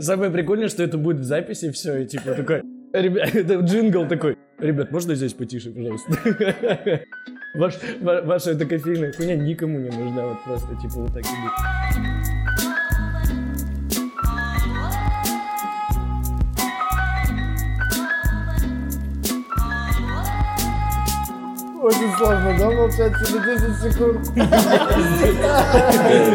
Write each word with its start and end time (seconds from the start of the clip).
Самое 0.00 0.30
прикольное, 0.30 0.68
что 0.68 0.82
это 0.82 0.96
будет 0.96 1.18
в 1.18 1.24
записи 1.24 1.70
все, 1.70 1.98
и 1.98 2.06
типа 2.06 2.32
такой, 2.34 2.62
ребят, 2.92 3.28
это 3.34 3.54
джингл 3.56 4.06
такой, 4.08 4.38
ребят, 4.58 4.90
можно 4.90 5.14
здесь 5.14 5.34
потише, 5.34 5.70
пожалуйста? 5.70 6.12
Ваш, 7.54 7.74
ва- 8.00 8.22
ваша 8.22 8.52
эта 8.52 8.64
кофейная 8.64 9.12
хуйня 9.12 9.36
никому 9.36 9.78
не 9.78 9.90
нужна, 9.90 10.26
вот 10.26 10.44
просто, 10.44 10.74
типа, 10.76 11.00
вот 11.00 11.12
так 11.12 11.24
и 11.24 11.28
будет. 11.28 12.09
Очень 21.90 22.16
сложно, 22.16 22.56
да, 22.58 22.70
молчать 22.70 23.12
себе 23.26 23.40
10 23.40 23.92
секунд? 23.92 24.34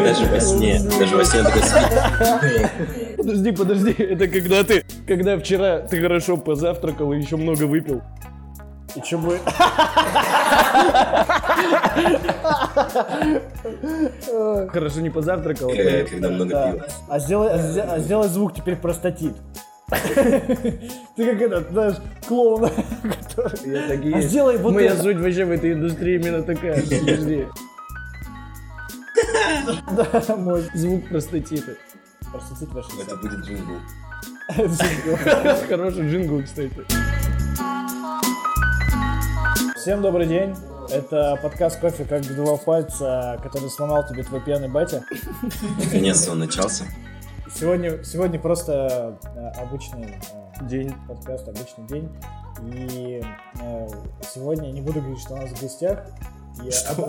Даже 0.04 0.26
во 0.26 0.40
сне, 0.40 0.80
даже 0.98 1.16
во 1.16 1.24
сне 1.24 1.42
такой 1.42 1.62
спит. 1.62 3.16
Подожди, 3.16 3.52
подожди, 3.52 3.92
это 3.98 4.28
когда 4.28 4.62
ты, 4.64 4.84
когда 5.06 5.38
вчера 5.38 5.78
ты 5.80 6.00
хорошо 6.00 6.36
позавтракал 6.36 7.12
и 7.12 7.18
еще 7.18 7.36
много 7.36 7.64
выпил. 7.64 8.02
И 8.94 9.00
что 9.02 9.18
будет? 9.18 9.40
Хорошо 14.70 15.00
не 15.00 15.10
позавтракал. 15.10 15.70
Э, 15.70 16.04
Когда 16.04 16.30
много 16.30 16.50
пива. 16.50 16.86
А 17.08 17.14
а 17.14 17.18
сделай- 17.18 17.50
а 17.80 17.98
сделай 17.98 18.28
звук 18.28 18.54
теперь 18.54 18.76
простатит. 18.76 19.34
Ты 19.88 20.90
как 21.16 21.40
этот, 21.40 21.70
знаешь, 21.70 21.96
клоун, 22.26 22.62
который... 23.02 23.70
Я 23.70 23.88
так 23.88 24.04
и 24.04 24.12
А 24.12 24.20
сделай 24.20 24.58
вот 24.58 24.74
Моя 24.74 24.92
это. 24.92 25.02
суть 25.02 25.18
вообще 25.18 25.44
в 25.44 25.50
этой 25.52 25.74
индустрии 25.74 26.16
именно 26.20 26.42
такая. 26.42 26.82
Подожди. 26.82 27.46
Да, 29.96 30.36
мой. 30.36 30.68
Звук 30.74 31.08
простатита. 31.08 31.74
Простатит 32.30 32.68
ваш 32.72 32.86
Это 33.00 33.16
будет 33.16 33.40
джингл. 33.40 33.80
Хороший 35.68 36.08
джингл, 36.10 36.42
кстати. 36.42 36.84
Всем 39.76 40.02
добрый 40.02 40.26
день. 40.26 40.54
Это 40.90 41.38
подкаст 41.42 41.80
«Кофе 41.80 42.04
как 42.04 42.22
два 42.22 42.56
пальца», 42.56 43.40
который 43.42 43.70
сломал 43.70 44.06
тебе 44.06 44.22
твой 44.22 44.40
пьяный 44.40 44.68
батя. 44.68 45.02
Наконец-то 45.82 46.32
он 46.32 46.40
начался. 46.40 46.84
Сегодня, 47.54 48.02
сегодня 48.02 48.40
просто 48.40 49.18
э, 49.36 49.48
обычный 49.62 50.06
э, 50.06 50.64
День. 50.64 50.92
подкаст, 51.06 51.48
обычный 51.48 51.86
день. 51.86 52.08
И 52.74 53.22
э, 53.60 53.88
сегодня 54.22 54.68
я 54.68 54.72
не 54.72 54.80
буду 54.80 55.00
говорить, 55.00 55.20
что 55.20 55.34
у 55.34 55.36
нас 55.36 55.50
в 55.50 55.62
гостях. 55.62 56.06
Я 56.62 56.72
Что 56.72 57.04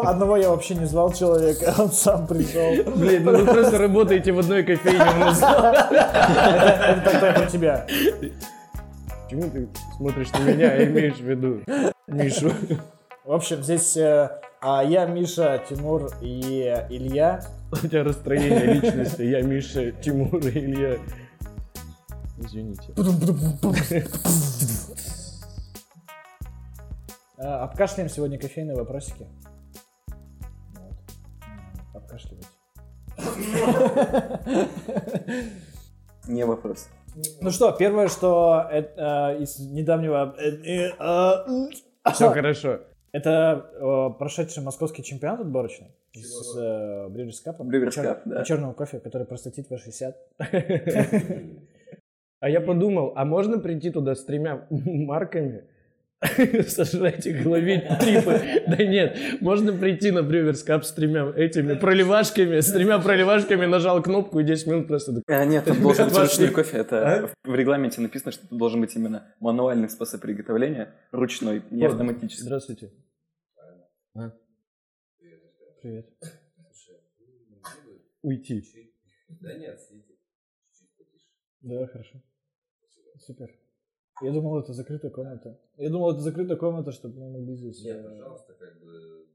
одного, 0.00 0.36
я 0.36 0.48
вообще 0.48 0.76
не 0.76 0.86
звал 0.86 1.12
человека, 1.12 1.74
он 1.78 1.90
сам 1.92 2.26
пришел. 2.26 2.92
Блин, 2.96 3.24
ну 3.24 3.36
вы 3.36 3.44
просто 3.44 3.78
работаете 3.78 4.32
в 4.32 4.38
одной 4.38 4.62
кофейне 4.62 5.00
у 5.00 5.18
нас. 5.18 5.38
Это 5.42 7.02
тогда 7.04 7.32
про 7.32 7.46
тебя. 7.46 7.86
Почему 9.24 9.50
ты 9.50 9.68
смотришь 9.96 10.32
на 10.32 10.38
меня 10.38 10.76
и 10.76 10.86
имеешь 10.86 11.16
в 11.16 11.24
виду 11.24 11.60
Мишу? 12.06 12.52
В 13.24 13.32
общем, 13.32 13.62
здесь 13.62 13.96
а, 13.96 14.82
я, 14.82 15.04
Миша, 15.04 15.62
Тимур 15.68 16.10
и 16.22 16.86
Илья. 16.88 17.44
У 17.72 17.76
тебя 17.76 18.04
расстроение 18.04 18.74
личности. 18.74 19.22
Я 19.22 19.40
Миша, 19.42 19.92
Тимур 19.92 20.36
и 20.46 20.50
Илья. 20.50 20.98
Извините. 22.38 22.92
Э, 27.38 27.44
Обкашляем 27.62 28.08
сегодня 28.10 28.38
кофейные 28.38 28.76
вопросики. 28.76 29.26
Вот. 30.74 30.94
Обкашливать. 31.94 32.46
Не 36.28 36.44
вопрос. 36.44 36.88
Ну 37.40 37.50
что, 37.50 37.72
первое, 37.72 38.08
что 38.08 38.66
это, 38.70 39.34
э, 39.38 39.42
из 39.42 39.58
недавнего... 39.58 40.34
э, 40.38 40.50
э, 40.64 40.92
э, 40.98 42.12
Все 42.12 42.30
хорошо. 42.30 42.80
Это 43.12 43.70
э, 43.74 44.18
прошедший 44.18 44.62
московский 44.62 45.02
чемпионат 45.02 45.40
отборочный 45.40 45.88
с 46.14 46.56
э, 46.56 47.08
Brewers 47.08 47.44
Cup. 47.44 47.58
Brewers 47.58 47.90
чер- 47.90 48.04
Cup, 48.04 48.22
да. 48.24 48.44
Черного 48.44 48.72
кофе, 48.72 49.00
который 49.00 49.26
простатит 49.26 49.70
V60. 49.70 50.14
А 52.40 52.48
я 52.50 52.60
подумал, 52.60 53.12
а 53.14 53.24
можно 53.24 53.60
прийти 53.60 53.90
туда 53.90 54.16
с 54.16 54.24
тремя 54.24 54.66
марками, 54.70 55.62
сожрать 56.68 57.26
их, 57.26 57.44
ловить 57.44 57.86
трипы? 57.98 58.40
Да 58.66 58.76
нет, 58.84 59.18
можно 59.40 59.72
прийти 59.72 60.10
на 60.10 60.22
Брюверс 60.22 60.62
Кап 60.62 60.84
с 60.84 60.92
тремя 60.92 61.32
этими 61.36 61.74
проливашками, 61.74 62.60
с 62.60 62.72
тремя 62.72 62.98
проливашками, 62.98 63.66
нажал 63.66 64.02
кнопку 64.02 64.40
и 64.40 64.44
10 64.44 64.66
минут 64.68 64.88
просто... 64.88 65.20
А, 65.26 65.44
нет, 65.44 65.66
это 65.66 65.80
должен 65.80 66.08
быть 66.08 66.18
ручной 66.18 66.50
кофе. 66.50 66.78
Это 66.78 67.30
в 67.44 67.54
регламенте 67.54 68.00
написано, 68.00 68.32
что 68.32 68.46
это 68.46 68.54
должен 68.54 68.80
быть 68.80 68.94
именно 68.94 69.34
мануальный 69.40 69.88
способ 69.88 70.20
приготовления, 70.20 70.94
ручной, 71.10 71.62
не 71.70 71.84
автоматический. 71.84 72.44
Здравствуйте. 72.44 72.90
А? 74.14 74.32
Привет. 75.80 76.06
Уйти. 78.22 78.64
Да, 81.62 81.86
хорошо. 81.86 82.22
Супер. 83.18 83.61
Я 84.22 84.32
думал, 84.32 84.60
это 84.60 84.72
закрытая 84.72 85.10
комната. 85.10 85.58
Я 85.76 85.90
думал, 85.90 86.12
это 86.12 86.20
закрытая 86.20 86.56
комната, 86.56 86.92
чтобы 86.92 87.18
мы 87.20 87.30
могли 87.30 87.56
здесь... 87.56 87.84
Нет, 87.84 88.04
пожалуйста, 88.04 88.54
как 88.54 88.80
бы... 88.80 89.26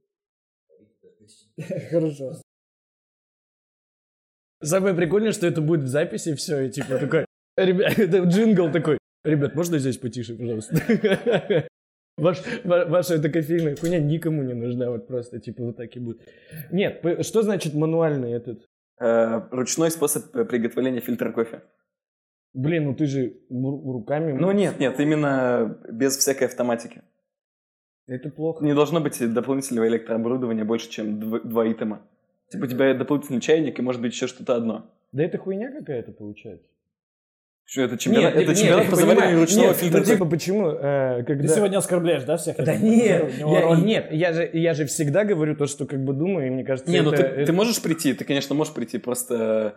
Хорошо. 1.92 2.34
Самое 4.64 4.96
прикольное, 4.96 5.32
что 5.34 5.46
это 5.48 5.62
будет 5.62 5.84
в 5.84 5.88
записи 5.88 6.34
все, 6.36 6.62
и 6.62 6.72
типа 6.72 6.98
такой, 7.00 7.26
ребят, 7.58 7.94
это 8.00 8.20
джингл 8.20 8.72
такой, 8.72 8.98
ребят, 9.24 9.56
можно 9.56 9.78
здесь 9.78 9.98
потише, 9.98 10.36
пожалуйста? 10.36 10.76
Ваш, 12.18 12.42
ва- 12.64 12.86
ваша 12.86 13.14
эта 13.16 13.30
кофейная 13.30 13.76
хуйня 13.76 14.00
никому 14.00 14.42
не 14.42 14.56
нужна, 14.56 14.90
вот 14.90 15.08
просто, 15.08 15.40
типа, 15.40 15.64
вот 15.64 15.78
так 15.78 15.96
и 15.96 16.00
будет. 16.00 16.22
Нет, 16.72 17.04
что 17.22 17.44
значит 17.44 17.76
мануальный 17.76 18.32
этот? 18.32 18.66
Э, 19.00 19.42
Ручной 19.52 19.92
способ 19.92 20.36
э, 20.36 20.46
приготовления 20.46 21.00
фильтра 21.00 21.32
кофе. 21.32 21.62
Блин, 22.58 22.86
ну 22.86 22.96
ты 22.96 23.06
же 23.06 23.34
ру- 23.52 23.92
руками... 23.92 24.32
Ну 24.32 24.52
нет, 24.52 24.80
нет, 24.80 25.00
именно 25.00 25.78
без 25.92 26.18
всякой 26.18 26.46
автоматики. 26.48 27.04
Это 28.08 28.30
плохо. 28.30 28.66
Не 28.66 28.74
должно 28.74 29.00
быть 29.00 29.20
дополнительного 29.34 29.88
электрооборудования 29.88 30.64
больше, 30.66 30.90
чем 30.90 31.20
дв- 31.20 31.48
два 31.48 31.72
итема. 31.72 32.02
Типа 32.50 32.64
у 32.64 32.68
тебя 32.68 32.96
дополнительный 32.96 33.42
чайник 33.42 33.78
и 33.78 33.82
может 33.84 34.02
быть 34.02 34.14
еще 34.14 34.26
что-то 34.26 34.56
одно. 34.56 34.90
Да 35.12 35.24
это 35.24 35.38
хуйня 35.38 35.72
какая-то 35.72 36.12
получается. 36.14 36.66
Что 37.66 37.82
это 37.82 37.98
чемпионат, 37.98 38.34
Нет, 38.34 38.44
это 38.44 38.52
нет, 38.54 38.60
чемпионат 38.60 38.86
я 38.86 38.90
по 38.90 38.96
завариванию 38.96 39.40
ручного 39.42 39.68
Нет, 39.68 39.76
фильтра 39.76 40.00
ну, 40.00 40.06
типа, 40.06 40.26
почему, 40.26 40.68
э, 40.70 41.24
когда... 41.28 41.48
Ты 41.48 41.54
сегодня 41.54 41.78
оскорбляешь, 41.78 42.24
да, 42.24 42.38
всех? 42.38 42.56
Да 42.56 42.74
Это- 42.74 42.82
нет, 42.84 43.34
я, 43.38 43.76
нет, 43.76 44.08
я 44.14 44.34
же, 44.34 44.50
я 44.54 44.74
же 44.74 44.86
всегда 44.86 45.26
говорю 45.26 45.56
то, 45.56 45.68
что 45.68 45.86
как 45.86 46.04
бы 46.04 46.14
думаю, 46.14 46.48
и 46.48 46.50
мне 46.50 46.64
кажется, 46.64 46.90
Не, 46.90 47.02
ну 47.02 47.12
это- 47.12 47.22
ты, 47.24 47.28
это- 47.28 47.46
ты 47.46 47.52
можешь 47.54 47.82
прийти, 47.84 48.14
ты, 48.14 48.24
конечно, 48.24 48.56
можешь 48.56 48.74
прийти, 48.74 48.98
просто, 49.00 49.76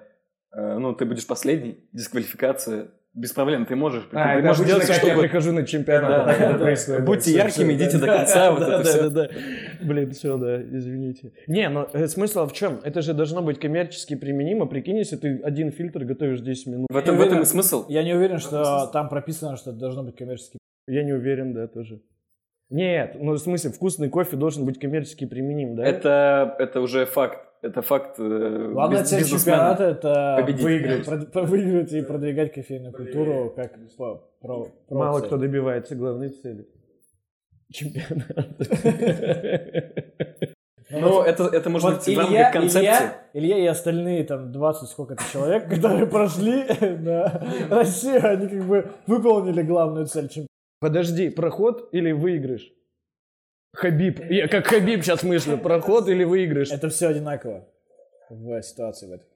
ну, 0.54 0.94
ты 0.94 1.04
будешь 1.04 1.26
последний, 1.26 1.78
дисквалификация, 1.92 2.88
без 3.12 3.32
проблем, 3.32 3.66
ты 3.66 3.74
можешь. 3.74 4.08
А, 4.12 4.36
ты 4.36 4.42
можешь 4.46 4.64
делать, 4.64 4.86
как 4.86 4.96
что 4.96 5.08
я 5.08 5.18
прихожу 5.18 5.52
на 5.52 5.66
чемпионат, 5.66 6.10
Да, 6.10 6.24
так 6.26 6.38
да, 6.38 6.44
это 6.44 6.58
да. 6.58 6.64
происходит. 6.64 7.04
Будьте 7.04 7.32
яркими, 7.32 7.72
идите 7.72 7.98
до 7.98 8.06
конца, 8.06 8.52
вот 8.52 8.60
Да, 8.60 8.66
это 8.66 8.84
да, 8.84 8.90
всё. 8.90 9.10
да, 9.10 9.28
да. 9.28 9.34
Блин, 9.82 10.10
все, 10.12 10.36
да, 10.36 10.62
извините. 10.62 11.32
Не, 11.48 11.68
ну 11.68 11.88
э, 11.92 12.06
смысл 12.06 12.46
в 12.46 12.52
чем? 12.52 12.80
Это 12.84 13.02
же 13.02 13.12
должно 13.12 13.42
быть 13.42 13.58
коммерчески 13.58 14.14
применимо. 14.14 14.66
Прикинь, 14.66 14.98
если 14.98 15.16
ты 15.16 15.40
один 15.42 15.72
фильтр 15.72 16.04
готовишь 16.04 16.40
10 16.40 16.66
минут. 16.68 16.86
В 16.88 16.96
этом, 16.96 17.16
в 17.16 17.20
этом 17.20 17.42
и 17.42 17.44
смысл. 17.44 17.84
Я 17.88 18.04
не 18.04 18.14
уверен, 18.14 18.38
что 18.38 18.86
там 18.92 19.08
прописано, 19.08 19.56
что 19.56 19.70
это 19.70 19.80
должно 19.80 20.04
быть 20.04 20.14
коммерчески. 20.14 20.58
Я 20.86 21.02
не 21.02 21.12
уверен, 21.12 21.52
да, 21.52 21.66
тоже. 21.66 22.00
Нет, 22.70 23.16
ну 23.18 23.32
в 23.32 23.38
смысле, 23.38 23.70
вкусный 23.70 24.08
кофе 24.08 24.36
должен 24.36 24.64
быть 24.64 24.78
коммерчески 24.78 25.24
применим, 25.26 25.74
да? 25.76 25.84
Это, 25.84 26.54
это 26.58 26.80
уже 26.80 27.04
факт. 27.04 27.46
Это 27.62 27.82
факт 27.82 28.14
э, 28.18 28.70
Главная 28.72 29.04
цель 29.04 29.22
чемпионата 29.24 29.84
это 29.84 30.36
Победить. 30.40 30.62
выиграть. 30.64 31.06
Прод- 31.06 31.26
про- 31.30 31.42
выиграть 31.46 31.92
и 31.92 32.00
продвигать 32.00 32.54
кофейную 32.54 32.92
культуру 32.94 33.52
как 33.54 33.72
по- 33.98 34.22
про, 34.40 34.68
про 34.88 34.94
Мало 34.98 35.18
цель. 35.18 35.26
кто 35.26 35.36
добивается 35.36 35.94
главной 35.94 36.30
цели. 36.30 36.66
Чемпионат. 37.70 38.26
Ну, 40.92 41.22
это, 41.22 41.44
это 41.44 41.70
может 41.70 41.88
Вот 41.88 42.04
быть 42.04 42.16
в 42.16 42.18
рамках 42.18 42.32
Илья, 42.34 42.50
концепции. 42.50 42.80
Илья, 42.80 43.14
Илья 43.34 43.58
и 43.58 43.66
остальные 43.66 44.24
там 44.24 44.50
20 44.50 44.88
сколько-то 44.88 45.22
человек, 45.32 45.68
которые 45.70 46.06
прошли 46.06 46.64
на 46.80 47.46
Россию, 47.70 48.26
они 48.28 48.48
как 48.48 48.64
бы 48.64 48.86
выполнили 49.06 49.62
главную 49.62 50.06
цель 50.06 50.28
чемпионата. 50.28 50.46
Подожди, 50.80 51.30
проход 51.30 51.90
или 51.92 52.12
выигрыш? 52.12 52.72
Хабиб. 53.74 54.20
Я 54.30 54.48
как 54.48 54.66
Хабиб 54.66 55.02
сейчас 55.04 55.22
мыслю. 55.22 55.58
Проход 55.58 56.08
или 56.08 56.24
выигрыш? 56.24 56.70
Это 56.72 56.88
все 56.88 57.08
одинаково 57.08 57.68
в 58.28 58.62
ситуации 58.62 59.06
в 59.06 59.12
этой. 59.12 59.26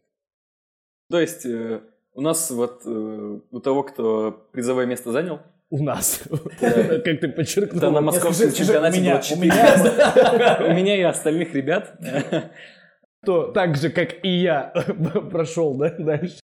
То 1.11 1.21
есть 1.21 1.47
э, 1.47 1.81
у 2.15 2.21
нас 2.21 2.51
вот 2.51 2.83
э, 2.87 3.41
у 3.51 3.61
того, 3.61 3.83
кто 3.83 4.49
призовое 4.53 4.87
место 4.87 5.13
занял, 5.13 5.41
У 5.71 5.83
нас. 5.83 6.23
Как 6.61 7.21
ты 7.21 7.29
подчеркнул. 7.29 7.79
это 7.79 7.91
на 7.91 8.01
московском 8.01 8.53
чемпионате 8.53 8.99
у 8.99 9.03
меня, 9.03 9.13
было 9.13 9.19
у 9.19 9.23
четыре. 9.23 9.51
меня 9.51 10.59
У 10.71 10.75
меня 10.75 10.97
и 10.97 11.03
остальных 11.03 11.55
ребят 11.55 11.99
то 13.25 13.53
так 13.53 13.77
же, 13.77 13.91
как 13.91 14.25
и 14.25 14.29
я, 14.29 14.73
прошел, 15.31 15.77
да, 15.77 15.91
дальше. 15.91 16.41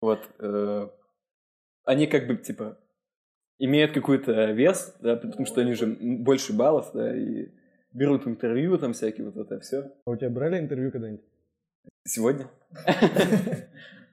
Вот. 0.00 0.20
э, 0.38 0.88
они 1.84 2.06
как 2.06 2.26
бы, 2.26 2.36
типа, 2.36 2.78
имеют 3.60 3.92
какой-то 3.92 4.50
вес, 4.52 4.96
да, 5.00 5.16
потому 5.16 5.46
что 5.46 5.60
они 5.60 5.74
же 5.74 5.86
больше 5.86 6.52
баллов, 6.52 6.90
да, 6.94 7.16
и 7.16 7.48
берут 7.92 8.26
интервью 8.26 8.78
там 8.78 8.94
всякие, 8.94 9.30
вот 9.30 9.36
это 9.36 9.60
все. 9.60 9.92
А 10.04 10.10
у 10.10 10.16
тебя 10.16 10.30
брали 10.30 10.58
интервью 10.58 10.90
когда-нибудь? 10.90 11.24
Сегодня. 12.04 12.48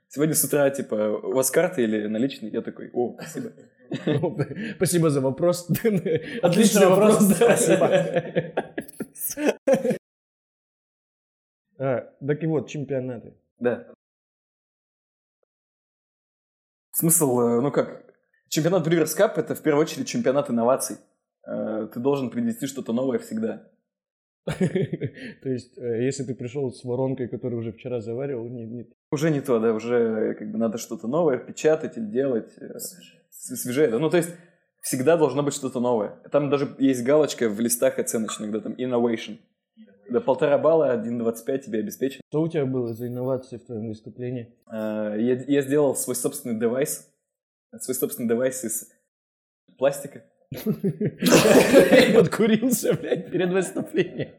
Сегодня 0.10 0.36
с 0.36 0.44
утра, 0.44 0.70
типа, 0.70 1.20
у 1.24 1.34
вас 1.34 1.50
карты 1.50 1.84
или 1.84 2.08
наличные? 2.08 2.52
Я 2.52 2.62
такой, 2.62 2.90
о, 2.94 3.16
спасибо. 3.20 3.52
Спасибо 4.76 5.10
за 5.10 5.22
вопрос. 5.22 5.70
Отличный 6.42 6.88
вопрос, 6.88 7.34
спасибо. 7.34 7.88
А, 11.80 12.14
Так 12.26 12.44
и 12.44 12.48
вот, 12.48 12.68
чемпионаты. 12.68 13.34
Да. 13.60 13.88
Смысл, 16.92 17.40
э, 17.40 17.62
ну 17.62 17.72
как, 17.72 18.07
чемпионат 18.50 18.88
Brewers 18.88 19.18
Cup 19.18 19.34
это 19.38 19.56
в 19.56 19.62
первую 19.62 19.82
очередь 19.84 20.08
чемпионат 20.08 20.50
инноваций. 20.50 20.98
Э, 21.46 21.88
Ты 21.94 22.00
должен 22.00 22.30
принести 22.30 22.68
что-то 22.68 22.94
новое 22.94 23.20
всегда. 23.20 23.68
То 24.46 25.50
есть, 25.50 25.78
э, 25.78 26.04
если 26.06 26.24
ты 26.24 26.34
пришел 26.36 26.72
с 26.72 26.84
воронкой, 26.84 27.28
которую 27.28 27.60
уже 27.60 27.72
вчера 27.72 28.00
заваривал, 28.02 28.48
не, 28.50 28.66
не- 28.66 28.88
Уже 29.12 29.30
не 29.30 29.42
то, 29.42 29.60
да, 29.60 29.74
уже 29.74 30.36
как 30.36 30.52
бы 30.52 30.58
надо 30.58 30.78
что-то 30.78 31.08
новое 31.08 31.38
печатать 31.38 31.98
или 31.98 32.06
делать. 32.06 32.52
э, 32.60 32.78
Свежее, 33.30 33.90
да. 33.90 34.00
Ну, 34.00 34.10
то 34.10 34.18
есть, 34.18 34.30
всегда 34.82 35.18
должно 35.18 35.44
быть 35.44 35.54
что-то 35.54 35.80
новое. 35.80 36.16
Там 36.32 36.50
даже 36.50 36.76
есть 36.80 37.04
галочка 37.04 37.50
в 37.50 37.60
листах 37.60 38.00
оценочных, 38.00 38.52
да, 38.52 38.60
там 38.62 38.74
innovation. 38.74 39.38
Да, 40.10 40.22
полтора 40.22 40.58
балла, 40.58 40.94
1,25 40.96 41.60
тебе 41.60 41.80
обеспечен. 41.80 42.22
Что 42.30 42.42
у 42.42 42.48
тебя 42.48 42.66
было 42.66 42.94
за 42.94 43.08
инновации 43.08 43.58
в 43.58 43.66
твоем 43.66 43.90
выступлении? 43.90 44.56
Э, 44.72 45.16
Я, 45.20 45.34
я 45.48 45.62
сделал 45.62 45.94
свой 45.96 46.16
собственный 46.16 46.58
девайс, 46.58 47.10
свой 47.80 47.96
собственный 47.96 48.30
девайс 48.30 48.64
из 48.64 48.92
пластика. 49.78 50.24
Подкурился, 52.16 52.94
блядь, 52.94 53.32
перед 53.32 53.50
выступлением. 53.52 54.36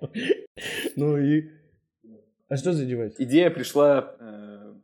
Ну 0.97 1.19
и... 1.19 1.51
А 2.49 2.57
что 2.57 2.73
за 2.73 2.87
девайс? 2.87 3.15
Идея 3.19 3.51
пришла 3.51 4.17
э, 4.19 4.75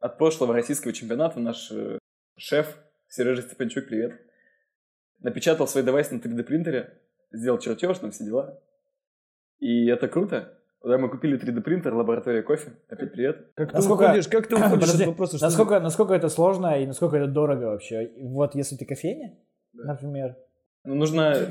от 0.00 0.18
прошлого 0.18 0.52
российского 0.52 0.92
чемпионата. 0.92 1.38
Наш 1.38 1.70
э, 1.70 1.98
шеф 2.36 2.76
Сережа 3.08 3.42
Степанчук, 3.42 3.86
привет, 3.86 4.20
напечатал 5.20 5.68
свой 5.68 5.84
девайс 5.84 6.10
на 6.10 6.16
3D 6.16 6.42
принтере, 6.42 7.00
сделал 7.32 7.58
чертеж, 7.58 7.98
там 7.98 8.10
все 8.10 8.24
дела. 8.24 8.60
И 9.60 9.86
это 9.86 10.08
круто. 10.08 10.59
Когда 10.82 10.96
мы 10.96 11.10
купили 11.10 11.38
3D 11.38 11.60
принтер, 11.60 11.94
лаборатория 11.94 12.42
кофе. 12.42 12.72
Опять 12.88 13.12
привет. 13.12 13.52
Как 13.54 13.70
ты 13.70 13.76
Насколько- 13.76 14.04
уходишь, 14.04 14.28
как 14.28 14.46
ты 14.46 14.54
уходишь 14.56 14.72
Подожди, 14.80 15.02
от 15.02 15.08
вопроса? 15.08 15.36
что 15.36 15.46
Насколько, 15.46 15.80
насколько 15.80 16.14
это 16.14 16.28
сложно 16.30 16.80
и 16.80 16.86
насколько 16.86 17.16
это 17.18 17.26
дорого 17.26 17.64
вообще? 17.66 18.10
Вот 18.22 18.54
если 18.54 18.76
ты 18.76 18.86
кофейня, 18.86 19.36
например, 19.74 20.36
Ну, 20.84 20.94
нужно 20.94 21.50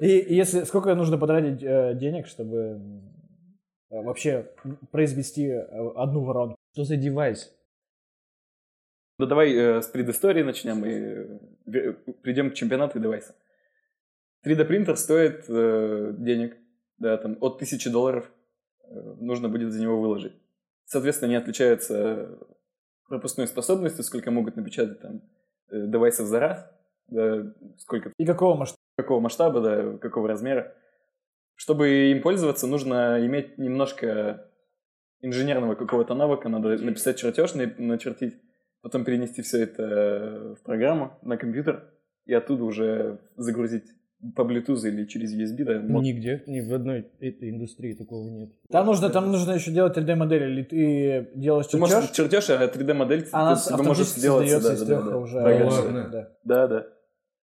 и, 0.00 0.18
и 0.18 0.34
если 0.34 0.64
сколько 0.64 0.92
нужно 0.96 1.16
потратить 1.16 1.62
э, 1.62 1.94
денег, 1.94 2.26
чтобы 2.26 2.56
э, 3.90 4.02
вообще 4.02 4.50
произвести 4.90 5.46
э, 5.46 5.62
одну 5.94 6.24
воронку? 6.24 6.56
Что 6.72 6.82
за 6.82 6.96
девайс? 6.96 7.54
Да 9.20 9.26
давай 9.26 9.54
э, 9.54 9.80
с 9.80 9.86
предыстории 9.86 10.42
начнем 10.42 10.84
и 10.84 10.90
э, 10.90 11.38
ве- 11.68 11.92
придем 12.22 12.50
к 12.50 12.54
чемпионату 12.54 12.98
и 12.98 13.02
девайса. 13.02 13.36
3D 14.44 14.64
принтер 14.64 14.96
стоит 14.96 15.44
э, 15.48 16.14
денег, 16.18 16.56
да, 16.98 17.16
там 17.16 17.36
от 17.40 17.54
1000 17.56 17.90
долларов 17.90 18.30
э, 18.82 19.14
нужно 19.20 19.48
будет 19.48 19.72
за 19.72 19.80
него 19.80 20.00
выложить. 20.00 20.32
Соответственно, 20.84 21.30
не 21.30 21.36
отличается 21.36 22.38
пропускной 23.08 23.46
способностью, 23.46 24.04
сколько 24.04 24.30
могут 24.30 24.56
напечатать 24.56 25.00
там 25.00 25.22
э, 25.70 25.86
девайсов 25.86 26.26
за 26.26 26.40
раз, 26.40 26.70
да, 27.08 27.52
сколько 27.78 28.12
И 28.18 28.24
какого 28.26 28.54
масштаба? 28.56 28.80
какого 28.96 29.20
масштаба, 29.20 29.60
да, 29.60 29.98
какого 29.98 30.28
размера. 30.28 30.74
Чтобы 31.56 32.10
им 32.10 32.22
пользоваться, 32.22 32.66
нужно 32.66 33.24
иметь 33.26 33.58
немножко 33.58 34.50
инженерного 35.20 35.74
какого-то 35.74 36.14
навыка, 36.14 36.48
надо 36.48 36.76
написать 36.78 37.18
чертеж, 37.18 37.54
на- 37.54 37.74
начертить, 37.78 38.40
потом 38.82 39.04
перенести 39.04 39.42
все 39.42 39.62
это 39.62 40.54
в 40.58 40.62
программу 40.62 41.18
на 41.22 41.36
компьютер 41.36 41.90
и 42.26 42.34
оттуда 42.34 42.64
уже 42.64 43.20
загрузить 43.36 43.86
по 44.34 44.42
Bluetooth 44.42 44.86
или 44.88 45.04
через 45.04 45.34
USB, 45.34 45.64
да, 45.64 45.80
мод- 45.80 46.02
Нигде, 46.02 46.42
ни 46.46 46.60
в 46.60 46.72
одной 46.72 47.06
этой 47.20 47.50
индустрии 47.50 47.94
такого 47.94 48.28
нет. 48.28 48.50
Там 48.70 48.86
нужно, 48.86 49.10
там 49.10 49.30
нужно 49.30 49.52
еще 49.52 49.70
делать 49.70 49.96
3D-модель, 49.96 50.42
или 50.44 50.62
ты 50.62 51.30
делаешь 51.34 51.66
Ты 51.66 51.78
чертеж, 51.78 51.94
можешь 51.94 52.10
чертеж, 52.10 52.50
а 52.50 52.66
3D-модель 52.66 53.26
она 53.32 53.56
тебе 53.56 53.60
может 53.60 53.72
автоматически 53.72 54.18
сделаться, 54.20 54.48
создается 54.48 54.86
да, 54.86 54.94
из 54.94 54.98
да, 54.98 55.02
да, 55.02 55.10
да. 55.10 55.16
уже. 55.18 55.38
Ладно. 55.38 56.08
Да. 56.10 56.28
Да, 56.44 56.66
да. 56.68 56.86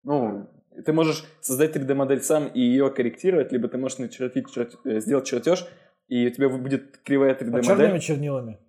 Ну, 0.03 0.47
ты 0.85 0.93
можешь 0.93 1.25
создать 1.41 1.75
3D-модель 1.75 2.21
сам 2.21 2.47
и 2.47 2.61
ее 2.61 2.89
корректировать, 2.89 3.51
либо 3.51 3.67
ты 3.67 3.77
можешь 3.77 3.97
начертить, 3.97 4.45
чер- 4.55 4.71
э, 4.85 4.99
сделать 5.01 5.25
чертеж, 5.25 5.65
и 6.07 6.27
у 6.27 6.29
тебя 6.29 6.49
будет 6.49 6.97
кривая 7.03 7.33
А 7.33 7.35
черными 7.35 7.61
3D-модель, 7.61 7.99
чернилами. 7.99 8.59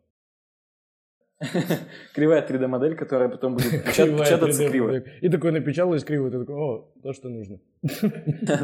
кривая 2.14 2.46
3D-модель, 2.46 2.94
которая 2.94 3.28
потом 3.28 3.54
будет 3.54 3.84
печататься 3.86 4.62
3D 4.62 4.70
криво. 4.70 4.96
И 4.96 5.28
такой 5.28 5.52
напечаталось 5.52 6.04
криво, 6.04 6.30
ты 6.30 6.38
такой, 6.38 6.54
о, 6.54 6.92
то, 7.02 7.12
что 7.12 7.28
нужно. 7.28 7.58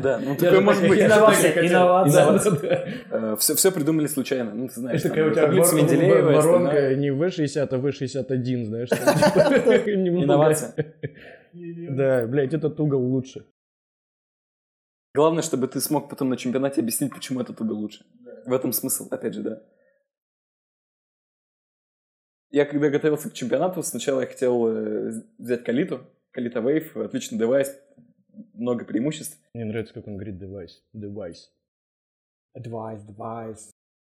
Да, 0.02 0.18
ну 0.18 0.34
такое 0.34 0.50
же 0.50 0.60
может 0.60 0.88
быть. 0.88 1.00
Инновация, 1.00 1.66
инновация. 1.66 3.36
Все, 3.36 3.54
все 3.54 3.72
придумали 3.72 4.06
случайно, 4.06 4.52
ну 4.52 4.68
ты 4.68 4.74
знаешь. 4.74 5.02
Такая 5.02 5.30
у 5.30 5.32
тебя 5.32 5.48
воронка 6.22 6.94
не 6.94 7.08
V60, 7.08 7.68
а 7.70 7.78
V61, 7.78 8.64
знаешь. 8.64 8.88
Инновация. 9.86 10.74
Да, 11.52 12.26
блядь, 12.26 12.52
этот 12.52 12.78
угол 12.78 13.02
лучше. 13.02 13.46
Главное, 15.14 15.42
чтобы 15.42 15.66
ты 15.66 15.80
смог 15.80 16.10
потом 16.10 16.28
на 16.28 16.36
чемпионате 16.36 16.82
объяснить, 16.82 17.10
почему 17.10 17.40
этот 17.40 17.58
угол 17.62 17.78
лучше. 17.78 18.04
В 18.44 18.52
этом 18.52 18.72
смысл, 18.72 19.08
опять 19.10 19.32
же, 19.32 19.42
да. 19.42 19.62
Я 22.50 22.64
когда 22.64 22.88
готовился 22.88 23.30
к 23.30 23.34
чемпионату, 23.34 23.82
сначала 23.82 24.20
я 24.20 24.26
хотел 24.26 24.66
э, 24.68 25.22
взять 25.38 25.64
Калиту, 25.64 26.06
Kalita 26.30 26.60
Wave, 26.60 27.04
отличный 27.04 27.38
девайс, 27.38 27.76
много 28.54 28.84
преимуществ. 28.84 29.38
Мне 29.54 29.64
нравится, 29.64 29.94
как 29.94 30.06
он 30.06 30.14
говорит 30.16 30.38
девайс. 30.38 30.82
Девайс. 30.92 31.52
Advice, 32.56 33.06
device. 33.06 33.70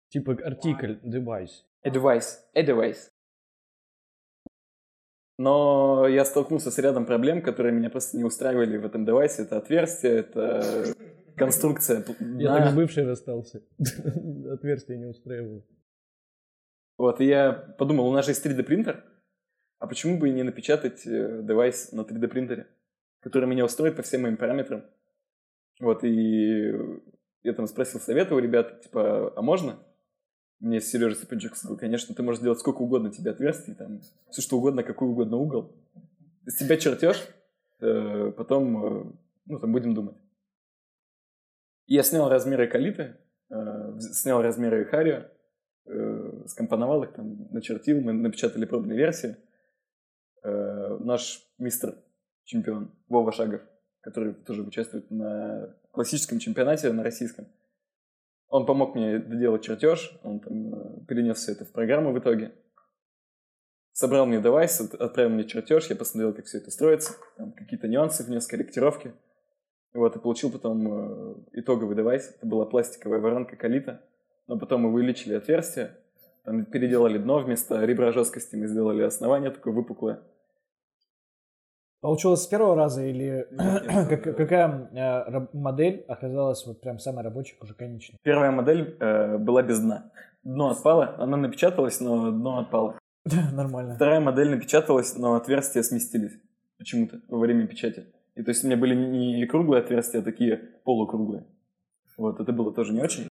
Типа 0.09 0.33
артикль, 0.33 0.97
девайс. 1.03 1.65
A 2.55 2.63
device. 2.63 3.09
Но 5.39 6.07
я 6.07 6.25
столкнулся 6.25 6.71
с 6.71 6.79
рядом 6.79 7.07
проблем, 7.07 7.43
которые 7.43 7.73
меня 7.73 7.91
просто 7.91 8.17
не 8.17 8.25
устраивали 8.25 8.77
в 8.77 8.87
этом 8.87 9.05
девайсе. 9.05 9.43
Это 9.43 9.57
отверстие, 9.57 10.19
это 10.19 10.95
конструкция. 11.37 12.05
Я 12.21 12.51
дна. 12.51 12.59
так 12.59 12.71
с 12.71 12.75
бывшей 12.75 13.05
расстался. 13.05 13.63
Отверстие 14.53 14.99
не 14.99 15.07
устраивало. 15.07 15.65
Вот, 17.03 17.21
и 17.21 17.25
я 17.25 17.53
подумал, 17.53 18.07
у 18.07 18.13
нас 18.13 18.27
же 18.27 18.31
есть 18.31 18.47
3D 18.47 18.63
принтер, 18.63 19.03
а 19.81 19.89
почему 19.89 20.19
бы 20.19 20.29
и 20.29 20.33
не 20.33 20.45
напечатать 20.45 21.05
э, 21.05 21.41
девайс 21.43 21.91
на 21.91 22.03
3D 22.03 22.29
принтере, 22.29 22.69
который 23.19 23.49
меня 23.49 23.65
устроит 23.65 23.97
по 23.97 24.03
всем 24.03 24.23
моим 24.23 24.37
параметрам. 24.37 24.85
Вот, 25.81 26.05
и 26.05 26.71
я 27.43 27.55
там 27.55 27.67
спросил 27.67 27.99
совета 27.99 28.37
у 28.37 28.39
ребят, 28.39 28.83
типа, 28.83 29.33
а 29.37 29.43
можно? 29.43 29.81
Мне 30.61 30.81
Сережа 30.81 31.17
Степанчук 31.17 31.57
сказал, 31.57 31.77
конечно, 31.77 32.15
ты 32.15 32.23
можешь 32.23 32.41
делать 32.41 32.61
сколько 32.61 32.83
угодно 32.83 33.11
тебе 33.11 33.33
отверстий, 33.33 33.75
там, 33.75 34.01
все 34.31 34.41
что 34.41 34.59
угодно, 34.59 34.85
какой 34.85 35.09
угодно 35.09 35.39
угол. 35.39 35.75
Из 36.47 36.55
тебя 36.55 36.77
чертеж, 36.77 37.17
э, 37.81 38.33
потом, 38.37 38.87
э, 38.87 39.13
ну, 39.47 39.59
там, 39.59 39.73
будем 39.73 39.95
думать. 39.95 40.19
Я 41.89 42.05
снял 42.05 42.29
размеры 42.29 42.69
калиты, 42.69 43.17
э, 43.51 43.99
снял 43.99 44.41
размеры 44.41 44.85
харио, 44.85 45.17
э, 45.17 45.29
скомпоновал 46.49 47.03
их, 47.05 47.13
там, 47.13 47.49
начертил, 47.51 48.01
мы 48.01 48.13
напечатали 48.13 48.65
пробные 48.65 48.97
версии. 48.97 49.37
Э, 50.43 50.99
наш 51.01 51.43
мистер 51.59 51.97
чемпион 52.45 52.93
Вова 53.09 53.33
Шагов, 53.33 53.61
который 54.01 54.35
тоже 54.35 54.63
участвует 54.63 55.11
на 55.11 55.77
классическом 55.93 56.39
чемпионате, 56.39 56.93
на 56.93 57.03
российском, 57.03 57.47
он 58.49 58.67
помог 58.67 58.95
мне 58.95 59.19
доделать 59.19 59.63
чертеж, 59.63 60.19
он 60.23 60.41
там 60.41 60.75
э, 60.75 61.05
перенес 61.07 61.39
все 61.39 61.53
это 61.53 61.65
в 61.65 61.73
программу 61.73 62.13
в 62.13 62.19
итоге. 62.19 62.53
Собрал 63.93 64.27
мне 64.27 64.43
девайс, 64.43 64.81
от- 64.81 64.95
отправил 64.95 65.31
мне 65.31 65.45
чертеж, 65.45 65.87
я 65.87 65.97
посмотрел, 65.97 66.35
как 66.35 66.45
все 66.45 66.59
это 66.59 66.71
строится, 66.71 67.15
там 67.37 67.53
какие-то 67.53 67.89
нюансы 67.89 68.25
внес, 68.25 68.47
корректировки. 68.47 69.15
Вот, 69.95 70.17
и 70.17 70.19
получил 70.19 70.51
потом 70.51 70.87
э, 70.87 71.35
итоговый 71.53 71.97
девайс. 71.97 72.35
Это 72.37 72.47
была 72.47 72.67
пластиковая 72.67 73.21
воронка 73.21 73.57
Калита. 73.57 74.03
Но 74.47 74.59
потом 74.59 74.83
мы 74.83 74.93
увеличили 74.93 75.35
отверстие, 75.35 75.97
там 76.45 76.65
переделали 76.65 77.19
дно, 77.19 77.39
вместо 77.41 77.85
ребра 77.85 78.13
жесткости 78.13 78.57
мы 78.57 78.67
сделали 78.67 79.03
основание 79.03 79.51
такое 79.51 79.73
выпуклое. 79.73 80.21
Получилось 82.01 82.43
с 82.43 82.47
первого 82.49 82.75
раза 82.75 83.05
или 83.05 83.47
Нет, 83.53 83.83
как- 84.09 84.27
э, 84.27 84.33
какая 84.33 84.89
э, 84.93 85.47
модель 85.53 86.05
оказалась 86.09 86.67
вот 86.67 86.81
прям 86.81 86.99
самой 86.99 87.23
рабочей, 87.23 87.57
уже 87.61 87.75
конечной? 87.75 88.19
Первая 88.25 88.51
модель 88.51 88.97
э, 88.99 89.39
была 89.39 89.63
без 89.63 89.79
дна. 89.79 90.11
Дно 90.43 90.71
отпало, 90.71 91.15
она 91.19 91.37
напечаталась, 91.37 92.01
но 92.01 92.33
дно 92.33 92.59
отпало. 92.59 92.99
Нормально. 93.53 93.95
Вторая 93.95 94.21
модель 94.21 94.51
напечаталась, 94.51 95.17
но 95.17 95.35
отверстия 95.35 95.83
сместились 95.83 96.33
почему-то 96.77 97.21
во 97.29 97.39
время 97.39 97.69
печати. 97.69 98.07
И 98.35 98.43
то 98.43 98.51
есть 98.51 98.65
у 98.65 98.67
меня 98.67 98.77
были 98.77 98.97
не 98.97 99.47
круглые 99.47 99.83
отверстия, 99.83 100.23
а 100.23 100.25
такие 100.25 100.57
полукруглые. 100.85 101.45
Вот, 102.17 102.41
это 102.41 102.53
было 102.53 102.73
тоже 102.75 102.93
не 102.93 103.01
очень. 103.01 103.29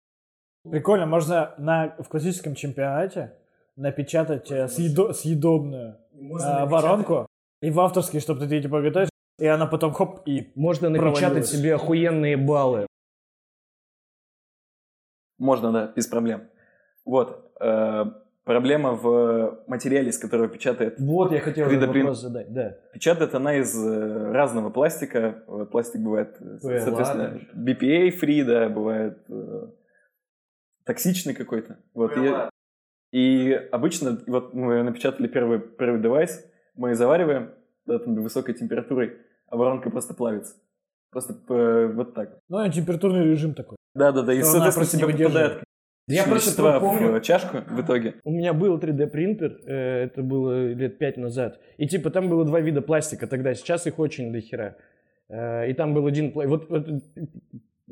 Прикольно, 0.68 1.06
можно 1.06 1.54
на, 1.58 1.94
в 1.98 2.08
классическом 2.08 2.54
чемпионате 2.54 3.32
напечатать 3.76 4.50
э, 4.50 4.66
съедо- 4.66 5.12
съедобную 5.12 5.96
э, 6.12 6.66
воронку 6.66 7.26
и 7.62 7.70
в 7.70 7.80
авторский, 7.80 8.20
чтобы 8.20 8.46
ты 8.46 8.60
типа 8.60 8.82
готовишь, 8.82 9.08
и 9.38 9.46
она 9.46 9.66
потом 9.66 9.92
хоп 9.92 10.20
и 10.26 10.52
Можно 10.54 10.90
напечатать 10.90 11.46
себе 11.46 11.74
охуенные 11.74 12.36
баллы. 12.36 12.86
Можно, 15.38 15.72
да, 15.72 15.92
без 15.96 16.06
проблем. 16.06 16.48
Вот. 17.06 17.50
э, 17.58 18.04
проблема 18.44 18.92
в 18.92 19.62
материале, 19.66 20.10
из 20.10 20.18
которого 20.18 20.48
печатает. 20.48 20.96
Вот 20.98 21.32
я 21.32 21.40
хотел 21.40 21.68
3D 21.68 21.76
этот 21.76 21.88
вопрос 21.88 22.20
задать, 22.20 22.52
да. 22.52 22.76
Печатает 22.92 23.34
она 23.34 23.56
из 23.56 23.74
э, 23.74 24.32
разного 24.32 24.68
пластика. 24.68 25.42
Пластик 25.70 26.02
бывает, 26.02 26.36
э, 26.40 26.58
PLA, 26.62 26.80
соответственно, 26.80 27.28
даже. 27.30 27.48
BPA 27.54 28.10
free, 28.20 28.44
да, 28.44 28.68
бывает 28.68 29.18
э, 29.28 29.68
токсичный 30.90 31.34
какой-то. 31.34 31.78
Вот, 31.94 32.16
и, 32.16 32.34
и 33.12 33.52
обычно, 33.70 34.20
вот 34.26 34.54
мы 34.54 34.82
напечатали 34.82 35.28
первый, 35.28 35.60
первый 35.60 36.02
девайс, 36.02 36.44
мы 36.74 36.96
завариваем 36.96 37.52
да, 37.86 38.00
там, 38.00 38.16
до 38.16 38.22
высокой 38.22 38.54
температуры, 38.54 39.18
а 39.46 39.56
воронка 39.56 39.88
просто 39.88 40.14
плавится. 40.14 40.56
Просто 41.12 41.34
э, 41.48 41.92
вот 41.94 42.14
так. 42.14 42.40
Ну, 42.48 42.64
и 42.64 42.70
температурный 42.72 43.24
режим 43.24 43.54
такой. 43.54 43.76
Да-да-да, 43.94 44.32
и, 44.32 44.42
соответственно, 44.42 45.12
тебе 45.12 45.24
попадает 45.24 45.62
Я 46.08 46.24
просто 46.24 46.80
помню, 46.80 47.12
в 47.12 47.22
чашку 47.22 47.58
в 47.68 47.80
итоге. 47.80 48.16
У 48.24 48.32
меня 48.32 48.52
был 48.52 48.76
3D 48.76 49.06
принтер, 49.06 49.60
э, 49.66 50.06
это 50.06 50.22
было 50.24 50.72
лет 50.72 50.98
пять 50.98 51.16
назад. 51.16 51.60
И 51.78 51.86
типа 51.86 52.10
там 52.10 52.28
было 52.28 52.44
два 52.44 52.60
вида 52.60 52.82
пластика 52.82 53.28
тогда, 53.28 53.54
сейчас 53.54 53.86
их 53.86 54.00
очень 54.00 54.32
дохера. 54.32 54.76
Э, 55.28 55.70
И 55.70 55.72
там 55.74 55.94
был 55.94 56.04
один 56.06 56.32
пластик, 56.32 56.50
вот, 56.50 56.68
вот, 56.68 56.88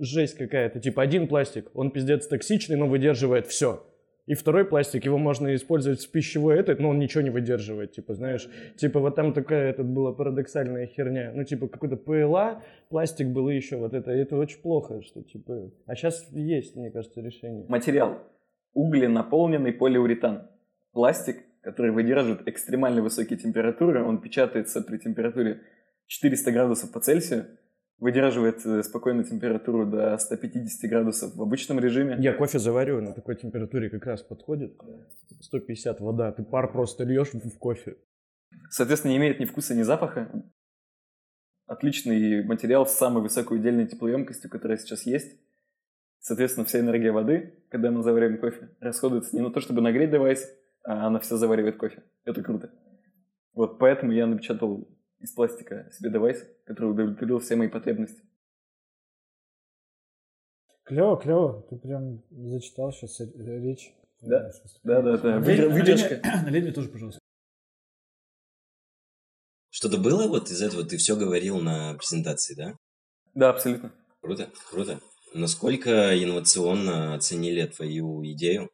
жесть 0.00 0.36
какая-то, 0.36 0.80
типа 0.80 1.02
один 1.02 1.28
пластик, 1.28 1.70
он 1.74 1.90
пиздец 1.90 2.26
токсичный, 2.26 2.76
но 2.76 2.86
выдерживает 2.86 3.46
все. 3.46 3.84
И 4.28 4.34
второй 4.34 4.66
пластик, 4.66 5.06
его 5.06 5.16
можно 5.16 5.54
использовать 5.54 6.04
в 6.04 6.10
пищевой 6.10 6.58
этот, 6.58 6.80
но 6.80 6.90
он 6.90 6.98
ничего 6.98 7.22
не 7.22 7.30
выдерживает, 7.30 7.92
типа, 7.92 8.12
знаешь. 8.12 8.46
Типа 8.76 9.00
вот 9.00 9.16
там 9.16 9.32
такая, 9.32 9.70
этот 9.70 9.86
была 9.86 10.12
парадоксальная 10.12 10.86
херня. 10.86 11.32
Ну, 11.34 11.44
типа, 11.44 11.66
какой-то 11.66 11.96
ПЛА, 11.96 12.62
пластик 12.90 13.28
был 13.28 13.48
и 13.48 13.56
еще 13.56 13.78
вот 13.78 13.94
это. 13.94 14.10
Это 14.10 14.36
очень 14.36 14.60
плохо, 14.60 15.00
что 15.00 15.22
типа... 15.22 15.70
А 15.86 15.94
сейчас 15.94 16.28
есть, 16.30 16.76
мне 16.76 16.90
кажется, 16.90 17.22
решение. 17.22 17.64
Материал. 17.68 18.18
Угленаполненный 18.74 19.72
полиуретан. 19.72 20.50
Пластик, 20.92 21.38
который 21.62 21.92
выдерживает 21.92 22.46
экстремально 22.46 23.00
высокие 23.00 23.38
температуры. 23.38 24.04
Он 24.04 24.20
печатается 24.20 24.82
при 24.82 24.98
температуре 24.98 25.62
400 26.06 26.52
градусов 26.52 26.92
по 26.92 27.00
Цельсию. 27.00 27.46
Выдерживает 27.98 28.64
э, 28.64 28.82
спокойно 28.84 29.24
температуру 29.24 29.84
до 29.84 30.16
150 30.16 30.88
градусов 30.88 31.34
в 31.34 31.42
обычном 31.42 31.80
режиме. 31.80 32.16
Я 32.20 32.32
кофе 32.32 32.60
завариваю 32.60 33.02
на 33.02 33.12
такой 33.12 33.34
температуре, 33.34 33.90
как 33.90 34.06
раз 34.06 34.22
подходит. 34.22 34.76
150 35.40 36.00
вода, 36.00 36.30
ты 36.30 36.44
пар 36.44 36.70
просто 36.70 37.02
льешь 37.04 37.32
в 37.32 37.48
в 37.48 37.58
кофе. 37.58 37.96
Соответственно, 38.70 39.12
не 39.12 39.18
имеет 39.18 39.40
ни 39.40 39.44
вкуса, 39.46 39.74
ни 39.74 39.82
запаха. 39.82 40.30
Отличный 41.66 42.44
материал 42.44 42.86
с 42.86 42.92
самой 42.92 43.22
высокой 43.22 43.58
удельной 43.58 43.86
теплоемкостью, 43.86 44.48
которая 44.48 44.78
сейчас 44.78 45.04
есть. 45.04 45.36
Соответственно, 46.20 46.66
вся 46.66 46.80
энергия 46.80 47.10
воды, 47.10 47.54
когда 47.68 47.90
мы 47.90 48.02
завариваем 48.02 48.38
кофе, 48.38 48.70
расходуется 48.80 49.34
не 49.34 49.42
на 49.42 49.50
то, 49.50 49.60
чтобы 49.60 49.80
нагреть 49.80 50.10
девайс, 50.10 50.48
а 50.84 51.06
она 51.06 51.18
все 51.18 51.36
заваривает 51.36 51.76
кофе. 51.76 52.02
Это 52.24 52.42
круто. 52.42 52.70
Вот 53.54 53.78
поэтому 53.78 54.12
я 54.12 54.26
напечатал 54.26 54.88
из 55.20 55.32
пластика 55.32 55.90
себе 55.92 56.10
девайс, 56.10 56.46
который 56.64 56.92
удовлетворил 56.92 57.38
все 57.40 57.56
мои 57.56 57.68
потребности. 57.68 58.22
Клево, 60.84 61.16
клево. 61.20 61.66
Ты 61.68 61.76
прям 61.76 62.22
зачитал 62.30 62.92
сейчас 62.92 63.20
речь. 63.36 63.92
Да. 64.22 64.48
Э, 64.48 64.52
Да, 64.84 65.02
да, 65.02 65.18
да. 65.18 65.38
Выдержка. 65.38 66.20
Налей 66.44 66.62
мне 66.62 66.72
тоже, 66.72 66.88
пожалуйста. 66.88 67.20
Что-то 69.70 69.98
было 69.98 70.26
вот 70.28 70.50
из 70.50 70.62
этого? 70.62 70.84
Ты 70.84 70.96
все 70.96 71.14
говорил 71.14 71.60
на 71.60 71.94
презентации, 71.94 72.54
да? 72.54 72.76
Да, 73.34 73.50
абсолютно. 73.50 73.92
Круто, 74.20 74.50
круто. 74.70 74.98
Насколько 75.34 76.20
инновационно 76.20 77.14
оценили 77.14 77.66
твою 77.66 78.24
идею? 78.32 78.70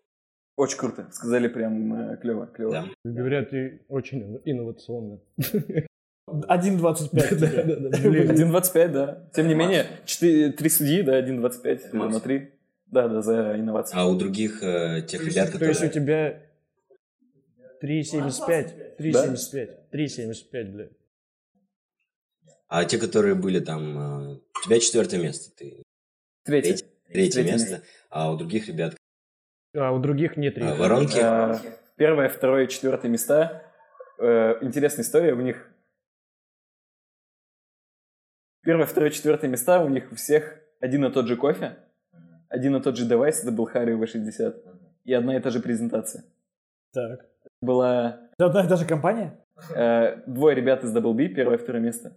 Очень 0.57 0.79
круто. 0.79 1.11
Сказали 1.11 1.49
прям 1.49 1.93
э, 2.13 2.17
клево, 2.19 2.47
клево. 2.47 2.73
Да. 2.73 2.89
Говорят, 3.05 3.51
ты 3.51 3.85
очень 3.89 4.41
инновационно. 4.45 5.21
1.25 6.29 7.09
Да, 7.13 7.27
тебе. 7.29 7.63
да, 7.65 7.77
да, 7.91 7.99
блин. 8.09 8.31
1.25, 8.31 8.89
да. 8.89 9.29
Тем 9.35 9.49
не 9.49 9.55
менее, 9.55 9.87
4, 10.07 10.53
3 10.53 10.69
судьи, 10.71 11.03
да, 11.03 11.21
1.25 11.21 11.93
на 11.93 12.21
3. 12.21 12.51
Да, 12.87 13.09
да, 13.09 13.23
за 13.23 13.57
инновации. 13.59 13.97
А 13.97 14.07
у 14.07 14.17
других 14.17 14.63
э, 14.63 15.03
тех 15.03 15.21
ребят, 15.27 15.53
То 15.53 15.65
есть 15.65 15.83
у 15.83 15.87
которые... 15.89 15.91
тебя 15.91 16.43
3,75. 17.83 18.99
3,75. 18.99 19.71
3,75, 19.93 20.65
бля. 20.73 20.89
А 22.69 22.85
те, 22.85 22.99
которые 22.99 23.35
были 23.35 23.61
там... 23.61 23.99
э, 23.99 24.35
У 24.35 24.65
тебя 24.65 24.81
четвертое 24.81 25.19
место, 25.19 25.51
ты 25.57 25.83
Третье. 26.45 26.77
третье, 26.77 26.87
третье 27.13 27.43
место, 27.43 27.83
а 28.11 28.33
у 28.33 28.37
других 28.37 28.69
ребят... 28.69 28.97
А 29.77 29.93
у 29.93 29.99
других 29.99 30.37
нет 30.37 30.57
а, 30.57 30.61
три. 30.61 30.79
воронки... 30.79 31.19
Э, 31.21 31.59
Первое, 31.97 32.29
второе, 32.29 32.67
четвертое 32.67 33.09
места. 33.09 33.63
Э, 34.19 34.55
Интересная 34.63 35.05
история. 35.05 35.33
У 35.35 35.41
них 35.41 35.69
первое, 38.65 38.87
второе, 38.87 39.11
четвертое 39.11 39.49
места. 39.49 39.83
У 39.83 39.89
них 39.89 40.11
у 40.13 40.15
всех 40.15 40.61
один 40.81 41.05
и 41.05 41.13
тот 41.13 41.27
же 41.27 41.37
кофе, 41.37 41.77
один 42.49 42.77
и 42.77 42.83
тот 42.83 42.97
же 42.97 43.07
девайс. 43.07 43.43
Это 43.43 43.53
был 43.53 43.69
Harry 43.73 43.99
V60. 43.99 44.55
И 45.05 45.13
одна 45.13 45.37
и 45.37 45.41
та 45.41 45.51
же 45.51 45.61
презентация. 45.61 46.25
Так. 46.93 47.27
Была 47.61 48.31
Это 48.39 48.47
одна 48.47 48.65
и 48.65 48.69
та 48.69 48.77
же 48.77 48.87
компания? 48.87 49.39
э, 49.75 50.23
двое 50.27 50.57
ребят 50.57 50.83
из 50.85 50.95
Double 50.97 51.15
B, 51.15 51.29
первое, 51.29 51.59
второе 51.59 51.83
место. 51.83 52.17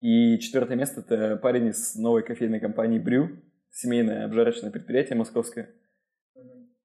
И 0.00 0.38
четвертое 0.38 0.76
место 0.76 1.00
это 1.00 1.36
парень 1.36 1.68
из 1.68 1.96
новой 1.96 2.22
кофейной 2.22 2.60
компании 2.60 3.00
Brew, 3.00 3.36
семейное 3.70 4.26
обжарочное 4.26 4.70
предприятие 4.70 5.16
московское. 5.16 5.70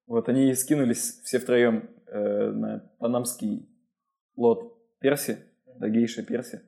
Вот 0.06 0.28
они 0.28 0.52
скинулись 0.54 1.20
все 1.24 1.38
втроем 1.38 1.88
э, 2.06 2.50
на 2.50 2.90
панамский 2.98 3.68
лот 4.36 4.76
перси, 5.00 5.38
да, 5.78 5.88
гейша 5.88 6.22
перси. 6.22 6.62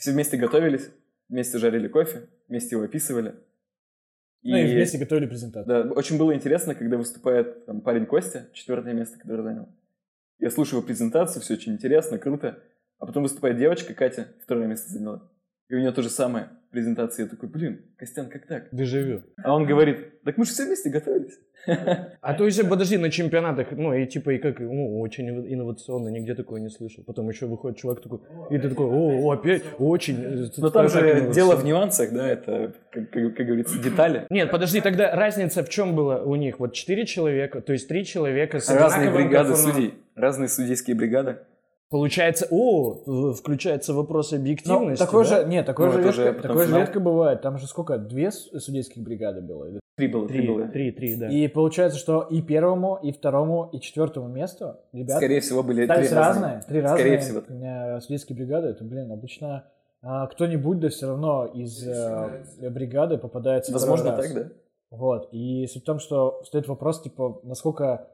Все 0.00 0.12
вместе 0.12 0.38
готовились, 0.38 0.88
вместе 1.28 1.58
жарили 1.58 1.86
кофе, 1.86 2.26
вместе 2.48 2.74
его 2.74 2.84
описывали. 2.86 3.34
Ну 4.42 4.56
и 4.56 4.64
вместе 4.64 4.96
готовили 4.96 5.26
презентацию. 5.26 5.84
Да, 5.84 5.92
очень 5.92 6.16
было 6.16 6.34
интересно, 6.34 6.74
когда 6.74 6.96
выступает 6.96 7.66
там, 7.66 7.82
парень 7.82 8.06
Костя, 8.06 8.48
четвертое 8.54 8.94
место, 8.94 9.18
которое 9.18 9.42
занял. 9.42 9.68
Я 10.38 10.50
слушаю 10.50 10.78
его 10.78 10.86
презентацию, 10.86 11.42
все 11.42 11.52
очень 11.52 11.74
интересно, 11.74 12.16
круто. 12.18 12.62
А 12.98 13.04
потом 13.04 13.24
выступает 13.24 13.58
девочка, 13.58 13.92
Катя, 13.92 14.28
второе 14.42 14.66
место 14.66 14.90
заняла. 14.90 15.29
И 15.70 15.74
у 15.74 15.78
нее 15.78 15.92
то 15.92 16.02
же 16.02 16.10
самое 16.10 16.48
презентация. 16.72 17.24
Я 17.24 17.30
такой, 17.30 17.48
блин, 17.48 17.80
Костян, 17.96 18.28
как 18.28 18.46
так? 18.46 18.64
Дежавю. 18.72 19.22
А 19.42 19.54
он 19.54 19.66
говорит, 19.66 20.22
так 20.24 20.36
мы 20.36 20.44
же 20.44 20.50
все 20.50 20.66
вместе 20.66 20.90
готовились. 20.90 21.38
А 22.22 22.34
то 22.34 22.44
есть, 22.46 22.68
подожди, 22.68 22.96
на 22.96 23.10
чемпионатах, 23.10 23.68
ну, 23.72 23.92
и 23.94 24.06
типа, 24.06 24.30
и 24.30 24.38
как, 24.38 24.60
ну, 24.60 24.98
очень 25.00 25.28
инновационно, 25.28 26.08
нигде 26.08 26.34
такого 26.34 26.56
не 26.58 26.70
слышал. 26.70 27.04
Потом 27.04 27.28
еще 27.28 27.46
выходит 27.46 27.78
чувак 27.78 28.00
такой, 28.00 28.18
и 28.50 28.58
ты 28.58 28.68
такой, 28.70 28.86
о, 28.86 29.30
опять, 29.32 29.62
очень. 29.78 30.16
э, 30.22 30.46
Но 30.56 30.70
там 30.70 30.88
же 30.88 30.98
инновационно». 31.00 31.34
дело 31.34 31.56
в 31.56 31.64
нюансах, 31.64 32.12
да, 32.12 32.26
это, 32.28 32.72
как, 32.90 33.10
как- 33.10 33.36
как 33.36 33.46
говорится, 33.46 33.78
детали. 33.78 34.26
Нет, 34.30 34.50
подожди, 34.50 34.80
тогда 34.80 35.14
разница 35.14 35.62
в 35.62 35.68
чем 35.68 35.94
была 35.94 36.22
у 36.22 36.34
них? 36.34 36.58
Вот 36.60 36.72
четыре 36.72 37.04
человека, 37.06 37.60
то 37.60 37.72
есть 37.74 37.88
три 37.88 38.04
человека 38.04 38.58
с 38.58 38.68
Разные 38.70 39.10
бригады 39.10 39.54
судей, 39.54 39.94
разные 40.16 40.48
судейские 40.48 40.96
бригады. 40.96 41.36
Получается, 41.90 42.46
о, 42.50 43.32
включается 43.34 43.92
вопрос 43.94 44.30
Ну, 44.30 44.38
объективности, 44.38 45.04
такое 45.04 45.24
да? 45.28 45.42
же, 45.42 45.48
нет, 45.48 45.66
такое 45.66 45.86
Ну, 45.88 45.92
же, 45.92 46.12
же 46.12 46.22
редко, 46.24 46.36
потом 46.36 46.50
такое 46.50 46.66
же 46.68 46.78
редко 46.78 47.00
бывает. 47.00 47.42
Там 47.42 47.58
же 47.58 47.66
сколько, 47.66 47.98
две 47.98 48.30
судейских 48.30 49.02
бригады 49.02 49.40
было? 49.40 49.64
Или- 49.66 49.80
Три 49.96 50.08
было, 50.08 50.26
три, 50.26 50.38
Три, 50.38 50.48
было. 50.48 50.68
три, 50.68 50.92
три, 50.92 51.16
да. 51.16 51.28
И 51.28 51.46
получается, 51.48 51.98
что 51.98 52.22
и 52.22 52.40
первому, 52.40 52.98
и 53.02 53.12
второму, 53.12 53.68
и 53.72 53.80
четвертому 53.80 54.28
месту 54.28 54.76
ребята 54.92 55.16
Скорее 55.16 55.40
всего, 55.40 55.62
были 55.62 55.86
три 55.86 56.08
разные. 56.08 56.62
Три 56.66 56.80
Скорее 56.80 56.82
разные 56.82 57.18
всего. 57.18 57.42
у 57.46 57.52
меня 57.52 58.00
судейские 58.00 58.36
бригады. 58.38 58.68
Это, 58.68 58.82
блин, 58.84 59.12
обычно 59.12 59.64
а, 60.00 60.26
кто-нибудь, 60.28 60.78
да 60.80 60.88
все 60.88 61.08
равно 61.08 61.44
из 61.44 61.86
э, 61.86 62.70
бригады 62.70 63.18
попадается 63.18 63.72
Возможно, 63.72 64.16
так, 64.16 64.32
да? 64.32 64.48
Вот. 64.90 65.28
И 65.32 65.66
суть 65.66 65.82
в 65.82 65.86
том, 65.86 65.98
что 65.98 66.40
стоит 66.46 66.66
вопрос, 66.68 67.02
типа, 67.02 67.40
насколько 67.42 68.08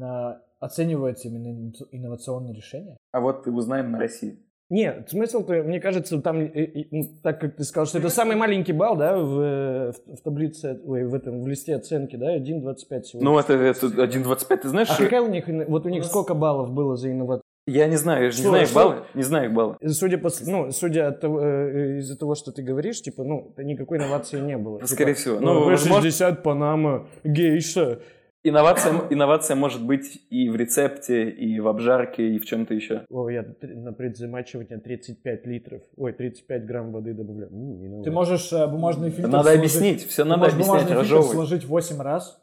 а, 0.00 0.40
оценивается 0.64 1.28
именно 1.28 1.48
инно- 1.48 1.86
инновационное 1.92 2.52
решение. 2.54 2.96
А 3.12 3.20
вот 3.20 3.46
и 3.46 3.50
узнаем 3.50 3.90
на 3.92 3.98
России. 3.98 4.38
Нет, 4.70 5.08
смысл-то, 5.10 5.62
мне 5.62 5.78
кажется, 5.78 6.20
там, 6.22 6.40
э, 6.40 6.46
э, 6.54 6.84
ну, 6.90 7.02
так 7.22 7.38
как 7.40 7.56
ты 7.56 7.64
сказал, 7.64 7.86
что 7.86 7.98
это 7.98 8.08
самый 8.08 8.34
маленький 8.34 8.72
балл, 8.72 8.96
да, 8.96 9.18
в, 9.18 9.40
э, 9.40 9.92
в, 10.06 10.22
таблице, 10.24 10.80
ой, 10.86 11.04
в 11.04 11.14
этом, 11.14 11.42
в 11.42 11.46
листе 11.46 11.76
оценки, 11.76 12.16
да, 12.16 12.34
1.25 12.34 13.02
всего. 13.02 13.22
Ну, 13.22 13.38
это, 13.38 13.52
это 13.52 13.86
1.25, 13.86 14.56
ты 14.62 14.68
знаешь, 14.68 14.88
а 14.90 14.94
что- 14.94 15.04
какая 15.04 15.20
у 15.20 15.28
них, 15.28 15.44
вот 15.68 15.84
у 15.84 15.90
них 15.90 16.04
сколько 16.04 16.34
баллов 16.34 16.72
было 16.72 16.96
за 16.96 17.10
инновацию? 17.12 17.42
я 17.66 17.86
не 17.86 17.96
знаю, 17.96 18.24
я 18.24 18.30
же 18.30 18.38
не 18.42 18.48
знаю 18.48 18.62
их 18.64 18.68
что? 18.68 18.74
баллы, 18.78 18.96
не 19.14 19.22
знаю 19.22 19.46
их 19.48 19.54
баллы. 19.54 19.76
Судя 19.88 20.18
по, 20.18 20.30
ну, 20.46 20.70
судя 20.70 21.08
от 21.08 21.20
того, 21.20 21.40
э, 21.42 21.98
из-за 21.98 22.16
того, 22.18 22.34
что 22.34 22.50
ты 22.52 22.62
говоришь, 22.62 23.00
типа, 23.02 23.22
ну, 23.22 23.54
никакой 23.58 23.98
инновации 23.98 24.40
не 24.40 24.56
было. 24.58 24.78
Типа, 24.78 24.88
Скорее 24.88 25.14
всего. 25.14 25.40
Ну, 25.40 25.54
Ну, 25.54 25.64
возможно, 25.66 26.08
V60, 26.08 26.42
Панама, 26.42 27.06
гейша. 27.22 28.00
Инновация, 28.44 28.92
инновация 29.10 29.56
может 29.56 29.84
быть 29.84 30.22
и 30.30 30.48
в 30.48 30.56
рецепте, 30.56 31.28
и 31.30 31.58
в 31.60 31.66
обжарке, 31.68 32.28
и 32.28 32.38
в 32.38 32.44
чем-то 32.46 32.74
еще. 32.74 33.04
О, 33.10 33.28
я 33.28 33.44
на 33.62 33.92
предзамачивание 33.92 34.78
35 34.78 35.46
литров, 35.46 35.82
ой, 35.96 36.12
35 36.12 36.64
грамм 36.66 36.92
воды 36.92 37.14
добавляю. 37.14 37.50
М, 37.50 37.80
не 37.80 37.88
Ты 37.88 37.94
надо. 37.96 38.10
можешь 38.12 38.52
э, 38.52 38.66
бумажный 38.66 39.10
фильтр 39.10 39.28
Надо 39.30 39.44
сложить- 39.44 39.58
объяснить, 39.58 40.06
все 40.06 40.24
надо 40.24 40.44
объяснять, 40.46 40.66
бумажный 40.66 40.86
фильтр 40.88 41.00
разжевывать. 41.00 41.30
сложить 41.32 41.64
8 41.64 42.00
раз 42.02 42.40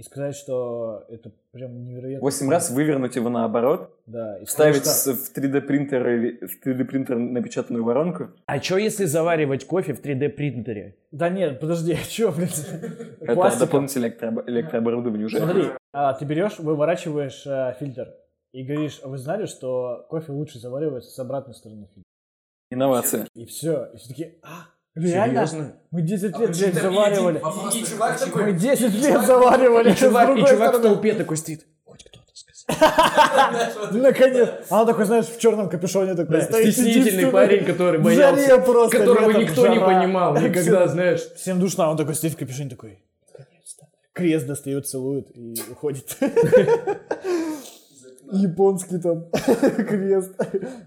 и 0.00 0.02
сказать, 0.02 0.34
что 0.34 1.04
это 1.10 1.30
прям 1.52 1.84
невероятно. 1.84 2.22
Восемь 2.22 2.48
раз 2.50 2.70
вывернуть 2.70 3.16
его 3.16 3.28
наоборот, 3.28 3.94
Да. 4.06 4.38
и 4.38 4.46
вставить 4.46 4.86
с- 4.86 5.06
в 5.12 5.30
3D 5.36 5.60
принтер 5.60 6.08
или 6.08 6.46
в 6.46 6.58
3D 6.64 6.84
принтер 6.86 7.16
напечатанную 7.18 7.84
воронку. 7.84 8.28
А 8.46 8.58
что 8.62 8.78
если 8.78 9.04
заваривать 9.04 9.66
кофе 9.66 9.92
в 9.92 10.00
3D 10.02 10.30
принтере? 10.30 10.96
что- 11.08 11.18
Да 11.18 11.28
нет, 11.28 11.60
подожди, 11.60 11.94
что, 12.08 12.32
блин? 12.32 12.48
Это 13.20 13.34
Пластиком. 13.34 13.66
дополнительное 13.66 14.08
электро- 14.10 14.44
электрооборудование 14.48 15.26
уже. 15.26 15.36
Смотри, 15.36 15.64
а, 15.92 16.14
ты 16.14 16.24
берешь, 16.24 16.58
выворачиваешь 16.58 17.46
э, 17.46 17.74
фильтр 17.78 18.14
и 18.54 18.62
говоришь, 18.64 19.00
а 19.02 19.08
вы 19.08 19.18
знали, 19.18 19.44
что 19.44 20.06
кофе 20.08 20.32
лучше 20.32 20.58
заваривается 20.58 21.10
с 21.10 21.18
обратной 21.18 21.52
стороны 21.54 21.88
фильтра? 21.94 22.04
Инновация. 22.70 23.26
И 23.34 23.44
все. 23.44 23.90
И 23.92 23.98
все 23.98 24.08
такие, 24.08 24.34
а, 24.42 24.64
реально? 25.08 25.46
Серьезно? 25.46 25.74
Мы 25.90 26.02
10 26.02 26.34
А 26.34 26.38
лет, 26.38 26.50
блядь, 26.56 26.74
заваривали. 26.74 27.38
И 27.74 27.84
чувак 27.84 28.20
Мы 28.20 28.26
такой... 28.26 28.52
10 28.52 28.94
лет 28.94 29.22
заваривали. 29.24 29.92
И 29.92 29.96
чувак, 29.96 30.38
и 30.38 30.44
чувак 30.44 30.78
в 30.78 30.82
толпе 30.82 31.14
такой 31.14 31.36
стоит. 31.36 31.66
Хоть 31.84 32.04
кто-то 32.04 32.32
сказал. 32.34 33.90
Наконец. 34.02 34.48
А 34.68 34.80
он 34.82 34.86
такой, 34.86 35.04
знаешь, 35.04 35.26
в 35.26 35.38
черном 35.38 35.68
капюшоне 35.68 36.14
такой 36.14 36.42
стоит, 36.42 36.72
стеснительный 36.72 37.30
парень, 37.30 37.64
который 37.64 38.00
боялся, 38.00 38.58
которого 38.58 39.30
никто 39.32 39.66
не 39.68 39.80
понимал 39.80 40.36
никогда, 40.38 40.86
знаешь. 40.88 41.20
Всем 41.36 41.60
душно, 41.60 41.86
а 41.86 41.90
он 41.90 41.96
такой 41.96 42.14
стоит 42.14 42.34
в 42.34 42.36
капюшоне 42.36 42.70
такой, 42.70 43.02
наконец-то. 43.36 43.86
Крест 44.12 44.46
достает, 44.46 44.86
целует 44.86 45.28
и 45.36 45.54
уходит. 45.70 46.16
Японский 48.32 48.98
там 48.98 49.24
крест. 49.88 50.34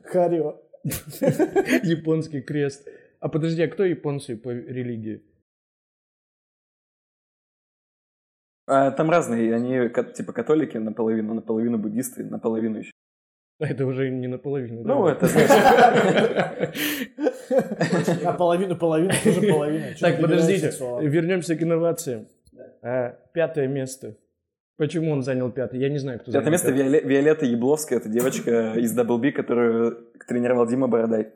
Харио. 0.05 0.62
Японский 1.84 2.41
крест. 2.41 2.88
А 3.24 3.30
подожди, 3.30 3.62
а 3.63 3.70
кто 3.70 3.86
японцы 3.86 4.36
по 4.36 4.50
религии? 4.50 5.24
А, 8.68 8.92
там 8.92 9.10
разные, 9.10 9.56
они 9.56 9.88
типа 10.13 10.34
католики 10.34 10.75
наполовину, 10.75 11.34
наполовину 11.34 11.77
буддисты, 11.77 12.25
наполовину 12.25 12.80
еще. 12.80 12.92
А 13.62 13.68
Это 13.68 13.86
уже 13.86 14.10
не 14.10 14.27
наполовину. 14.27 14.84
Ну, 14.84 15.06
да? 15.06 15.12
это, 15.13 15.27
знаешь, 15.27 15.50
А 18.25 18.34
половину, 18.34 18.75
половину, 18.75 19.13
тоже 19.24 19.42
половина. 19.50 19.86
Так, 20.01 20.20
подождите, 20.20 20.74
вернемся 21.08 21.56
к 21.56 21.63
инновациям. 21.63 22.27
А, 22.82 23.12
Пятое 23.34 23.70
место. 23.70 24.18
Почему 24.75 25.12
он 25.12 25.22
занял 25.22 25.50
пятое? 25.50 25.80
Я 25.80 25.88
не 25.88 26.00
знаю, 26.00 26.20
кто 26.20 26.32
занял 26.32 26.51
место 26.51 26.74
пятое. 26.74 26.89
Виоле- 26.89 27.08
Виолетта 27.08 27.46
Ябловская, 27.46 28.00
это 28.00 28.10
девочка 28.10 28.74
из 28.74 28.94
Double 28.98 29.18
B, 29.18 29.32
которую 29.32 30.12
тренировал 30.27 30.68
Дима 30.68 30.89
Бородай. 30.89 31.32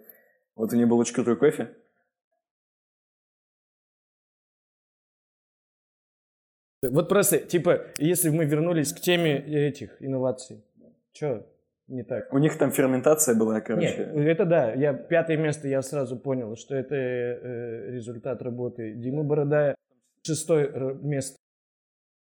Вот 0.58 0.74
у 0.74 0.76
нее 0.76 0.88
был 0.88 0.98
очень 0.98 1.14
крутой 1.14 1.38
кофе. 1.38 1.70
Вот 6.82 7.10
просто, 7.10 7.40
типа, 7.40 7.88
если 7.98 8.30
мы 8.30 8.46
вернулись 8.46 8.92
к 8.94 9.00
теме 9.00 9.38
этих 9.38 10.02
инноваций, 10.02 10.64
что 11.14 11.48
не 11.88 12.04
так? 12.04 12.34
У 12.34 12.38
них 12.40 12.58
там 12.58 12.72
ферментация 12.72 13.36
была, 13.36 13.62
короче. 13.62 14.12
Нет, 14.14 14.28
это 14.28 14.46
да. 14.46 14.74
Я 14.74 14.94
пятое 14.94 15.38
место 15.38 15.68
я 15.68 15.82
сразу 15.82 16.18
понял, 16.18 16.56
что 16.56 16.76
это 16.76 16.96
э, 16.96 17.92
результат 17.92 18.42
работы 18.42 18.94
Димы 18.94 19.24
Бородая. 19.24 19.76
Шестое 20.24 20.96
место. 21.02 21.38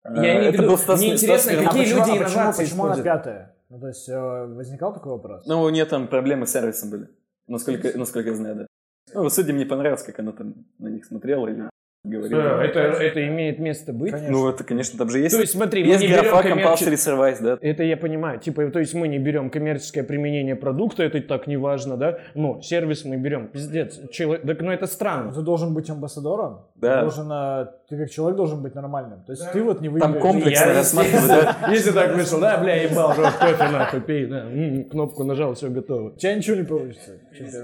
А, 0.03 0.23
Я 0.23 0.39
в 0.39 0.43
это 0.43 0.57
виду, 0.57 0.67
был 0.67 0.77
Стас- 0.77 0.99
мне 0.99 1.17
Стас 1.17 1.23
интересно, 1.23 1.49
Миронов. 1.51 1.69
какие 1.69 1.83
почему, 1.83 1.99
люди 1.99 2.09
а 2.09 2.23
почему, 2.23 2.39
инновации 2.41 2.63
почему 2.63 2.85
она 2.85 3.03
пятая? 3.03 3.55
Ну, 3.69 3.79
то 3.79 3.87
есть, 3.87 4.09
э, 4.09 4.45
возникал 4.45 4.93
такой 4.93 5.11
вопрос? 5.13 5.45
Ну, 5.45 5.61
у 5.61 5.69
нее 5.69 5.85
там 5.85 6.07
проблемы 6.07 6.45
с 6.45 6.51
сервисом 6.51 6.89
были. 6.91 7.09
Насколько, 7.47 7.97
насколько 7.97 8.29
я 8.29 8.35
знаю, 8.35 8.55
да. 8.55 8.67
Ну, 9.13 9.29
судьям 9.29 9.57
не 9.57 9.65
понравилось, 9.65 10.03
как 10.03 10.19
она 10.19 10.31
там 10.33 10.65
на 10.79 10.89
них 10.89 11.05
смотрела 11.05 11.47
или 11.47 11.69
говорила. 12.03 12.41
Да, 12.41 12.63
это, 12.63 12.79
это 12.79 13.27
имеет 13.27 13.59
место 13.59 13.93
быть. 13.93 14.11
Конечно. 14.11 14.31
Ну, 14.31 14.49
это, 14.49 14.63
конечно, 14.63 14.97
там 14.97 15.09
же 15.09 15.19
есть, 15.19 15.35
То 15.35 15.41
есть, 15.41 15.53
смотри, 15.53 15.83
мы 15.83 15.89
есть 15.91 16.01
не 16.01 16.07
берем 16.07 16.21
графа 16.23 16.47
коммерче- 16.47 16.85
compulsory 16.85 16.93
service, 16.95 17.37
да. 17.41 17.57
Это 17.61 17.83
я 17.83 17.97
понимаю. 17.97 18.39
Типа, 18.39 18.65
то 18.69 18.79
есть 18.79 18.93
мы 18.93 19.07
не 19.07 19.19
берем 19.19 19.49
коммерческое 19.49 20.03
применение 20.03 20.55
продукта, 20.55 21.03
это 21.03 21.21
так 21.21 21.47
не 21.47 21.57
важно, 21.57 21.97
да? 21.97 22.19
Но 22.35 22.61
сервис 22.61 23.03
мы 23.05 23.17
берем. 23.17 23.47
Пиздец. 23.47 23.99
Чело- 24.11 24.37
Так, 24.37 24.61
ну 24.61 24.71
это 24.71 24.87
странно. 24.87 25.31
Ты 25.33 25.41
должен 25.41 25.73
быть 25.73 25.89
амбассадором. 25.89 26.65
Да. 26.75 26.95
Ты, 26.95 27.01
должен, 27.01 27.31
э, 27.31 27.65
ты 27.89 27.97
как 27.97 28.09
человек 28.11 28.37
должен 28.37 28.61
быть 28.61 28.75
нормальным. 28.75 29.23
То 29.25 29.31
есть 29.33 29.51
ты 29.51 29.63
вот 29.63 29.81
не 29.81 29.87
Там 29.89 30.11
выиграешь. 30.13 30.21
комплекс 30.21 30.59
Я, 30.59 30.73
рассматривать, 30.73 31.27
да. 31.27 31.57
Если 31.71 31.91
так 31.91 32.15
вышел, 32.15 32.39
да, 32.39 32.57
бля, 32.59 32.75
ебал, 32.83 33.13
кофе 33.15 33.69
нахуй, 33.71 34.01
пей, 34.01 34.25
да, 34.27 34.45
кнопку 34.89 35.23
нажал, 35.23 35.53
все 35.55 35.69
готово. 35.69 36.09
У 36.09 36.17
тебя 36.17 36.35
ничего 36.35 36.55
не 36.55 36.63
получится. 36.63 37.11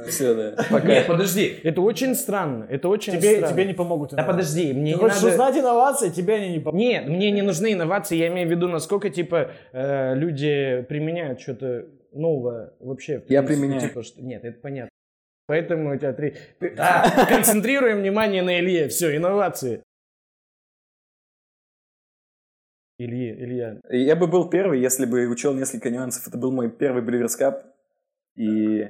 Все, 0.08 0.34
да. 0.34 0.80
Нет, 0.84 1.08
подожди, 1.08 1.56
это 1.64 1.82
очень 1.82 2.16
странно, 2.16 2.66
это 2.70 2.88
очень 2.90 3.14
Тебе, 3.14 3.38
странно. 3.38 3.54
тебе 3.54 3.66
не 3.66 3.74
помогут. 3.74 4.14
Да 4.26 4.32
подожди, 4.32 4.74
мне 4.74 4.94
Ты 4.94 4.98
не 5.00 5.02
хочешь 5.02 5.22
надо... 5.22 5.34
узнать 5.34 5.58
инновации, 5.58 6.10
тебе 6.10 6.36
они 6.36 6.50
не 6.54 6.60
помогут. 6.60 6.80
Нет, 6.80 7.08
мне 7.08 7.32
не 7.32 7.42
нужны 7.42 7.74
инновации, 7.74 8.18
я 8.18 8.28
имею 8.28 8.48
в 8.48 8.52
виду, 8.52 8.68
насколько, 8.68 9.10
типа, 9.10 9.52
э, 9.72 10.16
люди 10.16 10.86
применяют 10.90 11.42
что-то 11.42 11.88
новое 12.12 12.74
вообще. 12.80 13.20
в 13.20 13.30
Я 13.30 13.42
принципе, 13.44 13.68
применяю. 13.68 13.90
Типа, 13.90 14.04
что... 14.04 14.22
Нет, 14.22 14.44
это 14.44 14.60
понятно. 14.60 14.90
Поэтому 15.46 15.94
у 15.94 15.98
тебя 15.98 16.14
три... 16.14 16.36
Ты- 16.60 16.76
А, 16.78 17.26
концентрируем 17.30 18.00
внимание 18.00 18.42
на 18.42 18.60
Илье, 18.60 18.88
все, 18.88 19.16
инновации. 19.16 19.84
Илье, 22.98 23.36
Илья. 23.44 23.80
Я 23.90 24.16
бы 24.16 24.28
был 24.28 24.50
первый, 24.50 24.80
если 24.80 25.06
бы 25.06 25.28
учел 25.28 25.54
несколько 25.54 25.90
нюансов. 25.90 26.28
Это 26.28 26.38
был 26.38 26.52
мой 26.52 26.70
первый 26.70 27.04
Cup. 27.04 27.64
И 28.36 28.88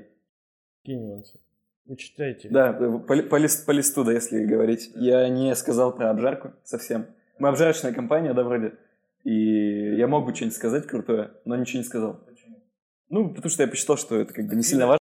Кинь 0.84 1.08
нюансы. 1.08 1.40
Вы 1.86 1.98
читайте. 1.98 2.50
да, 2.50 2.72
по, 2.74 3.14
ли- 3.14 3.24
по 3.24 3.36
лист- 3.36 3.66
по 3.66 3.72
листу, 3.72 4.04
да, 4.04 4.14
если 4.14 4.46
говорить. 4.46 4.92
Я 4.96 5.28
не 5.30 5.54
сказал 5.56 5.94
про 5.96 6.10
обжарку 6.10 6.54
совсем. 6.64 7.08
Мы 7.40 7.50
обжарочная 7.50 7.94
компания, 7.94 8.34
да, 8.34 8.44
вроде. 8.44 8.74
И 9.24 9.96
я 9.96 10.08
мог 10.08 10.26
бы 10.26 10.34
что-нибудь 10.34 10.56
сказать 10.56 10.88
крутое, 10.88 11.32
но 11.46 11.56
ничего 11.56 11.80
не 11.80 11.86
сказал. 11.86 12.26
Ну, 13.10 13.30
потому 13.34 13.50
что 13.50 13.64
я 13.64 13.70
посчитал, 13.70 13.98
что 13.98 14.18
это 14.20 14.34
как 14.34 14.48
бы 14.48 14.56
не 14.56 14.64
сильно 14.64 14.88
важно. 14.88 15.00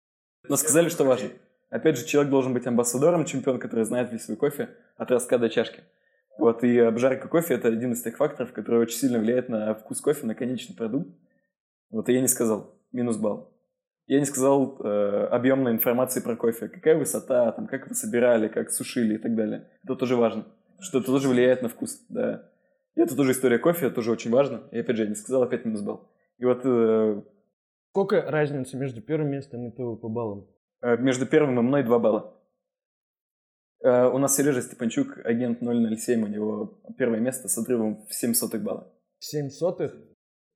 Но 0.49 0.57
сказали, 0.57 0.89
что 0.89 1.05
важно. 1.05 1.31
Опять 1.71 1.99
же, 1.99 2.05
человек 2.07 2.31
должен 2.31 2.55
быть 2.55 2.67
амбассадором, 2.67 3.25
чемпион, 3.25 3.59
который 3.59 3.85
знает 3.85 4.13
весь 4.13 4.25
свой 4.25 4.37
кофе 4.37 4.71
от 4.97 5.11
ростка 5.11 5.39
до 5.39 5.49
чашки. 5.49 5.83
Вот, 6.39 6.63
и 6.63 6.79
обжарка 6.79 7.29
кофе– 7.29 7.55
это 7.57 7.69
один 7.69 7.93
из 7.93 8.03
тех 8.03 8.17
факторов, 8.19 8.53
который 8.53 8.81
очень 8.81 8.99
сильно 8.99 9.19
влияет 9.19 9.49
на 9.49 9.75
вкус 9.75 10.01
кофе, 10.01 10.27
на 10.27 10.35
конечный 10.35 10.77
продукт. 10.77 11.09
Вот, 11.91 12.09
и 12.09 12.13
я 12.13 12.21
не 12.21 12.29
сказал. 12.29 12.75
Минус 12.93 13.17
балл. 13.17 13.56
Я 14.07 14.21
не 14.21 14.25
сказал 14.25 14.79
э, 14.81 15.27
объемной 15.31 15.73
информации 15.73 16.21
про 16.21 16.37
кофе. 16.37 16.69
Какая 16.69 16.97
высота, 16.97 17.51
там, 17.53 17.67
как 17.67 17.89
вы 17.89 17.95
собирали, 17.95 18.49
как 18.49 18.71
сушили 18.71 19.15
и 19.15 19.19
так 19.19 19.35
далее. 19.35 19.69
Это 19.83 19.97
тоже 19.97 20.17
важно. 20.17 20.47
Что 20.79 20.99
это 20.99 21.07
тоже 21.09 21.29
влияет 21.29 21.63
на 21.63 21.69
вкус, 21.69 22.05
да. 22.09 22.51
И 22.95 23.01
это 23.01 23.17
тоже 23.17 23.33
история 23.33 23.59
кофе, 23.59 23.87
это 23.87 23.97
тоже 23.97 24.13
очень 24.13 24.31
важно. 24.31 24.63
И 24.71 24.79
опять 24.79 24.97
же, 24.97 25.03
я 25.03 25.09
не 25.09 25.15
сказал, 25.15 25.43
опять 25.43 25.65
минус 25.65 25.83
балл. 25.83 26.09
И 26.39 26.45
вот 26.45 26.61
э, 26.65 27.23
Сколько 27.91 28.31
разницы 28.31 28.77
между 28.77 29.01
первым 29.01 29.31
местом 29.31 29.67
и 29.67 29.71
ТВ 29.71 30.01
по 30.01 30.09
баллам? 30.09 30.47
Э, 30.83 30.97
Между 30.99 31.27
первым 31.27 31.59
и 31.59 31.63
мной 31.63 31.83
2 31.83 31.99
балла. 31.99 32.39
Э, 33.83 34.09
У 34.09 34.19
нас 34.19 34.37
Сережа 34.37 34.61
Степанчук, 34.61 35.19
агент 35.25 35.61
007, 35.61 36.23
у 36.23 36.27
него 36.27 36.81
первое 36.99 37.21
место 37.21 37.49
с 37.49 37.57
отрывом 37.57 38.07
в 38.07 38.15
7 38.15 38.35
сотых 38.35 38.63
балла. 38.63 38.93
Семь 39.19 39.49
сотых? 39.49 39.95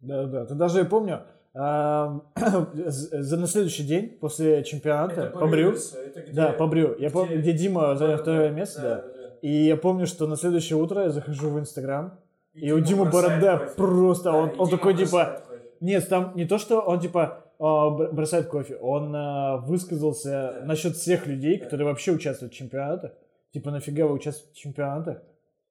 Да, 0.01 0.27
да. 0.27 0.47
Ты 0.47 0.55
даже 0.55 0.81
я 0.81 0.85
помню, 0.85 1.23
за 2.73 3.37
на 3.37 3.47
следующий 3.47 3.83
день 3.85 4.19
после 4.21 4.63
чемпионата 4.65 5.27
побрю. 5.31 5.75
Да, 6.33 6.53
побрю. 6.53 6.97
Я 6.99 7.11
помню, 7.11 7.39
где 7.41 7.53
Дима 7.53 7.97
занял 7.97 8.19
второе 8.19 8.51
место, 8.51 8.81
да. 8.83 9.05
И 9.43 9.65
я 9.65 9.77
помню, 9.77 10.07
что 10.07 10.27
на 10.27 10.37
следующее 10.37 10.79
утро 10.79 11.03
я 11.03 11.11
захожу 11.11 11.49
в 11.51 11.59
Инстаграм, 11.59 12.19
и, 12.53 12.73
у 12.73 12.81
Димы 12.81 13.11
борода 13.11 13.57
просто, 13.77 14.33
он, 14.33 14.53
он 14.59 14.69
такой 14.69 14.95
типа, 14.95 15.43
нет, 15.81 16.09
там 16.09 16.33
не 16.35 16.45
то, 16.47 16.59
что 16.59 16.81
он 16.81 17.01
типа 17.01 17.45
а, 17.59 17.91
бр- 17.91 18.13
бросает 18.13 18.47
кофе, 18.49 18.77
он 18.77 19.15
а, 19.15 19.59
высказался 19.59 20.63
насчет 20.65 20.97
всех 20.97 21.27
людей, 21.27 21.59
которые 21.59 21.87
вообще 21.87 22.13
участвуют 22.13 22.53
в 22.53 22.57
чемпионатах. 22.57 23.13
Типа, 23.53 23.71
нафига 23.71 24.07
вы 24.07 24.15
участвуете 24.15 24.53
в 24.53 24.57
чемпионатах? 24.57 25.23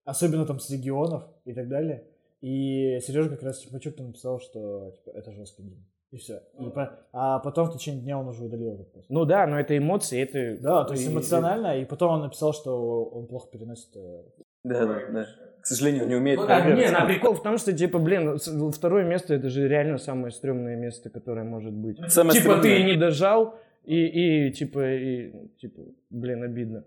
Особенно 0.06 0.46
там 0.46 0.60
с 0.60 0.70
регионов 0.70 1.24
и 1.46 1.54
так 1.54 1.68
далее. 1.68 2.06
И 2.42 3.00
Сережа 3.02 3.30
как 3.30 3.44
раз 3.44 3.60
Чепачук 3.60 3.96
там 3.96 4.08
написал, 4.08 4.40
что 4.40 4.92
типа, 4.92 5.18
это 5.18 5.32
жесткий 5.34 5.64
гимн. 5.64 5.86
И 6.12 6.18
все. 6.18 6.42
И 6.60 6.70
по... 6.70 6.98
А 7.14 7.40
потом 7.40 7.68
в 7.70 7.74
течение 7.74 8.02
дня 8.02 8.18
он 8.18 8.28
уже 8.30 8.44
удалил 8.44 8.74
этот 8.74 8.92
пост. 8.94 9.06
Ну 9.10 9.26
да, 9.26 9.46
но 9.46 9.60
это 9.60 9.78
эмоции, 9.78 10.22
это... 10.22 10.60
Да, 10.62 10.84
то 10.86 10.94
есть 10.94 11.08
эмоционально. 11.08 11.78
И 11.80 11.86
потом 11.86 12.14
он 12.14 12.22
написал, 12.22 12.54
что 12.54 13.04
он 13.04 13.28
плохо 13.28 13.48
переносит... 13.52 13.96
э, 13.96 14.24
Да, 14.64 14.86
да, 14.88 15.00
да. 15.12 15.28
К 15.62 15.66
сожалению, 15.68 16.08
не 16.08 16.16
умеет 16.16 16.40
А, 16.40 16.46
проигрывать. 16.46 16.86
не, 16.86 16.92
на 16.92 17.06
прикол 17.06 17.34
в 17.36 17.44
том, 17.44 17.58
что, 17.58 17.74
типа, 17.74 18.00
блин, 18.00 18.40
второе 18.72 19.04
место, 19.04 19.36
это 19.36 19.50
же 19.50 19.68
реально 19.68 19.98
самое 19.98 20.32
стрёмное 20.32 20.78
место, 20.78 21.10
которое 21.10 21.44
может 21.44 21.74
быть. 21.74 22.00
Самое 22.12 22.40
типа, 22.40 22.56
ты 22.56 22.60
стрёмное. 22.62 22.84
не 22.86 22.96
дожал, 22.98 23.56
и, 23.84 24.48
и, 24.48 24.52
типа, 24.52 24.94
и, 24.96 25.32
типа, 25.58 25.82
блин, 26.10 26.44
обидно. 26.44 26.86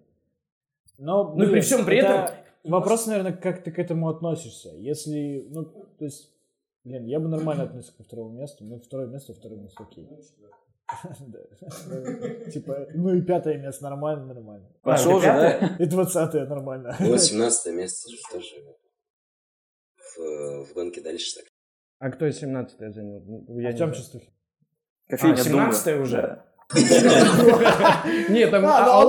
Но, 0.99 1.35
Ну, 1.37 1.49
при 1.51 1.61
всем 1.61 1.85
при 1.85 1.99
это 1.99 2.35
Вопрос, 2.65 3.07
наверное, 3.07 3.33
как 3.33 3.65
ты 3.65 3.73
к 3.73 3.79
этому 3.79 4.09
относишься. 4.09 4.71
Если, 4.77 5.47
ну, 5.51 5.65
то 5.65 6.05
есть, 6.05 6.33
блин, 6.85 7.05
я 7.07 7.19
бы 7.19 7.29
нормально 7.29 7.65
относился 7.65 7.97
ко 7.97 8.05
второму 8.05 8.39
месту, 8.39 8.65
но 8.65 8.79
второе 8.79 9.09
место, 9.09 9.35
второе 9.35 9.61
место 9.61 9.83
окей. 9.83 10.09
Типа, 12.53 12.87
ну 12.95 13.15
и 13.15 13.23
пятое 13.23 13.59
место 13.59 13.85
нормально, 13.85 14.27
нормально. 14.27 14.69
Пошел 14.83 15.21
же, 15.21 15.27
да? 15.27 15.77
И 15.79 15.87
двадцатое 15.87 16.47
нормально. 16.47 16.95
18 17.01 17.75
место 17.75 18.11
же 18.11 18.17
тоже 18.31 18.57
в, 20.19 20.75
гонке 20.75 21.01
дальше 21.01 21.37
так. 21.37 21.45
А 21.99 22.11
кто 22.11 22.27
17-е 22.27 22.93
занял? 22.93 23.67
Артем. 23.67 23.93
Чистухин. 23.93 24.33
А, 25.09 25.17
Думба. 25.17 25.71
17-е 25.71 26.01
уже? 26.01 26.45
Нет, 28.29 28.51
там... 28.51 28.65
А, 28.67 29.03
а, 29.03 29.05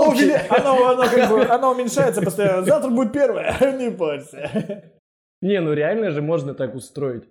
бы, 1.30 1.46
оно 1.46 1.72
уменьшается 1.72 2.22
постоянно. 2.22 2.64
Завтра 2.66 2.90
будет 2.90 3.14
первое, 3.14 3.58
не 3.78 3.92
парься. 3.92 4.92
Не, 5.42 5.60
ну 5.60 5.74
реально 5.74 6.12
же 6.12 6.22
можно 6.22 6.54
так 6.54 6.76
устроить. 6.76 7.24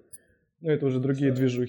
Ну, 0.60 0.70
это 0.70 0.86
уже 0.86 1.00
другие 1.00 1.32
движухи. 1.32 1.68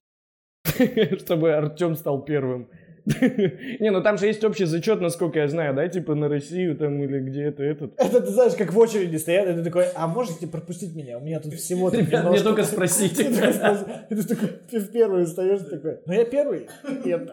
Чтобы 1.19 1.53
Артем 1.53 1.95
стал 1.95 2.21
первым. 2.23 2.69
Не, 3.79 3.91
ну 3.91 4.01
там 4.01 4.17
же 4.17 4.27
есть 4.27 4.43
общий 4.43 4.65
зачет, 4.65 5.01
насколько 5.01 5.39
я 5.39 5.47
знаю, 5.49 5.75
да, 5.75 5.87
типа 5.87 6.15
на 6.15 6.29
Россию 6.29 6.77
там 6.77 7.03
или 7.03 7.19
где 7.19 7.43
это 7.43 7.63
этот. 7.63 7.93
Это 7.97 8.21
ты 8.21 8.31
знаешь, 8.31 8.53
как 8.53 8.71
в 8.71 8.79
очереди 8.79 9.17
стоят, 9.17 9.49
и 9.49 9.53
ты 9.53 9.63
такой, 9.63 9.87
а 9.93 10.07
можете 10.07 10.47
пропустить 10.47 10.95
меня? 10.95 11.17
У 11.17 11.21
меня 11.21 11.41
тут 11.41 11.53
всего 11.55 11.89
тут 11.89 11.99
Ребят, 11.99 12.11
мне 12.11 12.37
немножко». 12.37 12.43
только 12.45 12.63
спросите. 12.63 13.23
И 14.09 14.15
ты 14.15 14.23
такой, 14.23 14.49
ты 14.69 14.79
в 14.79 14.91
первую 14.91 15.25
встаешь, 15.25 15.59
такой, 15.69 15.99
ну 16.05 16.13
я 16.13 16.23
первый. 16.23 16.67
Нет. 17.03 17.29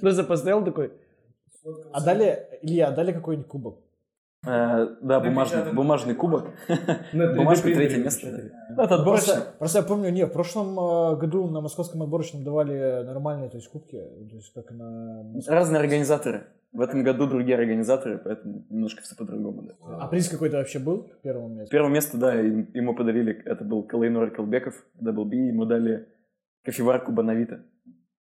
Просто 0.00 0.24
поставил 0.24 0.64
такой, 0.64 0.92
А 1.92 2.02
далее, 2.02 2.48
Илья, 2.62 2.88
а 2.88 2.92
далее 2.92 3.12
какой-нибудь 3.12 3.48
кубок? 3.48 3.78
Э, 4.46 4.96
Да, 5.02 5.20
бумажный, 5.20 5.72
бумажный 5.72 6.14
кубок. 6.14 6.48
Бумажка 7.12 7.68
3D 7.68 7.74
третье 7.74 8.02
место. 8.02 8.26
Это 8.70 8.94
отборочно. 8.94 9.34
Просто, 9.34 9.54
просто 9.58 9.78
я 9.80 9.84
помню, 9.84 10.10
не, 10.10 10.24
в 10.24 10.32
прошлом 10.32 10.78
э, 10.78 11.16
году 11.16 11.46
на 11.48 11.60
московском 11.60 12.02
отборочном 12.02 12.42
давали 12.42 13.04
нормальные, 13.04 13.50
то 13.50 13.58
есть 13.58 13.68
кубки, 13.68 14.00
то 14.00 14.36
есть 14.36 14.52
как 14.54 14.70
на... 14.70 15.34
Разные 15.46 15.80
организаторы. 15.80 16.46
В 16.72 16.80
этом 16.80 17.02
году 17.02 17.26
другие 17.26 17.58
организаторы, 17.58 18.16
поэтому 18.18 18.64
немножко 18.70 19.02
все 19.02 19.14
по-другому. 19.16 19.62
Да. 19.62 19.74
А 19.98 20.06
приз 20.06 20.28
какой-то 20.28 20.56
вообще 20.56 20.78
был 20.78 21.02
к 21.02 21.20
первому 21.20 21.48
месту? 21.48 21.70
Первое 21.70 21.90
место, 21.90 22.16
да, 22.16 22.32
ему 22.32 22.94
подарили, 22.94 23.42
это 23.44 23.64
был 23.64 23.82
Калайнор 23.82 24.30
Калбеков, 24.30 24.86
Double 24.98 25.24
B, 25.24 25.36
ему 25.36 25.66
дали 25.66 26.08
кофеварку 26.64 27.12
Банавита 27.12 27.64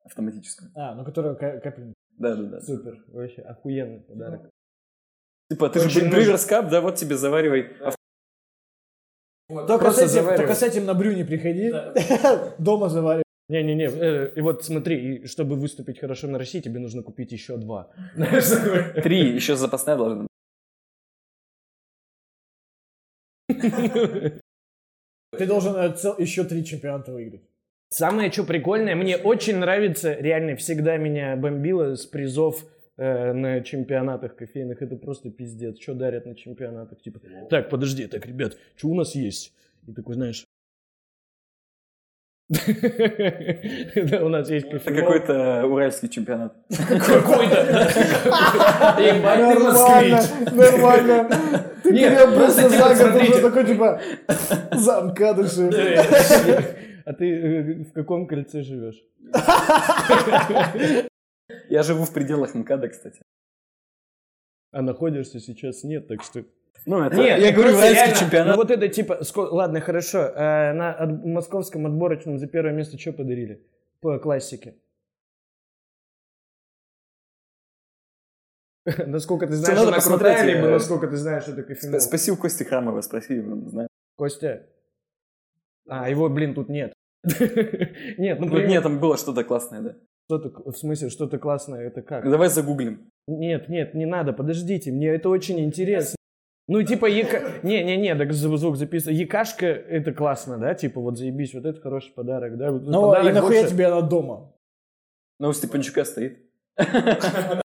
автоматическую. 0.04 0.70
А, 0.76 0.94
ну 0.94 1.04
которая 1.04 1.34
ка- 1.34 1.58
капельница. 1.60 1.94
Да, 2.18 2.36
да, 2.36 2.42
да. 2.44 2.60
Супер, 2.60 3.02
вообще 3.08 3.42
охуенный 3.42 4.00
подарок. 4.00 4.42
Типа, 5.50 5.68
ты 5.68 5.88
же. 5.88 6.00
Brewers 6.08 6.48
Cup, 6.48 6.70
да, 6.70 6.80
вот 6.80 6.96
тебе 6.96 7.16
заваривай. 7.16 7.76
ав- 7.80 7.96
Только, 9.66 9.90
с 9.92 9.98
этим, 9.98 10.24
только 10.36 10.54
с 10.54 10.62
этим 10.62 10.84
на 10.86 10.94
брю 10.94 11.12
не 11.12 11.24
приходи, 11.24 11.70
дома 12.58 12.88
заваривай. 12.88 13.24
Не-не-не, 13.50 13.84
э, 13.88 14.32
и 14.36 14.40
вот 14.40 14.64
смотри, 14.64 15.16
и 15.16 15.26
чтобы 15.26 15.56
выступить 15.56 15.98
хорошо 16.00 16.28
на 16.28 16.38
России, 16.38 16.60
тебе 16.60 16.80
нужно 16.80 17.02
купить 17.02 17.30
еще 17.32 17.58
два. 17.58 17.90
Три, 19.02 19.34
еще 19.34 19.54
запасная 19.56 19.96
должна 19.96 20.22
быть. 20.22 20.28
Ты 25.38 25.46
должен 25.46 25.94
цел- 25.96 26.16
еще 26.18 26.44
три 26.44 26.64
чемпионата 26.64 27.12
выиграть. 27.12 27.42
Самое, 27.90 28.30
что 28.32 28.44
прикольное, 28.44 28.94
мне 28.96 29.16
очень 29.18 29.58
нравится, 29.58 30.14
реально 30.14 30.56
всегда 30.56 30.96
меня 30.96 31.36
бомбило 31.36 31.94
с 31.96 32.06
призов 32.06 32.64
э, 32.96 33.32
на 33.32 33.60
чемпионатах 33.62 34.36
кофейных. 34.36 34.82
Это 34.82 34.96
просто 34.96 35.30
пиздец. 35.30 35.80
Что 35.80 35.94
дарят 35.94 36.26
на 36.26 36.34
чемпионатах? 36.34 37.00
Типа, 37.02 37.20
так, 37.50 37.70
подожди, 37.70 38.06
так, 38.06 38.26
ребят, 38.26 38.56
что 38.76 38.88
у 38.88 38.94
нас 38.94 39.14
есть? 39.14 39.52
И 39.86 39.92
такой, 39.92 40.14
знаешь... 40.14 40.44
Да, 42.48 44.24
у 44.24 44.28
нас 44.28 44.50
есть 44.50 44.66
Это 44.66 44.78
кофе. 44.78 45.00
какой-то 45.00 45.66
уральский 45.66 46.08
чемпионат. 46.10 46.54
Какой-то. 46.68 47.88
Нормально, 48.98 50.20
нормально. 50.52 51.28
Ты 51.82 51.90
прям 51.90 52.34
просто 52.34 52.68
просто 52.68 52.70
типа, 52.70 52.94
за 52.94 53.10
год 53.12 53.22
уже 53.22 53.40
такой, 53.40 53.66
типа, 53.66 54.00
замка 54.72 55.34
души. 55.34 55.70
А 57.06 57.12
ты 57.12 57.30
э, 57.30 57.84
в 57.84 57.92
каком 57.92 58.26
кольце 58.26 58.62
живешь? 58.62 59.02
Я 61.68 61.82
живу 61.82 62.04
в 62.04 62.12
пределах 62.12 62.54
МКАДа, 62.54 62.88
кстати. 62.88 63.22
А 64.72 64.82
находишься 64.82 65.40
сейчас 65.40 65.84
нет, 65.84 66.08
так 66.08 66.22
что... 66.22 66.44
Ну, 66.86 67.02
это, 67.02 67.16
Нет, 67.16 67.40
я 67.40 67.52
говорю, 67.52 67.70
просто 67.70 67.78
уральский 67.78 67.94
реально, 68.04 68.16
чемпионат. 68.20 68.56
Ну 68.56 68.62
вот 68.62 68.70
это 68.70 68.88
типа, 68.88 69.18
ладно, 69.36 69.80
хорошо. 69.80 70.18
э, 70.18 70.72
на 70.72 70.92
от- 70.92 71.24
московском 71.24 71.86
отборочном 71.86 72.38
за 72.38 72.46
первое 72.46 72.72
место 72.72 72.98
что 72.98 73.12
подарили? 73.12 73.64
По 74.00 74.18
классике. 74.18 74.74
Насколько 79.06 79.46
ты 79.46 79.54
знаешь, 79.54 79.78
она 79.78 79.92
посмотреть, 79.92 80.36
крутая, 80.36 80.54
либо 80.54 80.66
э, 80.66 80.70
насколько 80.72 81.08
ты 81.08 81.16
знаешь, 81.16 81.44
что 81.44 81.52
это 81.52 81.62
кофемол. 81.62 82.00
Сп- 82.00 82.06
Спроси 82.06 82.30
у 82.32 82.36
Кости 82.36 82.64
Храмова, 82.64 83.00
спроси, 83.00 83.40
он 83.40 83.68
знает. 83.70 83.88
Костя. 84.16 84.66
А, 85.88 86.08
его, 86.10 86.28
блин, 86.28 86.54
тут 86.54 86.68
нет. 86.68 86.92
Нет, 88.18 88.38
ну, 88.40 88.46
Ну, 88.46 88.52
блин, 88.52 88.68
нет, 88.68 88.82
там 88.82 88.98
было 89.00 89.16
что-то 89.16 89.44
классное, 89.44 89.80
да. 89.80 89.96
Что-то, 90.26 90.70
в 90.70 90.76
смысле, 90.76 91.10
что-то 91.10 91.38
классное, 91.38 91.86
это 91.86 92.02
как? 92.02 92.28
Давай 92.28 92.48
загуглим. 92.48 93.10
Нет, 93.26 93.68
нет, 93.68 93.94
не 93.94 94.06
надо, 94.06 94.32
подождите, 94.32 94.92
мне 94.92 95.08
это 95.08 95.28
очень 95.28 95.60
интересно. 95.60 96.16
Ну, 96.66 96.82
типа, 96.82 97.06
яка... 97.06 97.42
Не-не-не, 97.62 98.14
так 98.14 98.32
звук 98.32 98.58
звук 98.58 98.76
записывай. 98.76 99.16
Якашка, 99.16 99.66
это 99.66 100.14
классно, 100.14 100.58
да? 100.58 100.74
Типа, 100.74 101.00
вот 101.00 101.18
заебись, 101.18 101.52
вот 101.52 101.66
это 101.66 101.78
хороший 101.80 102.12
подарок, 102.14 102.56
да? 102.56 102.70
Ну, 102.70 103.02
подарок 103.02 103.30
и 103.30 103.34
нахуя 103.34 103.60
больше- 103.60 103.74
тебе 103.74 103.86
она 103.86 104.00
дома? 104.00 104.54
Ну, 105.38 105.48
у 105.48 105.52
Степанчука 105.52 106.04
стоит. 106.04 106.38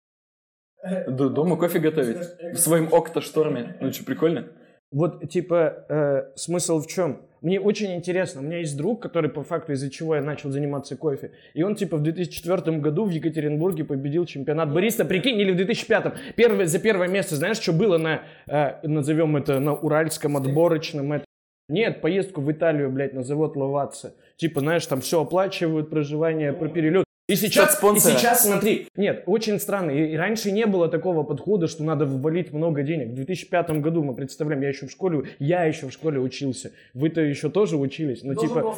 Дома 1.08 1.56
кофе 1.56 1.80
готовить. 1.80 2.18
В 2.54 2.58
своем 2.58 2.90
окто-шторме. 2.92 3.78
Ну, 3.80 3.92
что, 3.92 4.04
прикольно? 4.04 4.50
Вот, 4.94 5.28
типа, 5.28 5.86
э, 5.90 6.24
смысл 6.36 6.80
в 6.80 6.88
чем? 6.88 7.24
Мне 7.42 7.60
очень 7.60 7.94
интересно. 7.96 8.42
У 8.42 8.44
меня 8.44 8.60
есть 8.60 8.78
друг, 8.78 9.02
который, 9.02 9.30
по 9.30 9.44
факту, 9.44 9.74
из-за 9.74 9.90
чего 9.90 10.16
я 10.16 10.22
начал 10.22 10.52
заниматься 10.52 10.96
кофе. 10.96 11.32
И 11.56 11.64
он, 11.64 11.76
типа, 11.76 11.98
в 11.98 12.04
2004 12.04 12.78
году 12.78 13.06
в 13.06 13.10
Екатеринбурге 13.10 13.86
победил 13.86 14.26
чемпионат 14.26 14.72
бариста. 14.72 15.04
Прикинь, 15.04 15.40
или 15.40 15.52
в 15.52 15.56
2005. 15.56 16.14
Первое, 16.36 16.68
за 16.68 16.78
первое 16.78 17.08
место, 17.08 17.36
знаешь, 17.36 17.58
что 17.58 17.74
было 17.74 17.98
на, 17.98 18.22
э, 18.48 18.88
назовем 18.88 19.36
это, 19.36 19.60
на 19.60 19.74
уральском 19.74 20.38
отборочном? 20.38 21.14
Это... 21.14 21.26
Нет, 21.68 22.00
поездку 22.00 22.42
в 22.42 22.52
Италию, 22.52 22.92
блядь, 22.92 23.14
на 23.14 23.24
завод 23.24 23.56
Ловаться. 23.56 24.14
Типа, 24.38 24.60
знаешь, 24.60 24.86
там 24.86 25.02
все 25.02 25.22
оплачивают, 25.22 25.90
проживание, 25.90 26.54
про 26.54 26.70
перелет. 26.70 27.04
И 27.28 27.36
сейчас, 27.38 27.82
и 27.82 28.00
сейчас, 28.00 28.44
смотри, 28.44 28.90
нет, 28.98 29.24
очень 29.28 29.58
странно. 29.58 29.92
И, 29.92 30.16
раньше 30.18 30.52
не 30.52 30.66
было 30.66 30.90
такого 30.90 31.24
подхода, 31.24 31.68
что 31.68 31.82
надо 31.84 32.06
ввалить 32.06 32.52
много 32.52 32.84
денег. 32.84 33.12
В 33.12 33.14
2005 33.16 33.70
году 33.80 34.04
мы 34.04 34.14
представляем, 34.14 34.62
я 34.62 34.68
еще 34.68 34.88
в 34.88 34.92
школе, 34.92 35.30
я 35.40 35.64
еще 35.64 35.88
в 35.88 35.94
школе 35.94 36.20
учился. 36.20 36.74
Вы-то 36.94 37.22
еще 37.22 37.50
тоже 37.50 37.78
учились, 37.78 38.24
но 38.24 38.36
типа... 38.36 38.78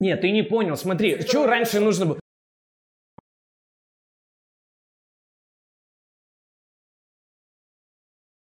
Нет, 0.00 0.20
ты 0.20 0.30
не 0.30 0.42
понял, 0.42 0.76
смотри, 0.76 1.22
что 1.22 1.46
раньше 1.46 1.80
нужно 1.80 2.06
было? 2.06 2.20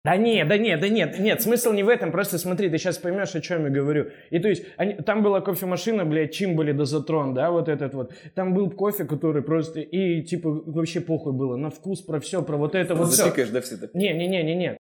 Да 0.04 0.18
нет, 0.18 0.50
да 0.50 0.58
нет, 0.58 0.82
да 0.82 0.90
нет, 0.90 1.18
нет, 1.18 1.42
смысл 1.42 1.72
не 1.72 1.82
в 1.82 1.88
этом, 1.88 2.12
просто 2.12 2.38
смотри, 2.38 2.70
ты 2.70 2.78
сейчас 2.78 2.98
поймешь, 2.98 3.36
о 3.36 3.40
чем 3.42 3.64
я 3.64 3.70
говорю. 3.70 4.12
И 4.32 4.40
то 4.40 4.50
есть, 4.50 4.66
они- 4.76 4.96
там 4.96 5.24
была 5.24 5.40
кофемашина, 5.40 6.04
блядь, 6.04 6.34
Чимбали 6.34 6.74
Дозатрон, 6.74 7.34
да, 7.34 7.52
вот 7.52 7.70
этот 7.70 7.94
вот. 7.94 8.14
Там 8.36 8.54
был 8.54 8.70
кофе, 8.70 9.06
который 9.06 9.44
просто, 9.44 9.80
и 9.80 10.22
типа 10.22 10.50
вообще 10.66 11.00
похуй 11.00 11.32
было, 11.32 11.56
на 11.56 11.70
вкус, 11.70 12.02
про 12.02 12.20
все, 12.20 12.44
про 12.44 12.58
вот 12.58 12.76
это 12.76 12.96
вот 12.96 13.14
все. 13.14 13.24
Да, 13.52 13.62
все 13.62 13.76
это? 13.76 13.90
Не-не-не-не-не. 13.98 14.78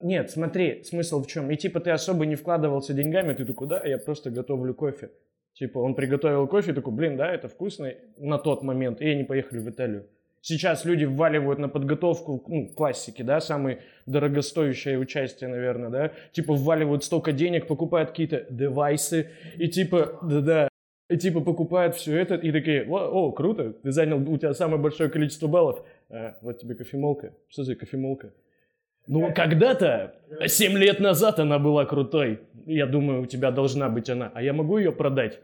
Нет, 0.00 0.30
смотри, 0.30 0.82
смысл 0.82 1.22
в 1.22 1.26
чем. 1.26 1.50
И 1.50 1.56
типа 1.56 1.80
ты 1.80 1.90
особо 1.90 2.24
не 2.24 2.34
вкладывался 2.34 2.94
деньгами, 2.94 3.34
ты 3.34 3.44
такой, 3.44 3.68
да, 3.68 3.82
я 3.84 3.98
просто 3.98 4.30
готовлю 4.30 4.72
кофе. 4.74 5.10
Типа 5.52 5.78
он 5.78 5.94
приготовил 5.94 6.46
кофе, 6.48 6.72
такой, 6.72 6.94
блин, 6.94 7.18
да, 7.18 7.30
это 7.30 7.48
вкусно 7.48 7.92
на 8.16 8.38
тот 8.38 8.62
момент, 8.62 9.02
и 9.02 9.08
они 9.10 9.24
поехали 9.24 9.58
в 9.58 9.68
Италию. 9.68 10.06
Сейчас 10.44 10.84
люди 10.84 11.04
вваливают 11.04 11.60
на 11.60 11.68
подготовку, 11.68 12.42
ну, 12.48 12.68
классики, 12.74 13.22
да, 13.22 13.40
самые 13.40 13.82
дорогостоящее 14.06 14.98
участие, 14.98 15.48
наверное, 15.48 15.88
да, 15.88 16.12
типа 16.32 16.54
вваливают 16.54 17.04
столько 17.04 17.30
денег, 17.30 17.68
покупают 17.68 18.10
какие-то 18.10 18.44
девайсы, 18.50 19.30
и 19.56 19.68
типа, 19.68 20.18
да-да, 20.20 20.68
и 21.08 21.16
типа 21.16 21.42
покупают 21.42 21.94
все 21.94 22.18
это, 22.18 22.34
и 22.34 22.50
такие, 22.50 22.84
о, 22.88 23.28
о, 23.28 23.30
круто, 23.30 23.72
ты 23.72 23.92
занял, 23.92 24.18
у 24.18 24.36
тебя 24.36 24.52
самое 24.52 24.82
большое 24.82 25.08
количество 25.10 25.46
баллов, 25.46 25.84
а, 26.10 26.34
вот 26.42 26.58
тебе 26.58 26.74
кофемолка, 26.74 27.34
что 27.48 27.62
за 27.62 27.76
кофемолка? 27.76 28.32
Ну, 29.06 29.32
когда-то, 29.32 30.16
7 30.44 30.72
лет 30.72 30.98
назад 30.98 31.38
она 31.38 31.60
была 31.60 31.84
крутой, 31.84 32.40
я 32.66 32.86
думаю, 32.86 33.22
у 33.22 33.26
тебя 33.26 33.52
должна 33.52 33.88
быть 33.88 34.10
она, 34.10 34.32
а 34.34 34.42
я 34.42 34.52
могу 34.52 34.78
ее 34.78 34.90
продать? 34.90 35.38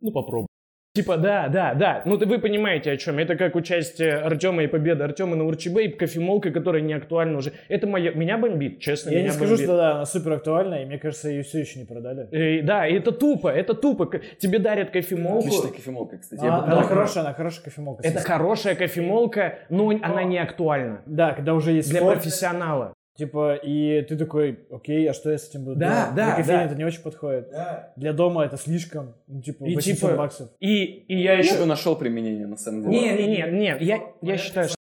Ну, 0.00 0.12
попробуй. 0.12 0.49
Типа, 0.92 1.16
да, 1.16 1.46
да, 1.46 1.74
да. 1.74 2.02
Ну, 2.04 2.18
вы 2.18 2.40
понимаете, 2.40 2.90
о 2.90 2.96
чем. 2.96 3.18
Это 3.18 3.36
как 3.36 3.54
участие 3.54 4.14
Артема 4.14 4.64
и 4.64 4.66
победа 4.66 5.04
Артема 5.04 5.36
на 5.36 5.44
Урчебе, 5.44 5.84
и 5.84 5.88
кофемолка, 5.88 6.50
которая 6.50 6.82
не 6.82 6.94
актуальна 6.94 7.38
уже. 7.38 7.52
Это 7.68 7.86
моя, 7.86 8.10
меня 8.10 8.38
бомбит, 8.38 8.80
честно. 8.80 9.10
Я 9.10 9.18
меня 9.18 9.28
не 9.28 9.32
скажу, 9.32 9.52
бомбит. 9.52 9.66
что 9.66 9.76
да, 9.76 9.92
она 9.92 10.04
супер 10.04 10.32
актуальна, 10.32 10.82
и 10.82 10.86
мне 10.86 10.98
кажется, 10.98 11.28
ее 11.28 11.44
все 11.44 11.60
еще 11.60 11.78
не 11.78 11.84
продали. 11.84 12.28
Э, 12.32 12.62
да, 12.62 12.88
и 12.88 12.94
это 12.94 13.12
тупо, 13.12 13.46
это 13.46 13.74
тупо. 13.74 14.10
Тебе 14.40 14.58
дарят 14.58 14.90
кофемолку. 14.90 15.46
Отличная 15.46 15.70
кофемолка, 15.70 16.18
кстати. 16.18 16.44
А, 16.44 16.64
она 16.64 16.76
да. 16.76 16.82
хорошая, 16.82 17.24
она 17.24 17.34
хорошая 17.34 17.64
кофемолка. 17.64 18.02
Это 18.04 18.20
хорошая 18.20 18.74
кофемолка, 18.74 19.60
но 19.68 19.90
она 19.90 20.24
не 20.24 20.38
актуальна. 20.38 21.02
Да, 21.06 21.34
когда 21.34 21.54
уже 21.54 21.70
есть 21.70 21.88
Для 21.88 22.00
спор, 22.00 22.14
профессионала. 22.14 22.94
Типа, 23.20 23.56
и 23.56 24.02
ты 24.02 24.16
такой, 24.16 24.60
окей, 24.70 25.08
а 25.08 25.12
что 25.12 25.30
я 25.30 25.36
с 25.38 25.48
этим 25.48 25.64
буду 25.64 25.76
Да, 25.78 25.86
делать? 25.90 26.14
да, 26.16 26.24
Для 26.26 26.36
кофейни 26.36 26.58
да. 26.58 26.64
это 26.64 26.74
не 26.74 26.84
очень 26.84 27.02
подходит. 27.02 27.52
Для 27.96 28.12
дома 28.14 28.44
это 28.46 28.56
слишком, 28.56 29.14
ну, 29.26 29.42
типа, 29.42 29.64
И 29.64 29.74
800 29.76 30.00
типа- 30.10 30.16
баксов. 30.16 30.48
И, 30.58 30.84
и 30.84 31.16
я 31.16 31.32
Я 31.34 31.38
еще... 31.38 31.54
еще 31.54 31.64
нашел 31.66 31.96
применение, 31.96 32.46
на 32.46 32.56
самом 32.56 32.82
деле. 32.90 32.98
Не, 32.98 33.22
не, 33.22 33.36
не, 33.36 33.58
не, 33.58 33.84
я, 33.84 34.00
я 34.22 34.36
считаю, 34.38 34.68
что... 34.68 34.76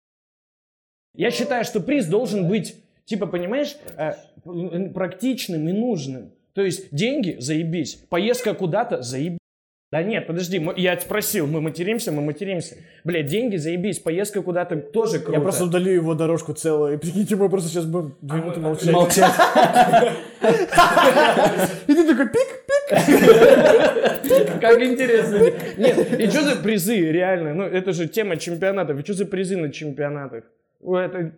Я 1.15 1.31
считаю, 1.31 1.63
что 1.65 1.79
приз 1.79 2.05
должен 2.05 2.47
быть, 2.47 2.75
типа, 3.05 3.25
понимаешь, 3.25 3.75
э, 3.97 4.13
практичным 4.93 5.67
и 5.67 5.73
нужным. 5.73 6.31
То 6.53 6.61
есть 6.61 6.93
деньги, 6.93 7.37
заебись, 7.39 7.95
поездка 8.09 8.53
куда-то, 8.53 9.01
заебись. 9.01 9.39
Да 9.89 10.03
нет, 10.03 10.27
подожди, 10.27 10.59
мы- 10.59 10.73
я 10.75 10.99
спросил, 10.99 11.47
мы 11.47 11.61
материмся, 11.61 12.11
мы 12.11 12.21
материмся. 12.21 12.75
Бля, 13.05 13.23
деньги, 13.23 13.55
заебись, 13.55 13.99
поездка 13.99 14.41
куда-то 14.41 14.75
тоже 14.75 15.19
круто. 15.19 15.31
Я 15.37 15.39
просто 15.39 15.63
удалю 15.63 15.89
его 15.89 16.13
дорожку 16.13 16.51
целую, 16.53 16.95
и 16.95 16.97
прикиньте, 16.97 17.37
мы 17.37 17.47
просто 17.49 17.69
сейчас 17.69 17.85
будем 17.85 18.13
две 18.21 18.39
минуты 18.41 18.59
молчать. 18.59 18.91
Молчать. 18.91 19.31
И 21.87 21.93
ты 21.93 22.05
такой, 22.05 22.27
пик, 22.27 22.47
Как 24.59 24.81
интересно. 24.81 25.39
Нет, 25.77 26.19
и 26.19 26.27
что 26.29 26.41
за 26.43 26.57
призы, 26.57 26.99
реально? 27.09 27.53
Ну, 27.53 27.63
это 27.63 27.93
же 27.93 28.07
тема 28.09 28.35
чемпионатов. 28.35 28.99
И 28.99 29.03
что 29.03 29.13
за 29.13 29.25
призы 29.25 29.55
на 29.55 29.71
чемпионатах? 29.71 30.43
Это 30.85 31.31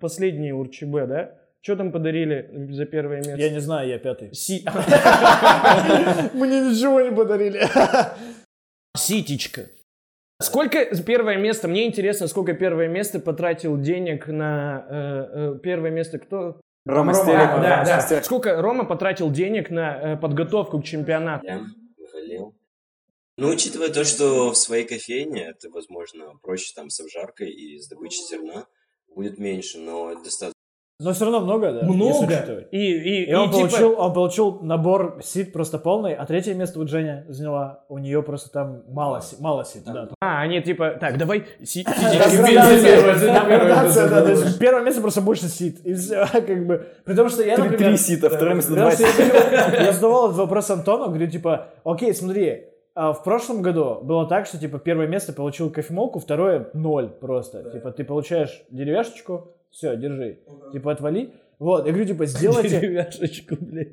последние 0.00 0.54
УРЧБ, 0.54 1.06
да? 1.08 1.30
Что 1.66 1.74
там 1.74 1.90
подарили 1.90 2.48
за 2.70 2.86
первое 2.86 3.16
место? 3.16 3.34
Я 3.38 3.50
не 3.50 3.58
знаю, 3.58 3.88
я 3.88 3.98
пятый. 3.98 4.32
Си- 4.32 4.64
Мне 6.32 6.60
ничего 6.60 7.00
не 7.00 7.10
подарили. 7.10 7.60
Ситечка. 8.96 9.66
Сколько 10.40 10.84
первое 11.02 11.38
место? 11.38 11.66
Мне 11.66 11.88
интересно, 11.88 12.28
сколько 12.28 12.54
первое 12.54 12.86
место 12.86 13.18
потратил 13.18 13.76
денег 13.80 14.28
на 14.28 14.86
э, 14.88 14.94
э, 14.94 15.58
первое 15.60 15.90
место 15.90 16.20
кто? 16.20 16.60
Рома 16.84 17.10
А, 17.10 17.14
Стерег. 17.14 17.48
да, 17.60 17.84
да. 17.84 18.00
Стерег. 18.00 18.24
Сколько 18.24 18.62
Рома 18.62 18.84
потратил 18.84 19.32
денег 19.32 19.68
на 19.68 20.12
э, 20.12 20.16
подготовку 20.18 20.80
к 20.80 20.84
чемпионату? 20.84 21.44
Я 21.46 21.66
валил. 22.14 22.54
Ну, 23.38 23.48
учитывая 23.48 23.88
то, 23.88 24.04
что 24.04 24.52
в 24.52 24.56
своей 24.56 24.84
кофейне 24.86 25.48
это, 25.48 25.68
возможно, 25.70 26.26
проще 26.42 26.72
там 26.76 26.90
с 26.90 27.00
обжаркой 27.00 27.50
и 27.50 27.76
с 27.80 27.88
добычей 27.88 28.22
зерна, 28.30 28.66
будет 29.12 29.38
меньше, 29.38 29.78
но 29.78 30.12
это 30.12 30.22
достаточно. 30.22 30.55
Но 30.98 31.12
все 31.12 31.24
равно 31.26 31.40
много, 31.40 31.72
да? 31.72 31.82
Много. 31.86 32.24
учитывать. 32.24 32.68
И, 32.70 32.78
и, 32.78 33.30
И 33.30 33.34
он, 33.34 33.50
и 33.50 33.52
типа- 33.52 33.68
получил, 33.68 34.00
он 34.00 34.12
получил 34.14 34.58
набор 34.62 35.18
сит 35.22 35.52
просто 35.52 35.78
полный, 35.78 36.14
а 36.14 36.24
третье 36.24 36.54
место 36.54 36.78
вот 36.78 36.88
Женя 36.88 37.26
заняла. 37.28 37.84
У 37.90 37.98
нее 37.98 38.22
просто 38.22 38.50
там 38.50 38.82
мало, 38.88 39.20
си- 39.20 39.36
мало 39.38 39.64
сит. 39.66 39.84
Да. 39.84 40.08
А, 40.22 40.40
они 40.40 40.62
типа, 40.62 40.96
так, 40.98 41.18
давай 41.18 41.44
си- 41.62 41.82
Градация, 41.84 43.14
сидеть. 43.14 43.30
градация, 43.30 44.08
да, 44.08 44.22
то 44.22 44.30
есть 44.30 44.58
Первое 44.58 44.82
место 44.84 45.02
просто 45.02 45.20
больше 45.20 45.48
сит. 45.48 45.84
И 45.84 45.92
все, 45.92 46.26
как 46.32 46.66
бы. 46.66 46.86
Потому 47.04 47.28
что 47.28 47.42
я, 47.42 47.58
например... 47.58 47.78
Три 47.78 47.96
сита, 47.98 48.30
второе 48.30 48.54
место 48.54 48.74
два 48.74 48.90
я 48.90 49.92
задавал 49.92 50.26
этот 50.26 50.38
вопрос 50.38 50.70
Антону, 50.70 51.08
говорю, 51.08 51.26
типа, 51.30 51.66
окей, 51.84 52.14
смотри, 52.14 52.68
а 52.94 53.12
в 53.12 53.22
прошлом 53.22 53.60
году 53.60 53.98
было 54.02 54.26
так, 54.26 54.46
что, 54.46 54.58
типа, 54.58 54.78
первое 54.78 55.06
место 55.06 55.34
получил 55.34 55.68
кофемолку, 55.70 56.18
второе— 56.20 56.70
ноль 56.72 57.10
просто. 57.10 57.70
Типа, 57.70 57.90
ты 57.92 58.04
получаешь 58.04 58.62
деревяшечку, 58.70 59.55
все, 59.76 59.94
держи. 59.96 60.38
Типа, 60.72 60.92
отвали. 60.92 61.34
Вот, 61.58 61.84
я 61.86 61.92
говорю, 61.92 62.06
типа, 62.08 62.24
сделайте, 62.26 62.80
Деревяшечку, 62.80 63.56
блядь. 63.60 63.88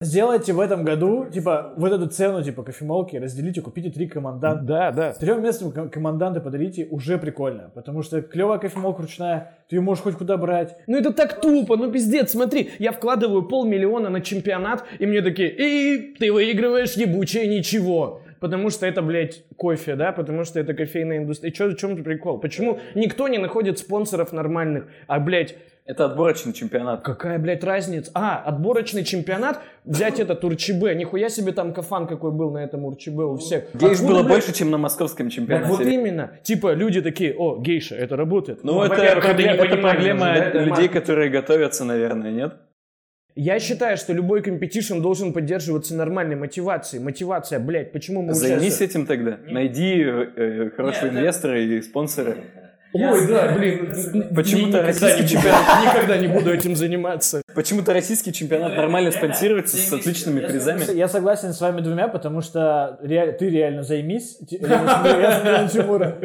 сделайте 0.00 0.52
в 0.54 0.60
этом 0.60 0.82
году, 0.84 1.26
типа, 1.30 1.74
вот 1.76 1.92
эту 1.92 2.06
цену, 2.08 2.42
типа, 2.42 2.62
кофемолки, 2.62 3.16
разделите, 3.16 3.60
купите 3.60 3.90
три 3.90 4.06
команданта. 4.08 4.64
Да, 4.64 4.90
да. 4.92 5.12
Трем 5.12 5.42
местным 5.42 5.72
ком- 5.72 5.90
команданты 5.90 6.40
подарите 6.40 6.86
уже 6.90 7.18
прикольно, 7.18 7.70
потому 7.74 8.02
что 8.02 8.22
клевая 8.22 8.58
кофемолка 8.58 9.02
ручная, 9.02 9.58
ты 9.68 9.76
ее 9.76 9.82
можешь 9.82 10.04
хоть 10.04 10.14
куда 10.16 10.36
брать. 10.38 10.76
Ну 10.86 10.96
это 10.96 11.12
так 11.12 11.40
тупо, 11.40 11.76
ну 11.76 11.90
пиздец, 11.92 12.30
смотри, 12.32 12.70
я 12.78 12.92
вкладываю 12.92 13.42
полмиллиона 13.48 14.08
на 14.08 14.20
чемпионат, 14.22 14.84
и 14.98 15.04
мне 15.06 15.20
такие, 15.22 15.50
и 15.50 16.14
ты 16.18 16.32
выигрываешь 16.32 16.94
ебучее 16.94 17.46
ничего. 17.46 18.22
Потому 18.40 18.70
что 18.70 18.86
это, 18.86 19.02
блядь, 19.02 19.44
кофе, 19.56 19.96
да, 19.96 20.12
потому 20.12 20.44
что 20.44 20.60
это 20.60 20.74
кофейная 20.74 21.18
индустрия. 21.18 21.52
Чё, 21.52 21.68
в 21.70 21.76
чем 21.76 22.02
прикол? 22.02 22.38
Почему 22.38 22.78
никто 22.94 23.28
не 23.28 23.38
находит 23.38 23.78
спонсоров 23.78 24.32
нормальных? 24.32 24.86
А, 25.06 25.18
блядь, 25.20 25.56
Это 25.84 26.04
отборочный 26.06 26.52
чемпионат. 26.52 27.02
какая, 27.02 27.38
блядь, 27.38 27.62
разница? 27.62 28.10
А, 28.14 28.38
отборочный 28.44 29.04
чемпионат, 29.04 29.60
взять 29.84 30.18
этот 30.18 30.44
Урчибе. 30.44 30.94
Нихуя 30.96 31.28
себе 31.28 31.52
там 31.52 31.72
кофан 31.72 32.06
какой 32.08 32.32
был 32.32 32.50
на 32.50 32.58
этом 32.58 32.84
Урчибе 32.84 33.22
у 33.22 33.36
всех. 33.36 33.64
Гейш 33.74 33.92
Откуда, 33.98 34.08
было 34.12 34.22
блядь, 34.24 34.32
больше, 34.32 34.52
чем 34.52 34.70
на 34.72 34.78
московском 34.78 35.26
Вот 35.26 35.32
чемпионате. 35.32 35.94
именно. 35.94 36.30
Типа, 36.42 36.74
люди 36.74 37.00
такие, 37.00 37.34
о, 37.36 37.56
гейша, 37.60 37.94
это 37.94 38.16
работает. 38.16 38.64
Ну, 38.64 38.82
это, 38.82 38.94
во-первых, 38.96 39.24
пробле- 39.24 39.44
не 39.44 39.50
это 39.50 39.58
понимание 39.64 39.82
проблема 39.94 40.24
да, 40.26 40.34
это 40.34 40.58
людей, 40.58 40.88
которые 40.88 41.30
готовятся, 41.30 41.84
наверное, 41.84 42.32
нет? 42.32 42.54
Я 43.38 43.60
считаю, 43.60 43.98
что 43.98 44.14
любой 44.14 44.42
competition 44.42 45.00
должен 45.00 45.34
поддерживаться 45.34 45.94
нормальной 45.94 46.36
мотивацией. 46.36 47.02
Мотивация, 47.02 47.58
блядь, 47.60 47.92
почему 47.92 48.22
мы 48.22 48.32
Займись 48.32 48.66
участвуем? 48.80 48.90
этим 48.90 49.06
тогда. 49.06 49.38
Найди 49.46 50.02
э, 50.02 50.70
хорошие 50.74 51.10
инвесторы 51.12 51.64
и 51.66 51.82
спонсоры. 51.82 52.38
Ой, 52.94 53.26
да, 53.28 53.52
блин. 53.54 53.92
Почему-то 54.34 54.80
российский 54.82 55.36
буду- 55.36 55.48
Никогда 55.48 56.16
не 56.16 56.28
буду 56.28 56.50
этим 56.50 56.74
заниматься. 56.74 57.42
Почему-то 57.54 57.92
российский 57.92 58.32
чемпионат 58.32 58.74
нормально 58.74 59.10
спонсируется 59.12 59.76
с 59.76 59.92
отличными 59.92 60.40
призами. 60.40 60.96
Я 60.96 61.06
согласен 61.06 61.52
с 61.52 61.60
вами 61.60 61.82
двумя, 61.82 62.08
потому 62.08 62.40
что 62.40 62.98
ты 63.02 63.50
реально 63.50 63.82
займись. 63.82 64.38
Я 64.48 65.28
смотрю 65.28 65.52
на 65.62 65.68
Тимура. 65.68 66.16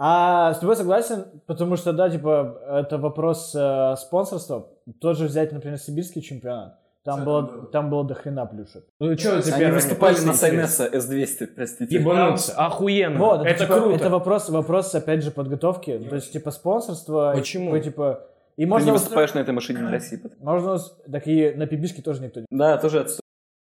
А 0.00 0.54
с 0.54 0.60
тобой 0.60 0.76
согласен, 0.76 1.24
потому 1.46 1.76
что, 1.76 1.92
да, 1.92 2.08
типа, 2.08 2.60
это 2.84 2.98
вопрос 2.98 3.52
э, 3.52 3.96
спонсорства. 3.96 4.68
Тоже 5.00 5.26
взять, 5.26 5.50
например, 5.52 5.76
сибирский 5.78 6.22
чемпионат. 6.22 6.78
Там 7.02 7.24
было, 7.24 7.66
там 7.72 7.90
было 7.90 8.04
до 8.04 8.14
хрена 8.14 8.46
плюшек. 8.46 8.84
Ну 9.00 9.16
что 9.18 9.38
это 9.38 9.54
Они 9.56 9.72
выступали 9.72 10.20
на. 10.20 10.34
Сайнеса 10.34 10.86
S200, 10.86 11.46
простите. 11.48 11.96
Ебануться, 11.96 12.52
охуенно. 12.54 13.18
Вот, 13.18 13.46
это 13.46 13.64
типа, 13.64 13.80
круто. 13.80 13.96
Это 13.96 14.10
вопрос, 14.10 14.48
вопрос, 14.50 14.94
опять 14.94 15.24
же, 15.24 15.32
подготовки. 15.32 15.98
То 15.98 16.14
есть, 16.14 16.32
типа, 16.32 16.52
спонсорство. 16.52 17.32
Почему? 17.34 17.66
такое, 17.66 17.80
типа, 17.80 18.26
и 18.56 18.62
Ты 18.64 18.68
можно, 18.68 18.86
не 18.86 18.92
выступаешь 18.92 19.34
на 19.34 19.40
этой 19.40 19.54
машине 19.54 19.80
на 19.80 19.90
России. 19.90 20.16
потому- 20.16 20.44
можно, 20.44 20.78
так 21.10 21.26
и 21.26 21.52
на 21.54 21.66
пибишке 21.66 22.02
тоже 22.02 22.22
никто 22.22 22.40
не... 22.40 22.46
Да, 22.50 22.76
тоже 22.76 23.00
отстой. 23.00 23.20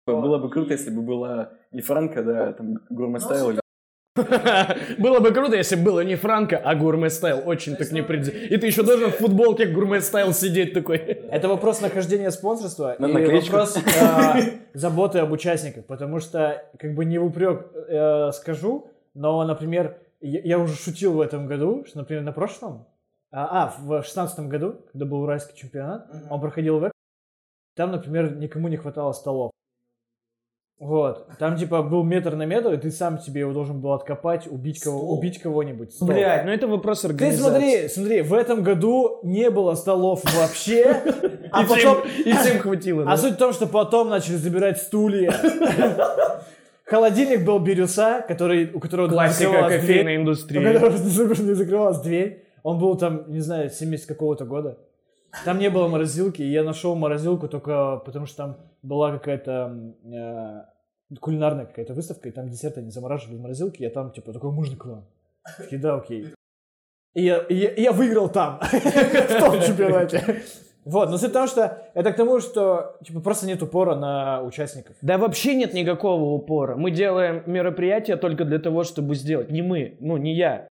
Было 0.06 0.38
бы 0.38 0.48
круто, 0.48 0.72
если 0.72 0.90
бы 0.90 1.02
была 1.02 1.50
не 1.72 1.80
Франко, 1.80 2.22
да, 2.22 2.52
там 2.52 2.80
Гурме 2.88 3.18
Стайл 3.18 3.50
или 3.50 3.60
Было 4.98 5.18
бы 5.18 5.32
круто, 5.32 5.56
если 5.56 5.74
бы 5.74 5.82
было 5.82 6.00
не 6.04 6.14
Франко, 6.14 6.56
а 6.56 6.76
Гурме 6.76 7.10
Стайл. 7.10 7.42
Очень 7.44 7.74
так 7.74 7.90
не 7.90 8.00
И 8.00 8.56
ты 8.56 8.66
еще 8.66 8.84
должен 8.84 9.10
в 9.10 9.16
футболке 9.16 9.66
Гурме 9.66 10.00
Стайл 10.00 10.32
сидеть 10.32 10.72
такой. 10.72 10.98
Это 10.98 11.48
вопрос 11.48 11.80
нахождения 11.80 12.30
спонсорства 12.30 12.94
и 12.94 13.02
вопрос 13.02 13.76
э, 13.76 14.40
заботы 14.74 15.18
об 15.18 15.32
участниках, 15.32 15.86
потому 15.86 16.20
что, 16.20 16.62
как 16.78 16.94
бы 16.94 17.04
не 17.04 17.18
в 17.18 17.24
упрек 17.24 17.66
э, 17.74 18.30
скажу, 18.32 18.88
но, 19.14 19.44
например, 19.44 19.96
я, 20.20 20.58
уже 20.58 20.76
шутил 20.76 21.14
в 21.14 21.20
этом 21.20 21.46
году, 21.46 21.84
что, 21.86 21.98
например, 21.98 22.22
на 22.22 22.32
прошлом, 22.32 22.86
а, 23.32 23.64
а, 23.64 23.74
в 23.80 24.04
шестнадцатом 24.04 24.48
году, 24.48 24.76
когда 24.92 25.06
был 25.06 25.22
уральский 25.22 25.56
чемпионат, 25.56 26.08
он 26.30 26.40
проходил 26.40 26.78
в 26.78 26.90
там, 27.74 27.90
например, 27.90 28.36
никому 28.36 28.68
не 28.68 28.76
хватало 28.76 29.12
столов. 29.12 29.50
Вот, 30.84 31.28
там 31.38 31.56
типа 31.56 31.82
был 31.82 32.02
метр 32.02 32.34
на 32.36 32.44
метр, 32.44 32.74
и 32.74 32.76
ты 32.76 32.90
сам 32.90 33.18
себе 33.18 33.40
его 33.40 33.54
должен 33.54 33.80
был 33.80 33.94
откопать, 33.94 34.46
убить 34.46 34.80
кого, 34.80 35.14
убить 35.14 35.40
кого-нибудь. 35.40 35.94
Стол. 35.94 36.08
Блядь, 36.08 36.44
ну 36.44 36.52
это 36.52 36.66
вопрос 36.66 37.00
Ты 37.00 37.06
организации. 37.08 37.40
смотри, 37.50 37.88
смотри, 37.88 38.20
в 38.20 38.34
этом 38.34 38.62
году 38.62 39.20
не 39.22 39.48
было 39.48 39.76
столов 39.76 40.22
вообще, 40.38 41.00
а 41.50 41.62
И 41.62 41.66
потом... 41.66 41.76
всем- 41.78 42.02
и 42.26 42.32
всем 42.34 42.58
хватило. 42.58 43.10
А 43.10 43.16
суть 43.16 43.32
в 43.32 43.36
том, 43.38 43.54
что 43.54 43.66
потом 43.66 44.10
начали 44.10 44.34
забирать 44.36 44.76
стулья. 44.76 45.32
Холодильник 46.84 47.46
был 47.46 47.58
бирюса, 47.60 48.22
который, 48.28 48.70
у 48.74 48.78
которого 48.78 49.08
Классика 49.08 49.62
кофейной 49.68 50.02
дверь, 50.02 50.18
у 50.18 50.20
индустрии. 50.20 50.72
которого 50.74 50.92
не 51.42 51.54
закрывалась 51.54 52.00
дверь. 52.00 52.44
Он 52.62 52.78
был 52.78 52.96
там, 52.98 53.24
не 53.32 53.40
знаю, 53.40 53.70
70 53.70 54.06
какого-то 54.06 54.44
года. 54.44 54.78
Там 55.44 55.58
не 55.58 55.70
было 55.70 55.88
морозилки, 55.88 56.42
и 56.42 56.50
я 56.50 56.62
нашел 56.62 56.94
морозилку 56.94 57.48
только 57.48 58.02
потому, 58.04 58.26
что 58.26 58.36
там 58.36 58.56
была 58.82 59.12
какая-то 59.12 59.74
э, 60.04 60.73
кулинарная 61.20 61.66
какая-то 61.66 61.94
выставка, 61.94 62.28
и 62.28 62.32
там 62.32 62.48
десерты 62.48 62.80
они 62.80 62.90
замораживали 62.90 63.36
в 63.36 63.40
морозилке, 63.40 63.84
я 63.84 63.90
там, 63.90 64.10
типа, 64.12 64.32
такой, 64.32 64.50
можно 64.52 64.76
к 64.76 64.84
вам? 64.86 65.04
Такие, 65.58 65.80
да, 65.80 65.96
окей. 65.96 66.28
И 67.14 67.22
я, 67.22 67.38
и 67.38 67.54
я, 67.54 67.68
и 67.70 67.82
я 67.82 67.92
выиграл 67.92 68.28
там, 68.28 68.58
в 68.62 69.38
том 69.38 69.60
чемпионате. 69.62 70.42
Вот, 70.84 71.08
но 71.10 71.16
суть 71.16 71.30
в 71.30 71.32
том, 71.32 71.46
что 71.46 71.78
это 71.94 72.12
к 72.12 72.16
тому, 72.16 72.40
что 72.40 72.96
типа 73.04 73.20
просто 73.20 73.46
нет 73.46 73.62
упора 73.62 73.94
на 73.94 74.42
участников. 74.42 74.96
Да 75.00 75.16
вообще 75.16 75.54
нет 75.54 75.72
никакого 75.72 76.24
упора. 76.34 76.76
Мы 76.76 76.90
делаем 76.90 77.42
мероприятие 77.46 78.16
только 78.18 78.44
для 78.44 78.58
того, 78.58 78.84
чтобы 78.84 79.14
сделать. 79.14 79.50
Не 79.50 79.62
мы, 79.62 79.96
ну 80.00 80.18
не 80.18 80.34
я. 80.34 80.68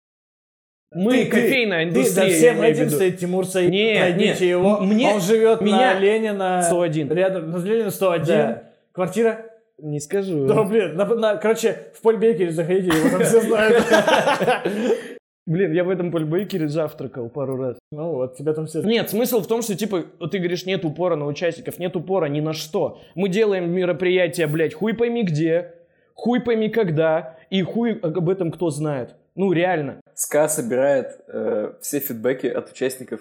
Мы 0.94 1.24
Ты- 1.24 1.26
кофейная 1.26 1.84
Ты 1.84 1.88
индустрия. 1.90 2.12
за 2.14 2.22
я 2.30 2.36
всем 2.36 2.62
этим 2.62 2.90
стоит 2.90 3.18
Тимур 3.18 3.46
Саид. 3.46 3.70
Нет, 3.72 4.16
нет, 4.16 4.40
его. 4.40 4.78
мне- 4.78 5.12
Он 5.14 5.20
живет 5.20 5.60
меня- 5.60 5.94
на 5.94 5.98
Ленина... 5.98 6.62
101. 6.62 7.10
Рядом, 7.12 7.50
на 7.50 7.56
Ленина 7.56 7.90
101. 7.90 8.26
Да. 8.26 8.62
Квартира? 8.92 9.45
Не 9.78 10.00
скажу. 10.00 10.46
Да, 10.46 10.64
блин, 10.64 10.96
на, 10.96 11.04
на- 11.04 11.36
короче, 11.36 11.88
в 11.94 12.00
Польбекере 12.02 12.50
заходите, 12.50 12.88
его 12.96 13.10
там 13.10 13.22
все 13.24 13.40
знают. 13.42 13.84
Блин, 15.48 15.72
я 15.72 15.84
в 15.84 15.90
этом 15.90 16.10
польбейкере 16.10 16.66
завтракал 16.66 17.28
пару 17.28 17.56
раз. 17.56 17.78
Ну 17.92 18.14
вот, 18.14 18.36
тебя 18.36 18.52
там 18.52 18.66
все... 18.66 18.82
Нет, 18.82 19.10
смысл 19.10 19.40
в 19.40 19.46
том, 19.46 19.62
что, 19.62 19.76
типа, 19.76 20.06
вот 20.18 20.32
ты 20.32 20.38
говоришь, 20.38 20.66
нет 20.66 20.84
упора 20.84 21.14
на 21.14 21.24
участников, 21.26 21.78
нет 21.78 21.94
упора 21.94 22.26
ни 22.26 22.40
на 22.40 22.52
что. 22.52 23.00
Мы 23.14 23.28
делаем 23.28 23.70
мероприятие, 23.70 24.48
блядь, 24.48 24.74
хуй 24.74 24.92
пойми 24.92 25.22
где, 25.22 25.74
хуй 26.14 26.40
пойми 26.40 26.68
когда, 26.68 27.38
и 27.48 27.62
хуй 27.62 27.96
об 28.00 28.28
этом 28.28 28.50
кто 28.50 28.70
знает. 28.70 29.14
Ну, 29.36 29.52
реально. 29.52 30.00
СКА 30.14 30.48
собирает 30.48 31.20
э, 31.28 31.74
все 31.80 32.00
фидбэки 32.00 32.48
от 32.48 32.72
участников, 32.72 33.20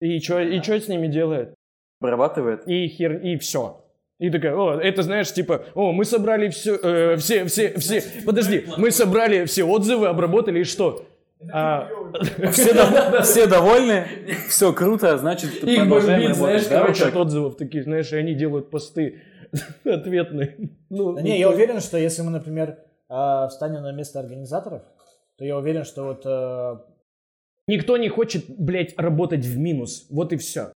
И 0.00 0.20
что 0.20 0.38
и 0.40 0.60
чё 0.62 0.78
с 0.78 0.86
ними 0.86 1.08
делает? 1.08 1.54
обрабатывает. 2.00 2.68
И 2.68 2.86
хер, 2.86 3.16
и 3.16 3.36
все. 3.38 3.84
И 4.18 4.30
такая, 4.30 4.54
о, 4.54 4.80
это 4.80 5.02
знаешь, 5.02 5.32
типа, 5.32 5.64
о, 5.74 5.92
мы 5.92 6.04
собрали 6.04 6.48
все, 6.48 6.78
э, 6.82 7.16
все, 7.16 7.44
все, 7.44 7.74
все, 7.78 8.02
подожди, 8.24 8.64
мы 8.78 8.90
собрали 8.90 9.44
все 9.44 9.64
отзывы, 9.64 10.06
обработали, 10.08 10.60
и 10.60 10.64
что? 10.64 11.04
А, 11.52 11.88
Все, 12.52 12.72
дов- 12.72 13.22
все 13.22 13.46
довольны, 13.46 14.06
все 14.48 14.72
круто, 14.72 15.18
значит, 15.18 15.62
их 15.62 15.80
продолжаем 15.80 16.20
бомбит, 16.22 16.36
знаешь, 16.36 16.62
работать. 16.62 16.70
Да, 16.70 16.80
короче, 16.80 17.04
от 17.04 17.16
отзывов 17.16 17.56
таких, 17.58 17.84
знаешь, 17.84 18.10
и 18.10 18.16
они 18.16 18.34
делают 18.34 18.70
посты 18.70 19.20
ответные. 19.84 20.56
Ну, 20.88 21.12
Да 21.12 21.20
не, 21.20 21.38
я 21.38 21.50
уверен, 21.50 21.80
что 21.80 21.98
если 21.98 22.22
мы, 22.22 22.30
например, 22.30 22.78
а, 23.10 23.48
встанем 23.48 23.82
на 23.82 23.92
место 23.92 24.18
организаторов, 24.18 24.82
то 25.36 25.44
я 25.44 25.58
уверен, 25.58 25.84
что 25.84 26.04
вот 26.04 26.22
э, 26.24 26.78
Никто 27.68 27.96
не 27.96 28.08
хочет, 28.08 28.44
блядь, 28.48 28.94
работать 28.96 29.44
в 29.44 29.58
минус. 29.58 30.06
Вот 30.08 30.32
и 30.32 30.36
все. 30.36 30.72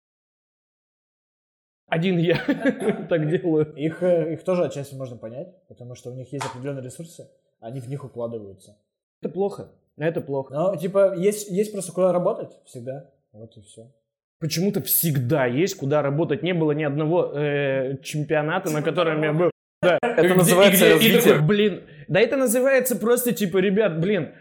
Один 1.87 2.17
я 2.17 2.37
так 3.09 3.29
делаю. 3.29 3.73
их, 3.75 4.03
э, 4.03 4.33
их 4.33 4.43
тоже 4.43 4.65
отчасти 4.65 4.93
можно 4.95 5.17
понять, 5.17 5.47
потому 5.67 5.95
что 5.95 6.11
у 6.11 6.13
них 6.13 6.31
есть 6.33 6.45
определенные 6.45 6.83
ресурсы, 6.83 7.29
они 7.59 7.79
в 7.79 7.87
них 7.87 8.03
укладываются. 8.03 8.77
Это 9.21 9.31
плохо. 9.33 9.71
Это 9.97 10.21
плохо. 10.21 10.53
Но, 10.53 10.75
типа, 10.75 11.15
есть, 11.15 11.49
есть 11.49 11.71
просто 11.71 11.91
куда 11.91 12.11
работать 12.11 12.51
всегда. 12.65 13.09
Вот 13.31 13.55
и 13.57 13.61
все. 13.61 13.91
Почему-то 14.39 14.81
всегда 14.83 15.45
есть 15.45 15.75
куда 15.75 16.01
работать. 16.01 16.43
Не 16.43 16.53
было 16.53 16.71
ни 16.73 16.83
одного 16.83 17.31
э, 17.33 17.97
чемпионата, 18.03 18.69
на 18.69 18.83
котором 18.83 19.23
я 19.23 19.33
был. 19.33 19.49
Да. 19.81 19.97
Это 20.01 20.35
называется 20.35 20.87
и 20.87 20.93
развитие. 20.93 21.21
такой, 21.21 21.47
блин, 21.47 21.83
да 22.07 22.19
это 22.19 22.37
называется 22.37 22.95
просто 22.95 23.31
типа, 23.31 23.57
ребят, 23.57 23.99
блин, 23.99 24.33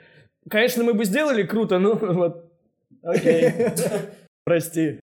конечно, 0.49 0.83
мы 0.83 0.95
бы 0.95 1.05
сделали 1.05 1.43
круто, 1.43 1.79
но 1.79 1.95
вот, 2.01 2.51
окей, 3.03 3.53
прости. 4.45 5.01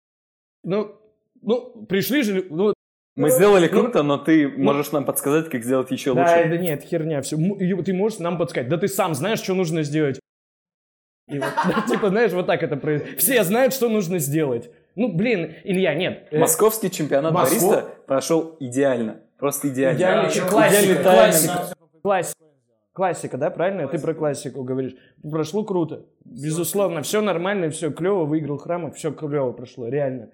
Ну, 0.63 0.95
ну, 1.41 1.85
пришли 1.87 2.23
же, 2.23 2.45
ну, 2.49 2.73
Мы 3.15 3.29
сделали 3.29 3.67
круто, 3.67 4.03
но 4.03 4.17
ты 4.17 4.47
можешь 4.47 4.91
нам 4.91 5.05
подсказать, 5.05 5.49
как 5.49 5.63
сделать 5.63 5.91
еще 5.91 6.13
да, 6.13 6.21
лучше. 6.21 6.33
это 6.35 6.57
нет, 6.57 6.83
херня, 6.83 7.21
все. 7.21 7.37
Ты 7.37 7.93
можешь 7.93 8.19
нам 8.19 8.37
подсказать, 8.37 8.69
да 8.69 8.77
ты 8.77 8.87
сам 8.87 9.13
знаешь, 9.15 9.39
что 9.39 9.53
нужно 9.53 9.83
сделать. 9.83 10.19
И 11.29 11.39
вот, 11.39 11.49
типа, 11.89 12.09
знаешь, 12.09 12.31
вот 12.31 12.45
так 12.47 12.63
это 12.63 12.77
происходит. 12.77 13.19
Все 13.19 13.43
знают, 13.43 13.73
что 13.73 13.89
нужно 13.89 14.19
сделать. 14.19 14.69
Ну, 14.95 15.11
блин, 15.13 15.53
Илья, 15.63 15.93
нет. 15.93 16.27
э, 16.31 16.39
Московский 16.39 16.89
чемпионат 16.89 17.33
Москва- 17.33 17.69
бариста 17.75 17.89
прошел 18.07 18.55
идеально. 18.59 19.21
Просто 19.37 19.67
идеально. 19.69 19.97
Идеальный 19.97 20.29
Идеальный 20.31 20.49
классика, 20.51 21.03
тайминг. 21.03 21.03
классика, 21.03 21.73
классика. 22.01 22.43
Классика, 22.93 23.37
да, 23.37 23.49
правильно? 23.51 23.87
Ты 23.87 23.99
про 23.99 24.15
классику 24.15 24.63
говоришь. 24.63 24.95
Прошло 25.21 25.63
круто. 25.63 26.05
Безусловно, 26.25 27.03
все 27.03 27.21
нормально, 27.21 27.69
все 27.69 27.91
клево, 27.91 28.25
выиграл 28.25 28.57
храмов, 28.57 28.95
все 28.95 29.11
клево 29.11 29.51
прошло, 29.51 29.87
реально. 29.87 30.29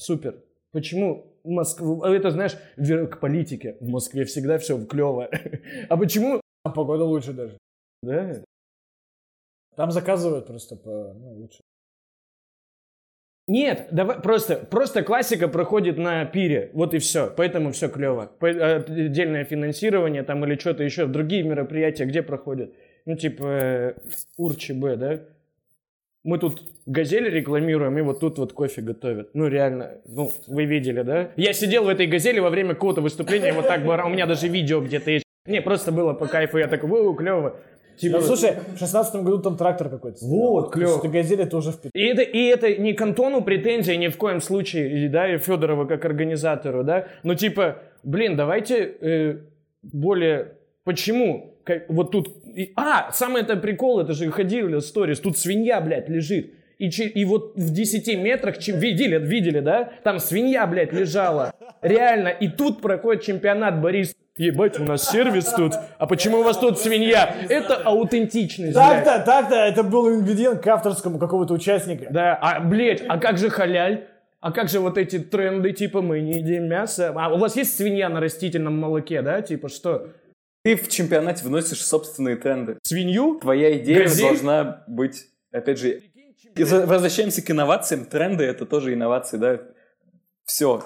Супер. 0.00 0.42
Почему 0.72 1.26
Москва... 1.44 2.14
Это, 2.14 2.30
знаешь, 2.30 2.56
к 2.76 3.20
политике. 3.20 3.76
В 3.80 3.88
Москве 3.88 4.24
всегда 4.24 4.58
все 4.58 4.82
клево. 4.84 5.28
А 5.88 5.96
почему... 5.96 6.40
А 6.64 6.70
погода 6.70 7.04
лучше 7.04 7.32
даже. 7.32 7.58
Да. 8.02 8.42
Там 9.76 9.90
заказывают 9.90 10.46
просто 10.46 10.76
по, 10.76 11.14
ну, 11.14 11.34
лучше. 11.34 11.60
Нет, 13.46 13.88
давай 13.90 14.20
просто, 14.20 14.56
просто 14.56 15.02
классика 15.02 15.48
проходит 15.48 15.96
на 15.98 16.24
пире, 16.24 16.70
вот 16.72 16.94
и 16.94 16.98
все, 16.98 17.32
поэтому 17.34 17.72
все 17.72 17.88
клево. 17.88 18.30
Э, 18.42 18.76
Отдельное 18.76 19.44
финансирование 19.44 20.22
там 20.22 20.44
или 20.44 20.56
что-то 20.58 20.84
еще, 20.84 21.06
другие 21.06 21.42
мероприятия 21.42 22.04
где 22.04 22.22
проходят? 22.22 22.72
Ну 23.06 23.16
типа 23.16 23.44
э, 23.44 23.94
УРЧБ, 24.36 24.96
да? 24.98 25.20
Мы 26.22 26.38
тут 26.38 26.62
газель 26.84 27.28
рекламируем, 27.30 27.96
и 27.98 28.02
вот 28.02 28.20
тут 28.20 28.38
вот 28.38 28.52
кофе 28.52 28.82
готовят. 28.82 29.30
Ну 29.32 29.48
реально, 29.48 29.98
ну 30.04 30.30
вы 30.46 30.66
видели, 30.66 31.02
да? 31.02 31.30
Я 31.36 31.52
сидел 31.54 31.84
в 31.84 31.88
этой 31.88 32.06
газели 32.06 32.40
во 32.40 32.50
время 32.50 32.74
какого-то 32.74 33.00
выступления, 33.00 33.52
вот 33.52 33.66
так, 33.66 33.80
у 33.84 34.08
меня 34.08 34.26
даже 34.26 34.48
видео 34.48 34.80
где-то 34.80 35.10
есть. 35.10 35.24
Не, 35.46 35.62
просто 35.62 35.92
было 35.92 36.12
по 36.12 36.26
кайфу, 36.26 36.58
я 36.58 36.68
такой, 36.68 37.00
у, 37.00 37.14
клево. 37.14 37.56
Типа, 37.96 38.18
Ну, 38.18 38.22
слушай, 38.22 38.54
в 38.74 38.78
шестнадцатом 38.78 39.24
году 39.24 39.42
там 39.42 39.56
трактор 39.56 39.90
какой-то. 39.90 40.24
Вот, 40.24 40.72
То 40.72 40.80
есть 40.80 40.92
клёво. 40.92 40.98
Это 41.00 41.08
газель, 41.08 41.40
это 41.40 41.56
уже 41.56 41.72
в 41.72 41.80
И 41.92 42.06
это, 42.06 42.22
и 42.22 42.44
это 42.44 42.74
не 42.76 42.94
к 42.94 43.02
Антону 43.02 43.42
претензия 43.42 43.96
ни 43.96 44.08
в 44.08 44.16
коем 44.16 44.40
случае, 44.40 45.04
и, 45.04 45.08
да, 45.08 45.34
и 45.34 45.38
Федорова 45.38 45.84
как 45.84 46.04
организатору, 46.04 46.82
да, 46.82 47.08
но 47.22 47.34
типа, 47.34 47.78
блин, 48.02 48.36
давайте 48.36 48.94
э, 49.00 49.36
более, 49.82 50.52
почему, 50.84 51.54
Как- 51.64 51.88
вот 51.88 52.10
тут, 52.10 52.28
и- 52.54 52.72
а, 52.76 53.12
самый 53.12 53.42
это 53.42 53.56
прикол, 53.56 54.00
это 54.00 54.12
же 54.12 54.30
ходили 54.30 54.78
сторис, 54.80 55.20
тут 55.20 55.36
свинья, 55.38 55.80
блядь, 55.80 56.08
лежит, 56.08 56.52
и, 56.78 56.86
и 56.88 57.24
вот 57.24 57.52
в 57.56 57.72
10 57.72 58.16
метрах, 58.16 58.58
чем, 58.58 58.78
видели, 58.78 59.18
видели, 59.18 59.60
да, 59.60 59.90
там 60.02 60.18
свинья, 60.18 60.66
блядь, 60.66 60.92
лежала, 60.92 61.52
реально, 61.82 62.28
и 62.28 62.48
тут 62.48 62.80
проходит 62.80 63.22
чемпионат 63.22 63.80
Борис, 63.82 64.14
ебать, 64.38 64.80
у 64.80 64.84
нас 64.84 65.10
сервис 65.10 65.44
тут, 65.52 65.74
а 65.98 66.06
почему 66.06 66.38
у 66.38 66.42
вас 66.42 66.56
тут 66.56 66.78
свинья? 66.78 67.34
Это 67.50 67.76
аутентичность. 67.76 68.74
Так-то, 68.74 69.22
так-то, 69.24 69.54
это 69.56 69.82
был 69.82 70.08
ингредиент 70.08 70.62
к 70.62 70.66
авторскому 70.66 71.18
какого-то 71.18 71.52
участника. 71.52 72.06
Да, 72.10 72.38
а, 72.40 72.60
блядь, 72.60 73.02
а 73.06 73.18
как 73.18 73.36
же 73.36 73.50
халяль? 73.50 74.04
А 74.40 74.52
как 74.52 74.70
же 74.70 74.80
вот 74.80 74.96
эти 74.96 75.18
тренды, 75.18 75.72
типа, 75.72 76.00
мы 76.00 76.22
не 76.22 76.38
едим 76.38 76.66
мясо? 76.66 77.12
А 77.14 77.28
у 77.28 77.36
вас 77.36 77.56
есть 77.56 77.76
свинья 77.76 78.08
на 78.08 78.20
растительном 78.20 78.78
молоке, 78.80 79.20
да? 79.20 79.42
Типа, 79.42 79.68
что? 79.68 80.08
Ты 80.62 80.76
в 80.76 80.88
чемпионате 80.88 81.44
вносишь 81.44 81.84
собственные 81.84 82.36
тренды. 82.36 82.78
Свинью? 82.82 83.38
Твоя 83.40 83.78
идея 83.78 84.02
Газель? 84.02 84.26
должна 84.26 84.84
быть, 84.86 85.26
опять 85.50 85.78
же, 85.78 86.02
и 86.56 86.64
возвращаемся 86.64 87.42
к 87.42 87.50
инновациям. 87.50 88.04
Тренды 88.04 88.44
это 88.44 88.66
тоже 88.66 88.92
инновации, 88.92 89.36
да? 89.36 89.60
Все. 90.44 90.82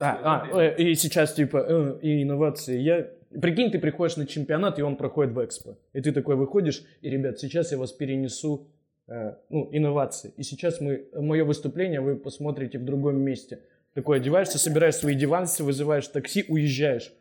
А, 0.00 0.46
а, 0.52 0.68
и 0.68 0.94
сейчас, 0.94 1.34
типа, 1.34 1.64
э, 1.68 1.98
и 2.02 2.22
инновации. 2.22 2.78
Я... 2.78 3.08
Прикинь, 3.40 3.70
ты 3.70 3.78
приходишь 3.78 4.16
на 4.16 4.26
чемпионат, 4.26 4.78
и 4.78 4.82
он 4.82 4.96
проходит 4.96 5.32
в 5.32 5.44
экспо. 5.44 5.78
И 5.92 6.00
ты 6.00 6.12
такой 6.12 6.36
выходишь, 6.36 6.84
и, 7.00 7.10
ребят, 7.10 7.38
сейчас 7.38 7.72
я 7.72 7.78
вас 7.78 7.92
перенесу, 7.92 8.68
э, 9.08 9.34
ну, 9.50 9.68
инновации. 9.72 10.32
И 10.36 10.42
сейчас 10.42 10.80
мы, 10.80 11.06
мое 11.14 11.44
выступление 11.44 12.00
вы 12.00 12.16
посмотрите 12.16 12.78
в 12.78 12.84
другом 12.84 13.20
месте. 13.20 13.60
Такой 13.94 14.18
одеваешься, 14.18 14.58
собираешь 14.58 14.96
свои 14.96 15.14
диванцы, 15.14 15.64
вызываешь 15.64 16.06
такси, 16.08 16.44
уезжаешь. 16.48 17.12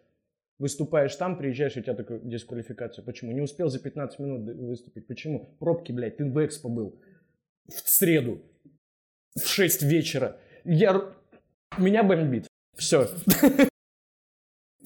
Выступаешь 0.59 1.15
там, 1.15 1.37
приезжаешь, 1.37 1.75
у 1.77 1.81
тебя 1.81 1.95
такая 1.95 2.19
дисквалификация. 2.19 3.03
Почему? 3.03 3.31
Не 3.31 3.41
успел 3.41 3.69
за 3.69 3.79
15 3.79 4.19
минут 4.19 4.55
выступить. 4.55 5.07
Почему? 5.07 5.55
Пробки, 5.59 5.91
блядь, 5.91 6.17
ты 6.17 6.25
в 6.25 6.45
экспо 6.45 6.69
был. 6.69 7.01
В 7.67 7.89
среду. 7.89 8.41
В 9.35 9.45
6 9.47 9.83
вечера. 9.83 10.37
Я... 10.63 11.13
Меня 11.77 12.03
бомбит. 12.03 12.47
Все. 12.77 13.07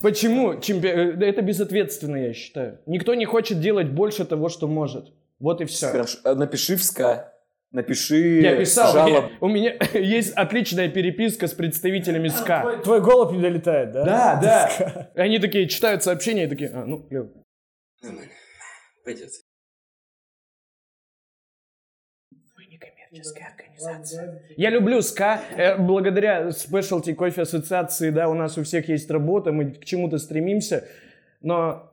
Почему? 0.00 0.54
чемпи- 0.60 0.88
э, 0.88 1.24
Это 1.24 1.42
безответственно, 1.42 2.16
я 2.16 2.32
считаю. 2.32 2.80
Никто 2.86 3.14
не 3.14 3.24
хочет 3.24 3.60
делать 3.60 3.90
больше 3.90 4.24
того, 4.24 4.48
что 4.48 4.68
может. 4.68 5.12
Вот 5.38 5.60
и 5.60 5.64
все. 5.64 5.88
Хорошо. 5.88 6.34
Напиши 6.34 6.76
в 6.76 6.82
SCA. 6.84 7.34
Напиши 7.70 8.40
Я 8.40 8.56
писал, 8.56 8.92
жалоб. 8.94 9.24
я- 9.30 9.30
у 9.40 9.48
меня 9.48 9.76
есть 9.94 10.32
отличная 10.34 10.88
переписка 10.88 11.46
с 11.48 11.52
представителями 11.52 12.28
SCA. 12.28 12.80
Твой 12.82 13.02
голубь 13.02 13.32
не 13.32 13.42
долетает, 13.42 13.92
да? 13.92 14.04
Да, 14.04 14.40
да. 14.40 15.10
И 15.14 15.20
Они 15.20 15.38
такие 15.38 15.68
читают 15.68 16.02
сообщения 16.02 16.44
и 16.44 16.48
такие, 16.48 16.70
а, 16.70 16.86
ну, 16.86 17.02
клево. 17.06 17.30
Нормально. 18.02 18.30
Пойдет. 19.04 19.30
Некоммерческая 22.70 23.54
организация. 23.56 24.42
Я 24.56 24.70
люблю 24.70 25.00
SCA. 25.02 25.40
Э, 25.56 25.76
благодаря 25.78 26.48
Specialty 26.48 27.14
Coffee 27.14 27.40
Ассоциации, 27.42 28.10
да, 28.10 28.28
у 28.28 28.34
нас 28.34 28.58
у 28.58 28.62
всех 28.64 28.88
есть 28.88 29.10
работа, 29.10 29.52
мы 29.52 29.72
к 29.72 29.84
чему-то 29.84 30.18
стремимся. 30.18 30.86
Но 31.40 31.90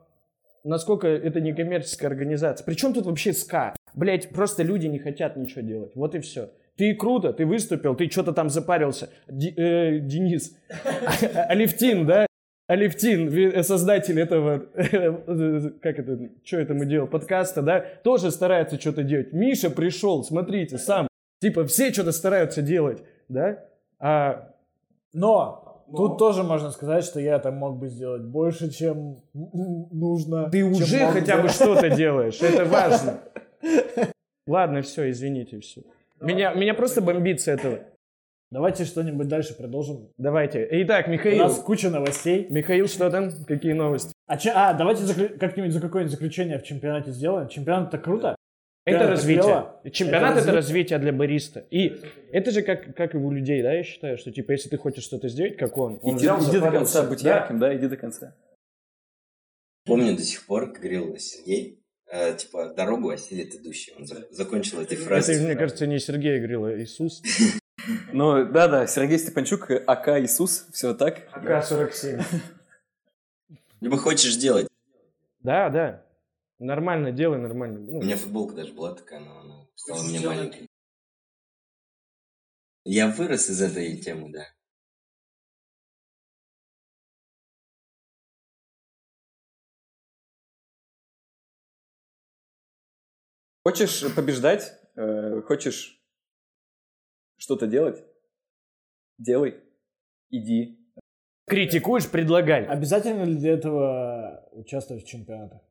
насколько 0.64 1.06
это 1.06 1.40
некоммерческая 1.40 2.10
организация? 2.10 2.64
Причем 2.64 2.92
тут 2.92 3.06
вообще 3.06 3.32
СКА? 3.32 3.74
Блять, 3.96 4.28
просто 4.28 4.62
люди 4.62 4.86
не 4.86 4.98
хотят 4.98 5.36
ничего 5.36 5.62
делать. 5.62 5.92
Вот 5.96 6.14
и 6.14 6.20
все. 6.20 6.50
Ты 6.76 6.94
круто, 6.94 7.32
ты 7.32 7.46
выступил, 7.46 7.94
ты 7.96 8.10
что-то 8.10 8.32
там 8.32 8.50
запарился. 8.50 9.08
Ди, 9.26 9.54
э, 9.56 9.98
Денис. 10.00 10.54
Алевтин, 11.48 12.06
да? 12.06 12.26
Алевтин, 12.66 13.62
создатель 13.62 14.20
этого, 14.20 14.58
как 14.58 15.98
это, 15.98 16.30
что 16.44 16.58
это 16.58 16.74
мы 16.74 16.84
делаем, 16.84 17.08
подкаста, 17.08 17.62
да, 17.62 17.80
тоже 18.02 18.30
старается 18.32 18.78
что-то 18.78 19.04
делать. 19.04 19.32
Миша 19.32 19.70
пришел, 19.70 20.24
смотрите, 20.24 20.76
сам, 20.76 21.06
типа 21.40 21.64
все 21.66 21.92
что-то 21.92 22.10
стараются 22.10 22.62
делать, 22.62 23.04
да, 23.28 23.64
а... 24.00 24.52
Но, 25.12 25.84
Но 25.88 25.96
тут 25.96 26.18
тоже 26.18 26.42
можно 26.42 26.72
сказать, 26.72 27.04
что 27.04 27.20
я 27.20 27.38
там 27.38 27.54
мог 27.54 27.78
бы 27.78 27.88
сделать 27.88 28.22
больше, 28.22 28.68
чем 28.70 29.18
нужно. 29.32 30.50
Ты 30.50 30.64
уже 30.64 31.06
хотя 31.06 31.40
бы 31.40 31.48
что-то 31.48 31.88
делаешь, 31.90 32.42
это 32.42 32.64
важно. 32.64 33.20
Ладно, 34.46 34.82
все, 34.82 35.10
извините, 35.10 35.60
все. 35.60 35.82
Меня, 36.20 36.54
меня 36.54 36.74
просто 36.74 37.02
бомбит 37.02 37.40
с 37.40 37.48
этого. 37.48 37.80
Давайте 38.50 38.84
что-нибудь 38.84 39.26
дальше 39.26 39.56
продолжим. 39.56 40.08
Давайте. 40.18 40.66
Итак, 40.70 41.08
Михаил. 41.08 41.36
У 41.36 41.48
нас 41.48 41.58
куча 41.58 41.90
новостей. 41.90 42.46
Михаил, 42.48 42.86
что 42.86 43.10
там? 43.10 43.30
Какие 43.44 43.72
новости? 43.72 44.12
А, 44.26 44.36
че, 44.36 44.50
а 44.54 44.72
давайте 44.72 45.02
заклю... 45.02 45.36
как-нибудь 45.38 45.72
за 45.72 45.80
какое-нибудь 45.80 46.12
заключение 46.12 46.58
в 46.58 46.62
чемпионате 46.62 47.10
сделаем. 47.10 47.48
Чемпионат 47.48 47.88
это 47.88 47.98
круто. 47.98 48.36
Это 48.84 48.98
Чемпионат 48.98 49.10
развитие. 49.10 49.42
Клево. 49.42 49.90
Чемпионат 49.90 50.30
это, 50.32 50.40
это 50.42 50.52
развитие 50.52 50.98
для 51.00 51.12
бариста. 51.12 51.64
И 51.70 52.00
это 52.30 52.52
же 52.52 52.62
как, 52.62 52.94
как 52.94 53.14
и 53.14 53.18
у 53.18 53.32
людей, 53.32 53.62
да, 53.62 53.72
я 53.72 53.82
считаю, 53.82 54.16
что 54.16 54.30
типа 54.30 54.52
если 54.52 54.68
ты 54.68 54.76
хочешь 54.76 55.02
что-то 55.02 55.28
сделать, 55.28 55.56
как 55.56 55.76
он. 55.76 55.98
он 56.00 56.16
иди, 56.16 56.26
иди 56.26 56.60
до 56.60 56.70
конца, 56.70 57.02
будь 57.02 57.22
да? 57.24 57.38
ярким, 57.38 57.58
да, 57.58 57.76
иди 57.76 57.88
до 57.88 57.96
конца. 57.96 58.36
Помню 59.84 60.14
до 60.16 60.22
сих 60.22 60.46
пор, 60.46 60.72
как 60.72 60.82
говорил 60.82 61.16
Сергей, 61.18 61.80
э, 62.10 62.36
типа 62.36 62.74
дорогу 62.74 63.10
осилит 63.10 63.54
идущий. 63.54 63.92
Он 63.96 64.06
за, 64.06 64.26
закончил 64.30 64.80
эти 64.80 64.94
фразы. 64.94 65.34
Это, 65.34 65.44
мне 65.44 65.56
кажется, 65.56 65.86
не 65.86 65.98
Сергей 65.98 66.38
говорил, 66.38 66.64
а 66.64 66.74
Иисус. 66.74 67.22
Ну, 68.12 68.44
да-да, 68.44 68.86
Сергей 68.86 69.18
Степанчук, 69.18 69.70
АК 69.70 70.20
Иисус, 70.20 70.66
все 70.72 70.94
так. 70.94 71.28
АК-47. 71.32 72.24
Либо 73.80 73.96
хочешь 73.96 74.36
делать. 74.36 74.66
Да, 75.40 75.70
да. 75.70 76.04
Нормально, 76.58 77.12
делай 77.12 77.38
нормально. 77.38 77.78
Ну. 77.80 77.98
У 77.98 78.02
меня 78.02 78.16
футболка 78.16 78.54
даже 78.54 78.72
была 78.72 78.94
такая, 78.94 79.20
но 79.20 79.40
она 79.40 79.66
стала 79.74 80.02
мне 80.02 80.20
маленькой. 80.20 80.66
Я 82.84 83.08
вырос 83.08 83.50
из 83.50 83.60
этой 83.60 83.96
темы, 83.98 84.30
да. 84.32 84.46
Хочешь 93.66 94.04
побеждать? 94.14 94.78
Э, 94.94 95.42
хочешь 95.44 96.00
что-то 97.36 97.66
делать, 97.66 98.04
делай, 99.18 99.56
иди. 100.30 100.78
Критикуешь, 101.48 102.08
предлагай. 102.08 102.64
Обязательно 102.64 103.24
ли 103.24 103.34
для 103.34 103.54
этого 103.54 104.48
участвовать 104.52 105.02
в 105.02 105.08
чемпионатах? 105.08 105.62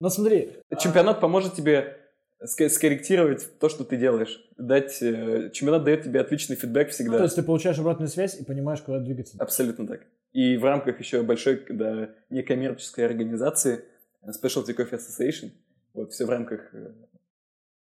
Ну 0.00 0.10
смотри. 0.10 0.50
Чемпионат 0.78 1.22
поможет 1.22 1.54
тебе 1.54 1.96
скорректировать 2.44 3.58
то, 3.58 3.70
что 3.70 3.84
ты 3.84 3.96
делаешь. 3.96 4.46
Дать, 4.58 5.00
э, 5.00 5.48
чемпионат 5.50 5.84
дает 5.84 6.02
тебе 6.02 6.20
отличный 6.20 6.56
фидбэк 6.56 6.90
всегда. 6.90 7.12
Ну, 7.12 7.18
то 7.20 7.24
есть 7.24 7.36
ты 7.36 7.42
получаешь 7.42 7.78
обратную 7.78 8.08
связь 8.08 8.38
и 8.38 8.44
понимаешь, 8.44 8.82
куда 8.82 8.98
двигаться. 8.98 9.38
Абсолютно 9.40 9.86
так. 9.86 10.02
И 10.32 10.58
в 10.58 10.64
рамках 10.66 11.00
еще 11.00 11.22
большой 11.22 11.64
да, 11.70 12.10
некоммерческой 12.28 13.06
организации 13.06 13.82
Specialty 14.30 14.74
Coffee 14.76 14.98
Association, 14.98 15.50
вот 15.94 16.12
все 16.12 16.26
в 16.26 16.30
рамках 16.30 16.74
э, 16.74 16.92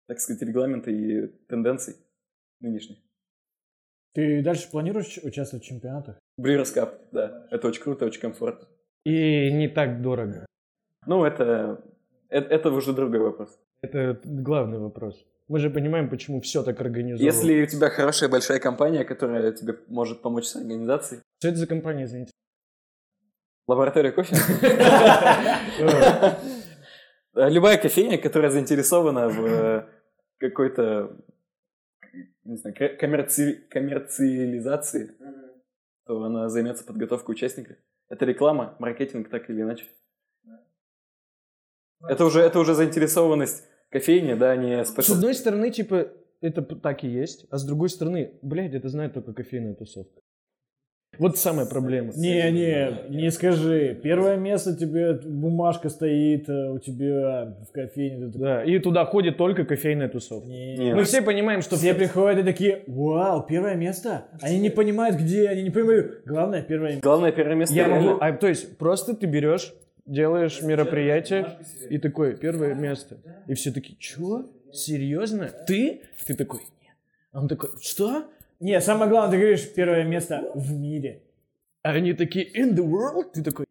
так 0.08 0.20
сказать, 0.20 0.42
регламента 0.42 0.90
и 0.90 1.28
тенденций 1.48 1.96
нынешних. 2.60 2.98
Ты 4.14 4.42
дальше 4.42 4.68
планируешь 4.70 5.18
участвовать 5.22 5.64
в 5.64 5.68
чемпионатах? 5.68 6.18
Брewers 6.40 6.74
Cup, 6.74 6.98
да. 7.12 7.46
Это 7.50 7.68
очень 7.68 7.82
круто, 7.82 8.06
очень 8.06 8.20
комфортно. 8.20 8.66
И 9.04 9.52
не 9.52 9.68
так 9.68 10.02
дорого. 10.02 10.46
Ну, 11.06 11.24
это, 11.24 11.84
это, 12.30 12.54
это 12.54 12.70
уже 12.70 12.94
другой 12.94 13.20
вопрос. 13.20 13.60
Это 13.82 14.18
главный 14.24 14.78
вопрос. 14.78 15.24
Мы 15.46 15.60
же 15.60 15.70
понимаем, 15.70 16.08
почему 16.10 16.40
все 16.40 16.62
так 16.62 16.80
организовано. 16.80 17.24
Если 17.24 17.62
у 17.62 17.66
тебя 17.66 17.90
хорошая 17.90 18.28
большая 18.28 18.58
компания, 18.60 19.04
которая 19.04 19.52
тебе 19.52 19.78
может 19.88 20.20
помочь 20.20 20.46
с 20.46 20.56
организацией. 20.56 21.20
Что 21.38 21.48
это 21.48 21.58
за 21.58 21.66
компания, 21.66 22.04
извините? 22.04 22.32
Лаборатория 23.68 24.12
кофе? 24.12 24.34
Любая 27.34 27.76
кофейня, 27.76 28.18
которая 28.18 28.50
заинтересована 28.50 29.28
в 29.28 29.88
какой-то 30.38 31.16
не 32.44 32.56
знаю, 32.56 32.74
коммерци... 32.98 33.66
коммерциализации, 33.70 35.14
то 36.06 36.22
она 36.22 36.48
займется 36.48 36.84
подготовкой 36.84 37.34
участника. 37.34 37.76
Это 38.08 38.24
реклама, 38.24 38.74
маркетинг, 38.78 39.28
так 39.28 39.50
или 39.50 39.60
иначе. 39.60 39.84
Это 42.08 42.24
уже, 42.24 42.40
это 42.40 42.58
уже 42.58 42.74
заинтересованность 42.74 43.68
кофейни, 43.90 44.32
да, 44.32 44.56
не 44.56 44.82
спешл. 44.86 45.12
С 45.12 45.16
одной 45.16 45.34
стороны, 45.34 45.70
типа, 45.70 46.08
это 46.40 46.62
так 46.62 47.04
и 47.04 47.08
есть, 47.08 47.46
а 47.50 47.58
с 47.58 47.66
другой 47.66 47.90
стороны, 47.90 48.38
блядь, 48.40 48.72
это 48.72 48.88
знает 48.88 49.12
только 49.12 49.34
кофейная 49.34 49.74
тусовка. 49.74 50.22
Вот 51.18 51.36
самая 51.38 51.66
проблема. 51.66 52.12
Не, 52.14 52.50
не, 52.50 53.08
не 53.08 53.30
скажи. 53.30 53.98
Первое 54.02 54.36
место 54.36 54.76
тебе 54.76 55.14
бумажка 55.14 55.88
стоит 55.88 56.48
э, 56.48 56.70
у 56.70 56.78
тебя 56.78 57.56
в 57.68 57.72
кофейне. 57.72 58.26
Да, 58.26 58.62
и 58.62 58.78
туда 58.78 59.04
ходит 59.04 59.36
только 59.36 59.64
кофейная 59.64 60.08
тусовка. 60.08 60.48
Не, 60.48 60.94
Мы 60.94 61.04
все 61.04 61.22
понимаем, 61.22 61.62
что... 61.62 61.76
Все 61.76 61.94
приходят 61.94 62.40
и 62.40 62.42
такие, 62.44 62.82
вау, 62.86 63.44
первое 63.46 63.74
место? 63.74 64.26
Они 64.40 64.58
не 64.58 64.70
понимают, 64.70 65.16
где, 65.16 65.48
они 65.48 65.62
не 65.62 65.70
понимают. 65.70 66.22
Главное, 66.24 66.62
первое 66.62 66.90
место. 66.90 67.02
Главное, 67.02 67.32
первое 67.32 67.54
место. 67.54 67.74
Я 67.74 67.88
могу... 67.88 68.18
А, 68.20 68.32
то 68.32 68.46
есть, 68.46 68.78
просто 68.78 69.14
ты 69.14 69.26
берешь, 69.26 69.74
делаешь 70.06 70.62
мероприятие 70.62 71.58
и 71.90 71.98
такое, 71.98 72.34
первое 72.36 72.74
место. 72.74 73.18
И 73.46 73.54
все 73.54 73.72
такие, 73.72 73.96
чё? 73.98 74.46
Серьезно? 74.72 75.50
Ты? 75.66 76.02
Ты 76.26 76.34
такой, 76.34 76.60
нет. 76.60 76.94
А 77.32 77.40
он 77.40 77.48
такой, 77.48 77.70
что? 77.80 78.24
Не, 78.60 78.80
самое 78.80 79.10
главное, 79.10 79.32
ты 79.32 79.38
говоришь 79.38 79.72
первое 79.74 80.04
место 80.04 80.50
в 80.54 80.72
мире. 80.72 81.22
А 81.82 81.90
они 81.90 82.12
такие, 82.12 82.44
in 82.52 82.74
the 82.74 82.84
world? 82.84 83.30
Ты 83.32 83.42
такой, 83.42 83.68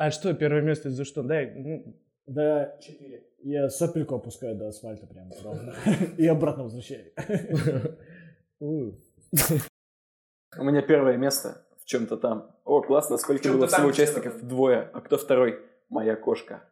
а 0.00 0.10
что, 0.10 0.32
первое 0.32 0.62
место 0.62 0.88
за 0.88 1.04
что? 1.04 1.22
Дай, 1.22 1.52
ну... 1.54 1.94
Да, 2.26 2.74
четыре. 2.80 3.22
Я 3.42 3.68
сопельку 3.68 4.14
опускаю 4.14 4.56
до 4.56 4.68
асфальта 4.68 5.06
прямо 5.06 5.30
ровно. 5.44 5.74
И 6.16 6.26
обратно 6.26 6.62
возвращаю. 6.62 7.12
У 8.60 8.94
меня 10.64 10.80
первое 10.80 11.18
место 11.18 11.66
в 11.82 11.84
чем-то 11.84 12.16
там. 12.16 12.50
О, 12.64 12.80
классно, 12.80 13.18
сколько 13.18 13.46
было 13.52 13.66
всего 13.66 13.88
участников? 13.88 14.42
Двое. 14.42 14.88
А 14.94 15.02
кто 15.02 15.18
второй? 15.18 15.58
Моя 15.90 16.16
кошка. 16.16 16.62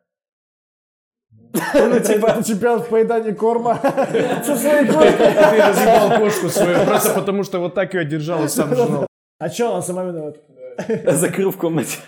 Ну, 1.74 2.00
типа, 2.00 2.42
чемпион 2.46 2.82
в 2.82 2.88
поедании 2.88 3.32
корма 3.32 3.80
со 4.44 4.56
своей 4.56 4.86
кошкой. 4.86 5.12
Ты 5.12 5.62
разъебал 5.62 6.18
кошку 6.18 6.48
свою, 6.48 6.84
просто 6.84 7.14
потому 7.14 7.42
что 7.42 7.58
вот 7.58 7.74
так 7.74 7.94
ее 7.94 8.04
держал 8.04 8.44
и 8.44 8.48
сам 8.48 8.74
жрал. 8.74 9.06
А 9.38 9.48
что, 9.48 9.72
он 9.72 9.82
сама 9.82 10.04
виноват? 10.04 10.36
Закрыл 11.06 11.50
в 11.50 11.56
комнате. 11.56 11.98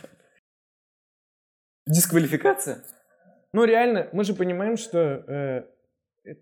Дисквалификация? 1.87 2.85
Ну, 3.53 3.64
реально, 3.64 4.09
мы 4.12 4.25
же 4.25 4.35
понимаем, 4.35 4.77
что 4.77 4.99
э, 4.99 5.62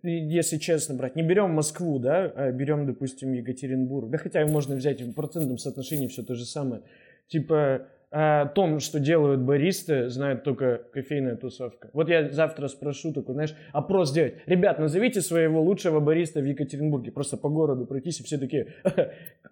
если 0.02 0.58
честно 0.58 0.94
брать, 0.94 1.16
не 1.16 1.22
берем 1.22 1.50
Москву, 1.50 1.98
да, 1.98 2.24
а 2.34 2.50
берем, 2.50 2.86
допустим, 2.86 3.32
Екатеринбург, 3.32 4.10
да 4.10 4.18
хотя 4.18 4.44
можно 4.46 4.74
взять 4.74 5.00
в 5.00 5.14
процентном 5.14 5.58
соотношении 5.58 6.08
все 6.08 6.22
то 6.22 6.34
же 6.34 6.44
самое. 6.44 6.82
Типа, 7.28 7.86
о 8.10 8.46
том, 8.46 8.80
что 8.80 8.98
делают 8.98 9.40
баристы, 9.40 10.08
знает 10.08 10.42
только 10.42 10.78
кофейная 10.92 11.36
тусовка. 11.36 11.90
Вот 11.92 12.08
я 12.08 12.30
завтра 12.30 12.68
спрошу 12.68 13.12
такой, 13.12 13.34
знаешь, 13.34 13.54
опрос 13.72 14.10
сделать. 14.10 14.36
Ребят, 14.46 14.78
назовите 14.78 15.20
своего 15.20 15.62
лучшего 15.62 16.00
бариста 16.00 16.40
в 16.40 16.44
Екатеринбурге. 16.44 17.12
Просто 17.12 17.36
по 17.36 17.48
городу 17.50 17.86
пройтись, 17.86 18.20
и 18.20 18.22
все 18.22 18.38
такие, 18.38 18.74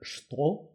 что? 0.00 0.72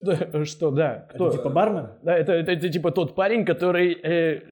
Что, 0.44 0.70
да. 0.70 1.08
Кто? 1.14 1.28
Это 1.28 1.38
типа 1.38 1.48
бармен? 1.48 1.88
Да, 2.02 2.16
это, 2.16 2.32
это, 2.32 2.52
это 2.52 2.68
типа 2.68 2.90
тот 2.90 3.14
парень, 3.14 3.44
который... 3.46 3.94
Э, 3.94 4.42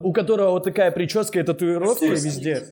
у 0.00 0.12
которого 0.12 0.52
вот 0.52 0.64
такая 0.64 0.90
прическа 0.90 1.40
и 1.40 1.42
татуировки 1.42 2.04
везде. 2.04 2.70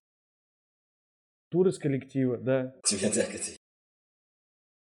Тур 1.51 1.69
из 1.69 1.79
коллектива, 1.79 2.39
да. 2.39 2.75
Тебя 2.85 3.11
так 3.11 3.35
это 3.35 3.62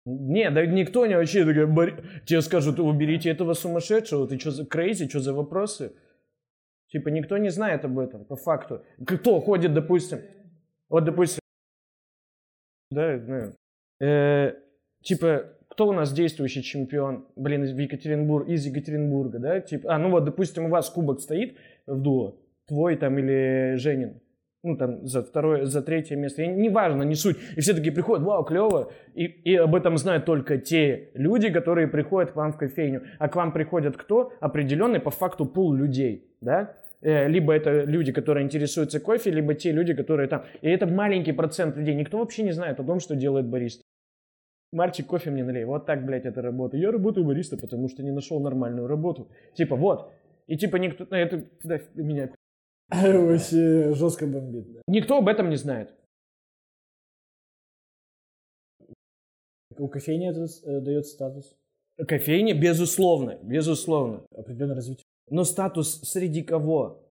не, 0.06 0.49
да 0.51 0.66
никто 0.66 1.06
не 1.06 1.16
вообще 1.16 1.45
такой, 1.45 1.93
тебе 2.26 2.41
скажут, 2.41 2.80
уберите 2.80 3.30
этого 3.30 3.54
сумасшедшего, 3.54 4.28
ты 4.28 4.38
что 4.38 4.51
за 4.51 4.66
crazy, 4.66 5.08
что 5.08 5.20
за 5.20 5.34
вопросы? 5.34 5.93
Типа 6.88 7.10
никто 7.10 7.38
не 7.38 7.49
знает 7.49 7.86
об 7.86 7.97
этом, 7.97 8.26
по 8.26 8.36
факту. 8.36 8.84
Кто 9.06 9.39
ходит, 9.39 9.74
допустим, 9.74 10.20
вот, 10.89 11.06
допустим, 11.06 11.39
да, 12.91 13.18
знаю. 13.18 13.56
Э, 13.99 14.54
типа, 15.01 15.58
кто 15.70 15.88
у 15.88 15.93
нас 15.93 16.14
действующий 16.14 16.62
чемпион, 16.62 17.28
блин, 17.36 17.64
из 17.64 17.72
Екатеринбург, 17.72 18.47
из 18.47 18.66
Екатеринбурга, 18.66 19.39
да? 19.39 19.60
Типа, 19.60 19.95
а, 19.95 19.97
ну 19.97 20.12
вот, 20.12 20.26
допустим, 20.26 20.66
у 20.66 20.70
вас 20.70 20.89
кубок 20.89 21.20
стоит 21.20 21.58
в 21.88 21.99
дуо, 21.99 22.39
твой 22.68 22.95
там 22.95 23.18
или 23.18 23.76
Женин, 23.78 24.22
ну, 24.64 24.78
там, 24.78 25.05
за 25.05 25.22
второе, 25.22 25.66
за 25.66 25.82
третье 25.82 26.16
место. 26.16 26.41
И 26.41 26.47
неважно, 26.47 27.03
не 27.03 27.16
суть. 27.16 27.38
И 27.57 27.59
все 27.59 27.74
такие 27.74 27.93
приходят, 27.93 28.26
вау, 28.26 28.43
клево. 28.45 28.91
И, 29.14 29.26
и 29.26 29.55
об 29.55 29.76
этом 29.76 29.97
знают 29.97 30.26
только 30.26 30.57
те 30.57 31.09
люди, 31.14 31.51
которые 31.51 31.88
приходят 31.88 32.32
к 32.32 32.36
вам 32.36 32.53
в 32.53 32.57
кофейню. 32.57 33.03
А 33.20 33.28
к 33.28 33.36
вам 33.36 33.51
приходят 33.51 33.97
кто? 33.97 34.32
Определенный 34.39 35.01
по 35.01 35.11
факту 35.11 35.45
пул 35.45 35.74
людей, 35.74 36.32
да? 36.39 36.78
Э, 37.01 37.28
либо 37.28 37.53
это 37.53 37.84
люди, 37.84 38.14
которые 38.14 38.45
интересуются 38.45 39.01
кофе, 39.01 39.32
либо 39.32 39.53
те 39.53 39.74
люди, 39.74 39.93
которые 39.93 40.30
там. 40.30 40.45
И 40.61 40.70
это 40.70 40.88
маленький 40.88 41.34
процент 41.34 41.76
людей. 41.76 41.95
Никто 41.95 42.18
вообще 42.18 42.43
не 42.43 42.53
знает 42.53 42.80
о 42.80 42.84
том, 42.84 43.01
что 43.01 43.16
делает 43.16 43.45
бариста. 43.45 43.84
Мальчик, 44.72 45.05
кофе 45.05 45.30
мне 45.30 45.43
налей. 45.43 45.66
Вот 45.66 45.86
так, 45.86 46.05
блядь, 46.05 46.26
это 46.26 46.41
работа. 46.41 46.78
Я 46.78 46.91
работаю 46.91 47.26
бариста, 47.26 47.57
потому 47.57 47.89
что 47.89 48.01
не 48.01 48.11
нашел 48.11 48.39
нормальную 48.39 48.88
работу. 48.88 49.28
Типа, 49.53 49.76
вот. 49.76 50.09
И 50.47 50.55
типа 50.55 50.78
никто... 50.78 51.05
ну, 51.09 51.18
Это 51.18 51.43
да, 51.64 51.80
меня... 51.95 52.30
Вообще 52.90 53.94
жестко 53.94 54.28
бомбит. 54.28 54.72
да. 54.72 54.82
Никто 54.88 55.18
об 55.18 55.28
этом 55.28 55.50
не 55.50 55.56
знает. 55.56 55.94
У 59.78 59.88
кофейни 59.88 60.30
это 60.30 60.46
э, 60.66 60.82
дает 60.82 61.08
статус. 61.08 61.56
Кофейня, 62.08 62.54
безусловно, 62.54 63.40
безусловно. 63.42 64.26
Определенное 64.36 64.76
развитие. 64.76 65.04
Но 65.30 65.44
статус 65.44 66.02
среди 66.04 66.44
кого? 66.44 67.10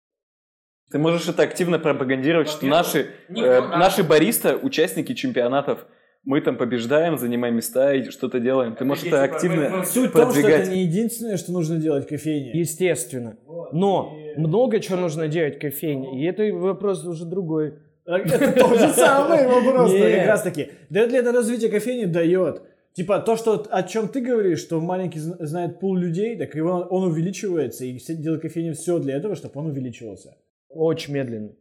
Ты 0.89 0.99
можешь 0.99 1.27
это 1.27 1.43
активно 1.43 1.79
пропагандировать, 1.79 2.47
что 2.47 2.65
наши, 2.65 3.07
э, 3.29 3.33
наши 3.33 4.03
бариста, 4.03 4.55
участники 4.55 5.13
чемпионатов, 5.13 5.85
мы 6.23 6.41
там 6.41 6.57
побеждаем, 6.57 7.17
занимаем 7.17 7.55
места 7.55 7.93
и 7.93 8.09
что-то 8.09 8.39
делаем. 8.39 8.75
Ты 8.75 8.85
можешь 8.85 9.05
это 9.05 9.23
активно 9.23 9.85
Суть 9.85 10.09
в 10.09 10.13
том, 10.13 10.31
что 10.31 10.47
это 10.47 10.71
не 10.71 10.83
единственное, 10.83 11.37
что 11.37 11.51
нужно 11.51 11.77
делать 11.77 12.05
в 12.05 12.09
кофейне. 12.09 12.51
Естественно. 12.57 13.37
Но 13.71 14.17
много 14.37 14.79
чего 14.79 14.97
нужно 14.97 15.27
делать 15.27 15.59
кофейне. 15.59 16.21
И 16.21 16.25
это 16.25 16.43
вопрос 16.53 17.05
уже 17.05 17.25
другой. 17.25 17.73
Это 18.05 18.51
тот 18.53 18.79
же 18.79 18.87
самый 18.93 19.45
вопрос, 19.47 19.91
как 19.91 20.27
раз 20.27 20.41
таки. 20.43 20.69
Дает 20.89 21.11
ли 21.11 21.17
это 21.17 21.31
развитие 21.31 21.69
кофейни? 21.69 22.05
Дает. 22.05 22.61
Типа 22.93 23.19
то, 23.19 23.35
что 23.35 23.65
о 23.69 23.83
чем 23.83 24.07
ты 24.07 24.21
говоришь, 24.21 24.59
что 24.59 24.79
маленький 24.79 25.19
зна- 25.19 25.37
знает 25.45 25.79
пул 25.79 25.95
людей, 25.95 26.35
так 26.37 26.55
его, 26.55 26.87
он 26.89 27.11
увеличивается, 27.11 27.85
и 27.85 27.97
все 27.97 28.15
делает 28.15 28.41
кофейни 28.41 28.71
все 28.71 28.97
для 28.99 29.17
этого, 29.17 29.35
чтобы 29.35 29.59
он 29.59 29.67
увеличивался. 29.67 30.35
Очень 30.69 31.13
медленно. 31.13 31.51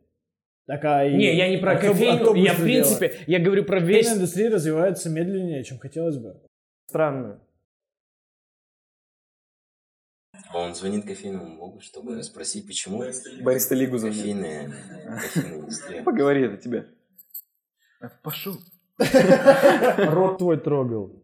Так, 0.66 0.85
а 0.85 1.05
и- 1.05 1.14
Не, 1.14 1.37
я 1.37 1.49
не 1.51 1.59
про 1.59 1.72
а 1.72 1.74
а 1.74 1.79
кофейню, 1.79 2.20
кто 2.20 2.35
я 2.35 2.55
в 2.55 2.62
принципе, 2.62 3.12
я 3.27 3.39
говорю 3.39 3.64
про 3.64 3.81
весь 3.81 3.99
Кофейная 4.07 4.16
индустрия 4.16 4.51
развивается 4.51 5.11
медленнее, 5.11 5.62
чем 5.64 5.79
хотелось 5.79 6.16
бы. 6.16 6.37
странно. 6.89 7.41
Он 10.57 10.75
звонит 10.75 11.07
кофейному 11.07 11.57
богу, 11.57 11.81
чтобы 11.81 12.23
спросить, 12.23 12.67
почему 12.67 13.03
Бариста 13.43 13.75
Лигу 13.75 13.99
звонит. 13.99 14.17
кофейная, 14.19 14.73
кофейная 15.21 15.59
индустрия. 15.61 16.03
Поговори 16.03 16.47
это 16.47 16.57
тебе. 16.57 16.87
Пошел. 18.23 18.55
Рот 18.99 20.39
твой 20.39 20.59
трогал. 20.59 21.23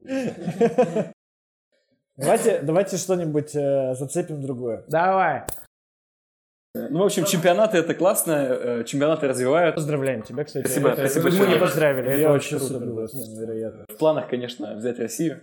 Давайте, 2.17 2.61
давайте 2.61 2.97
что-нибудь 2.99 3.55
э, 3.57 3.95
зацепим 3.95 4.43
другое. 4.43 4.85
Давай. 4.89 5.45
Ну, 6.75 7.01
в 7.01 7.05
общем, 7.05 7.25
чемпионаты 7.25 7.79
это 7.79 7.95
классно, 7.95 8.33
э, 8.33 8.85
чемпионаты 8.85 9.29
развивают. 9.29 9.75
Поздравляем 9.75 10.23
тебя, 10.23 10.45
кстати. 10.45 10.67
Спасибо, 10.67 10.91
Это- 10.91 11.09
спасибо 11.09 11.45
Мы 11.45 11.53
не 11.55 11.59
поздравили, 11.59 12.09
это 12.11 12.21
Я 12.21 12.33
очень 12.33 12.59
круто 12.59 12.79
было. 12.81 13.07
был, 13.07 13.09
невероятно. 13.13 13.85
В 13.89 13.97
планах, 13.97 14.29
конечно, 14.29 14.75
взять 14.77 14.99
Россию. 14.99 15.41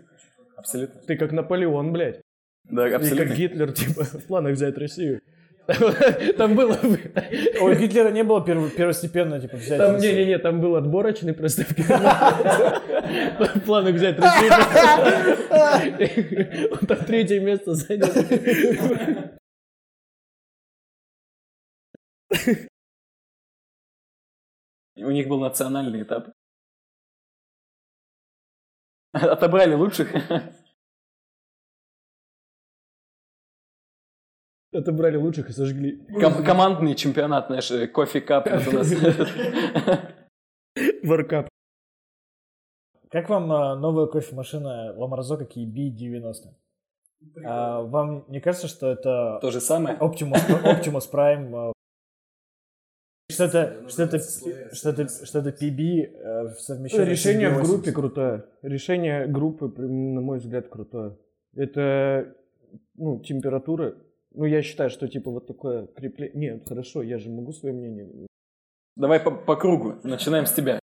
Абсолютно. 0.56 1.02
Ты 1.02 1.18
как 1.18 1.32
Наполеон, 1.32 1.92
блядь. 1.92 2.22
Да, 2.70 2.88
И 2.88 2.92
как 2.92 3.02
абсолютно. 3.02 3.34
Гитлер, 3.34 3.72
типа, 3.72 4.04
в 4.04 4.24
планах 4.26 4.54
взять 4.54 4.78
Россию. 4.78 5.22
Там 6.38 6.56
было... 6.56 6.78
У 7.62 7.74
Гитлера 7.74 8.10
не 8.12 8.24
было 8.24 8.44
перво- 8.44 8.70
первостепенно, 8.70 9.40
типа, 9.40 9.58
взять. 9.58 9.78
Там, 9.78 9.94
Россию. 9.96 10.16
не-не-не, 10.16 10.38
там 10.40 10.62
был 10.62 10.76
отборочный 10.76 11.34
просто 11.34 11.64
в 11.64 11.72
В 11.78 13.62
планах 13.66 13.94
взять 13.96 14.18
Россию. 14.20 14.52
Он 16.72 16.88
там 16.88 16.98
третье 17.06 17.40
место 17.40 17.74
занял. 17.76 18.08
У 24.98 25.12
них 25.12 25.28
был 25.28 25.40
национальный 25.40 26.04
этап. 26.04 26.30
Отобрали 29.14 29.74
лучших. 29.74 30.12
Отобрали 34.72 35.18
лучших 35.18 35.50
и 35.50 35.54
сожгли. 35.54 35.98
Ком- 36.22 36.44
командный 36.44 36.96
чемпионат, 36.96 37.48
знаешь, 37.48 37.72
кофе 37.92 38.22
кап. 38.22 38.48
вот 38.50 38.68
у 38.68 38.72
нас. 38.78 38.94
Варкап. 41.04 41.48
Как 43.10 43.28
вам 43.30 43.52
а, 43.52 43.76
новая 43.76 44.06
кофемашина 44.06 44.94
Ламарзока 44.96 45.46
KB90? 45.46 46.54
А, 47.44 47.82
вам 47.82 48.26
не 48.28 48.40
кажется, 48.40 48.68
что 48.68 48.92
это 48.92 49.40
То 49.42 49.50
же 49.50 49.60
самое. 49.60 49.98
Optimus, 49.98 50.40
Optimus 50.64 51.12
Prime? 51.12 51.74
Что 53.32 53.44
это, 53.46 53.90
что 53.90 54.04
это, 54.04 54.20
что 54.76 54.90
это, 54.90 55.26
что 55.26 55.40
это 55.40 55.50
PB 55.50 56.02
э, 56.14 56.50
совмещенное 56.58 57.06
с 57.06 57.10
Решение 57.10 57.50
в 57.50 57.60
SB80? 57.60 57.64
группе 57.64 57.92
крутое. 57.92 58.46
Решение 58.62 59.28
группы, 59.28 59.68
на 59.68 60.22
мой 60.22 60.40
взгляд, 60.40 60.68
крутое. 60.68 61.18
Это, 61.56 62.36
ну, 62.96 63.20
температура. 63.22 63.96
Ну, 64.34 64.46
я 64.46 64.62
считаю, 64.62 64.90
что, 64.90 65.08
типа, 65.08 65.32
вот 65.32 65.48
такое 65.48 65.88
крепление... 65.88 66.54
Нет, 66.54 66.68
хорошо, 66.68 67.02
я 67.02 67.18
же 67.18 67.30
могу 67.30 67.52
свое 67.52 67.74
мнение. 67.74 68.28
Давай 68.96 69.20
по, 69.20 69.32
по 69.32 69.56
кругу. 69.56 69.96
Начинаем 70.04 70.46
с 70.46 70.52
тебя. 70.52 70.80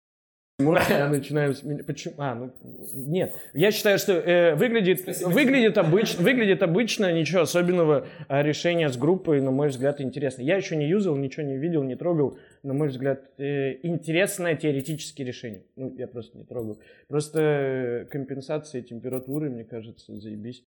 Я 0.58 1.10
начинаю 1.10 1.54
с 1.54 1.64
меня. 1.64 1.84
Почему? 1.84 2.14
А, 2.18 2.34
ну 2.34 2.54
нет. 2.94 3.34
Я 3.54 3.72
считаю, 3.72 3.98
что 4.00 4.14
э, 4.14 4.56
выглядит, 4.56 5.06
выглядит, 5.26 5.78
обыч, 5.78 6.16
выглядит 6.16 6.64
обычно, 6.64 7.12
ничего 7.12 7.42
особенного. 7.42 8.08
А 8.30 8.42
решение 8.42 8.88
с 8.88 8.96
группой, 8.96 9.42
на 9.42 9.52
мой 9.52 9.68
взгляд, 9.68 10.00
интересно. 10.00 10.44
Я 10.44 10.56
еще 10.56 10.78
не 10.78 10.88
юзал, 10.88 11.18
ничего 11.18 11.46
не 11.46 11.58
видел, 11.58 11.84
не 11.84 11.98
трогал. 11.98 12.38
На 12.64 12.74
мой 12.74 12.88
взгляд, 12.88 13.30
э, 13.38 13.80
интересное 13.84 14.56
теоретическое 14.56 15.26
решение. 15.26 15.66
Ну, 15.76 15.94
я 15.98 16.08
просто 16.08 16.38
не 16.38 16.46
трогал. 16.46 16.80
Просто 17.10 17.42
э, 17.42 18.06
компенсация 18.06 18.82
температуры, 18.82 19.50
мне 19.50 19.66
кажется, 19.66 20.18
заебись. 20.22 20.64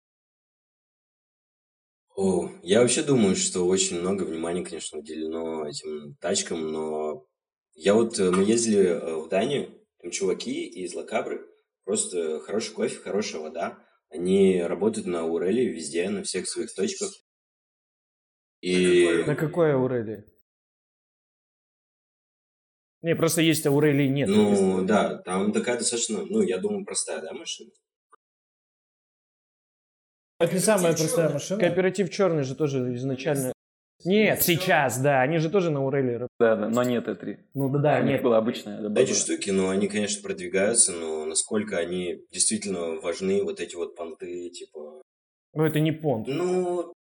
О, 2.16 2.50
я 2.64 2.82
вообще 2.82 3.04
думаю, 3.04 3.36
что 3.36 3.68
очень 3.68 4.00
много 4.00 4.24
внимания, 4.24 4.64
конечно, 4.64 5.00
уделено 5.00 5.68
этим 5.68 6.16
тачкам, 6.22 6.72
но 6.72 7.26
я 7.74 7.94
вот, 7.94 8.18
э, 8.20 8.32
мы 8.32 8.44
ездили 8.44 8.86
э, 8.86 9.16
в 9.16 9.28
Данию, 9.28 9.70
там 10.02 10.12
чуваки 10.12 10.66
из 10.66 10.94
Лакабры, 10.94 11.46
просто 11.84 12.40
хороший 12.40 12.74
кофе, 12.74 13.00
хорошая 13.00 13.42
вода, 13.42 13.80
они 14.10 14.62
работают 14.62 15.08
на 15.08 15.26
Уреле 15.26 15.68
везде, 15.68 16.10
на 16.10 16.24
всех 16.24 16.48
своих 16.48 16.74
точках. 16.74 17.12
И 18.62 19.24
На 19.28 19.36
какой 19.36 19.74
Аурелии? 19.74 20.24
Не, 23.02 23.16
просто 23.16 23.42
есть 23.42 23.68
Аурелии 23.68 24.08
нет. 24.08 24.30
Ну, 24.30 24.86
да, 24.86 25.18
там 25.18 25.52
такая 25.52 25.78
достаточно, 25.78 26.26
ну, 26.26 26.42
я 26.42 26.60
думаю, 26.60 26.86
простая, 26.86 27.22
да, 27.22 27.34
машина? 27.34 27.72
Это 30.40 30.54
не 30.54 30.60
самая 30.60 30.94
простая 30.94 31.30
машина. 31.30 31.60
Кооператив 31.60 32.10
черный 32.10 32.44
же 32.44 32.56
тоже 32.56 32.94
изначально... 32.96 33.54
Нет, 34.04 34.44
сейчас, 34.44 35.00
да, 35.00 35.22
они 35.22 35.40
же 35.40 35.50
тоже 35.50 35.72
на 35.72 35.80
работают. 35.80 36.30
Да, 36.40 36.56
да, 36.56 36.70
но 36.70 36.84
нет 36.84 37.08
Т3. 37.08 37.38
Ну 37.56 37.70
да, 37.70 37.80
да, 37.80 38.00
У 38.00 38.04
них 38.04 38.14
нет. 38.14 38.22
была 38.24 38.38
обычная. 38.38 38.80
да, 38.82 39.02
Эти 39.02 39.14
штуки, 39.14 39.50
ну, 39.50 39.70
они, 39.70 39.88
конечно, 39.88 40.22
продвигаются, 40.22 40.92
но 40.92 41.26
насколько 41.26 41.78
они 41.78 42.22
действительно 42.32 43.00
важны, 43.02 43.42
вот 43.44 43.60
эти 43.60 43.76
вот 43.76 43.96
понты, 43.96 44.50
типа... 44.50 45.02
Ну 45.54 45.64
это 45.66 45.80
не 45.80 45.92
понт. 45.92 46.28
Ну, 46.28 46.94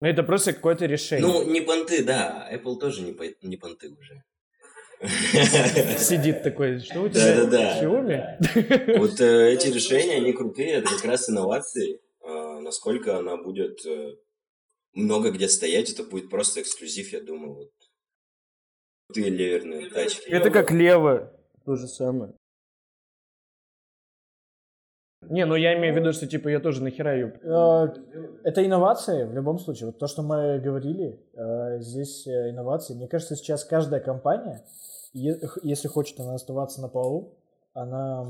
Ну, 0.00 0.08
это 0.08 0.22
просто 0.24 0.52
какое-то 0.52 0.86
решение. 0.86 1.26
ну, 1.26 1.48
не 1.48 1.60
понты, 1.60 2.02
да, 2.02 2.48
Apple 2.52 2.76
тоже 2.80 3.02
не, 3.02 3.12
по- 3.12 3.46
не 3.46 3.56
понты 3.56 3.90
уже. 3.90 4.22
Сидит 5.98 6.42
такой, 6.42 6.80
что 6.80 7.02
у 7.02 7.08
тебя? 7.08 7.44
Да-да-да. 7.44 7.82
Xiaomi? 7.82 8.98
Вот 8.98 9.20
э, 9.20 9.52
эти 9.52 9.68
решения, 9.68 10.16
они 10.16 10.32
крутые, 10.32 10.72
это 10.78 10.88
как 10.88 11.04
раз 11.04 11.28
инновации. 11.30 12.00
Насколько 12.68 13.16
она 13.16 13.38
будет 13.38 13.86
э, 13.86 14.16
много 14.92 15.30
где 15.30 15.48
стоять, 15.48 15.90
это 15.90 16.04
будет 16.04 16.28
просто 16.28 16.60
эксклюзив, 16.60 17.14
я 17.14 17.22
думаю. 17.22 17.54
Вот. 17.54 17.70
Крутые 19.06 19.30
леверные 19.30 19.88
тачки. 19.88 20.28
Это 20.28 20.50
как 20.50 20.70
лево. 20.70 21.32
То 21.64 21.76
же 21.76 21.88
самое. 21.88 22.34
Не, 25.22 25.46
ну 25.46 25.54
я 25.54 25.78
имею 25.78 25.94
в 25.94 25.96
виду, 25.96 26.12
что 26.12 26.26
типа 26.26 26.48
я 26.48 26.60
тоже 26.60 26.82
нахера 26.82 27.14
ее... 27.14 27.40
Э, 27.42 27.86
Это 28.44 28.62
инновации 28.62 29.24
в 29.24 29.32
любом 29.32 29.58
случае. 29.58 29.86
Вот 29.86 29.98
то, 29.98 30.06
что 30.06 30.22
мы 30.22 30.58
говорили, 30.58 31.18
э, 31.32 31.80
здесь 31.80 32.28
инновации. 32.28 32.92
Мне 32.92 33.08
кажется, 33.08 33.34
сейчас 33.34 33.64
каждая 33.64 34.00
компания, 34.00 34.62
если 35.14 35.88
хочет 35.88 36.20
она 36.20 36.34
оставаться 36.34 36.82
на 36.82 36.88
плаву, 36.88 37.38
она 37.72 38.26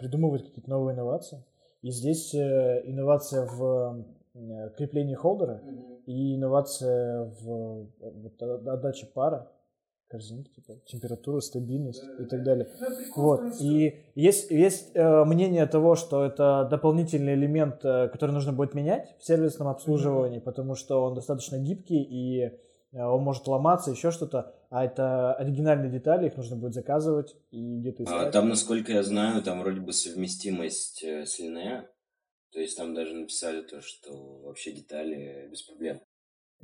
придумывает 0.00 0.46
какие-то 0.48 0.68
новые 0.68 0.96
инновации. 0.96 1.44
И 1.88 1.90
здесь 1.90 2.34
э, 2.34 2.82
инновация 2.84 3.46
в 3.46 4.04
э, 4.34 4.70
креплении 4.76 5.14
холдера 5.14 5.62
и 6.04 6.36
инновация 6.36 7.32
в 7.40 7.88
э, 8.02 8.10
вот, 8.10 8.42
отдаче 8.42 9.06
пара, 9.06 9.50
корзинки, 10.06 10.50
типа, 10.50 10.74
температура, 10.84 11.40
стабильность 11.40 12.04
и 12.18 12.24
так 12.26 12.42
далее. 12.42 12.68
Вот. 13.16 13.40
И 13.62 14.04
есть, 14.14 14.50
есть 14.50 14.90
э, 14.92 15.24
мнение 15.24 15.64
того, 15.64 15.94
что 15.94 16.26
это 16.26 16.68
дополнительный 16.70 17.32
элемент, 17.32 17.82
э, 17.82 18.08
который 18.08 18.32
нужно 18.32 18.52
будет 18.52 18.74
менять 18.74 19.16
в 19.18 19.24
сервисном 19.24 19.68
обслуживании, 19.68 20.40
потому 20.40 20.74
что 20.74 21.02
он 21.02 21.14
достаточно 21.14 21.56
гибкий 21.56 22.02
и 22.02 22.52
э, 22.92 23.02
он 23.02 23.22
может 23.22 23.46
ломаться, 23.46 23.92
еще 23.92 24.10
что-то. 24.10 24.52
А 24.70 24.84
это 24.84 25.32
оригинальные 25.34 25.90
детали, 25.90 26.26
их 26.26 26.36
нужно 26.36 26.56
будет 26.56 26.74
заказывать 26.74 27.34
и 27.50 27.78
где-то 27.78 28.02
А, 28.02 28.04
искать. 28.04 28.32
Там, 28.32 28.48
насколько 28.50 28.92
я 28.92 29.02
знаю, 29.02 29.42
там 29.42 29.60
вроде 29.60 29.80
бы 29.80 29.92
совместимость 29.92 31.02
э, 31.02 31.24
с 31.24 31.40
Linea. 31.40 31.84
То 32.52 32.60
есть 32.60 32.76
там 32.76 32.94
даже 32.94 33.14
написали 33.14 33.62
то, 33.62 33.80
что 33.80 34.42
вообще 34.44 34.72
детали 34.72 35.48
без 35.50 35.62
проблем. 35.62 36.00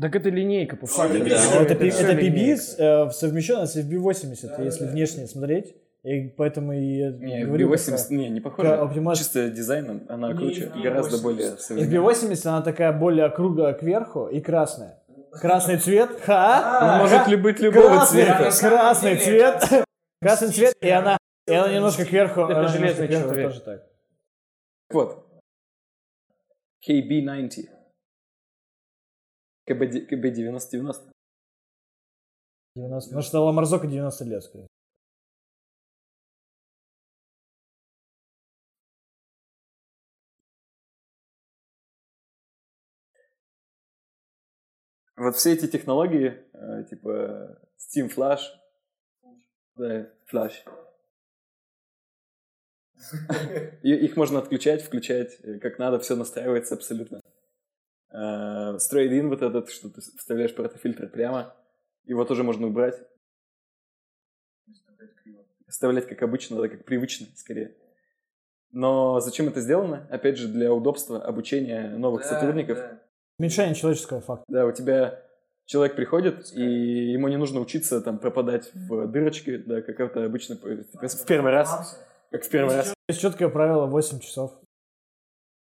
Так 0.00 0.16
это 0.16 0.28
линейка, 0.28 0.76
по 0.76 0.86
факту. 0.86 1.18
Да. 1.20 1.36
Всё, 1.38 1.60
это, 1.60 1.88
всё 1.90 2.06
это. 2.08 2.20
PB 2.20 3.08
э, 3.08 3.10
совмещенно 3.10 3.66
с 3.66 3.76
FB80, 3.76 4.64
если 4.64 4.86
внешне 4.86 5.26
смотреть. 5.26 5.74
И 6.02 6.28
поэтому 6.36 6.74
и 6.74 7.10
Не, 7.12 7.46
говорю, 7.46 7.72
FB80, 7.72 8.06
не, 8.10 8.28
не 8.28 8.40
похоже. 8.42 8.68
про 8.68 8.82
оптимаз- 8.84 9.16
Чисто 9.16 9.48
дизайном 9.48 10.04
она 10.10 10.34
круче, 10.34 10.70
не, 10.74 10.82
гораздо 10.82 11.16
80. 11.16 11.22
более 11.22 11.50
современная. 11.56 12.00
FB80, 12.00 12.46
она 12.48 12.60
такая 12.62 12.92
более 12.92 13.30
круглая 13.30 13.72
кверху 13.72 14.26
и 14.26 14.40
красная. 14.42 15.02
Красный 15.40 15.78
цвет. 15.78 16.20
Ха! 16.22 16.78
Она 16.80 16.98
Ха! 17.08 17.22
может 17.24 17.42
быть 17.42 17.60
любого 17.60 17.88
красный, 17.88 18.24
цвета. 18.24 18.50
красный 18.60 19.16
цвет. 19.18 19.86
Красный 20.20 20.48
цвет, 20.52 20.74
и 20.80 20.88
она, 20.88 21.18
и 21.46 21.52
она 21.52 21.72
немножко 21.72 22.04
кверху. 22.04 22.42
Это 22.42 22.68
железный 22.68 23.08
человек. 23.08 23.48
тоже 23.50 23.60
так. 23.60 23.86
Вот. 24.90 25.26
KB90. 26.88 27.68
КБ, 29.66 29.82
КБ90-90. 30.12 31.10
90. 32.76 33.14
Ну 33.14 33.22
что 33.22 33.44
Ламарзока 33.44 33.86
90 33.86 34.24
лет, 34.24 34.42
скорее. 34.44 34.66
Вот 45.24 45.36
все 45.36 45.54
эти 45.54 45.66
технологии, 45.66 46.38
э, 46.52 46.84
типа 46.90 47.58
Steam 47.78 48.14
Flash, 48.14 48.40
да, 49.74 50.10
Flash, 50.30 50.52
И- 53.82 53.94
их 54.04 54.16
можно 54.16 54.38
отключать, 54.38 54.82
включать, 54.82 55.38
э, 55.42 55.58
как 55.60 55.78
надо, 55.78 55.98
все 55.98 56.14
настраивается 56.14 56.74
абсолютно. 56.74 57.22
Э, 58.10 58.76
Straight-in 58.76 59.28
вот 59.28 59.40
этот, 59.40 59.70
что 59.70 59.88
ты 59.88 60.02
вставляешь 60.02 60.54
протофильтр 60.54 61.08
прямо, 61.08 61.56
его 62.04 62.26
тоже 62.26 62.44
можно 62.44 62.66
убрать. 62.66 63.00
Вставлять 65.68 66.06
как 66.06 66.22
обычно, 66.22 66.60
да, 66.60 66.68
как 66.68 66.84
привычно, 66.84 67.28
скорее. 67.34 67.74
Но 68.72 69.20
зачем 69.20 69.48
это 69.48 69.62
сделано? 69.62 70.06
Опять 70.10 70.36
же, 70.36 70.48
для 70.48 70.70
удобства 70.70 71.24
обучения 71.24 71.88
новых 71.96 72.24
сотрудников. 72.24 72.78
Уменьшение 73.38 73.74
человеческого 73.74 74.20
фактора. 74.20 74.44
Да, 74.48 74.66
у 74.66 74.72
тебя 74.72 75.20
человек 75.66 75.96
приходит, 75.96 76.52
и 76.52 76.62
ему 77.12 77.28
не 77.28 77.36
нужно 77.36 77.60
учиться 77.60 78.00
там 78.00 78.18
пропадать 78.18 78.70
в 78.74 79.06
дырочки, 79.08 79.56
да, 79.56 79.82
как 79.82 79.98
это 80.00 80.24
обычно 80.24 80.56
п- 80.56 80.84
в 80.84 81.26
первый 81.26 81.52
раз, 81.52 81.98
как 82.30 82.44
в 82.44 82.48
первый 82.50 82.76
раз. 82.76 82.94
Есть 83.08 83.20
четкое 83.20 83.48
правило 83.48 83.86
8 83.86 84.20
часов. 84.20 84.52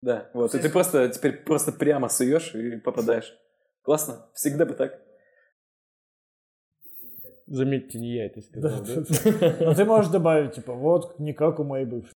Да, 0.00 0.30
вот, 0.32 0.54
и 0.54 0.58
ты 0.60 0.70
просто 0.70 1.08
теперь 1.08 1.38
просто 1.42 1.72
прямо 1.72 2.08
суешь 2.08 2.54
и 2.54 2.76
попадаешь. 2.76 3.36
Классно, 3.82 4.28
всегда 4.32 4.64
бы 4.64 4.74
так. 4.74 5.00
Заметьте, 7.46 7.98
не 7.98 8.14
я 8.14 8.26
это 8.26 8.40
сказал, 8.42 8.82
да? 8.84 9.56
Но 9.60 9.74
ты 9.74 9.84
можешь 9.84 10.10
добавить, 10.10 10.52
типа, 10.54 10.74
вот, 10.74 11.18
не 11.18 11.32
как 11.32 11.58
у 11.58 11.64
моей 11.64 11.86
бывшей. 11.86 12.12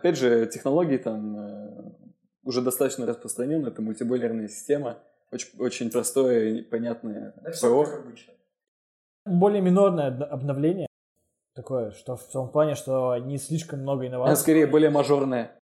Опять 0.00 0.16
же, 0.16 0.46
технологии 0.46 0.96
там 0.96 1.36
э, 1.36 1.90
уже 2.42 2.62
достаточно 2.62 3.04
распространены, 3.04 3.66
это 3.68 3.82
мультибойлерная 3.82 4.48
система, 4.48 4.98
очень, 5.30 5.48
очень 5.58 5.90
простое 5.90 6.54
и 6.54 6.62
понятное 6.62 7.34
ПО. 7.60 7.86
Более 9.26 9.60
минорное 9.60 10.06
обновление. 10.08 10.86
Такое, 11.54 11.90
что 11.90 12.16
в 12.16 12.26
том 12.32 12.48
плане, 12.48 12.76
что 12.76 13.14
не 13.18 13.36
слишком 13.36 13.80
много 13.80 14.04
А 14.04 14.06
инноваций. 14.06 14.36
скорее 14.36 14.66
более 14.66 14.88
мажорное. 14.88 15.58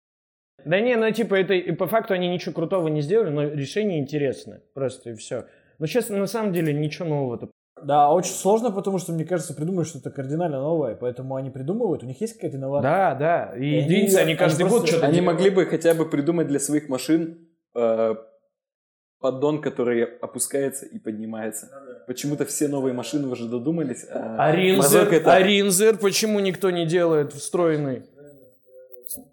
Да 0.65 0.79
не, 0.79 0.95
ну 0.95 1.11
типа 1.11 1.35
это 1.35 1.53
и 1.53 1.71
по 1.71 1.85
факту 1.85 2.15
они 2.15 2.27
ничего 2.27 2.55
крутого 2.55 2.87
не 2.87 3.01
сделали, 3.01 3.29
но 3.29 3.43
решение 3.43 3.99
интересно. 3.99 4.61
Просто 4.73 5.11
и 5.11 5.13
все. 5.13 5.45
Но 5.77 5.85
сейчас 5.85 6.09
на 6.09 6.25
самом 6.25 6.53
деле 6.53 6.73
ничего 6.73 7.07
нового-то. 7.07 7.51
Да, 7.85 8.11
очень 8.11 8.33
сложно, 8.33 8.71
потому 8.71 8.97
что, 8.97 9.11
мне 9.13 9.25
кажется, 9.25 9.53
придумать 9.53 9.87
что-то 9.87 10.09
кардинально 10.11 10.59
новое. 10.61 10.95
Поэтому 10.95 11.35
они 11.35 11.49
придумывают, 11.49 12.03
у 12.03 12.05
них 12.05 12.19
есть 12.21 12.33
какая-то 12.35 12.57
инновация. 12.57 12.91
Да, 12.91 13.15
да. 13.15 13.53
И 13.57 13.59
И 13.65 13.75
они- 13.77 13.77
единицы, 13.95 14.15
они 14.17 14.23
они 14.31 14.35
каждый 14.35 14.61
просто- 14.61 14.79
год 14.79 14.87
что-то 14.87 15.05
Они 15.07 15.19
делают. 15.19 15.33
могли 15.37 15.49
бы 15.49 15.65
хотя 15.65 15.93
бы 15.93 16.05
придумать 16.09 16.47
для 16.47 16.59
своих 16.59 16.89
машин 16.89 17.47
э, 17.75 18.15
поддон, 19.19 19.61
который 19.61 20.03
опускается 20.03 20.85
и 20.85 20.99
поднимается. 20.99 21.69
Почему-то 22.07 22.45
все 22.45 22.67
новые 22.67 22.93
машины 22.93 23.27
уже 23.29 23.47
додумались. 23.47 24.05
А, 24.11 24.35
А 24.37 24.51
Ринзер, 24.55 25.07
это- 25.13 25.33
а 25.33 25.39
Ринзер 25.41 25.97
почему 25.97 26.39
никто 26.41 26.69
не 26.71 26.85
делает 26.85 27.31
встроенный? 27.33 28.03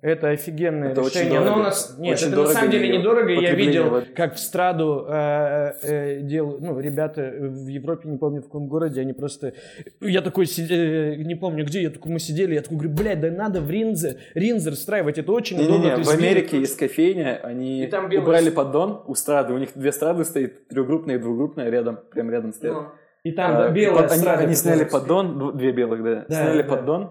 Это 0.03 0.29
офигенное 0.31 0.91
Это 0.93 1.01
очень 1.01 1.21
решение. 1.21 1.39
дорого. 1.41 1.51
Но 1.57 1.61
у 1.61 1.65
нас... 1.65 1.97
Нет, 1.99 2.15
Очень 2.17 2.27
это 2.29 2.37
дорого 2.37 2.53
на 2.53 2.59
самом 2.59 2.71
деле 2.71 2.99
недорого. 2.99 3.31
Я 3.31 3.55
видел, 3.55 4.03
как 4.17 4.35
в 4.35 4.39
Страду 4.39 5.07
э, 5.09 5.73
э, 5.83 6.21
делают, 6.23 6.61
ну, 6.61 6.79
ребята 6.81 7.33
в 7.39 7.67
Европе, 7.67 8.09
не 8.09 8.19
помню 8.19 8.41
в 8.41 8.45
каком 8.45 8.69
городе, 8.69 9.01
они 9.01 9.13
просто... 9.13 9.53
Я 10.01 10.21
такой, 10.23 10.47
э, 10.47 11.15
не 11.17 11.35
помню 11.35 11.65
где, 11.65 11.83
я 11.83 11.91
такой, 11.91 12.13
мы 12.13 12.19
сидели, 12.19 12.55
я 12.55 12.63
такой 12.63 12.79
говорю, 12.79 12.95
блядь, 12.95 13.21
да 13.21 13.31
надо 13.31 13.61
в 13.61 13.71
Ринзер, 13.71 14.17
Ринзер 14.35 14.73
встраивать, 14.75 15.19
это 15.19 15.33
очень 15.33 15.57
удобно. 15.59 15.73
Не-не-не, 15.85 15.97
ты 15.97 16.03
в 16.03 16.11
Америке 16.11 16.59
есть 16.61 16.77
кофейня, 16.77 17.41
они 17.43 17.87
белый 17.87 18.19
убрали 18.19 18.51
поддон 18.51 19.03
у 19.07 19.15
страды, 19.15 19.53
у 19.55 19.59
них 19.59 19.71
две 19.75 19.93
страды 19.93 20.25
стоит, 20.25 20.69
трехгруппная 20.69 21.17
и 21.17 21.19
двухгруппная 21.19 21.71
рядом, 21.71 21.99
прям 22.13 22.31
рядом 22.31 22.53
стоят. 22.53 22.77
И 23.23 23.33
там 23.33 23.51
А, 23.53 23.59
да, 23.65 23.69
и 23.69 23.73
белая 23.75 24.03
под- 24.05 24.13
они, 24.13 24.21
Страда 24.23 24.43
они 24.45 24.55
сняли 24.55 24.79
какая-то. 24.85 24.99
поддон, 25.01 25.39
дв- 25.39 25.57
две 25.57 25.73
белых, 25.73 26.03
да, 26.03 26.25
Да, 26.27 26.35
сняли 26.35 26.63
да. 26.63 26.69
поддон 26.69 27.11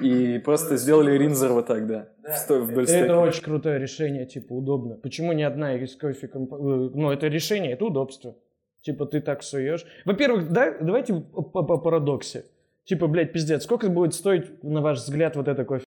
и 0.00 0.38
просто 0.38 0.76
сделали 0.76 1.16
ринзер 1.16 1.52
вот 1.52 1.66
так, 1.66 1.86
да, 1.86 2.08
вдоль 2.48 2.84
Это 2.88 3.18
очень 3.18 3.42
крутое 3.42 3.78
решение, 3.78 4.26
типа, 4.26 4.52
удобно. 4.52 4.96
Почему 4.96 5.32
ни 5.32 5.42
одна 5.42 5.74
из 5.74 5.96
кофе... 5.96 6.28
комп- 6.28 6.52
э, 6.54 6.90
Ну, 6.94 7.10
это 7.10 7.26
решение, 7.28 7.72
это 7.72 7.84
удобство. 7.84 8.34
Типа, 8.82 9.06
ты 9.06 9.20
так 9.20 9.42
суешь. 9.42 9.84
Во-первых, 10.04 10.50
да, 10.50 10.74
давайте 10.80 11.14
по, 11.14 11.42
по 11.42 11.78
парадоксе. 11.78 12.44
Типа, 12.84 13.06
блядь, 13.06 13.32
пиздец, 13.32 13.64
сколько 13.64 13.88
будет 13.88 14.14
стоить, 14.14 14.62
на 14.62 14.80
ваш 14.80 14.98
взгляд, 14.98 15.36
вот 15.36 15.48
это 15.48 15.64
кофе? 15.64 15.84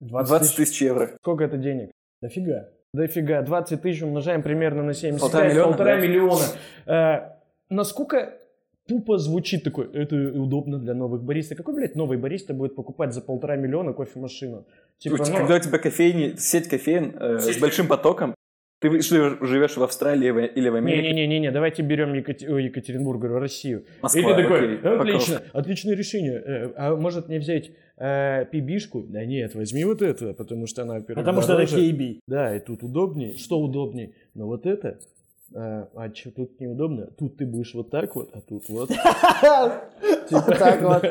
20 0.00 0.56
тысяч 0.56 0.82
евро. 0.82 1.10
Сколько 1.20 1.44
это 1.44 1.56
денег? 1.56 1.90
Дофига. 2.22 2.68
Дофига. 2.94 3.42
20 3.42 3.82
тысяч 3.82 4.02
умножаем 4.02 4.42
примерно 4.42 4.82
на 4.82 4.94
75, 4.94 5.20
Полтора 5.20 5.48
миллиона, 5.48 5.68
полтора 5.68 5.94
да? 5.96 6.00
миллиона. 6.00 6.44
Э, 6.86 7.18
насколько 7.70 8.34
тупо 8.88 9.18
звучит 9.18 9.62
такой, 9.62 9.92
это 9.92 10.16
удобно 10.34 10.78
для 10.78 10.94
новых 10.94 11.22
бариста. 11.22 11.54
Какой, 11.54 11.74
блядь, 11.74 11.94
новый 11.94 12.18
бариста 12.18 12.54
будет 12.54 12.74
покупать 12.74 13.12
за 13.12 13.20
полтора 13.20 13.56
миллиона 13.56 13.92
кофемашину? 13.92 14.66
Типа, 14.98 15.16
ну, 15.18 15.24
Когда 15.24 15.56
у 15.56 15.60
тебя 15.60 15.78
кофейни, 15.78 16.34
сеть 16.38 16.68
кофеин 16.68 17.14
э, 17.20 17.38
с 17.38 17.58
большим 17.58 17.86
потоком, 17.86 18.34
ты 18.80 19.00
живешь 19.02 19.76
в 19.76 19.82
Австралии 19.82 20.28
или 20.54 20.68
в 20.68 20.74
Америке, 20.76 21.12
Не-не-не, 21.12 21.50
давайте 21.50 21.82
берем 21.82 22.14
Екатер... 22.14 22.56
Екатеринбург, 22.56 23.20
говорю, 23.20 23.40
Россию. 23.40 23.84
Москва, 24.02 24.20
И 24.20 24.24
ты 24.24 24.42
такой, 24.42 24.74
окей, 24.76 24.90
отлично, 24.90 25.34
Покров. 25.34 25.54
отличное 25.54 25.96
решение. 25.96 26.42
Э, 26.44 26.72
А 26.76 26.96
может 26.96 27.28
мне 27.28 27.40
взять 27.40 27.72
э, 27.96 28.44
пибишку? 28.52 29.02
Да 29.02 29.24
нет, 29.24 29.56
возьми 29.56 29.84
вот 29.84 30.00
это, 30.00 30.32
потому 30.32 30.68
что 30.68 30.82
она, 30.82 31.00
Потому 31.00 31.42
что 31.42 31.54
это 31.54 31.70
дороже. 31.72 31.90
KB. 31.90 32.20
Да, 32.28 32.56
и 32.56 32.60
тут 32.60 32.84
удобнее. 32.84 33.36
Что 33.36 33.58
удобнее? 33.60 34.12
Но 34.34 34.46
вот 34.46 34.64
это, 34.64 34.88
э, 34.88 34.98
а 35.54 36.10
что 36.14 36.30
тут 36.30 36.60
неудобно? 36.60 37.06
Тут 37.18 37.36
ты 37.36 37.46
будешь 37.46 37.74
вот 37.74 37.90
так 37.90 38.14
вот, 38.14 38.30
а 38.34 38.40
тут 38.40 38.68
вот. 38.68 38.90
Вот 40.30 40.58
так 40.58 40.82
вот. 40.82 41.04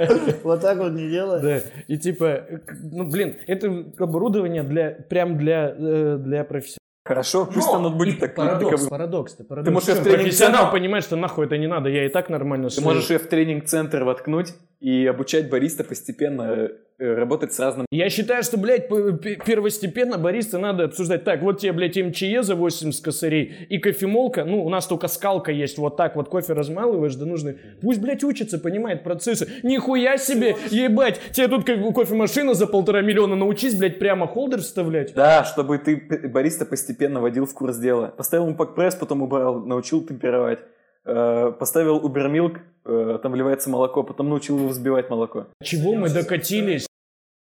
Вот 0.43 0.61
так 0.61 0.77
вот 0.77 0.91
не 0.93 1.09
делай. 1.09 1.41
Да, 1.41 1.61
и 1.87 1.97
типа, 1.97 2.25
э, 2.25 2.59
ну 2.91 3.09
блин, 3.09 3.35
это 3.47 3.85
оборудование 3.97 4.61
для, 4.63 4.91
прям 4.91 5.37
для, 5.37 5.73
э, 5.75 6.17
для 6.19 6.43
профессионалов. 6.43 6.77
Хорошо, 7.03 7.45
пусть 7.51 7.69
оно 7.69 7.89
будет 7.89 8.19
так, 8.19 8.35
Парадокс, 8.35 8.69
таковым. 8.69 8.89
парадокс-то, 8.89 9.43
парадокс. 9.45 9.65
Ты 9.67 9.73
можешь 9.73 9.89
в 9.89 10.03
тренинг-центр- 10.03 10.23
профессионал 10.23 10.71
понимает, 10.71 11.03
что 11.05 11.15
нахуй 11.15 11.45
это 11.45 11.57
не 11.57 11.67
надо, 11.67 11.89
я 11.89 12.05
и 12.05 12.09
так 12.09 12.29
нормально 12.29 12.69
Ты 12.69 12.81
можешь 12.81 13.09
ее 13.09 13.17
в 13.17 13.27
тренинг-центр 13.27 14.03
воткнуть, 14.03 14.53
и 14.79 15.07
обучать 15.07 15.49
бариста 15.49 15.83
постепенно 15.83 16.69
э, 16.99 17.13
работать 17.13 17.51
с 17.51 17.59
разным... 17.59 17.87
Я 17.89 18.09
считаю, 18.09 18.43
что, 18.43 18.57
блядь, 18.57 18.87
первостепенно 18.87 20.19
бариста 20.19 20.59
надо 20.59 20.85
обсуждать. 20.85 21.23
Так, 21.23 21.41
вот 21.41 21.59
тебе, 21.59 21.73
блядь, 21.73 21.97
МЧЕ 21.97 22.43
за 22.43 22.55
80 22.55 23.03
косарей 23.03 23.65
и 23.69 23.79
кофемолка. 23.79 24.45
Ну, 24.45 24.63
у 24.63 24.69
нас 24.69 24.85
только 24.85 25.07
скалка 25.07 25.51
есть. 25.51 25.79
Вот 25.79 25.97
так 25.97 26.15
вот 26.15 26.29
кофе 26.29 26.53
размалываешь 26.53 27.15
до 27.15 27.25
нужной. 27.25 27.57
Пусть, 27.81 27.99
блядь, 27.99 28.23
учится, 28.23 28.59
понимает 28.59 29.03
процессы. 29.03 29.49
Нихуя 29.63 30.17
себе, 30.17 30.55
ебать. 30.69 31.19
Тебе 31.31 31.47
тут 31.47 31.65
как 31.65 31.79
кофемашина 31.95 32.53
за 32.53 32.67
полтора 32.67 33.01
миллиона. 33.01 33.35
Научись, 33.35 33.73
блядь, 33.73 33.97
прямо 33.97 34.27
холдер 34.27 34.61
вставлять. 34.61 35.13
Да, 35.15 35.43
чтобы 35.43 35.79
ты 35.79 35.97
бариста 36.27 36.65
постепенно 36.65 37.19
водил 37.19 37.47
в 37.47 37.53
курс 37.55 37.77
дела. 37.77 38.13
Поставил 38.15 38.45
ему 38.45 38.55
пак-пресс, 38.55 38.93
потом 38.93 39.23
убрал, 39.23 39.59
научил 39.65 40.05
темперовать. 40.05 40.59
Э, 41.07 41.53
поставил 41.57 42.05
Ubermilk, 42.05 42.57
э, 42.83 43.19
там 43.23 43.31
вливается 43.31 43.69
молоко, 43.69 44.03
потом 44.03 44.27
научил 44.27 44.57
его 44.57 44.67
взбивать 44.67 45.09
молоко. 45.09 45.47
Чего 45.63 45.95
мы 45.95 46.09
докатились? 46.09 46.85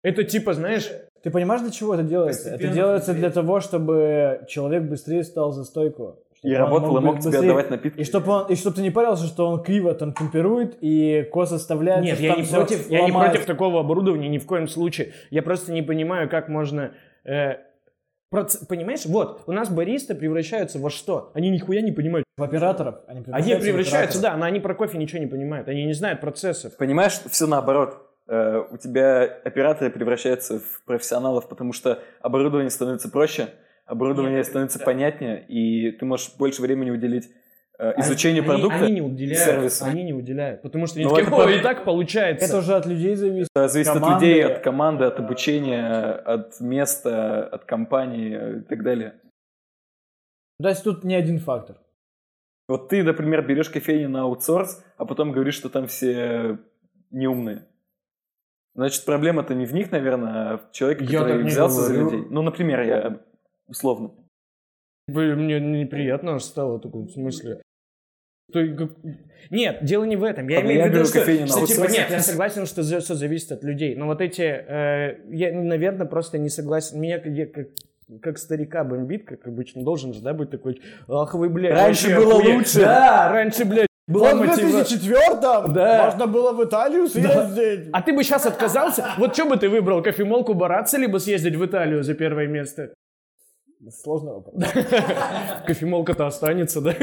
Это 0.03 0.23
типа, 0.25 0.53
знаешь... 0.53 0.91
Ты 1.23 1.31
понимаешь, 1.31 1.63
для 1.63 1.71
чего 1.71 1.95
это 1.95 2.03
делается? 2.03 2.51
Это 2.51 2.69
делается 2.69 3.15
для 3.15 3.31
того, 3.31 3.61
чтобы 3.61 4.43
человек 4.49 4.83
быстрее 4.85 5.25
стал 5.25 5.53
за 5.53 5.65
стойку. 5.65 6.19
И 6.43 6.53
работал, 6.53 6.97
и 6.99 7.01
мог 7.01 7.21
тебе 7.21 7.39
отдавать 7.39 7.71
напитки. 7.71 8.01
И 8.01 8.05
чтобы, 8.05 8.31
он, 8.31 8.47
и 8.49 8.55
чтобы 8.55 8.77
ты 8.77 8.83
не 8.83 8.91
парился, 8.91 9.25
что 9.25 9.49
он 9.49 9.63
криво 9.63 9.95
там 9.95 10.13
темперует 10.13 10.77
и 10.81 11.27
кос 11.33 11.51
оставляет. 11.51 12.05
Нет, 12.05 12.21
я 12.21 12.37
не, 12.37 12.45
против, 12.45 12.89
я 12.91 13.05
не 13.07 13.11
против 13.11 13.47
такого 13.47 13.81
оборудования 13.81 14.29
ни 14.29 14.39
в 14.39 14.47
коем 14.47 14.69
случае. 14.69 15.15
Я 15.31 15.43
просто 15.43 15.73
не 15.73 15.83
понимаю, 15.83 16.29
как 16.29 16.49
можно 16.49 16.93
э, 17.25 17.57
Проц... 18.31 18.57
Понимаешь, 18.67 19.07
вот, 19.07 19.45
у 19.47 19.53
нас 19.53 19.71
баристы 19.71 20.15
превращаются 20.15 20.79
во 20.79 20.91
что? 20.91 21.31
Они 21.35 21.49
нихуя 21.51 21.81
не 21.81 21.93
понимают. 21.93 22.25
В 22.37 22.43
операторов. 22.43 22.97
Они 23.07 23.23
превращаются, 23.23 23.57
они 23.57 23.63
превращаются 23.63 24.23
да, 24.23 24.37
но 24.37 24.45
они 24.45 24.61
про 24.61 24.75
кофе 24.75 24.99
ничего 24.99 25.19
не 25.19 25.27
понимают. 25.27 25.69
Они 25.69 25.85
не 25.85 25.95
знают 25.95 26.21
процессов. 26.21 26.77
Понимаешь, 26.77 27.21
все 27.31 27.47
наоборот. 27.47 28.09
Э, 28.29 28.63
у 28.71 28.77
тебя 28.77 29.23
операторы 29.45 29.91
превращаются 29.91 30.61
в 30.61 30.85
профессионалов, 30.85 31.49
потому 31.49 31.73
что 31.73 32.01
оборудование 32.21 32.71
становится 32.71 33.11
проще, 33.11 33.49
оборудование 33.87 34.37
Нет, 34.37 34.47
становится 34.47 34.79
да. 34.79 34.85
понятнее, 34.85 35.45
и 35.49 35.93
ты 35.93 36.05
можешь 36.05 36.35
больше 36.37 36.61
времени 36.61 36.91
уделить 36.91 37.31
изучение 37.79 38.41
они, 38.41 38.49
продукта, 38.49 38.85
они 38.85 38.95
не 38.95 39.01
уделяют, 39.01 39.45
сервис. 39.45 39.83
Они 39.83 40.03
не 40.03 40.13
уделяют, 40.13 40.63
потому 40.63 40.87
что 40.87 40.99
они 40.99 41.09
ну, 41.09 41.15
такие, 41.15 41.33
это, 41.33 41.51
и 41.51 41.63
так 41.63 41.85
получается. 41.85 42.47
Это 42.47 42.59
уже 42.59 42.75
от 42.75 42.87
людей 42.87 43.15
зависит. 43.15 43.49
Это 43.55 43.69
зависит 43.69 43.93
команды. 43.93 44.15
от 44.15 44.23
людей, 44.23 44.45
от 44.45 44.59
команды, 44.63 45.05
от 45.05 45.19
обучения, 45.21 46.13
от 46.13 46.61
места, 46.61 47.45
от 47.45 47.65
компании 47.65 48.59
и 48.59 48.61
так 48.63 48.83
далее. 48.83 49.15
То 50.61 50.69
есть 50.69 50.83
тут 50.83 51.05
не 51.05 51.15
один 51.15 51.39
фактор. 51.39 51.77
Вот 52.69 52.89
ты, 52.89 53.03
например, 53.03 53.47
берешь 53.47 53.71
кофейню 53.71 54.09
на 54.09 54.23
аутсорс, 54.23 54.85
а 54.97 55.05
потом 55.05 55.33
говоришь, 55.33 55.55
что 55.55 55.69
там 55.69 55.87
все 55.87 56.59
неумные. 57.11 57.67
Значит, 58.75 59.05
проблема-то 59.05 59.55
не 59.55 59.67
в 59.67 59.73
них, 59.73 59.91
наверное, 59.91 60.53
а 60.53 60.59
в 60.59 60.73
человеке, 60.73 61.07
который 61.07 61.45
взялся 61.45 61.81
за 61.81 61.95
людей. 61.95 62.27
Ну, 62.29 62.43
например, 62.43 62.83
я 62.83 63.21
условно. 63.67 64.13
Вы, 65.07 65.35
мне 65.35 65.59
неприятно 65.59 66.39
стало 66.39 66.79
такое 66.79 67.05
в 67.05 67.11
смысле. 67.11 67.63
Нет, 69.51 69.79
дело 69.83 70.05
не 70.05 70.17
в 70.17 70.25
этом. 70.25 70.49
Я 70.49 70.63
имею 70.63 70.85
в 70.85 70.89
виду, 70.89 71.05
что, 71.05 71.21
что 71.21 71.67
типа, 71.67 71.91
нет, 71.91 72.11
я 72.11 72.21
согласен, 72.21 72.67
что 72.67 72.83
все 72.83 73.15
зависит 73.15 73.53
от 73.53 73.65
людей. 73.65 73.95
Но 73.95 74.07
вот 74.07 74.21
эти, 74.21 74.43
э, 74.43 75.21
я, 75.31 75.53
наверное, 75.53 76.07
просто 76.07 76.39
не 76.39 76.49
согласен. 76.49 77.01
Меня 77.01 77.21
я, 77.25 77.47
как, 77.47 77.69
как 78.21 78.39
старика 78.39 78.85
бомбит, 78.85 79.25
как 79.27 79.47
обычно, 79.47 79.85
должен 79.85 80.13
же, 80.13 80.21
да, 80.23 80.35
быть 80.35 80.51
такой, 80.51 80.81
ах 81.09 81.35
вы, 81.35 81.49
блядь. 81.49 81.73
Раньше 81.73 82.15
было 82.15 82.39
охуеть. 82.39 82.57
лучше. 82.57 82.81
Да, 82.81 83.31
раньше, 83.33 83.65
блядь, 83.65 83.89
была 84.07 84.35
в 84.35 84.43
2004-м 84.43 85.75
да. 85.75 86.07
можно 86.07 86.27
было 86.27 86.53
в 86.53 86.65
Италию 86.65 87.09
съездить. 87.09 87.91
Да. 87.91 87.99
А 87.99 88.03
ты 88.03 88.15
бы 88.15 88.25
сейчас 88.25 88.47
отказался? 88.47 89.05
Вот 89.19 89.35
что 89.35 89.45
бы 89.45 89.59
ты 89.59 89.69
выбрал, 89.69 90.03
кофемолку 90.03 90.55
Бараться, 90.55 90.97
либо 90.97 91.19
съездить 91.19 91.57
в 91.57 91.65
Италию 91.67 92.03
за 92.03 92.15
первое 92.15 92.47
место? 92.47 92.95
Сложный 94.03 94.33
вопрос. 94.33 94.65
Кофемолка-то 95.67 96.27
останется, 96.27 96.81
да? 96.81 96.95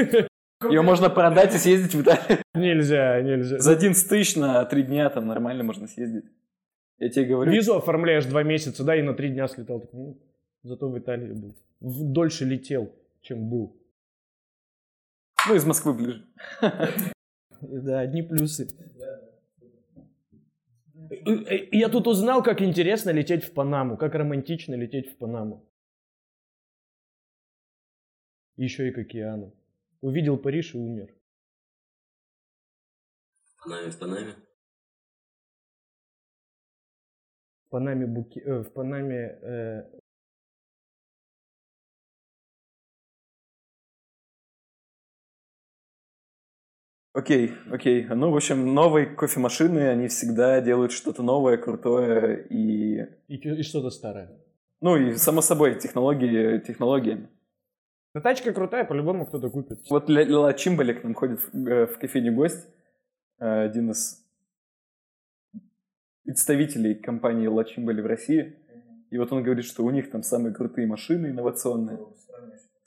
Ее 0.63 0.81
можно 0.81 1.09
продать 1.09 1.53
и 1.53 1.57
съездить 1.57 1.93
в 1.93 2.01
Италию. 2.01 2.39
Нельзя, 2.53 3.21
нельзя. 3.21 3.59
За 3.59 3.73
11 3.73 4.09
тысяч 4.09 4.35
на 4.35 4.65
3 4.65 4.83
дня 4.83 5.09
там 5.09 5.27
нормально 5.27 5.63
можно 5.63 5.87
съездить. 5.87 6.25
Я 6.97 7.09
тебе 7.09 7.25
говорю. 7.25 7.51
Визу 7.51 7.75
оформляешь 7.75 8.25
2 8.25 8.43
месяца, 8.43 8.83
да, 8.83 8.95
и 8.95 9.01
на 9.01 9.13
3 9.13 9.29
дня 9.29 9.47
слетал. 9.47 9.83
Ну, 9.91 10.17
зато 10.63 10.89
в 10.89 10.97
Италии 10.97 11.33
был. 11.33 11.55
Дольше 11.81 12.45
летел, 12.45 12.93
чем 13.21 13.49
был. 13.49 13.75
Ну, 15.47 15.55
из 15.55 15.65
Москвы 15.65 15.93
ближе. 15.93 16.25
Да, 17.61 18.01
одни 18.01 18.21
плюсы. 18.21 18.67
Я 21.71 21.89
тут 21.89 22.05
узнал, 22.05 22.43
как 22.43 22.61
интересно 22.61 23.11
лететь 23.11 23.45
в 23.45 23.53
Панаму, 23.53 23.97
как 23.97 24.13
романтично 24.13 24.75
лететь 24.75 25.09
в 25.09 25.17
Панаму. 25.17 25.65
Еще 28.57 28.89
и 28.89 28.91
к 28.91 28.97
океану. 28.97 29.53
Увидел 30.05 30.37
Париж 30.37 30.75
и 30.75 30.77
умер. 30.77 31.11
В 33.43 33.63
Панаме, 33.63 33.89
в 33.89 33.97
Панаме? 33.97 34.35
В 37.65 37.69
Панаме 37.69 38.05
Буки... 38.05 38.39
Э, 38.39 38.59
в 38.61 38.71
Панаме... 38.71 39.39
Э... 39.41 39.99
Окей, 47.13 47.55
окей. 47.71 48.05
Ну, 48.05 48.29
в 48.29 48.35
общем, 48.35 48.75
новые 48.75 49.07
кофемашины, 49.07 49.87
они 49.89 50.07
всегда 50.07 50.61
делают 50.61 50.91
что-то 50.91 51.23
новое, 51.23 51.57
крутое 51.57 52.45
и... 52.47 52.99
И, 53.27 53.37
и 53.37 53.63
что-то 53.63 53.89
старое. 53.89 54.29
Ну, 54.81 54.97
и, 54.97 55.15
само 55.15 55.41
собой, 55.41 55.79
технологии, 55.79 56.59
технологии. 56.59 57.27
Но 58.15 58.21
тачка 58.21 58.53
крутая, 58.53 58.85
по-любому 58.85 59.25
кто-то 59.25 59.49
купит. 59.49 59.81
Вот 59.89 60.09
Ла 60.09 60.53
Чимбали 60.53 60.93
к 60.93 61.03
нам 61.03 61.13
ходит 61.13 61.41
в, 61.51 61.67
э, 61.67 61.85
в 61.85 61.99
кофейню 61.99 62.33
гость, 62.33 62.65
э, 63.39 63.65
один 63.65 63.91
из 63.91 64.25
представителей 66.23 66.95
компании 66.95 67.47
Ла 67.47 67.65
Чимбали 67.65 67.99
в 67.99 68.05
России. 68.05 68.55
И 69.11 69.17
вот 69.17 69.33
он 69.33 69.43
говорит, 69.43 69.65
что 69.65 69.83
у 69.83 69.91
них 69.91 70.11
там 70.11 70.23
самые 70.23 70.55
крутые 70.55 70.87
машины 70.87 71.27
инновационные. 71.27 71.99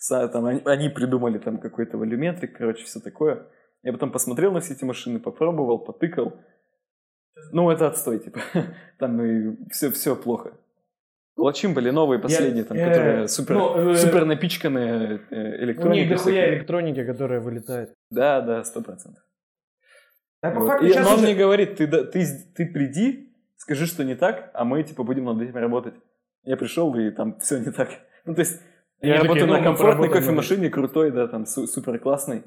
Там, 0.08 0.46
они, 0.46 0.62
они 0.64 0.88
придумали 0.88 1.36
там 1.36 1.58
какой-то 1.58 1.98
волюметрик, 1.98 2.56
короче, 2.56 2.84
все 2.84 2.98
такое. 2.98 3.48
Я 3.82 3.92
потом 3.92 4.10
посмотрел 4.10 4.52
на 4.52 4.60
все 4.60 4.72
эти 4.72 4.84
машины, 4.84 5.20
попробовал, 5.20 5.78
потыкал. 5.78 6.40
Ну, 7.52 7.68
это 7.70 7.86
отстой, 7.86 8.20
типа. 8.20 8.40
Там 8.98 9.20
и 9.20 9.70
все, 9.70 9.90
все 9.90 10.16
плохо. 10.16 10.54
Лачим 11.38 11.72
были 11.72 11.90
новые, 11.90 12.18
последние, 12.18 12.64
там, 12.64 12.76
э, 12.76 12.84
которые 12.84 13.28
супер, 13.28 13.54
ну, 13.54 13.92
э, 13.92 13.94
супер 13.94 14.24
напичканные 14.24 15.20
э, 15.30 15.64
электроники. 15.64 16.00
У 16.00 16.02
них 16.02 16.08
дохуя 16.08 16.54
электроники, 16.54 17.04
которая 17.04 17.40
вылетает. 17.40 17.94
Да, 18.10 18.40
да, 18.40 18.64
сто 18.64 18.82
процентов. 18.82 19.22
А 20.42 20.50
вот. 20.50 20.66
факту, 20.66 20.86
И 20.86 20.92
он 20.92 21.14
уже... 21.14 21.22
мне 21.22 21.34
говорит, 21.36 21.76
ты, 21.76 21.86
ты, 21.86 22.26
ты 22.56 22.66
приди, 22.66 23.32
скажи, 23.56 23.86
что 23.86 24.02
не 24.02 24.16
так, 24.16 24.50
а 24.52 24.64
мы, 24.64 24.82
типа, 24.82 25.04
будем 25.04 25.26
над 25.26 25.40
этим 25.40 25.56
работать. 25.56 25.94
Я 26.42 26.56
пришел, 26.56 26.92
и 26.96 27.10
там 27.10 27.38
все 27.38 27.58
не 27.58 27.70
так. 27.70 27.88
Ну, 28.24 28.34
то 28.34 28.40
есть, 28.40 28.60
я, 29.00 29.14
я 29.14 29.20
работаю 29.22 29.46
такие, 29.46 29.58
на 29.58 29.64
комфортной 29.64 30.10
кофемашине, 30.10 30.68
крутой, 30.68 31.12
да, 31.12 31.28
там, 31.28 31.46
супер 31.46 31.98
классной. 31.98 32.42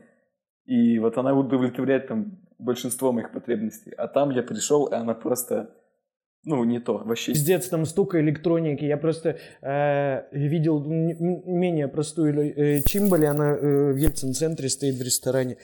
И 0.65 0.99
вот 0.99 1.17
она 1.17 1.33
удовлетворяет 1.33 2.07
там 2.07 2.37
большинство 2.59 3.11
моих 3.11 3.31
потребностей. 3.31 3.91
А 3.97 4.07
там 4.07 4.29
я 4.29 4.43
пришел, 4.43 4.85
и 4.85 4.93
она 4.93 5.15
просто 5.15 5.73
ну, 6.43 6.63
не 6.63 6.79
то, 6.79 6.97
вообще. 6.97 7.33
Пиздец, 7.33 7.67
там 7.67 7.85
столько 7.85 8.19
электроники. 8.19 8.83
Я 8.83 8.97
просто 8.97 9.37
э, 9.61 10.23
видел 10.31 10.83
менее 10.83 11.87
простую 11.87 12.33
э, 12.35 12.81
Чимбали, 12.81 13.25
она 13.25 13.51
э, 13.51 13.91
в 13.93 13.95
Ельцин-центре 13.95 14.69
стоит 14.69 14.95
в 14.95 15.01
ресторане. 15.03 15.57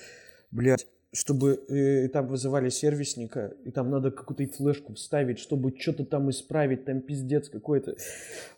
Блядь, 0.52 0.86
чтобы 1.14 1.60
э, 1.68 2.10
там 2.10 2.28
вызывали 2.28 2.70
сервисника, 2.70 3.54
и 3.66 3.72
там 3.72 3.90
надо 3.90 4.12
какую-то 4.12 4.56
флешку 4.56 4.94
вставить, 4.94 5.40
чтобы 5.40 5.74
что-то 5.80 6.06
там 6.06 6.30
исправить, 6.30 6.86
там 6.86 7.02
пиздец 7.02 7.50
какой-то. 7.50 7.96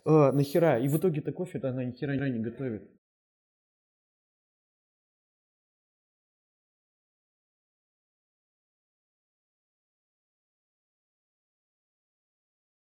Э, 0.04 0.30
нахера? 0.32 0.78
И 0.78 0.88
в 0.88 0.98
итоге-то 0.98 1.32
кофе-то 1.32 1.70
она 1.70 1.84
нихера 1.84 2.12
не 2.12 2.38
готовит. 2.38 2.82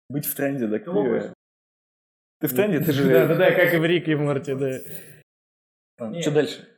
Быть 0.09 0.27
в 0.27 0.35
тренде, 0.35 0.67
да, 0.67 0.79
клевее. 0.79 1.35
Ты 2.41 2.47
в 2.47 2.55
тренде, 2.55 2.81
ты 2.81 2.93
же... 2.93 3.05
Да-да-да, 3.05 3.53
как 3.53 3.75
и 3.75 3.77
в 3.79 3.85
Рике 3.85 4.13
и 4.13 4.15
Морти, 4.15 4.55
да. 4.55 4.79
Что 6.21 6.31
дальше? 6.31 6.69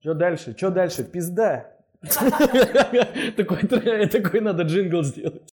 Что 0.00 0.14
дальше? 0.14 0.54
Что 0.56 0.70
дальше? 0.70 1.04
Пизда. 1.04 1.74
Такой, 3.36 3.58
такой 4.06 4.40
надо 4.40 4.62
джингл 4.62 5.02
сделать. 5.02 5.52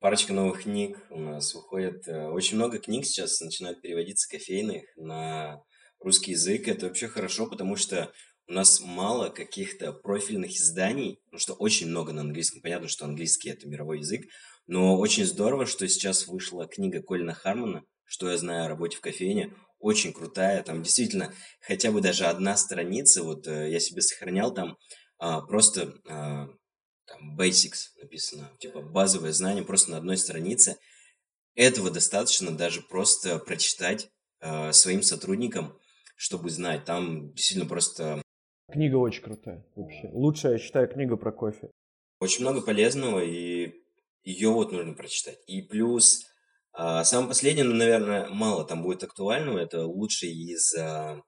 Парочка 0.00 0.32
новых 0.32 0.62
книг 0.62 0.98
у 1.10 1.18
нас 1.20 1.54
выходит. 1.54 2.06
Э, 2.06 2.28
очень 2.28 2.56
много 2.56 2.78
книг 2.78 3.06
сейчас 3.06 3.40
начинают 3.40 3.80
переводиться 3.80 4.28
кофейных 4.28 4.84
на 4.96 5.62
русский 6.00 6.32
язык. 6.32 6.68
Это 6.68 6.86
вообще 6.86 7.08
хорошо, 7.08 7.46
потому 7.46 7.76
что 7.76 8.12
у 8.46 8.52
нас 8.52 8.80
мало 8.80 9.30
каких-то 9.30 9.92
профильных 9.92 10.52
изданий, 10.52 11.18
ну 11.32 11.38
что 11.38 11.54
очень 11.54 11.88
много 11.88 12.12
на 12.12 12.20
английском. 12.20 12.62
Понятно, 12.62 12.88
что 12.88 13.04
английский 13.04 13.50
это 13.50 13.66
мировой 13.66 13.98
язык, 13.98 14.26
но 14.66 14.98
очень 14.98 15.24
здорово, 15.24 15.66
что 15.66 15.88
сейчас 15.88 16.26
вышла 16.26 16.66
книга 16.66 17.02
Колина 17.02 17.34
Хармона, 17.34 17.84
что 18.04 18.30
я 18.30 18.36
знаю 18.36 18.66
о 18.66 18.68
работе 18.68 18.96
в 18.96 19.00
кофейне. 19.00 19.52
Очень 19.78 20.12
крутая, 20.12 20.62
там 20.62 20.82
действительно 20.82 21.32
хотя 21.60 21.92
бы 21.92 22.00
даже 22.00 22.24
одна 22.24 22.56
страница, 22.56 23.22
вот 23.22 23.46
э, 23.46 23.70
я 23.70 23.78
себе 23.78 24.00
сохранял 24.00 24.52
там 24.52 24.78
а, 25.18 25.42
просто 25.42 25.94
а, 26.08 26.48
там 27.06 27.38
basics 27.38 27.90
написано, 28.00 28.50
типа 28.58 28.80
базовое 28.80 29.32
знание 29.32 29.64
просто 29.64 29.90
на 29.90 29.98
одной 29.98 30.16
странице. 30.16 30.76
Этого 31.54 31.90
достаточно 31.90 32.56
даже 32.56 32.82
просто 32.82 33.38
прочитать 33.38 34.08
а, 34.40 34.72
своим 34.72 35.02
сотрудникам, 35.02 35.78
чтобы 36.16 36.50
знать. 36.50 36.84
Там 36.84 37.32
действительно 37.34 37.68
просто 37.68 38.22
Книга 38.70 38.96
очень 38.96 39.22
крутая 39.22 39.64
вообще. 39.76 40.10
Лучшая, 40.12 40.52
я 40.54 40.58
считаю, 40.58 40.88
книга 40.88 41.16
про 41.16 41.30
кофе. 41.30 41.70
очень 42.20 42.42
много 42.42 42.62
полезного, 42.62 43.20
и 43.22 43.65
ее 44.26 44.50
вот 44.50 44.72
нужно 44.72 44.92
прочитать. 44.92 45.38
И 45.46 45.62
плюс, 45.62 46.26
а, 46.72 47.04
самое 47.04 47.28
последнее, 47.28 47.64
ну, 47.64 47.74
наверное, 47.74 48.28
мало 48.28 48.64
там 48.64 48.82
будет 48.82 49.04
актуального, 49.04 49.58
это 49.58 49.86
лучший 49.86 50.32
из 50.32 50.74
а, 50.74 51.22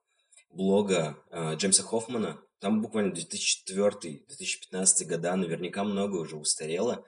блога 0.49 1.17
а, 1.31 1.55
Джеймса 1.55 1.81
Хоффмана. 1.81 2.41
Там 2.59 2.81
буквально 2.81 3.13
2004-2015 3.13 5.05
года, 5.05 5.35
наверняка 5.37 5.85
много 5.85 6.17
уже 6.17 6.35
устарело, 6.35 7.05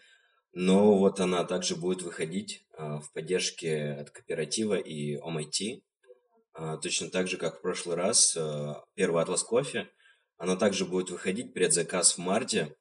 но 0.53 0.97
вот 0.97 1.19
она 1.19 1.43
также 1.43 1.75
будет 1.75 2.03
выходить 2.03 2.65
в 2.77 3.03
поддержке 3.13 3.91
от 3.91 4.11
кооператива 4.11 4.75
и 4.75 5.17
OMIT. 5.17 5.83
А, 6.53 6.77
точно 6.77 7.09
так 7.09 7.27
же, 7.27 7.35
как 7.35 7.57
в 7.57 7.61
прошлый 7.61 7.97
раз, 7.97 8.37
первый 8.95 9.21
атлас 9.21 9.43
кофе. 9.43 9.89
Она 10.37 10.55
также 10.55 10.85
будет 10.85 11.09
выходить, 11.09 11.53
предзаказ 11.53 12.13
в 12.13 12.19
марте. 12.19 12.77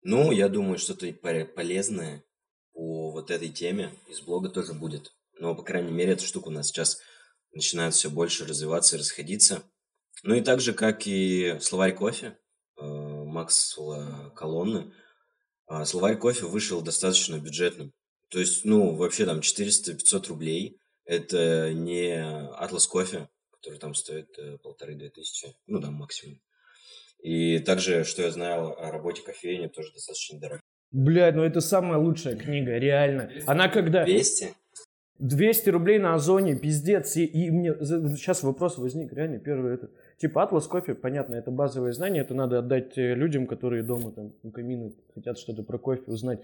Ну, 0.00 0.32
я 0.32 0.48
думаю, 0.48 0.78
что-то 0.78 1.12
полезное 1.12 2.20
по 2.20 2.29
вот 3.10 3.30
этой 3.30 3.48
теме 3.48 3.94
из 4.08 4.20
блога 4.20 4.48
тоже 4.48 4.72
будет. 4.72 5.12
Но, 5.38 5.54
по 5.54 5.62
крайней 5.62 5.92
мере, 5.92 6.12
эта 6.12 6.24
штука 6.24 6.48
у 6.48 6.52
нас 6.52 6.68
сейчас 6.68 7.00
начинает 7.52 7.94
все 7.94 8.10
больше 8.10 8.46
развиваться 8.46 8.96
и 8.96 8.98
расходиться. 8.98 9.62
Ну 10.22 10.34
и 10.34 10.40
так 10.42 10.60
же, 10.60 10.72
как 10.72 11.06
и 11.06 11.56
словарь 11.60 11.94
кофе 11.94 12.38
э, 12.76 12.84
Максвелла 12.84 14.32
Колонны, 14.36 14.92
а, 15.66 15.84
словарь 15.84 16.18
кофе 16.18 16.46
вышел 16.46 16.82
достаточно 16.82 17.38
бюджетным. 17.38 17.92
То 18.28 18.38
есть, 18.38 18.64
ну, 18.64 18.94
вообще 18.94 19.24
там 19.24 19.40
400-500 19.40 20.28
рублей. 20.28 20.78
Это 21.04 21.72
не 21.72 22.22
Атлас 22.54 22.86
кофе, 22.86 23.28
который 23.50 23.78
там 23.78 23.94
стоит 23.94 24.38
э, 24.38 24.58
полторы-две 24.58 25.10
тысячи, 25.10 25.56
ну, 25.66 25.80
там 25.80 25.94
максимум. 25.94 26.40
И 27.22 27.58
также, 27.58 28.04
что 28.04 28.22
я 28.22 28.30
знаю 28.30 28.80
о 28.80 28.90
работе 28.90 29.22
кофейни, 29.22 29.66
тоже 29.68 29.92
достаточно 29.92 30.38
дорого. 30.38 30.62
Блядь, 30.92 31.36
ну 31.36 31.42
это 31.42 31.60
самая 31.60 31.98
лучшая 31.98 32.36
книга, 32.36 32.76
реально. 32.78 33.30
Она 33.46 33.68
когда... 33.68 34.04
200? 34.04 34.54
200 35.20 35.68
рублей 35.68 35.98
на 35.98 36.14
Озоне, 36.14 36.56
пиздец. 36.56 37.16
И, 37.16 37.24
и 37.24 37.50
мне 37.50 37.74
сейчас 37.74 38.42
вопрос 38.42 38.78
возник, 38.78 39.12
реально, 39.12 39.38
первый 39.38 39.74
это. 39.74 39.90
Типа 40.16 40.42
Атлас 40.42 40.66
кофе, 40.66 40.94
понятно, 40.94 41.34
это 41.34 41.50
базовые 41.50 41.92
знания, 41.92 42.20
это 42.20 42.34
надо 42.34 42.58
отдать 42.58 42.96
э, 42.96 43.14
людям, 43.14 43.46
которые 43.46 43.82
дома 43.82 44.12
там 44.12 44.32
у 44.42 44.50
камина 44.50 44.92
хотят 45.14 45.38
что-то 45.38 45.62
про 45.62 45.78
кофе 45.78 46.02
узнать. 46.06 46.40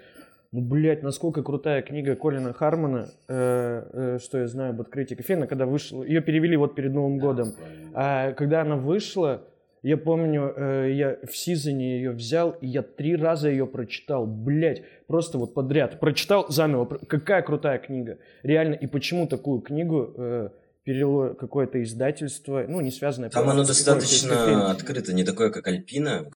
Ну, 0.53 0.61
блядь, 0.61 1.03
насколько 1.03 1.42
крутая 1.42 1.82
книга 1.82 2.16
Колина 2.16 2.53
Хармона, 2.53 3.09
э, 3.28 3.82
э, 3.92 4.18
что 4.22 4.38
я 4.38 4.47
знаю 4.47 4.70
об 4.70 4.80
открытии 4.80 5.14
кофейна, 5.14 5.47
когда 5.47 5.66
вышла, 5.66 6.03
ее 6.05 6.20
перевели 6.20 6.57
вот 6.57 6.74
перед 6.74 6.92
Новым 6.92 7.18
годом. 7.18 7.55
А 7.94 8.32
когда 8.32 8.62
она 8.62 8.76
вышла, 8.76 9.42
я 9.87 9.97
помню, 9.97 10.53
э, 10.57 10.91
я 10.95 11.16
в 11.24 11.37
Сизоне 11.37 11.99
ее 11.99 12.11
взял, 12.11 12.51
и 12.61 12.66
я 12.66 12.82
три 12.82 13.14
раза 13.14 13.49
ее 13.49 13.68
прочитал, 13.68 14.26
блядь, 14.26 14.82
просто 15.07 15.39
вот 15.39 15.55
подряд. 15.55 16.01
Прочитал 16.01 16.47
заново. 16.49 16.99
Какая 17.07 17.41
крутая 17.43 17.78
книга. 17.78 18.18
Реально, 18.43 18.74
и 18.74 18.89
почему 18.89 19.28
такую 19.28 19.61
книгу 19.61 20.12
э, 20.16 20.49
перевело 20.82 21.34
какое-то 21.34 21.80
издательство, 21.84 22.64
ну, 22.66 22.80
не 22.80 22.91
связанное... 22.91 23.30
Там 23.30 23.45
оно 23.45 23.62
какой-то 23.62 23.68
достаточно 23.68 24.72
открыто, 24.72 25.12
не 25.12 25.22
такое, 25.22 25.51
как 25.51 25.68
Альпина. 25.68 26.32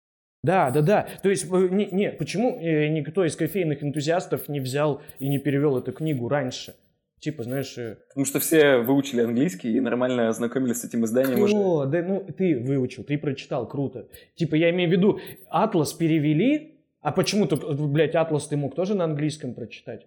Да, 0.43 0.71
да, 0.71 0.83
да. 0.83 1.09
То 1.23 1.29
есть, 1.29 1.45
э, 1.45 1.69
не, 1.71 1.87
не, 1.87 2.11
почему 2.11 2.59
э, 2.59 2.89
никто 2.89 3.25
из 3.25 3.37
кофейных 3.37 3.81
энтузиастов 3.81 4.49
не 4.49 4.59
взял 4.59 5.03
и 5.21 5.29
не 5.29 5.39
перевел 5.39 5.79
эту 5.79 5.93
книгу 5.93 6.29
раньше? 6.29 6.75
Типа, 7.21 7.45
знаешь, 7.45 7.77
э, 7.79 7.97
Потому 8.09 8.27
что 8.27 8.41
все 8.41 8.79
выучили 8.79 9.23
английский 9.23 9.73
и 9.73 9.81
нормально 9.81 10.29
ознакомились 10.29 10.81
с 10.81 10.85
этим 10.85 11.05
изданием 11.05 11.41
уже. 11.41 11.57
О, 11.57 11.87
да 11.87 12.03
ну 12.03 12.25
ты 12.37 12.59
выучил, 12.59 13.05
ты 13.05 13.17
прочитал, 13.17 13.67
круто. 13.67 14.09
Типа 14.35 14.55
я 14.55 14.71
имею 14.71 14.91
в 14.91 14.93
виду, 14.93 15.19
Атлас 15.49 15.95
перевели, 15.95 16.83
а 17.01 17.13
почему-то, 17.13 17.57
блядь, 17.57 18.15
Атлас 18.15 18.49
ты 18.49 18.57
мог 18.57 18.75
тоже 18.75 18.95
на 18.95 19.05
английском 19.05 19.55
прочитать? 19.55 20.07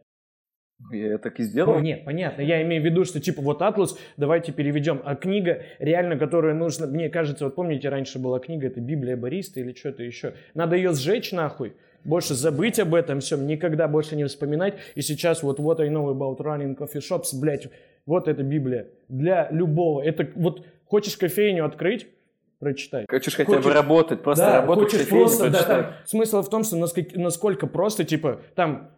Я 0.91 1.17
так 1.17 1.39
и 1.39 1.43
сделал. 1.43 1.79
нет, 1.81 2.05
понятно. 2.05 2.41
Я 2.41 2.61
имею 2.61 2.81
в 2.81 2.85
виду, 2.85 3.03
что 3.03 3.19
типа 3.19 3.41
вот 3.41 3.61
Атлас, 3.61 3.97
давайте 4.15 4.51
переведем. 4.51 5.01
А 5.03 5.15
книга, 5.15 5.63
реально, 5.79 6.17
которая 6.17 6.53
нужна, 6.53 6.87
мне 6.87 7.09
кажется, 7.09 7.45
вот 7.45 7.55
помните, 7.55 7.89
раньше 7.89 8.17
была 8.17 8.39
книга, 8.39 8.67
это 8.67 8.79
Библия 8.79 9.17
Бориста 9.17 9.59
или 9.59 9.73
что-то 9.73 10.03
еще. 10.03 10.35
Надо 10.53 10.75
ее 10.75 10.93
сжечь 10.93 11.31
нахуй. 11.31 11.73
Больше 12.03 12.33
забыть 12.33 12.79
об 12.79 12.95
этом 12.95 13.19
всем, 13.19 13.45
никогда 13.47 13.87
больше 13.87 14.15
не 14.15 14.25
вспоминать. 14.25 14.75
И 14.95 15.01
сейчас 15.01 15.43
вот 15.43 15.59
what 15.59 15.79
I 15.81 15.89
know 15.89 16.07
about 16.13 16.37
running 16.39 16.77
coffee 16.77 17.01
shops, 17.01 17.37
блядь, 17.39 17.67
вот 18.05 18.27
это 18.27 18.41
Библия. 18.43 18.87
Для 19.09 19.49
любого. 19.51 20.01
Это 20.01 20.27
вот 20.35 20.65
хочешь 20.85 21.17
кофейню 21.17 21.65
открыть, 21.65 22.07
прочитай. 22.59 23.05
Хочешь 23.09 23.35
хотя 23.35 23.51
Хочешь- 23.53 23.65
бы 23.65 23.73
работать, 23.73 24.21
просто 24.23 24.45
Да, 24.45 24.61
работать 24.61 24.91
хочешь 24.91 25.07
просто, 25.09 25.49
да, 25.49 25.63
там, 25.63 25.85
смысл 26.05 26.41
в 26.41 26.49
том, 26.49 26.63
что 26.63 26.77
насколько, 26.77 27.19
насколько 27.19 27.67
просто, 27.67 28.03
типа, 28.03 28.39
там 28.55 28.91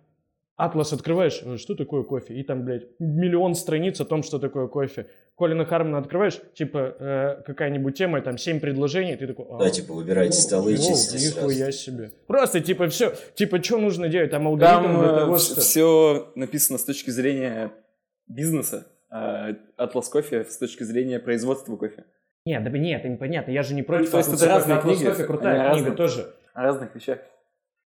Атлас 0.57 0.93
открываешь, 0.93 1.41
э, 1.43 1.57
что 1.57 1.73
такое 1.75 2.03
кофе, 2.03 2.35
и 2.35 2.43
там, 2.43 2.63
блядь, 2.63 2.83
миллион 2.99 3.55
страниц 3.55 3.99
о 3.99 4.05
том, 4.05 4.21
что 4.21 4.37
такое 4.37 4.67
кофе. 4.67 5.07
Колина 5.41 5.65
Хармона 5.65 5.97
открываешь, 5.97 6.39
типа, 6.53 6.95
э, 6.99 7.41
какая-нибудь 7.47 7.97
тема, 7.97 8.21
там, 8.21 8.37
семь 8.37 8.59
предложений, 8.59 9.15
ты 9.15 9.25
такой... 9.25 9.47
Да, 9.57 9.65
«А, 9.65 9.69
типа 9.71 9.93
выбирайте 9.93 10.37
столы 10.37 10.73
и 10.73 10.77
чистите 10.77 11.17
сразу. 11.17 11.47
нихуя 11.47 11.71
себе. 11.71 12.11
Просто, 12.27 12.59
типа, 12.61 12.89
все, 12.89 13.15
типа, 13.33 13.63
что 13.63 13.79
нужно 13.79 14.07
делать? 14.07 14.29
Там 14.29 14.47
алгоритм 14.47 14.83
Там 14.83 14.99
для 15.01 15.17
того, 15.17 15.37
что... 15.39 15.59
все 15.59 16.31
написано 16.35 16.77
с 16.77 16.83
точки 16.83 17.09
зрения 17.09 17.71
бизнеса, 18.27 18.85
а 19.09 19.55
Атлас 19.77 20.09
кофе 20.09 20.45
с 20.45 20.59
точки 20.59 20.83
зрения 20.83 21.17
производства 21.17 21.75
кофе. 21.75 22.05
Нет, 22.45 22.63
да 22.63 22.69
нет, 22.69 22.99
это 22.99 23.09
непонятно, 23.09 23.49
я 23.49 23.63
же 23.63 23.73
не 23.73 23.81
против 23.81 24.11
то 24.11 24.19
есть 24.19 24.31
это 24.31 24.47
разные 24.47 24.79
книги, 24.79 25.05
кофе 25.05 25.23
крутая 25.23 25.55
книга 25.55 25.89
разные. 25.89 25.95
тоже. 25.95 26.35
О 26.53 26.61
разных 26.61 26.93
вещах. 26.93 27.17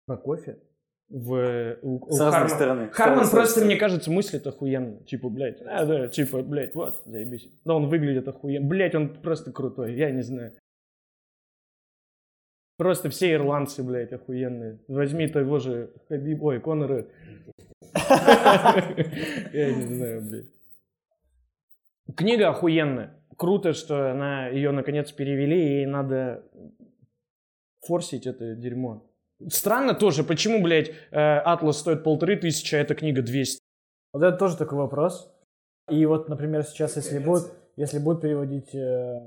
Про 0.08 0.18
кофе? 0.18 0.58
В, 1.16 1.78
у, 1.84 2.09
С 2.11 2.20
у 2.20 2.24
разной 2.24 2.32
Хармона- 2.32 2.49
стороны. 2.49 2.89
Харман 2.89 3.30
просто, 3.30 3.45
стороны. 3.51 3.66
мне 3.68 3.76
кажется, 3.80 4.09
мыслит 4.09 4.47
охуенно. 4.47 4.97
Типа, 5.03 5.30
блядь, 5.30 5.61
а, 5.61 5.86
да, 5.86 6.07
типа, 6.07 6.41
блядь, 6.41 6.74
вот, 6.74 7.03
заебись. 7.05 7.47
Да, 7.64 7.76
он 7.76 7.88
выглядит 7.88 8.28
охуенно. 8.28 8.68
Блядь, 8.68 8.95
он 8.95 9.09
просто 9.22 9.51
крутой, 9.51 9.93
я 9.93 10.09
не 10.09 10.24
знаю. 10.24 10.53
Просто 12.78 13.11
все 13.11 13.32
ирландцы, 13.34 13.84
блядь, 13.84 14.11
охуенные. 14.11 14.80
Возьми 14.88 15.28
того 15.28 15.59
же 15.59 15.91
Хабиб... 16.09 16.41
Ой, 16.41 16.59
Конора. 16.59 17.05
Я 19.53 19.72
не 19.76 19.84
знаю, 19.95 20.22
блядь. 20.28 20.47
Книга 22.18 22.49
охуенная. 22.49 23.24
Круто, 23.38 23.74
что 23.74 24.11
она 24.11 24.47
ее 24.47 24.72
наконец 24.72 25.11
перевели, 25.11 25.84
и 25.84 25.86
надо 25.86 26.43
форсить 27.86 28.26
это 28.26 28.55
дерьмо. 28.55 29.07
Странно 29.49 29.93
тоже, 29.93 30.23
почему, 30.23 30.61
блядь, 30.61 30.89
э, 31.11 31.15
Атлас 31.19 31.77
стоит 31.79 32.03
полторы 32.03 32.35
тысячи, 32.37 32.75
а 32.75 32.79
эта 32.79 32.95
книга 32.95 33.21
200. 33.21 33.59
Вот 34.13 34.23
это 34.23 34.37
тоже 34.37 34.57
такой 34.57 34.77
вопрос. 34.77 35.29
И 35.89 36.05
вот, 36.05 36.29
например, 36.29 36.63
сейчас, 36.63 36.95
если 36.95 37.19
будут, 37.19 37.51
если 37.75 37.99
будут 37.99 38.21
переводить, 38.21 38.73
э, 38.73 39.19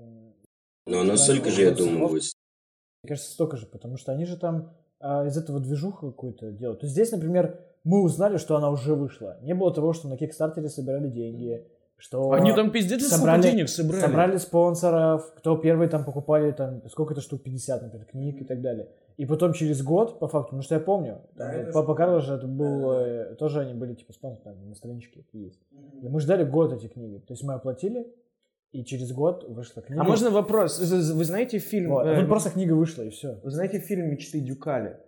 Но 0.87 1.01
оно 1.01 1.17
столько 1.17 1.51
же, 1.51 1.63
я 1.63 1.73
думаю, 1.73 2.09
будет. 2.09 2.23
мне 3.03 3.09
кажется, 3.09 3.31
столько 3.33 3.57
же, 3.57 3.67
потому 3.67 3.97
что 3.97 4.13
они 4.13 4.25
же 4.25 4.37
там 4.37 4.73
а, 5.01 5.27
из 5.27 5.37
этого 5.37 5.61
движуху 5.61 6.07
какую-то 6.13 6.53
делают. 6.53 6.81
То 6.81 6.87
есть 6.87 6.95
здесь, 6.95 7.13
например, 7.13 7.61
мы 7.85 8.03
узнали, 8.03 8.39
что 8.39 8.57
она 8.57 8.71
уже 8.71 8.95
вышла. 8.95 9.39
Не 9.43 9.55
было 9.55 9.73
того, 9.75 9.93
что 9.93 10.09
на 10.09 10.17
Кикстартере 10.17 10.69
собирали 10.71 11.09
деньги, 11.09 11.67
что 11.99 12.33
Они 12.33 12.53
там 12.55 12.71
пиздец 12.71 13.07
собрали- 13.07 13.43
денег 13.43 13.69
собрали. 13.69 14.01
собрали 14.01 14.37
спонсоров, 14.39 15.35
кто 15.37 15.57
первый 15.57 15.89
там 15.89 16.05
покупали, 16.05 16.53
там, 16.53 16.81
сколько-то 16.89 17.21
штук, 17.21 17.43
50, 17.43 17.83
например, 17.83 18.07
книг 18.07 18.41
и 18.41 18.45
так 18.45 18.63
далее. 18.63 18.89
И 19.17 19.25
потом 19.25 19.55
через 19.55 19.83
год, 19.83 20.19
по 20.19 20.29
факту, 20.29 20.49
потому 20.49 20.63
что 20.63 20.75
я 20.75 20.81
помню, 20.81 21.23
там, 21.37 21.73
Папа 21.73 21.95
Карло 21.95 22.21
же 22.21 22.35
это 22.35 22.47
был, 22.47 22.93
э, 22.93 23.35
тоже 23.37 23.61
они 23.61 23.73
были 23.73 23.95
типа 23.95 24.13
спонсорами, 24.13 24.67
на 24.67 24.75
страничке 24.75 25.25
есть. 25.33 25.61
И 26.03 26.09
мы 26.09 26.21
ждали 26.21 26.45
год 26.45 26.73
эти 26.75 26.87
книги. 26.87 27.19
То 27.19 27.33
есть 27.33 27.43
мы 27.43 27.55
оплатили, 27.55 28.07
и 28.73 28.85
через 28.85 29.13
год 29.13 29.45
вышла 29.49 29.83
книга. 29.83 30.03
А 30.03 30.05
можно 30.05 30.31
вопрос? 30.31 30.79
Вы 30.79 31.25
знаете 31.25 31.59
фильм... 31.59 31.93
Вот. 31.93 32.07
Э, 32.07 32.21
тут 32.21 32.29
просто 32.29 32.51
книга 32.51 32.75
вышла, 32.75 33.03
и 33.03 33.09
все. 33.09 33.41
Вы 33.43 33.51
знаете 33.51 33.79
фильм 33.79 34.11
«Мечты 34.11 34.39
Дюкаля»? 34.41 35.01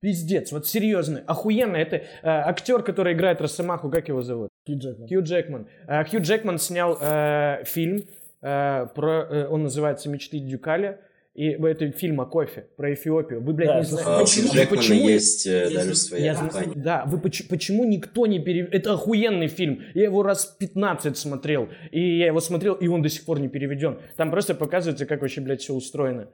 Пиздец, 0.00 0.52
вот 0.52 0.66
серьезно, 0.66 1.22
охуенно. 1.26 1.76
Это 1.76 1.96
э, 1.96 2.02
актер, 2.22 2.82
который 2.82 3.14
играет 3.14 3.40
Росомаху, 3.40 3.88
как 3.88 4.08
его 4.08 4.22
зовут? 4.22 4.50
Хью 4.66 4.78
Джекман. 4.78 5.08
Хью 5.08 5.22
Джекман. 5.22 5.66
Э, 5.86 6.04
Хью 6.04 6.20
Джекман 6.20 6.58
снял 6.58 6.98
э, 7.00 7.62
фильм, 7.64 8.02
э, 8.42 8.86
про, 8.94 9.26
э, 9.30 9.46
он 9.46 9.62
называется 9.62 10.10
«Мечты 10.10 10.40
Дюкаля». 10.40 11.00
И 11.34 11.46
это 11.48 11.90
фильм 11.92 12.20
о 12.20 12.26
кофе, 12.26 12.66
про 12.76 12.92
Эфиопию. 12.92 13.40
Вы, 13.42 13.54
блядь, 13.54 13.68
Да, 13.68 13.78
не 13.78 13.84
знаете. 13.86 14.10
А, 14.10 14.20
Почему, 14.20 14.48
Джекмана 14.52 14.76
почему- 14.76 15.08
есть 15.08 15.46
э, 15.46 15.70
даже 15.72 15.94
своя 15.94 16.24
Я 16.24 16.34
компания. 16.34 16.72
Да, 16.76 17.04
вы 17.06 17.18
поч- 17.18 17.48
почему 17.48 17.84
никто 17.86 18.26
не 18.26 18.38
перевел? 18.38 18.68
Это 18.70 18.92
охуенный 18.92 19.46
фильм. 19.48 19.80
Я 19.94 20.04
его 20.04 20.22
раз 20.22 20.44
15 20.44 21.16
смотрел. 21.16 21.68
И 21.90 22.18
я 22.18 22.26
его 22.26 22.40
смотрел, 22.40 22.74
и 22.74 22.86
он 22.86 23.00
до 23.00 23.08
сих 23.08 23.24
пор 23.24 23.40
не 23.40 23.48
переведен. 23.48 23.98
Там 24.16 24.30
просто 24.30 24.54
показывается, 24.54 25.06
как 25.06 25.22
вообще, 25.22 25.40
блядь, 25.40 25.62
все 25.62 25.72
устроено. 25.72 26.28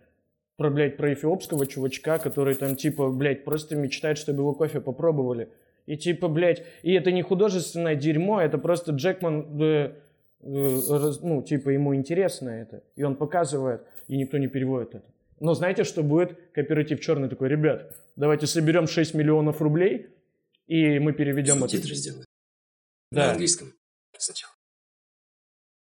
Про, 0.56 0.70
блядь, 0.70 0.96
про 0.96 1.12
эфиопского 1.14 1.68
чувачка, 1.68 2.18
который 2.18 2.56
там, 2.56 2.74
типа, 2.74 3.08
блядь, 3.10 3.44
просто 3.44 3.76
мечтает, 3.76 4.18
чтобы 4.18 4.40
его 4.40 4.52
кофе 4.52 4.80
попробовали. 4.80 5.48
И 5.86 5.96
типа, 5.96 6.26
блядь, 6.26 6.64
и 6.82 6.92
это 6.92 7.12
не 7.12 7.22
художественное 7.22 7.94
дерьмо, 7.94 8.40
это 8.42 8.58
просто 8.58 8.90
Джекман, 8.90 9.62
э, 9.62 9.92
э, 10.42 10.78
раз- 10.90 11.20
ну, 11.22 11.40
типа, 11.42 11.68
ему 11.70 11.94
интересно 11.94 12.50
это. 12.50 12.82
И 12.96 13.04
он 13.04 13.14
показывает, 13.14 13.82
и 14.08 14.16
никто 14.16 14.38
не 14.38 14.48
переводит 14.48 14.94
это. 14.96 15.04
Но 15.40 15.54
знаете, 15.54 15.84
что 15.84 16.02
будет? 16.02 16.36
Кооператив 16.52 17.00
черный 17.00 17.28
такой, 17.28 17.48
ребят, 17.48 17.96
давайте 18.16 18.46
соберем 18.46 18.86
6 18.88 19.14
миллионов 19.14 19.62
рублей, 19.62 20.08
и 20.66 20.98
мы 20.98 21.12
переведем 21.12 21.58
это. 21.58 21.68
Субтитры 21.68 21.94
сделай. 21.94 22.24
Да. 23.12 23.26
На 23.26 23.30
английском 23.32 23.72
сначала. 24.18 24.52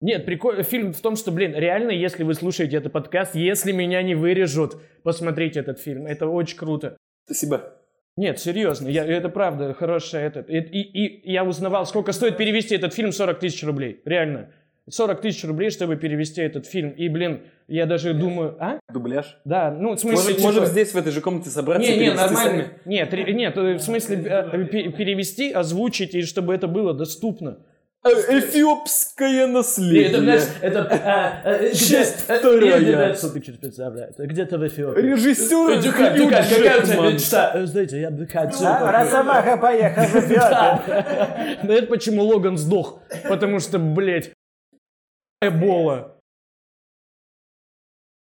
Нет, 0.01 0.25
прикол... 0.25 0.61
фильм 0.63 0.91
в 0.91 0.99
том, 1.01 1.15
что, 1.15 1.31
блин, 1.31 1.53
реально, 1.55 1.91
если 1.91 2.23
вы 2.23 2.33
слушаете 2.33 2.77
этот 2.77 2.91
подкаст, 2.91 3.35
если 3.35 3.71
меня 3.71 4.01
не 4.01 4.15
вырежут, 4.15 4.81
посмотрите 5.03 5.61
этот 5.61 5.79
фильм. 5.79 6.07
Это 6.07 6.27
очень 6.27 6.57
круто. 6.57 6.97
Спасибо. 7.25 7.79
Нет, 8.17 8.39
серьезно, 8.39 8.89
я, 8.89 9.05
это 9.05 9.29
правда 9.29 9.73
хорошая 9.73 10.27
этот. 10.27 10.49
И, 10.49 10.57
и- 10.57 11.07
и 11.27 11.31
я 11.31 11.43
узнавал, 11.45 11.85
сколько 11.85 12.11
стоит 12.11 12.37
перевести 12.37 12.75
этот 12.75 12.93
фильм 12.93 13.11
40 13.11 13.39
тысяч 13.39 13.63
рублей. 13.63 14.01
Реально. 14.05 14.51
40 14.89 15.21
тысяч 15.21 15.43
рублей, 15.45 15.69
чтобы 15.69 15.95
перевести 15.95 16.41
этот 16.41 16.65
фильм. 16.65 16.89
И, 16.91 17.07
блин, 17.09 17.41
я 17.67 17.85
даже 17.85 18.13
думаю, 18.13 18.57
а? 18.59 18.79
Дубляж. 18.91 19.37
Да, 19.45 19.71
ну, 19.71 19.95
в 19.95 19.99
смысле... 19.99 20.17
Можем, 20.17 20.35
типа- 20.35 20.47
можем 20.47 20.65
здесь, 20.65 20.91
в 20.93 20.97
этой 20.97 21.11
же 21.11 21.21
комнате 21.21 21.49
собраться 21.49 21.89
и 21.89 21.93
Не, 21.93 21.97
не, 21.99 22.05
перевести 22.11 22.23
нормально. 22.25 22.51
сами. 22.63 22.69
Нет, 22.85 23.13
ре- 23.13 23.33
нет, 23.33 23.57
э, 23.57 23.73
в 23.75 23.79
смысле 23.81 24.17
э, 24.25 24.65
пе- 24.65 24.89
перевести, 24.91 25.51
озвучить, 25.51 26.13
и 26.15 26.21
чтобы 26.23 26.53
это 26.53 26.67
было 26.67 26.93
доступно. 26.93 27.59
Э, 28.05 28.09
Эфиопское 28.39 29.45
И 29.45 29.49
наследие. 29.49 30.09
это, 30.09 30.19
знаешь, 30.19 30.43
это... 30.61 31.69
где- 31.71 31.73
Часть 31.75 32.19
вторая. 32.19 32.79
не. 32.79 34.25
Где-то 34.27 34.57
в 34.57 34.67
Эфиопии. 34.67 35.01
Режиссер 35.01 35.81
Дюкаль, 35.81 36.17
Хью 36.17 36.25
Дюкаль, 36.25 36.43
какая 36.49 36.81
у 36.81 36.85
тебя 36.85 37.11
мечта? 37.11 37.65
Знаете, 37.65 38.01
я 38.01 38.11
бы 38.11 38.27
хотел... 38.27 38.67
А, 38.67 38.91
Росомаха 38.91 39.55
поехал 39.57 40.03
в 40.03 40.15
Эфиопию. 40.15 41.05
Да 41.63 41.73
это 41.73 41.87
почему 41.87 42.23
Логан 42.23 42.57
сдох. 42.57 42.99
Потому 43.29 43.59
что, 43.59 43.79
блядь, 43.79 44.31
эбола. 45.47 46.19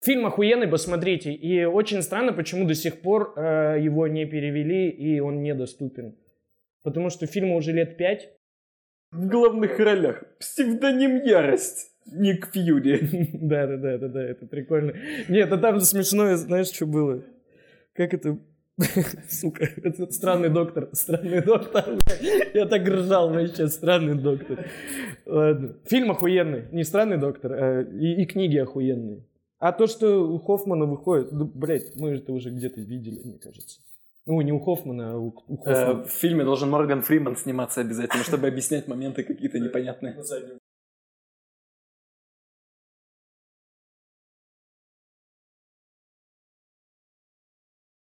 Фильм 0.05 0.27
охуенный, 0.27 0.67
посмотрите. 0.67 1.33
И 1.33 1.65
очень 1.65 2.03
странно, 2.03 2.33
почему 2.33 2.67
до 2.67 2.75
сих 2.75 3.03
пор 3.03 3.35
э, 3.37 3.79
его 3.81 4.09
не 4.09 4.27
перевели, 4.27 4.91
и 4.91 5.21
он 5.21 5.43
недоступен. 5.43 6.17
Потому 6.83 7.11
что 7.11 7.27
фильму 7.27 7.57
уже 7.57 7.73
лет 7.73 7.97
пять. 7.97 8.31
В 9.13 9.29
главных 9.29 9.79
ролях 9.79 10.25
псевдоним 10.41 11.23
Ярость. 11.23 11.93
Ник 12.07 12.51
Фьюри. 12.53 13.31
Да, 13.43 13.67
да, 13.67 13.77
да, 13.77 13.99
да, 13.99 14.09
да, 14.09 14.23
это 14.25 14.47
прикольно. 14.47 14.95
Нет, 15.29 15.53
а 15.53 15.59
там 15.59 15.81
смешное, 15.81 16.37
знаешь, 16.37 16.73
что 16.73 16.87
было? 16.87 17.23
Как 17.93 18.15
это... 18.15 18.39
Сука, 19.28 19.68
это 19.83 20.11
странный 20.12 20.49
доктор, 20.49 20.89
странный 20.93 21.43
доктор. 21.43 21.99
Я 22.55 22.66
так 22.66 22.87
ржал 22.87 23.30
вообще, 23.30 23.68
странный 23.68 24.14
доктор. 24.14 24.66
Ладно. 25.26 25.76
Фильм 25.87 26.11
охуенный, 26.11 26.64
не 26.72 26.85
странный 26.85 27.18
доктор, 27.18 27.53
а 27.53 27.83
и, 27.83 28.22
и 28.22 28.26
книги 28.26 28.59
охуенные. 28.59 29.24
А 29.59 29.72
то, 29.72 29.87
что 29.87 30.28
у 30.28 30.39
Хоффмана 30.41 30.87
выходит, 30.87 31.30
ну, 31.30 31.45
блядь, 31.45 31.95
мы 31.95 32.11
это 32.11 32.33
уже 32.33 32.51
где-то 32.51 32.80
видели, 32.80 33.20
мне 33.24 33.39
кажется. 33.39 33.80
Ну, 34.26 34.41
не 34.41 34.53
у 34.53 34.59
Хоффмана, 34.59 35.12
а 35.12 35.16
у, 35.16 35.35
у 35.47 35.55
Э, 35.55 35.59
Хоффмана. 35.64 36.05
В 36.05 36.11
фильме 36.11 36.45
должен 36.45 36.70
Морган 36.70 37.03
Фриман 37.03 37.37
сниматься 37.37 37.80
обязательно, 37.80 38.24
чтобы 38.24 38.49
объяснять 38.49 38.89
моменты 38.89 39.22
какие-то 39.22 39.59
непонятные. 39.59 40.16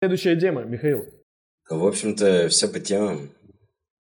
Следующая 0.02 0.40
тема, 0.40 0.64
Михаил. 0.64 1.06
В 1.70 1.86
общем-то, 1.86 2.48
все 2.48 2.70
по 2.70 2.80
темам 2.80 3.32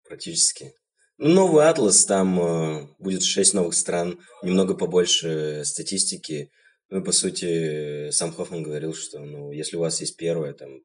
практически. 0.09 0.72
Ну, 1.18 1.28
новый 1.28 1.66
атлас, 1.66 2.05
там 2.05 2.40
э, 2.40 2.88
будет 2.99 3.22
6 3.22 3.55
новых 3.55 3.74
стран, 3.74 4.18
немного 4.42 4.74
побольше 4.74 5.62
статистики. 5.64 6.51
Ну, 6.90 7.01
и, 7.01 7.05
по 7.05 7.12
сути, 7.12 8.11
сам 8.11 8.32
Хоффман 8.32 8.64
говорил, 8.64 8.92
что, 8.95 9.20
ну, 9.20 9.53
если 9.53 9.76
у 9.76 9.80
вас 9.80 10.01
есть 10.01 10.16
первое, 10.16 10.53
там, 10.53 10.80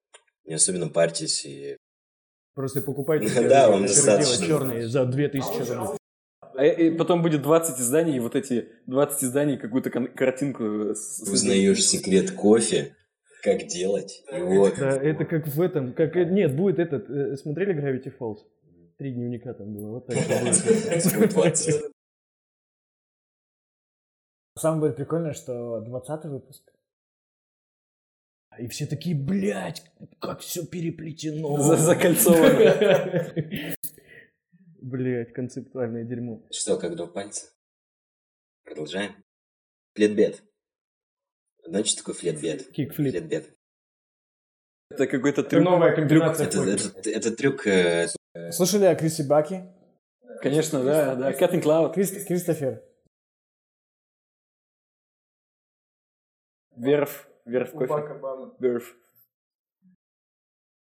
не 0.46 0.54
особенно 0.54 0.90
парьтесь 0.90 1.44
и... 1.44 1.76
Просто 2.54 2.82
покупайте 2.82 3.28
Да, 3.50 3.70
вам 3.70 3.88
достаточно. 3.88 4.46
черные 4.46 4.88
за 4.88 5.06
2000 5.06 5.72
рублей. 5.74 5.98
А 6.56 6.66
и 6.66 6.92
потом 6.92 7.24
будет 7.24 7.42
20 7.42 7.80
изданий, 7.80 8.18
и 8.18 8.20
вот 8.20 8.36
эти 8.36 8.70
20 8.86 9.24
изданий 9.24 9.58
какую-то 9.58 9.90
кон- 9.90 10.14
картинку... 10.14 10.64
Узнаешь 10.94 11.84
секрет 11.84 12.32
кофе, 12.32 12.96
как 13.44 13.68
делать. 13.68 14.24
И 14.32 14.40
вот. 14.40 14.76
Да, 14.78 14.96
это 15.02 15.26
как 15.26 15.48
в 15.48 15.62
этом, 15.62 15.94
как 15.94 16.16
э, 16.16 16.26
нет, 16.26 16.56
будет 16.56 16.80
этот. 16.80 17.10
э, 17.10 17.36
Смотрели 17.38 17.74
Gravity 17.76 18.16
Falls? 18.18 18.40
Три 18.98 19.14
дневника 19.14 19.54
там 19.54 19.74
было, 19.74 19.92
вот 19.92 20.08
так 20.08 20.18
будет. 20.18 21.34
20. 21.34 21.84
Самое 24.58 24.82
будет 24.82 24.96
прикольное, 24.98 25.34
что 25.34 25.80
20 25.82 26.26
выпуск. 26.26 26.74
И 28.58 28.68
все 28.68 28.86
такие, 28.88 29.16
блядь, 29.16 29.84
как 30.20 30.42
все 30.42 30.66
переплетено. 30.66 31.58
За- 31.62 31.78
закольцовано. 31.78 33.34
Блядь, 34.82 35.34
концептуальное 35.34 36.04
дерьмо. 36.04 36.46
Что, 36.52 36.78
как 36.78 36.96
два 36.96 37.08
пальца? 37.08 37.48
Продолжаем. 38.64 39.12
Flat 39.96 40.20
bed. 40.20 40.44
Знаете, 41.70 41.90
что 41.90 42.00
такое 42.00 42.16
flat 42.16 42.44
bed? 42.44 42.72
Kickflip. 42.72 43.12
Flat 43.12 43.34
bed. 43.34 43.56
Это 44.90 45.06
какой-то 45.06 45.42
Это 45.42 45.50
трюк. 45.52 45.64
новая 45.64 45.96
трюк. 45.96 46.08
комбинация. 46.10 46.48
Это, 46.48 46.62
это, 46.64 47.10
это 47.12 47.36
трюк 47.36 47.68
э, 47.68 48.08
Слышали 48.52 48.86
о 48.86 48.96
Крисе 48.96 49.24
Баки? 49.24 49.66
Конечно, 50.42 50.84
да, 50.84 51.16
да. 51.16 51.32
Cat 51.32 51.47
and 51.47 51.62
Cloud. 51.62 51.94
Крис- 51.94 52.26
Кристофер. 52.26 52.84
Верф. 56.76 57.30
Верф 57.46 57.72
кофе. 57.72 58.20
Верф. 58.60 58.96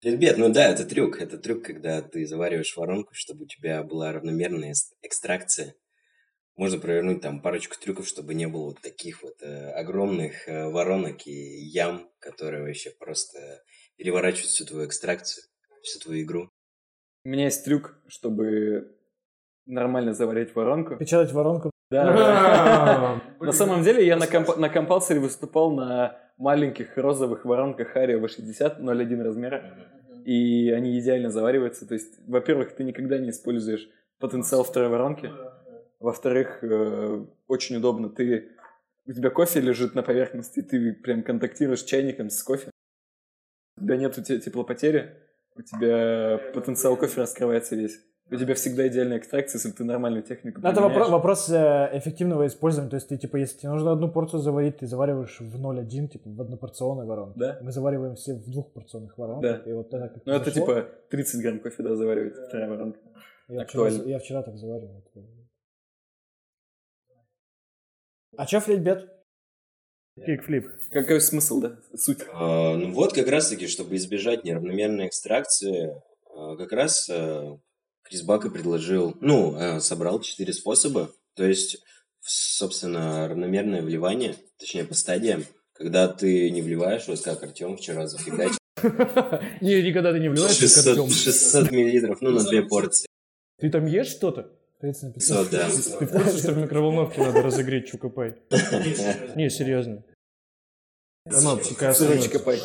Флетбет, 0.02 0.36
ну 0.36 0.52
да, 0.52 0.68
это 0.68 0.84
трюк. 0.84 1.18
Это 1.20 1.38
трюк, 1.38 1.64
когда 1.64 2.02
ты 2.02 2.26
завариваешь 2.26 2.76
воронку, 2.76 3.14
чтобы 3.14 3.44
у 3.44 3.46
тебя 3.46 3.82
была 3.82 4.12
равномерная 4.12 4.74
экстракция. 5.00 5.74
Можно 6.56 6.78
провернуть 6.78 7.20
там 7.20 7.40
парочку 7.42 7.74
трюков, 7.80 8.06
чтобы 8.06 8.34
не 8.34 8.46
было 8.46 8.66
вот 8.66 8.80
таких 8.80 9.22
вот 9.22 9.42
э, 9.42 9.70
огромных 9.72 10.48
э, 10.48 10.68
воронок 10.68 11.26
и 11.26 11.32
ям, 11.32 12.08
которые 12.20 12.62
вообще 12.62 12.90
просто 12.90 13.38
переворачивают 13.96 14.50
всю 14.50 14.64
твою 14.64 14.86
экстракцию, 14.86 15.44
всю 15.82 15.98
твою 15.98 16.22
игру. 16.22 16.48
У 17.24 17.28
меня 17.28 17.44
есть 17.44 17.64
трюк, 17.64 17.96
чтобы 18.06 18.96
нормально 19.66 20.14
заварить 20.14 20.54
воронку. 20.54 20.96
Печатать 20.96 21.32
воронку. 21.32 21.70
Да. 21.90 23.20
На 23.40 23.52
самом 23.52 23.82
деле 23.82 24.06
я 24.06 24.16
на, 24.16 24.26
комп- 24.26 24.56
на 24.56 24.68
компалсере 24.68 25.20
выступал 25.20 25.72
на 25.72 26.18
маленьких 26.38 26.96
розовых 26.96 27.44
воронках 27.44 27.96
Hario 27.96 28.20
V60 28.20 28.80
0,1 28.80 29.22
размера. 29.22 29.74
И 30.24 30.70
они 30.70 30.98
идеально 30.98 31.30
завариваются. 31.30 31.86
То 31.86 31.94
есть, 31.94 32.14
во-первых, 32.26 32.74
ты 32.74 32.84
никогда 32.84 33.18
не 33.18 33.30
используешь 33.30 33.88
потенциал 34.18 34.64
второй 34.64 34.88
воронки. 34.88 35.30
Во-вторых, 36.04 36.62
э, 36.62 37.24
очень 37.48 37.76
удобно. 37.76 38.10
Ты, 38.10 38.50
у 39.06 39.12
тебя 39.14 39.30
кофе 39.30 39.60
лежит 39.60 39.94
на 39.94 40.02
поверхности, 40.02 40.60
ты 40.60 40.92
прям 40.92 41.22
контактируешь 41.22 41.82
чайником 41.82 42.28
с 42.28 42.42
кофе. 42.42 42.70
У 43.78 43.84
тебя 43.84 43.96
нету 43.96 44.22
те- 44.22 44.38
теплопотери, 44.38 45.14
у 45.56 45.62
тебя 45.62 46.38
потенциал 46.52 46.98
кофе 46.98 47.22
раскрывается 47.22 47.74
весь. 47.74 47.98
У 48.30 48.36
тебя 48.36 48.54
всегда 48.54 48.86
идеальная 48.86 49.16
экстракция, 49.16 49.58
если 49.58 49.70
ты 49.70 49.84
нормальную 49.84 50.22
технику 50.22 50.60
это 50.60 50.80
вопро- 50.82 51.10
вопрос 51.10 51.48
э, 51.48 51.88
эффективного 51.94 52.46
использования. 52.48 52.90
То 52.90 52.96
есть 52.96 53.08
ты, 53.08 53.16
типа, 53.16 53.36
если 53.38 53.60
тебе 53.60 53.70
нужно 53.70 53.92
одну 53.92 54.10
порцию 54.10 54.40
заварить, 54.40 54.78
ты 54.78 54.86
завариваешь 54.86 55.40
в 55.40 55.56
0,1, 55.58 56.08
типа, 56.08 56.28
в 56.28 56.38
однопорционной 56.38 57.06
воронке. 57.06 57.40
Да. 57.40 57.58
Мы 57.62 57.72
завариваем 57.72 58.14
все 58.16 58.34
в 58.34 58.50
двухпорционных 58.50 59.16
воронках. 59.16 59.64
Да. 59.64 59.70
И 59.70 59.72
вот 59.72 59.88
так, 59.88 60.12
как 60.12 60.26
Ну, 60.26 60.34
это 60.34 60.50
типа 60.50 60.86
30 61.08 61.40
грамм 61.40 61.60
кофе, 61.60 61.82
да, 61.82 61.96
заваривает 61.96 62.36
вторая 62.36 62.68
воронка. 62.68 62.98
Я 63.48 63.64
вчера, 63.64 63.88
я 63.88 64.18
вчера 64.18 64.42
так 64.42 64.56
заваривал. 64.56 65.02
А 68.36 68.46
чё 68.46 68.60
флитбет? 68.60 69.10
Кикфлип. 70.24 70.68
Какой 70.90 71.20
смысл, 71.20 71.60
да? 71.60 71.78
Суть. 71.96 72.20
А, 72.32 72.76
ну 72.76 72.92
вот 72.92 73.12
как 73.12 73.26
раз-таки, 73.28 73.66
чтобы 73.66 73.96
избежать 73.96 74.44
неравномерной 74.44 75.08
экстракции, 75.08 76.00
а, 76.34 76.56
как 76.56 76.72
раз 76.72 77.08
а, 77.10 77.58
Крис 78.04 78.22
Бака 78.22 78.48
предложил, 78.50 79.16
ну, 79.20 79.54
а, 79.56 79.80
собрал 79.80 80.20
четыре 80.20 80.52
способа, 80.52 81.10
то 81.34 81.44
есть, 81.44 81.82
собственно, 82.20 83.26
равномерное 83.28 83.82
вливание, 83.82 84.36
точнее, 84.58 84.84
по 84.84 84.94
стадиям, 84.94 85.44
Когда 85.72 86.06
ты 86.06 86.50
не 86.50 86.62
вливаешь, 86.62 87.08
вот 87.08 87.20
как 87.22 87.42
Артем 87.42 87.76
вчера 87.76 88.06
зафигачил, 88.06 88.58
Не, 89.60 89.82
никогда 89.82 90.12
ты 90.12 90.20
не 90.20 90.28
вливаешь, 90.28 90.52
как 90.52 90.68
600, 90.68 90.86
Артём. 90.86 91.10
600 91.10 91.70
миллилитров, 91.72 92.20
ну, 92.20 92.30
на 92.30 92.44
две 92.44 92.62
порции. 92.62 93.08
Ты 93.58 93.70
там 93.70 93.86
ешь 93.86 94.06
что-то? 94.08 94.52
30 94.84 95.02
на 95.02 95.12
500. 95.12 95.50
500, 95.50 95.50
да. 95.50 95.98
Ты 95.98 96.06
курсе, 96.12 96.38
что 96.38 96.52
в 96.52 96.58
микроволновке 96.58 97.20
надо 97.22 97.40
разогреть 97.42 97.88
чукопай? 97.88 98.34
Не, 99.34 99.48
серьезно. 99.48 100.04
Оно. 101.24 101.58
Чикопай. 101.58 102.60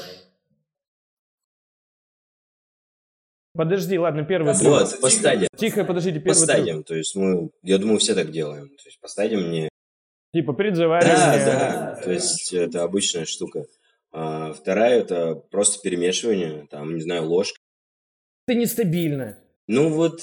Подожди, 3.54 3.98
ладно, 3.98 4.26
первый 4.26 4.54
трюк. 4.54 4.68
Вот, 4.68 5.00
по 5.00 5.10
стадиям. 5.10 5.48
Тихо, 5.56 5.86
подождите, 5.86 6.20
По 6.20 6.26
первый 6.26 6.36
трюк. 6.36 6.50
стадиям, 6.50 6.84
то 6.84 6.96
есть 6.96 7.16
мы, 7.16 7.52
я 7.64 7.78
думаю, 7.78 8.00
все 8.00 8.14
так 8.16 8.32
делаем. 8.32 8.68
То 8.68 8.84
есть 8.86 9.00
по 9.00 9.08
стадиям 9.08 9.50
не... 9.50 9.70
Типа 10.34 10.54
перед 10.54 10.76
Да, 10.76 10.96
да, 11.02 12.02
то 12.04 12.12
есть 12.12 12.54
это 12.54 12.84
обычная 12.84 13.26
штука. 13.26 13.66
А, 14.12 14.54
вторая 14.54 15.00
это 15.00 15.36
просто 15.36 15.82
перемешивание, 15.82 16.68
там, 16.70 16.96
не 16.96 17.02
знаю, 17.02 17.26
ложка. 17.30 17.60
Это 18.48 18.58
нестабильно. 18.58 19.40
Ну 19.68 19.90
вот, 19.90 20.22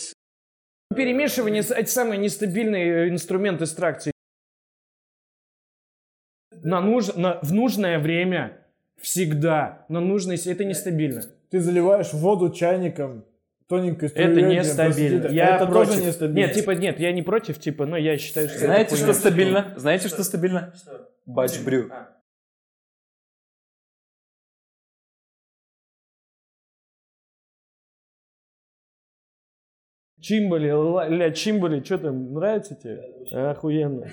Перемешивание– 0.94 1.62
это 1.68 1.90
самый 1.90 2.16
нестабильный 2.18 2.82
э, 2.82 3.08
инструмент 3.08 3.60
экстракции. 3.60 4.12
На 6.62 6.80
нуж... 6.80 7.14
на... 7.14 7.38
В 7.42 7.52
нужное 7.52 7.98
время 7.98 8.58
всегда. 9.00 9.84
На 9.88 10.00
нужной... 10.00 10.38
с- 10.38 10.46
Это 10.46 10.64
нестабильно. 10.64 11.22
Ты 11.50 11.60
заливаешь 11.60 12.12
воду 12.12 12.50
чайником 12.50 13.24
тоненькой 13.66 14.08
струей. 14.10 14.30
Это 14.30 14.40
нестабильно. 14.42 15.28
Я 15.28 15.56
это 15.56 15.66
против. 15.66 15.94
тоже 15.94 16.06
нестабильно. 16.06 16.36
Нет, 16.38 16.52
типа, 16.54 16.70
нет, 16.70 17.00
я 17.00 17.12
не 17.12 17.22
против, 17.22 17.58
типа, 17.58 17.84
но 17.84 17.96
я 17.96 18.16
считаю, 18.16 18.48
что 18.48 18.56
это 18.58 18.66
Знаете, 18.66 18.90
хуйня. 18.90 19.04
что 19.04 19.12
стабильно? 19.14 19.74
Знаете, 19.76 20.08
что 20.08 20.24
стабильно? 20.24 20.72
Батч 21.26 21.58
брю. 21.60 21.90
Чимбали, 30.26 30.68
ля, 31.16 31.30
Чимбали, 31.30 31.80
что 31.84 31.98
там, 31.98 32.34
нравится 32.34 32.74
тебе? 32.74 33.00
Охуенно. 33.30 34.08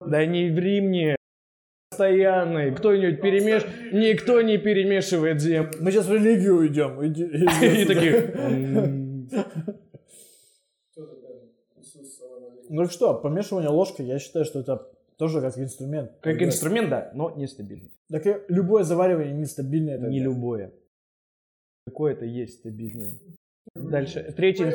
Да 0.00 0.24
не 0.24 0.48
ври 0.50 0.80
мне. 0.80 1.16
Постоянный. 1.90 2.74
Кто-нибудь 2.74 3.20
перемеш... 3.20 3.62
Никто 3.92 4.40
не 4.40 4.56
перемешивает 4.56 5.38
землю. 5.42 5.70
Мы 5.80 5.90
сейчас 5.90 6.06
в 6.06 6.14
религию 6.14 6.56
уйдем. 6.56 7.04
Иди- 7.06 7.24
иди 7.26 7.82
И 7.82 7.84
такие... 7.84 8.14
«М, 8.32 9.28
Ну 12.70 12.86
что, 12.86 13.14
помешивание 13.14 13.68
ложкой, 13.68 14.06
я 14.06 14.18
считаю, 14.18 14.44
что 14.46 14.60
это 14.60 14.88
тоже 15.18 15.40
как 15.42 15.58
инструмент. 15.58 16.12
Как 16.22 16.40
инструмент, 16.40 16.88
да, 16.88 17.10
но 17.14 17.34
нестабильный. 17.36 17.92
Так 18.08 18.26
и 18.26 18.36
любое 18.48 18.84
заваривание 18.84 19.34
нестабильное. 19.34 19.96
тогда. 19.96 20.08
Не 20.08 20.20
любое. 20.20 20.72
Какое-то 21.86 22.24
есть 22.24 22.60
стабильное. 22.60 23.18
Дальше. 23.74 24.32
Третий. 24.36 24.74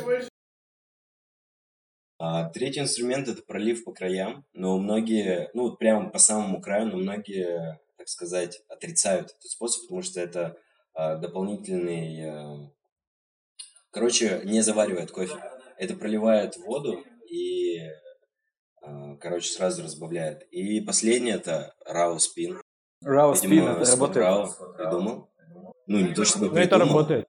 А 2.18 2.50
третий 2.50 2.80
инструмент 2.80 3.28
это 3.28 3.42
пролив 3.44 3.84
по 3.84 3.92
краям, 3.92 4.46
но 4.54 4.78
многие, 4.78 5.50
ну 5.54 5.64
вот 5.64 5.78
прямо 5.78 6.10
по 6.10 6.18
самому 6.18 6.62
краю, 6.62 6.88
но 6.88 6.98
многие, 6.98 7.80
так 7.98 8.08
сказать, 8.08 8.62
отрицают 8.70 9.32
этот 9.32 9.44
способ, 9.44 9.84
потому 9.84 10.02
что 10.02 10.22
это 10.22 10.58
а, 10.94 11.18
дополнительный, 11.18 12.30
а, 12.30 12.72
короче, 13.92 14.42
не 14.46 14.62
заваривает 14.62 15.12
кофе. 15.12 15.36
Это 15.78 15.94
проливает 15.96 16.56
воду 16.56 17.04
и, 17.30 17.82
а, 18.82 19.18
короче, 19.18 19.50
сразу 19.52 19.84
разбавляет. 19.84 20.44
И 20.52 20.80
последнее 20.80 21.36
это 21.36 21.76
рао 21.86 22.18
спин. 22.20 22.62
Рау 23.02 23.36
спин, 23.36 23.68
это 23.68 23.92
работает. 23.92 24.26
Рау 24.26 24.50
придумал. 24.78 25.30
Ну, 25.88 26.00
не 26.00 26.14
то 26.14 26.24
чтобы 26.24 26.46
Ну, 26.48 26.56
это 26.56 26.78
придумал. 26.78 26.96
работает. 26.96 27.28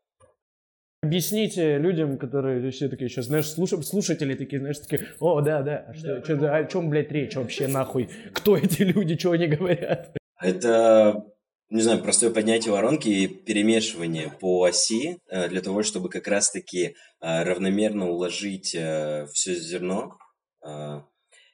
Объясните 1.10 1.78
людям, 1.78 2.18
которые 2.18 2.68
все 2.72 2.88
такие 2.88 3.08
сейчас, 3.08 3.26
знаешь, 3.26 3.44
слуш- 3.46 3.80
слушатели 3.82 4.34
такие, 4.34 4.58
знаешь, 4.58 4.78
такие, 4.80 5.06
о, 5.20 5.40
да, 5.40 5.62
да, 5.62 5.84
а 5.88 5.94
что, 5.94 6.20
чё 6.22 6.36
за- 6.36 6.56
о 6.56 6.64
чем, 6.64 6.90
блядь, 6.90 7.12
речь 7.12 7.36
вообще, 7.36 7.68
нахуй? 7.68 8.08
Кто 8.32 8.56
эти 8.56 8.82
люди, 8.82 9.16
что 9.16 9.30
они 9.30 9.46
говорят? 9.46 10.16
Это, 10.42 11.24
не 11.70 11.80
знаю, 11.80 12.02
простое 12.02 12.30
поднятие 12.30 12.72
воронки 12.72 13.08
и 13.08 13.28
перемешивание 13.28 14.32
по 14.40 14.64
оси 14.64 15.18
э, 15.30 15.48
для 15.48 15.60
того, 15.60 15.84
чтобы 15.84 16.08
как 16.08 16.26
раз-таки 16.26 16.96
э, 17.20 17.42
равномерно 17.44 18.10
уложить 18.10 18.70
все 18.70 19.54
зерно 19.54 20.18
э, 20.66 21.02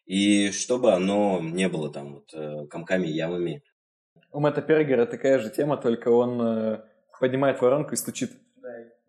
и 0.06 0.50
чтобы 0.50 0.92
оно 0.94 1.40
не 1.42 1.68
было 1.68 1.92
там 1.92 2.14
вот 2.14 2.30
э, 2.32 2.66
комками, 2.70 3.06
ямами. 3.06 3.62
У 4.30 4.40
Мэтта 4.40 4.62
Пергера 4.62 5.04
такая 5.04 5.38
же 5.40 5.50
тема, 5.50 5.76
только 5.76 6.08
он 6.08 6.40
э, 6.40 6.80
поднимает 7.20 7.60
воронку 7.60 7.92
и 7.92 7.96
стучит. 7.96 8.32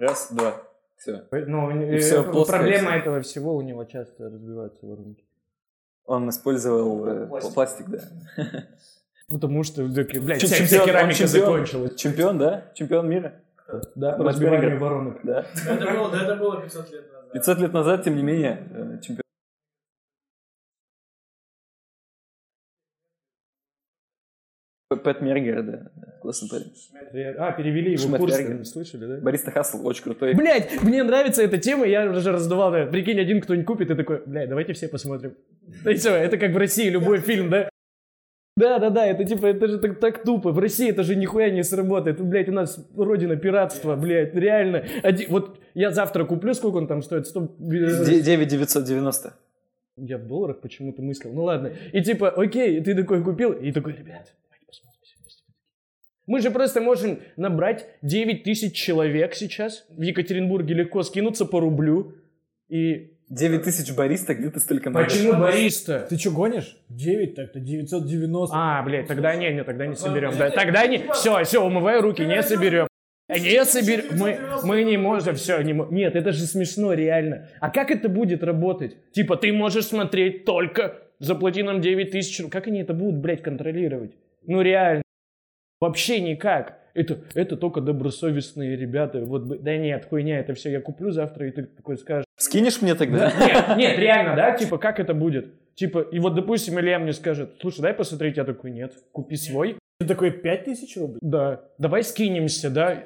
Раз, 0.03 0.31
два, 0.31 0.53
все. 0.97 1.23
Ну, 1.31 1.71
И 1.71 1.97
всё, 1.99 2.23
плоское 2.29 2.59
проблема 2.59 2.89
всё. 2.91 2.99
этого 2.99 3.21
всего, 3.21 3.55
у 3.55 3.61
него 3.61 3.85
часто 3.85 4.25
разбиваются 4.25 4.85
воронки. 4.85 5.23
Он 6.05 6.29
использовал 6.29 7.05
э, 7.07 7.27
пластик, 7.53 7.87
да. 7.87 7.99
Потому 9.29 9.63
что, 9.63 9.83
блядь, 9.85 10.41
Чё, 10.41 10.47
вся, 10.47 10.57
чемпион, 10.57 10.67
вся 10.67 10.85
керамика 10.85 11.15
чемпион. 11.15 11.45
закончилась. 11.45 11.95
Чемпион, 11.95 12.37
да? 12.37 12.71
Чемпион 12.73 13.09
мира. 13.09 13.33
Да, 13.95 14.17
разбивание 14.17 14.75
воронок. 14.77 15.19
Да. 15.23 15.45
Это 15.65 15.91
было, 15.91 16.11
да, 16.11 16.23
это 16.23 16.35
было 16.35 16.61
500 16.61 16.91
лет 16.91 17.11
назад. 17.13 17.31
500 17.31 17.59
лет 17.59 17.73
назад, 17.73 18.03
тем 18.03 18.15
не 18.17 18.23
менее, 18.23 18.67
э, 18.71 18.99
чемпион. 19.01 19.22
Пэт 24.97 25.21
Мергер, 25.21 25.63
да. 25.63 25.91
Классный 26.21 26.49
парень. 26.49 26.71
А, 27.37 27.51
перевели 27.51 27.91
его 27.93 28.01
Шмет 28.07 28.19
курс, 28.19 28.37
Вергер. 28.37 28.65
слышали, 28.65 29.05
да? 29.05 29.17
Бариста 29.17 29.51
Хасл 29.51 29.85
очень 29.85 30.03
крутой. 30.03 30.33
Блять, 30.33 30.81
мне 30.81 31.03
нравится 31.03 31.43
эта 31.43 31.57
тема, 31.57 31.85
я 31.85 32.09
уже 32.09 32.31
раздавал, 32.31 32.71
да. 32.71 32.85
Прикинь, 32.85 33.19
один 33.19 33.41
кто-нибудь 33.41 33.65
купит 33.65 33.91
и 33.91 33.95
такой, 33.95 34.21
блядь, 34.25 34.49
давайте 34.49 34.73
все 34.73 34.87
посмотрим. 34.87 35.35
И 35.85 35.93
все, 35.95 36.15
это 36.15 36.37
как 36.37 36.51
в 36.51 36.57
России 36.57 36.89
любой 36.89 37.19
фильм, 37.19 37.49
да? 37.49 37.69
Да, 38.55 38.77
да, 38.77 38.91
да, 38.91 39.07
это 39.07 39.25
типа, 39.25 39.47
это 39.47 39.67
же 39.67 39.79
так, 39.79 39.99
так 39.99 40.23
тупо. 40.23 40.51
В 40.51 40.59
России 40.59 40.87
это 40.89 41.01
же 41.03 41.15
нихуя 41.15 41.49
не 41.49 41.63
сработает. 41.63 42.21
Блять, 42.21 42.49
у 42.49 42.51
нас 42.51 42.79
родина 42.95 43.35
пиратства, 43.35 43.95
блядь, 43.95 44.35
реально. 44.35 44.85
Один- 45.01 45.27
вот 45.29 45.59
я 45.73 45.89
завтра 45.89 46.23
куплю, 46.25 46.53
сколько 46.53 46.77
он 46.77 46.87
там 46.87 47.01
стоит? 47.01 47.25
100... 47.25 47.55
9 47.59 48.47
990. 48.47 49.33
Я 49.97 50.17
в 50.19 50.27
долларах 50.27 50.61
почему-то 50.61 51.01
мыслил. 51.01 51.33
Ну 51.33 51.43
ладно. 51.43 51.71
И 51.91 52.01
типа, 52.03 52.29
окей, 52.29 52.79
ты 52.81 52.95
такой 52.95 53.23
купил, 53.23 53.51
и 53.53 53.71
такой, 53.71 53.93
ребят, 53.93 54.33
давайте 54.43 54.65
посмотрим 54.67 55.01
все 55.03 55.15
вместе. 55.19 55.43
Мы 56.25 56.39
же 56.39 56.51
просто 56.51 56.79
можем 56.81 57.19
набрать 57.35 57.87
9 58.01 58.43
тысяч 58.43 58.73
человек 58.73 59.35
сейчас. 59.35 59.85
В 59.89 60.01
Екатеринбурге 60.01 60.73
легко 60.73 61.03
скинуться 61.03 61.45
по 61.45 61.59
рублю. 61.59 62.15
И 62.69 63.13
9 63.29 63.63
тысяч 63.63 63.93
бариста, 63.93 64.33
где 64.33 64.49
ты 64.49 64.59
столько 64.59 64.89
найдешь? 64.89 65.13
почему 65.13 65.33
бариста? 65.33 66.05
Ты 66.09 66.17
что, 66.17 66.31
гонишь? 66.31 66.77
9 66.89 67.35
так-то, 67.35 67.59
990. 67.59 68.55
А, 68.55 68.81
блядь, 68.83 69.07
тогда 69.07 69.35
не, 69.35 69.51
не, 69.51 69.63
тогда 69.63 69.85
не 69.87 69.95
соберем. 69.95 70.33
Да, 70.37 70.49
тогда 70.49 70.87
не, 70.87 70.99
все, 71.13 71.43
все, 71.43 71.65
умывай 71.65 71.99
руки, 71.99 72.21
не 72.21 72.41
соберем. 72.43 72.87
Не 73.29 73.65
соберем, 73.65 74.17
мы, 74.17 74.39
мы 74.63 74.83
не 74.83 74.97
можем, 74.97 75.35
все, 75.35 75.61
не 75.61 75.73
мо- 75.73 75.87
Нет, 75.89 76.15
это 76.15 76.31
же 76.31 76.45
смешно, 76.45 76.93
реально. 76.93 77.47
А 77.59 77.69
как 77.69 77.89
это 77.89 78.09
будет 78.09 78.43
работать? 78.43 78.95
Типа, 79.13 79.37
ты 79.37 79.51
можешь 79.53 79.85
смотреть 79.85 80.45
только, 80.45 80.99
заплати 81.19 81.63
нам 81.63 81.81
9 81.81 82.11
тысяч. 82.11 82.45
Как 82.51 82.67
они 82.67 82.81
это 82.81 82.93
будут, 82.93 83.19
блядь, 83.19 83.41
контролировать? 83.41 84.11
Ну, 84.45 84.61
реально. 84.61 85.02
Вообще 85.83 86.21
никак. 86.21 86.79
Это, 86.93 87.17
это 87.33 87.57
только 87.57 87.81
добросовестные 87.81 88.77
ребята. 88.77 89.19
Вот, 89.19 89.43
бы- 89.43 89.57
да 89.57 89.75
нет, 89.75 90.05
хуйня, 90.09 90.39
это 90.39 90.53
все 90.53 90.71
я 90.71 90.79
куплю 90.79 91.11
завтра, 91.11 91.45
и 91.49 91.51
ты 91.51 91.63
такой 91.63 91.97
скажешь, 91.97 92.23
Скинешь 92.37 92.81
мне 92.81 92.95
тогда? 92.95 93.29
нет, 93.37 93.77
нет, 93.77 93.99
реально, 93.99 94.33
да? 94.37 94.51
Типа, 94.53 94.77
как 94.77 95.01
это 95.01 95.13
будет? 95.13 95.51
Типа, 95.75 95.99
и 95.99 96.19
вот, 96.19 96.35
допустим, 96.35 96.79
Илья 96.79 96.99
мне 96.99 97.11
скажет, 97.11 97.55
слушай, 97.59 97.81
дай 97.81 97.93
посмотреть, 97.93 98.37
я 98.37 98.45
такой, 98.45 98.71
нет, 98.71 98.93
купи 99.11 99.35
свой. 99.35 99.77
Ты 99.99 100.07
такой 100.07 100.31
5000 100.31 100.95
рублей? 100.95 101.17
Да, 101.19 101.65
давай 101.77 102.03
скинемся, 102.03 102.69
да? 102.69 103.03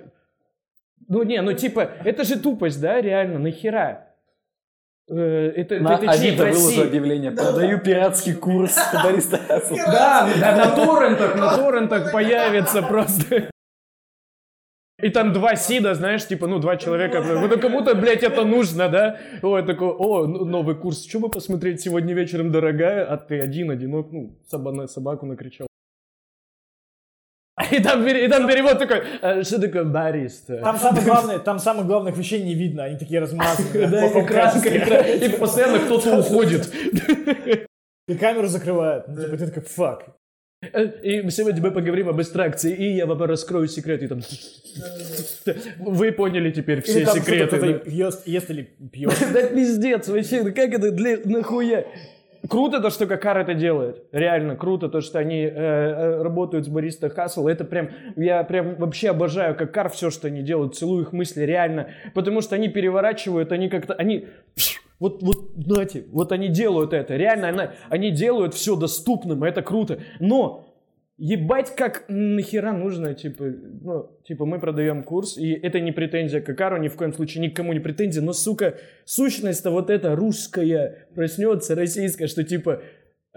Ну, 1.08 1.24
не, 1.24 1.41
ну, 1.41 1.54
типа, 1.54 1.90
это 2.06 2.26
же 2.26 2.38
тупость, 2.40 2.80
да, 2.80 3.02
реально, 3.02 3.40
нахера? 3.40 4.07
Э, 5.10 5.52
Это, 5.56 5.80
На 5.80 5.96
это 5.96 6.12
Авито 6.12 6.44
выложу 6.44 6.68
России. 6.68 6.84
объявление. 6.84 7.32
Продаю 7.32 7.80
пиратский 7.80 8.34
курс 8.34 8.76
бариста 9.04 9.38
Хасл. 9.38 9.76
Да, 9.76 10.28
на 10.42 10.72
торрентах, 10.76 11.36
на 11.36 11.56
торрентах 11.56 12.12
появится 12.12 12.82
просто. 12.82 13.50
И 15.00 15.10
там 15.10 15.32
два 15.32 15.56
сида, 15.56 15.94
знаешь, 15.94 16.26
типа, 16.26 16.48
ну, 16.48 16.58
два 16.60 16.76
человека. 16.76 17.22
Ну, 17.22 17.48
да 17.48 17.58
кому-то, 17.58 17.94
блядь, 17.94 18.24
это 18.24 18.44
нужно, 18.44 18.90
да? 18.90 19.20
Ой, 19.44 19.64
такой, 19.64 19.90
о, 19.90 20.26
ну, 20.26 20.44
новый 20.44 20.76
курс. 20.76 21.06
Что 21.06 21.20
бы 21.20 21.30
посмотреть 21.30 21.82
сегодня 21.82 22.16
вечером, 22.16 22.52
дорогая? 22.52 23.06
А 23.06 23.18
ты 23.18 23.40
один, 23.40 23.70
одинок, 23.70 24.12
ну, 24.12 24.36
собаку 24.48 25.28
накричал. 25.28 25.68
И 27.72 27.80
там, 27.80 28.06
и 28.08 28.28
там 28.28 28.48
перевод 28.48 28.78
такой, 28.78 29.02
«А 29.22 29.44
что 29.44 29.60
такое 29.60 29.84
бариста? 29.84 30.58
Там 30.58 30.78
самое 30.78 31.04
главное, 31.04 31.40
там 31.40 31.58
самых 31.58 31.88
главных 31.88 32.16
вещей 32.16 32.44
не 32.44 32.54
видно, 32.54 32.84
они 32.84 32.98
такие 32.98 33.20
размазанные. 33.20 33.88
Да. 33.88 35.08
И 35.08 35.30
постоянно 35.30 35.80
кто-то 35.80 36.20
уходит. 36.20 36.72
И 38.08 38.16
камеру 38.16 38.48
закрывают. 38.48 39.08
Ну, 39.08 39.24
типа, 39.24 39.38
ты 39.38 39.48
такой, 39.48 39.64
фак. 39.64 40.06
Э, 40.62 40.86
И 41.04 41.30
сегодня 41.30 41.62
мы 41.62 41.72
поговорим 41.72 42.10
об 42.10 42.22
экстракции, 42.22 42.74
и 42.74 42.96
я 42.96 43.06
вам 43.06 43.22
раскрою 43.24 43.68
секрет. 43.68 44.02
И 44.04 44.08
там... 44.08 44.22
Вы 45.80 46.12
поняли 46.12 46.52
теперь 46.52 46.82
все 46.82 47.06
секреты. 47.06 47.82
ест, 47.86 48.26
ест 48.28 48.50
или 48.50 48.64
пьет. 48.64 49.14
Да 49.34 49.44
пиздец, 49.44 50.08
вообще, 50.08 50.44
ну 50.44 50.54
как 50.54 50.74
это, 50.74 50.92
для, 50.92 51.18
нахуя? 51.26 51.86
Круто 52.50 52.80
то, 52.80 52.90
что 52.90 53.08
Какар 53.08 53.38
это 53.38 53.54
делает. 53.54 54.04
Реально 54.12 54.56
круто 54.56 54.90
то, 54.90 55.02
что 55.02 55.20
они 55.20 55.42
э, 55.42 55.50
э, 55.50 56.22
работают 56.22 56.66
с 56.66 56.70
Бариста 56.70 57.10
Хасл. 57.10 57.48
Это 57.48 57.64
прям, 57.64 57.90
я 58.16 58.44
прям 58.44 58.76
вообще 58.76 59.10
обожаю 59.10 59.56
Какар, 59.56 59.90
все, 59.90 60.10
что 60.10 60.28
они 60.28 60.42
делают. 60.42 60.76
Целую 60.76 61.04
их 61.04 61.14
мысли, 61.14 61.42
реально. 61.42 61.90
Потому 62.14 62.42
что 62.42 62.56
они 62.56 62.70
переворачивают, 62.70 63.52
они 63.52 63.70
как-то, 63.70 63.94
они... 63.94 64.28
Вот, 65.00 65.22
вот, 65.22 65.52
знаете, 65.56 66.06
вот 66.12 66.32
они 66.32 66.48
делают 66.48 66.92
это. 66.94 67.16
Реально, 67.16 67.50
она- 67.50 67.72
они 67.90 68.10
делают 68.10 68.56
все 68.56 68.76
доступным, 68.76 69.44
это 69.44 69.62
круто. 69.62 70.00
Но 70.20 70.66
Ебать, 71.19 71.76
как 71.76 72.06
нахера 72.10 72.73
нужно, 72.73 73.15
типа, 73.15 73.45
ну, 73.45 74.11
типа, 74.23 74.45
мы 74.45 74.60
продаем 74.60 75.02
курс, 75.02 75.35
и 75.35 75.52
это 75.52 75.80
не 75.80 75.91
претензия 75.91 76.41
к 76.41 76.45
Какару, 76.45 76.77
ни 76.77 76.89
в 76.89 76.95
коем 76.95 77.11
случае 77.11 77.41
никому 77.41 77.73
не 77.73 77.80
претензия, 77.80 78.22
но, 78.22 78.34
сука, 78.34 78.77
сущность-то 79.06 79.72
вот 79.72 79.89
эта 79.89 80.15
русская 80.15 81.07
проснется, 81.15 81.73
российская, 81.73 82.27
что, 82.27 82.44
типа, 82.44 82.84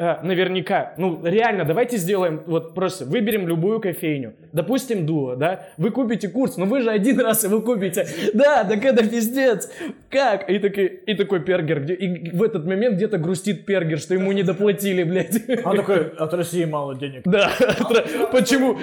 наверняка, 0.01 0.95
ну, 0.97 1.21
реально, 1.23 1.67
давайте 1.67 1.99
сделаем, 1.99 2.41
вот 2.47 2.75
просто 2.75 3.05
выберем 3.05 3.47
любую 3.47 3.81
кофейню, 3.81 4.33
допустим, 4.53 5.05
дуо, 5.05 5.37
да, 5.37 5.67
вы 5.77 5.91
купите 5.91 6.29
курс, 6.29 6.57
но 6.57 6.65
вы 6.65 6.81
же 6.81 6.91
один 6.91 7.21
раз 7.25 7.45
его 7.45 7.61
купите, 7.61 8.07
да, 8.33 8.65
так 8.65 8.83
это 8.83 9.07
пиздец, 9.07 9.71
как? 10.09 10.49
И 10.49 10.59
такой, 10.59 10.87
и 10.87 11.15
такой 11.15 11.41
Пергер, 11.41 11.83
где, 11.83 11.95
и 11.95 12.31
в 12.31 12.43
этот 12.43 12.65
момент 12.65 12.97
где-то 12.97 13.19
грустит 13.19 13.67
Пергер, 13.67 13.99
что 13.99 14.15
ему 14.15 14.33
не 14.33 14.43
доплатили, 14.43 15.03
блядь. 15.03 15.37
Он 15.65 15.77
такой, 15.77 16.09
от 16.09 16.33
России 16.33 16.65
мало 16.65 16.95
денег. 16.95 17.23
Да, 17.25 17.51
почему? 18.33 18.79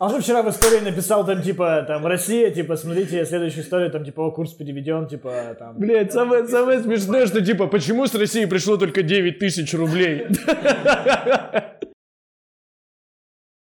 А 0.00 0.06
он 0.06 0.12
же 0.12 0.20
вчера 0.22 0.42
в 0.42 0.48
истории 0.48 0.80
написал 0.80 1.26
там, 1.26 1.42
типа, 1.42 1.84
там, 1.86 2.06
Россия, 2.06 2.50
типа, 2.50 2.76
смотрите, 2.76 3.26
следующая 3.26 3.60
история, 3.60 3.90
там, 3.90 4.02
типа, 4.02 4.22
о, 4.22 4.30
курс 4.30 4.54
переведен, 4.54 5.06
типа, 5.06 5.54
там. 5.58 5.76
Блять, 5.76 6.10
самое, 6.10 6.48
самое 6.48 6.80
смешное, 6.80 7.26
что 7.26 7.44
типа, 7.44 7.66
почему 7.66 8.06
с 8.06 8.14
России 8.14 8.46
пришло 8.46 8.78
только 8.78 9.02
9 9.02 9.38
тысяч 9.38 9.74
рублей? 9.74 10.26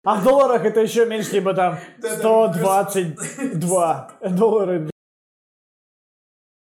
А 0.05 0.15
в 0.15 0.23
долларах 0.23 0.65
это 0.65 0.81
еще 0.81 1.06
меньше, 1.06 1.32
типа, 1.32 1.55
там, 1.55 1.81
122 2.01 4.12
доллара. 4.31 4.89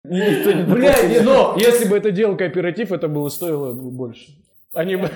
Блять, 0.04 1.24
но 1.24 1.56
если 1.56 1.88
бы 1.88 1.98
это 1.98 2.10
делал 2.10 2.36
кооператив, 2.36 2.92
это 2.92 3.08
было 3.08 3.30
стоило 3.30 3.74
больше. 3.74 4.32
Они 4.74 4.96
бы... 4.96 5.08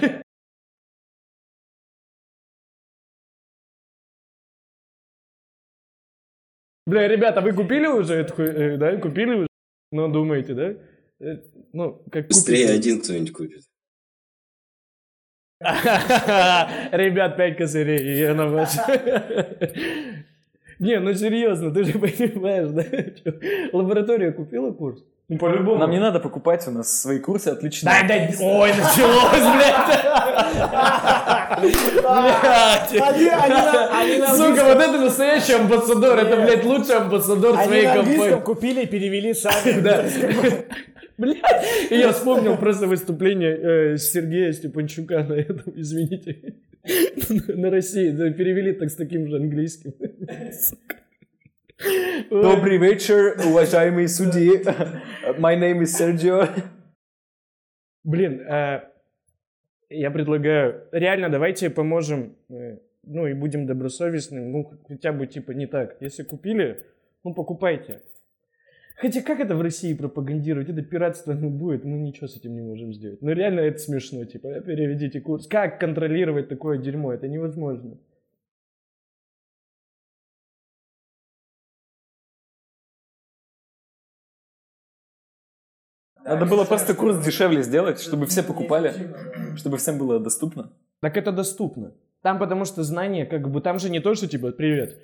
Бля, 6.91 7.07
ребята, 7.07 7.39
вы 7.39 7.53
купили 7.53 7.88
уже 7.88 8.15
эту 8.15 8.34
хуй- 8.34 8.49
э, 8.53 8.77
да, 8.77 8.97
купили 8.97 9.34
уже? 9.35 9.47
Ну, 9.93 10.09
думаете, 10.09 10.53
да? 10.53 10.73
Э, 11.26 11.38
Ну, 11.72 12.01
как 12.11 12.27
Быстрее 12.27 12.68
купите? 12.68 12.80
один 12.80 13.01
кто-нибудь 13.01 13.31
купит. 13.31 13.63
Ребят, 16.91 17.38
5 17.38 17.57
козырей, 17.57 17.99
и 18.13 18.19
я 18.19 18.34
на 18.34 18.47
ваш. 18.47 18.72
Не, 20.80 20.99
ну 20.99 21.13
серьезно, 21.13 21.72
ты 21.73 21.85
же 21.85 21.93
понимаешь, 21.93 22.69
да? 22.72 22.84
Лаборатория 23.72 24.31
купила 24.34 24.72
курс? 24.73 25.01
Ну, 25.30 25.38
по-любому. 25.38 25.77
Нам 25.77 25.91
не 25.91 25.99
надо 25.99 26.19
покупать, 26.19 26.68
у 26.68 26.72
нас 26.72 27.01
свои 27.01 27.19
курсы 27.19 27.47
отлично. 27.49 27.89
Дай, 27.89 28.05
дай, 28.05 28.35
ой, 28.41 28.69
началось, 28.73 29.45
блядь. 29.55 29.88
Блядь. 32.12 32.92
Они, 32.92 33.28
они, 33.28 33.54
они 33.92 34.18
на 34.20 34.36
Сука, 34.36 34.64
вот 34.66 34.82
это 34.82 35.00
настоящий 35.00 35.54
амбассадор, 35.54 36.20
это, 36.20 36.36
блядь, 36.38 36.64
лучший 36.66 36.96
амбассадор 36.96 37.58
они 37.58 37.68
своей 37.68 37.86
компании. 37.86 38.42
купили 38.44 38.84
и 38.84 38.88
перевели 38.88 39.34
сами. 39.34 39.82
Да. 39.82 40.06
Блядь, 41.18 41.92
и 41.92 41.96
я 41.96 42.12
вспомнил 42.14 42.58
просто 42.58 42.88
выступление 42.88 43.56
э, 43.94 43.98
Сергея 43.98 44.52
Степанчука 44.54 45.24
на 45.24 45.34
этом, 45.34 45.72
извините, 45.76 46.56
на 47.48 47.70
России, 47.70 48.10
да, 48.10 48.32
перевели 48.32 48.74
так 48.74 48.90
с 48.90 48.96
таким 48.96 49.28
же 49.28 49.36
английским. 49.36 49.94
Добрый 52.30 52.78
вечер, 52.78 53.38
уважаемые 53.46 54.08
судьи. 54.08 54.64
My 55.38 55.56
name 55.60 55.82
is 55.82 55.94
Sergio. 56.00 56.50
Блин, 58.04 58.42
э, 58.42 58.82
я 59.91 60.11
предлагаю, 60.11 60.88
реально 60.91 61.30
давайте 61.30 61.69
поможем, 61.69 62.35
э, 62.49 62.77
ну 63.03 63.27
и 63.27 63.34
будем 63.34 63.65
добросовестны, 63.65 64.41
ну 64.41 64.72
хотя 64.88 65.11
бы 65.11 65.27
типа 65.27 65.51
не 65.51 65.68
так. 65.68 65.97
Если 65.99 66.23
купили, 66.23 66.84
ну 67.23 67.34
покупайте. 67.34 68.01
Хотя 68.95 69.22
как 69.22 69.39
это 69.39 69.55
в 69.55 69.61
России 69.61 69.93
пропагандировать? 69.93 70.69
Это 70.69 70.84
пиратство 70.84 71.34
ну, 71.34 71.49
будет, 71.49 71.84
мы 71.84 71.97
ничего 71.97 72.27
с 72.27 72.38
этим 72.38 72.53
не 72.53 72.61
можем 72.61 72.93
сделать. 72.93 73.22
Ну 73.22 73.31
реально 73.31 73.61
это 73.61 73.80
смешно, 73.80 74.26
типа 74.26 74.61
переведите 74.61 75.22
курс. 75.22 75.47
Как 75.47 75.80
контролировать 75.80 76.49
такое 76.49 76.77
дерьмо? 76.77 77.13
Это 77.13 77.27
невозможно. 77.27 77.97
Надо 86.23 86.45
было 86.45 86.65
просто 86.65 86.93
курс 86.93 87.23
дешевле 87.26 87.64
сделать, 87.64 87.99
чтобы 87.99 88.26
все 88.26 88.43
покупали, 88.43 88.93
чтобы 89.56 89.77
всем 89.77 89.98
было 89.98 90.19
доступно. 90.19 90.72
Так 90.99 91.18
это 91.18 91.31
доступно. 91.31 91.93
Там 92.22 92.38
потому 92.38 92.65
что 92.65 92.84
знание, 92.84 93.26
как 93.26 93.49
бы, 93.49 93.61
там 93.61 93.80
же 93.80 93.89
не 93.89 93.99
то, 93.99 94.14
что 94.14 94.27
типа, 94.27 94.52
привет, 94.52 94.98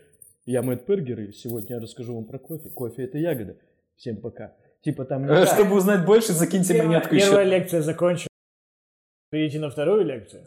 я 0.46 0.62
Мэтт 0.62 0.86
Пергер, 0.86 1.20
и 1.22 1.32
сегодня 1.34 1.76
я 1.76 1.82
расскажу 1.82 2.16
вам 2.16 2.26
про 2.26 2.38
кофе. 2.38 2.70
Кофе 2.70 3.04
это 3.04 3.18
ягода. 3.18 3.58
Всем 3.96 4.18
пока. 4.18 4.56
Типа 4.82 5.06
там... 5.06 5.28
так. 5.28 5.48
Чтобы 5.48 5.76
узнать 5.76 6.06
больше, 6.06 6.34
закиньте 6.34 6.82
монетку 6.82 7.16
Первая 7.16 7.46
еще. 7.46 7.58
лекция 7.58 7.82
закончена. 7.82 8.28
Перейти 9.32 9.58
на 9.58 9.70
вторую 9.70 10.06
лекцию? 10.06 10.46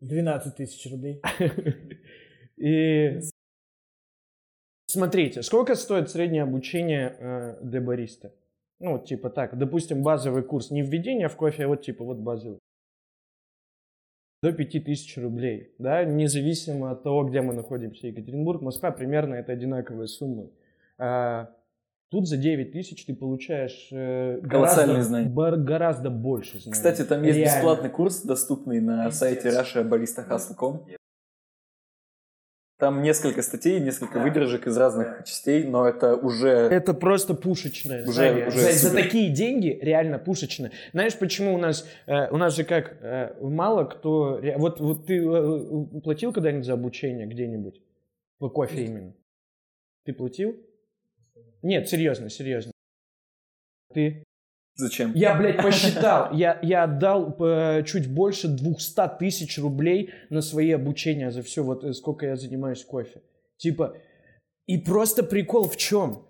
12 0.00 0.56
тысяч 0.56 0.90
рублей. 0.90 1.20
И 2.56 3.18
смотрите, 4.86 5.42
сколько 5.42 5.74
стоит 5.74 6.08
среднее 6.08 6.44
обучение 6.44 7.16
э, 7.18 7.56
для 7.62 7.80
бариста? 7.80 8.32
Ну, 8.80 8.92
вот 8.92 9.06
типа 9.06 9.30
так, 9.30 9.56
допустим, 9.56 10.02
базовый 10.02 10.42
курс, 10.42 10.70
не 10.70 10.82
введение 10.82 11.28
в 11.28 11.36
кофе, 11.36 11.64
а 11.64 11.68
вот 11.68 11.82
типа 11.82 12.04
вот 12.04 12.18
базовый. 12.18 12.58
До 14.42 14.52
5000 14.52 15.16
рублей, 15.18 15.74
да, 15.78 16.04
независимо 16.04 16.90
от 16.90 17.02
того, 17.02 17.24
где 17.24 17.40
мы 17.40 17.54
находимся. 17.54 18.08
Екатеринбург, 18.08 18.60
Москва, 18.60 18.90
примерно 18.90 19.34
это 19.36 19.52
одинаковые 19.52 20.06
суммы. 20.06 20.50
А, 20.98 21.50
тут 22.10 22.28
за 22.28 22.36
9 22.36 22.70
тысяч 22.72 23.06
ты 23.06 23.14
получаешь 23.14 23.88
э, 23.90 24.40
Колоссальные 24.42 24.94
гораздо, 24.96 25.08
знания. 25.08 25.28
бар- 25.30 25.56
гораздо 25.56 26.10
больше 26.10 26.58
знаний. 26.58 26.72
Кстати, 26.74 27.04
там 27.04 27.22
есть 27.22 27.38
Реально. 27.38 27.56
бесплатный 27.56 27.90
курс, 27.90 28.20
доступный 28.22 28.80
на 28.80 29.10
сайте 29.10 29.48
russiabaristahustle.com. 29.48 30.86
Там 32.76 33.02
несколько 33.02 33.42
статей, 33.42 33.78
несколько 33.78 34.18
выдержек 34.18 34.66
из 34.66 34.76
разных 34.76 35.22
частей, 35.24 35.62
но 35.62 35.86
это 35.86 36.16
уже... 36.16 36.48
Это 36.48 36.92
просто 36.92 37.34
пушечное 37.34 38.04
Уже- 38.04 38.48
уже 38.48 38.58
за, 38.58 38.88
за 38.88 38.94
такие 38.96 39.30
деньги 39.30 39.78
реально 39.80 40.18
пушечное. 40.18 40.72
Знаешь, 40.92 41.16
почему 41.16 41.54
у 41.54 41.58
нас 41.58 41.88
э, 42.06 42.28
у 42.30 42.36
нас 42.36 42.56
же 42.56 42.64
как 42.64 42.96
э, 43.00 43.36
мало 43.40 43.84
кто 43.84 44.40
вот 44.56 44.80
вот 44.80 45.06
ты 45.06 45.24
э, 45.24 46.00
платил 46.02 46.32
когда-нибудь 46.32 46.66
за 46.66 46.72
обучение 46.72 47.26
где-нибудь 47.28 47.80
по 48.38 48.50
кофе 48.50 48.84
именно? 48.86 49.14
Ты 50.04 50.12
платил? 50.12 50.56
Нет, 51.62 51.88
серьезно, 51.88 52.28
серьезно. 52.28 52.72
Ты? 53.94 54.23
Зачем? 54.76 55.12
Я, 55.14 55.34
блядь, 55.36 55.62
посчитал. 55.62 56.32
Я, 56.32 56.58
я 56.62 56.84
отдал 56.84 57.36
э, 57.38 57.84
чуть 57.84 58.08
больше 58.08 58.48
200 58.48 59.18
тысяч 59.18 59.58
рублей 59.58 60.10
на 60.30 60.42
свои 60.42 60.72
обучения 60.72 61.30
за 61.30 61.42
все, 61.42 61.62
вот 61.62 61.84
э, 61.84 61.92
сколько 61.92 62.26
я 62.26 62.36
занимаюсь 62.36 62.84
кофе. 62.84 63.22
Типа, 63.56 63.96
и 64.66 64.78
просто 64.78 65.22
прикол 65.22 65.68
в 65.68 65.76
чем? 65.76 66.26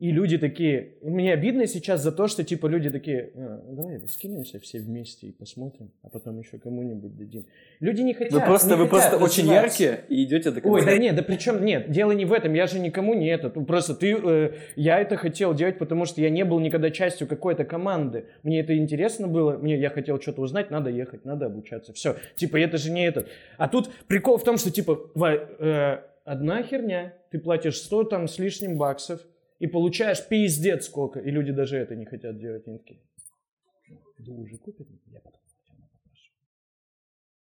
И 0.00 0.12
люди 0.12 0.38
такие, 0.38 0.94
мне 1.02 1.30
обидно 1.34 1.66
сейчас 1.66 2.02
за 2.02 2.10
то, 2.10 2.26
что 2.26 2.42
типа 2.42 2.68
люди 2.68 2.88
такие, 2.88 3.32
«А, 3.34 3.62
давай 3.70 4.00
скинемся 4.08 4.58
все 4.58 4.78
вместе 4.78 5.26
и 5.26 5.30
посмотрим, 5.30 5.90
а 6.02 6.08
потом 6.08 6.38
еще 6.38 6.58
кому-нибудь 6.58 7.18
дадим. 7.18 7.44
Люди 7.80 8.00
не 8.00 8.14
хотят. 8.14 8.32
Вы 8.32 8.40
просто, 8.40 8.76
вы 8.76 8.88
хотят 8.88 9.10
просто 9.10 9.22
очень 9.22 9.46
яркие 9.52 10.04
и 10.08 10.24
идете 10.24 10.52
до 10.52 10.62
конца. 10.62 10.70
Ой, 10.70 10.86
да 10.86 10.96
нет, 10.96 11.16
да 11.16 11.22
причем 11.22 11.62
нет, 11.62 11.90
дело 11.90 12.12
не 12.12 12.24
в 12.24 12.32
этом, 12.32 12.54
я 12.54 12.66
же 12.66 12.78
никому 12.78 13.12
не 13.12 13.28
это. 13.28 13.52
Ну, 13.54 13.66
Просто 13.66 13.94
ты, 13.94 14.16
э, 14.16 14.52
я 14.74 14.98
это 14.98 15.18
хотел 15.18 15.52
делать, 15.52 15.76
потому 15.76 16.06
что 16.06 16.22
я 16.22 16.30
не 16.30 16.46
был 16.46 16.60
никогда 16.60 16.90
частью 16.90 17.26
какой-то 17.26 17.66
команды. 17.66 18.24
Мне 18.42 18.60
это 18.60 18.74
интересно 18.74 19.28
было, 19.28 19.58
мне 19.58 19.78
я 19.78 19.90
хотел 19.90 20.18
что-то 20.18 20.40
узнать, 20.40 20.70
надо 20.70 20.88
ехать, 20.88 21.26
надо 21.26 21.44
обучаться. 21.44 21.92
Все, 21.92 22.16
типа 22.36 22.56
это 22.56 22.78
же 22.78 22.90
не 22.90 23.06
это. 23.06 23.26
А 23.58 23.68
тут 23.68 23.90
прикол 24.06 24.38
в 24.38 24.44
том, 24.44 24.56
что 24.56 24.70
типа 24.70 24.98
э, 25.58 25.98
одна 26.24 26.62
херня, 26.62 27.12
ты 27.30 27.38
платишь 27.38 27.76
100 27.76 28.04
там 28.04 28.28
с 28.28 28.38
лишним 28.38 28.78
баксов 28.78 29.20
и 29.60 29.66
получаешь 29.68 30.26
пиздец 30.26 30.86
сколько, 30.86 31.20
и 31.20 31.30
люди 31.30 31.52
даже 31.52 31.76
это 31.76 31.94
не 31.94 32.06
хотят 32.06 32.38
делать. 32.38 32.66
Они 32.66 32.78
такие, 32.78 33.00
уже 34.36 34.56
купят, 34.56 34.88
я 35.06 35.20
потом. 35.20 35.40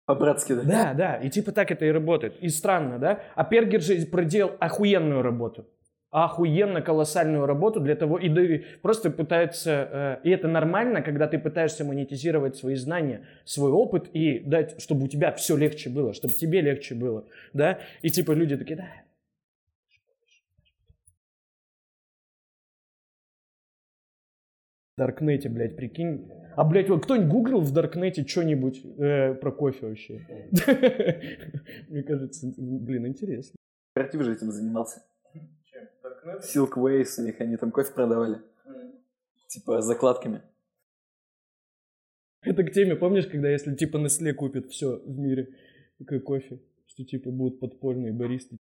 По-братски, 0.05 0.53
да? 0.53 0.63
Да, 0.63 0.93
да, 0.93 1.15
и 1.15 1.29
типа 1.29 1.51
так 1.51 1.71
это 1.71 1.85
и 1.85 1.89
работает. 1.89 2.38
И 2.41 2.49
странно, 2.49 2.99
да? 2.99 3.23
А 3.35 3.45
Пергер 3.45 3.81
же 3.81 4.05
проделал 4.05 4.51
охуенную 4.59 5.21
работу. 5.21 5.67
Охуенно 6.09 6.81
колоссальную 6.81 7.45
работу 7.45 7.79
для 7.79 7.95
того, 7.95 8.17
и 8.17 8.27
да- 8.27 8.65
просто 8.81 9.09
пытается, 9.09 10.19
э, 10.23 10.27
и 10.27 10.31
это 10.31 10.49
нормально, 10.49 11.01
когда 11.01 11.27
ты 11.27 11.39
пытаешься 11.39 11.85
монетизировать 11.85 12.57
свои 12.57 12.75
знания, 12.75 13.25
свой 13.45 13.71
опыт 13.71 14.09
и 14.11 14.39
дать, 14.39 14.81
чтобы 14.81 15.05
у 15.05 15.07
тебя 15.07 15.31
все 15.31 15.55
легче 15.55 15.89
было, 15.89 16.13
чтобы 16.13 16.33
тебе 16.33 16.59
легче 16.59 16.95
было, 16.95 17.25
да? 17.53 17.79
И 18.01 18.09
типа 18.09 18.33
люди 18.33 18.57
такие, 18.57 18.75
да, 18.75 18.88
Даркнете, 25.01 25.49
блядь, 25.49 25.75
прикинь. 25.75 26.29
А, 26.55 26.63
блядь, 26.63 26.87
вот 26.87 27.03
кто-нибудь 27.03 27.31
гуглил 27.31 27.61
в 27.61 27.73
Даркнете 27.73 28.23
что-нибудь 28.23 28.85
э, 28.99 29.33
про 29.33 29.51
кофе 29.51 29.87
вообще? 29.87 30.27
Мне 31.89 32.03
кажется, 32.03 32.53
блин, 32.55 33.07
интересно. 33.07 33.55
Кооператив 33.95 34.21
же 34.21 34.33
этим 34.33 34.51
занимался. 34.51 35.01
Silkways 36.43 37.07
у 37.17 37.23
них, 37.23 37.41
они 37.41 37.57
там 37.57 37.71
кофе 37.71 37.91
продавали. 37.95 38.41
Типа 39.47 39.81
закладками. 39.81 40.43
Это 42.43 42.63
к 42.63 42.71
теме, 42.71 42.95
помнишь, 42.95 43.25
когда 43.25 43.49
если 43.49 43.73
типа 43.73 43.97
Nestle 43.97 44.33
купит 44.33 44.67
все 44.67 44.99
в 44.99 45.17
мире, 45.17 45.55
такой 45.97 46.19
кофе, 46.19 46.61
что 46.85 47.03
типа 47.03 47.31
будут 47.31 47.59
подпольные 47.59 48.13
баристы. 48.13 48.57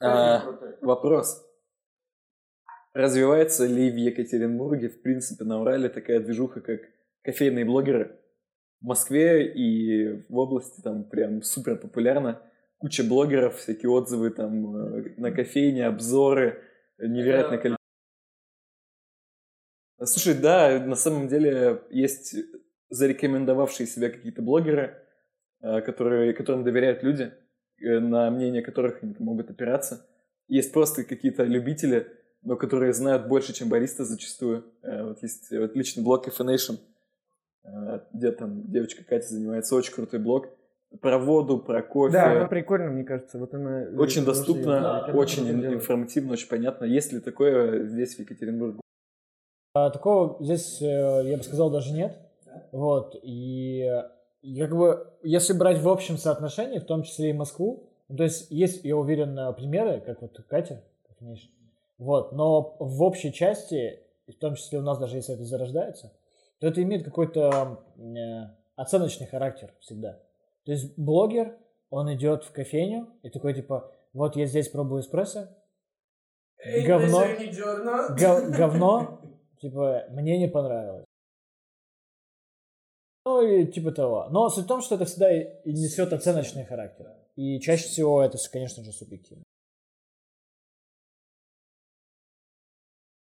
А, 0.00 0.42
вопрос. 0.80 1.46
Развивается 2.92 3.66
ли 3.66 3.90
в 3.90 3.96
Екатеринбурге, 3.96 4.88
в 4.88 5.02
принципе, 5.02 5.44
на 5.44 5.60
Урале 5.60 5.88
такая 5.88 6.20
движуха, 6.20 6.60
как 6.60 6.80
кофейные 7.22 7.64
блогеры? 7.64 8.18
В 8.80 8.86
Москве 8.86 9.52
и 9.52 10.24
в 10.28 10.36
области 10.36 10.80
там 10.80 11.04
прям 11.04 11.42
супер 11.42 11.76
популярно. 11.76 12.42
Куча 12.78 13.04
блогеров, 13.04 13.58
всякие 13.58 13.90
отзывы 13.90 14.30
там 14.30 14.74
э, 14.74 15.14
на 15.18 15.30
кофейне, 15.30 15.86
обзоры, 15.86 16.62
невероятное 16.98 17.58
количество. 17.58 17.76
Слушай, 20.02 20.40
да, 20.40 20.82
на 20.82 20.96
самом 20.96 21.28
деле 21.28 21.82
есть 21.90 22.34
зарекомендовавшие 22.88 23.86
себя 23.86 24.08
какие-то 24.08 24.40
блогеры, 24.40 24.96
э, 25.60 25.82
которые, 25.82 26.32
которым 26.32 26.64
доверяют 26.64 27.02
люди, 27.02 27.32
на 27.80 28.30
мнение 28.30 28.62
которых 28.62 29.02
они 29.02 29.14
могут 29.18 29.50
опираться. 29.50 30.06
Есть 30.48 30.72
просто 30.72 31.04
какие-то 31.04 31.44
любители, 31.44 32.08
но 32.42 32.56
которые 32.56 32.92
знают 32.92 33.28
больше, 33.28 33.52
чем 33.52 33.68
бариста 33.68 34.04
зачастую. 34.04 34.64
Э, 34.82 35.04
Вот 35.04 35.22
есть 35.22 35.50
вот 35.50 35.74
личный 35.76 36.02
блог 36.02 36.26
Cafe 36.26 36.44
Nation, 36.44 36.78
э, 37.64 38.00
где 38.12 38.32
там 38.32 38.70
девочка 38.70 39.04
Катя 39.04 39.28
занимается, 39.28 39.74
очень 39.74 39.94
крутой 39.94 40.20
блог. 40.20 40.48
Про 41.00 41.18
воду, 41.18 41.58
про 41.58 41.82
кофе. 41.82 42.14
Да, 42.14 42.32
она 42.32 42.48
прикольно, 42.48 42.90
мне 42.90 43.04
кажется. 43.04 43.38
Вот 43.38 43.54
она... 43.54 43.86
Очень 43.96 44.24
доступно, 44.24 45.04
я 45.06 45.14
очень 45.14 45.48
информативно, 45.48 46.32
очень 46.32 46.48
понятно. 46.48 46.84
Есть 46.84 47.12
ли 47.12 47.20
такое 47.20 47.84
здесь, 47.84 48.16
в 48.16 48.18
Екатеринбурге? 48.18 48.80
А, 49.72 49.90
такого 49.90 50.36
здесь, 50.40 50.82
э, 50.82 50.84
я 51.26 51.36
бы 51.36 51.44
сказал, 51.44 51.70
даже 51.70 51.92
нет. 51.92 52.18
Вот. 52.72 53.14
Э, 53.14 53.18
и 53.22 53.88
как 54.42 54.76
бы, 54.76 55.06
если 55.22 55.52
брать 55.52 55.80
в 55.80 55.88
общем 55.88 56.16
соотношении, 56.16 56.78
в 56.78 56.86
том 56.86 57.02
числе 57.02 57.30
и 57.30 57.34
Москву, 57.34 57.90
ну, 58.08 58.16
то 58.16 58.24
есть 58.24 58.50
есть, 58.50 58.84
я 58.84 58.96
уверен, 58.96 59.38
э, 59.38 59.52
примеры, 59.52 60.00
как 60.00 60.22
вот 60.22 60.36
Катя, 60.48 60.82
Миша. 61.20 61.48
Вот. 61.98 62.32
Но 62.32 62.76
в 62.78 63.02
общей 63.02 63.32
части, 63.32 64.00
в 64.26 64.34
том 64.34 64.54
числе 64.54 64.78
у 64.78 64.82
нас 64.82 64.98
даже 64.98 65.16
если 65.16 65.34
это 65.34 65.44
зарождается, 65.44 66.12
то 66.58 66.66
это 66.66 66.82
имеет 66.82 67.04
какой-то 67.04 67.84
э, 67.96 68.02
оценочный 68.76 69.26
характер 69.26 69.72
всегда. 69.80 70.18
То 70.64 70.72
есть 70.72 70.98
блогер, 70.98 71.56
он 71.90 72.12
идет 72.14 72.44
в 72.44 72.52
кофейню 72.52 73.08
и 73.22 73.30
такой 73.30 73.54
типа, 73.54 73.92
вот 74.12 74.36
я 74.36 74.46
здесь 74.46 74.68
пробую 74.68 75.02
эспрессо, 75.02 75.48
говно, 76.86 77.24
Гов- 78.18 78.50
говно, 78.50 79.20
типа, 79.60 80.04
мне 80.10 80.38
не 80.38 80.48
понравилось. 80.48 81.04
Ну 83.26 83.42
и 83.46 83.66
типа 83.66 83.92
того. 83.92 84.28
Но 84.30 84.48
суть 84.48 84.64
в 84.64 84.68
том, 84.68 84.80
что 84.80 84.94
это 84.94 85.04
всегда 85.04 85.30
и 85.32 85.72
несет 85.72 86.12
оценочный 86.12 86.64
характер. 86.64 87.06
И 87.36 87.60
чаще 87.60 87.84
всего 87.84 88.22
это, 88.22 88.38
конечно 88.50 88.82
же, 88.82 88.92
субъективно. 88.92 89.44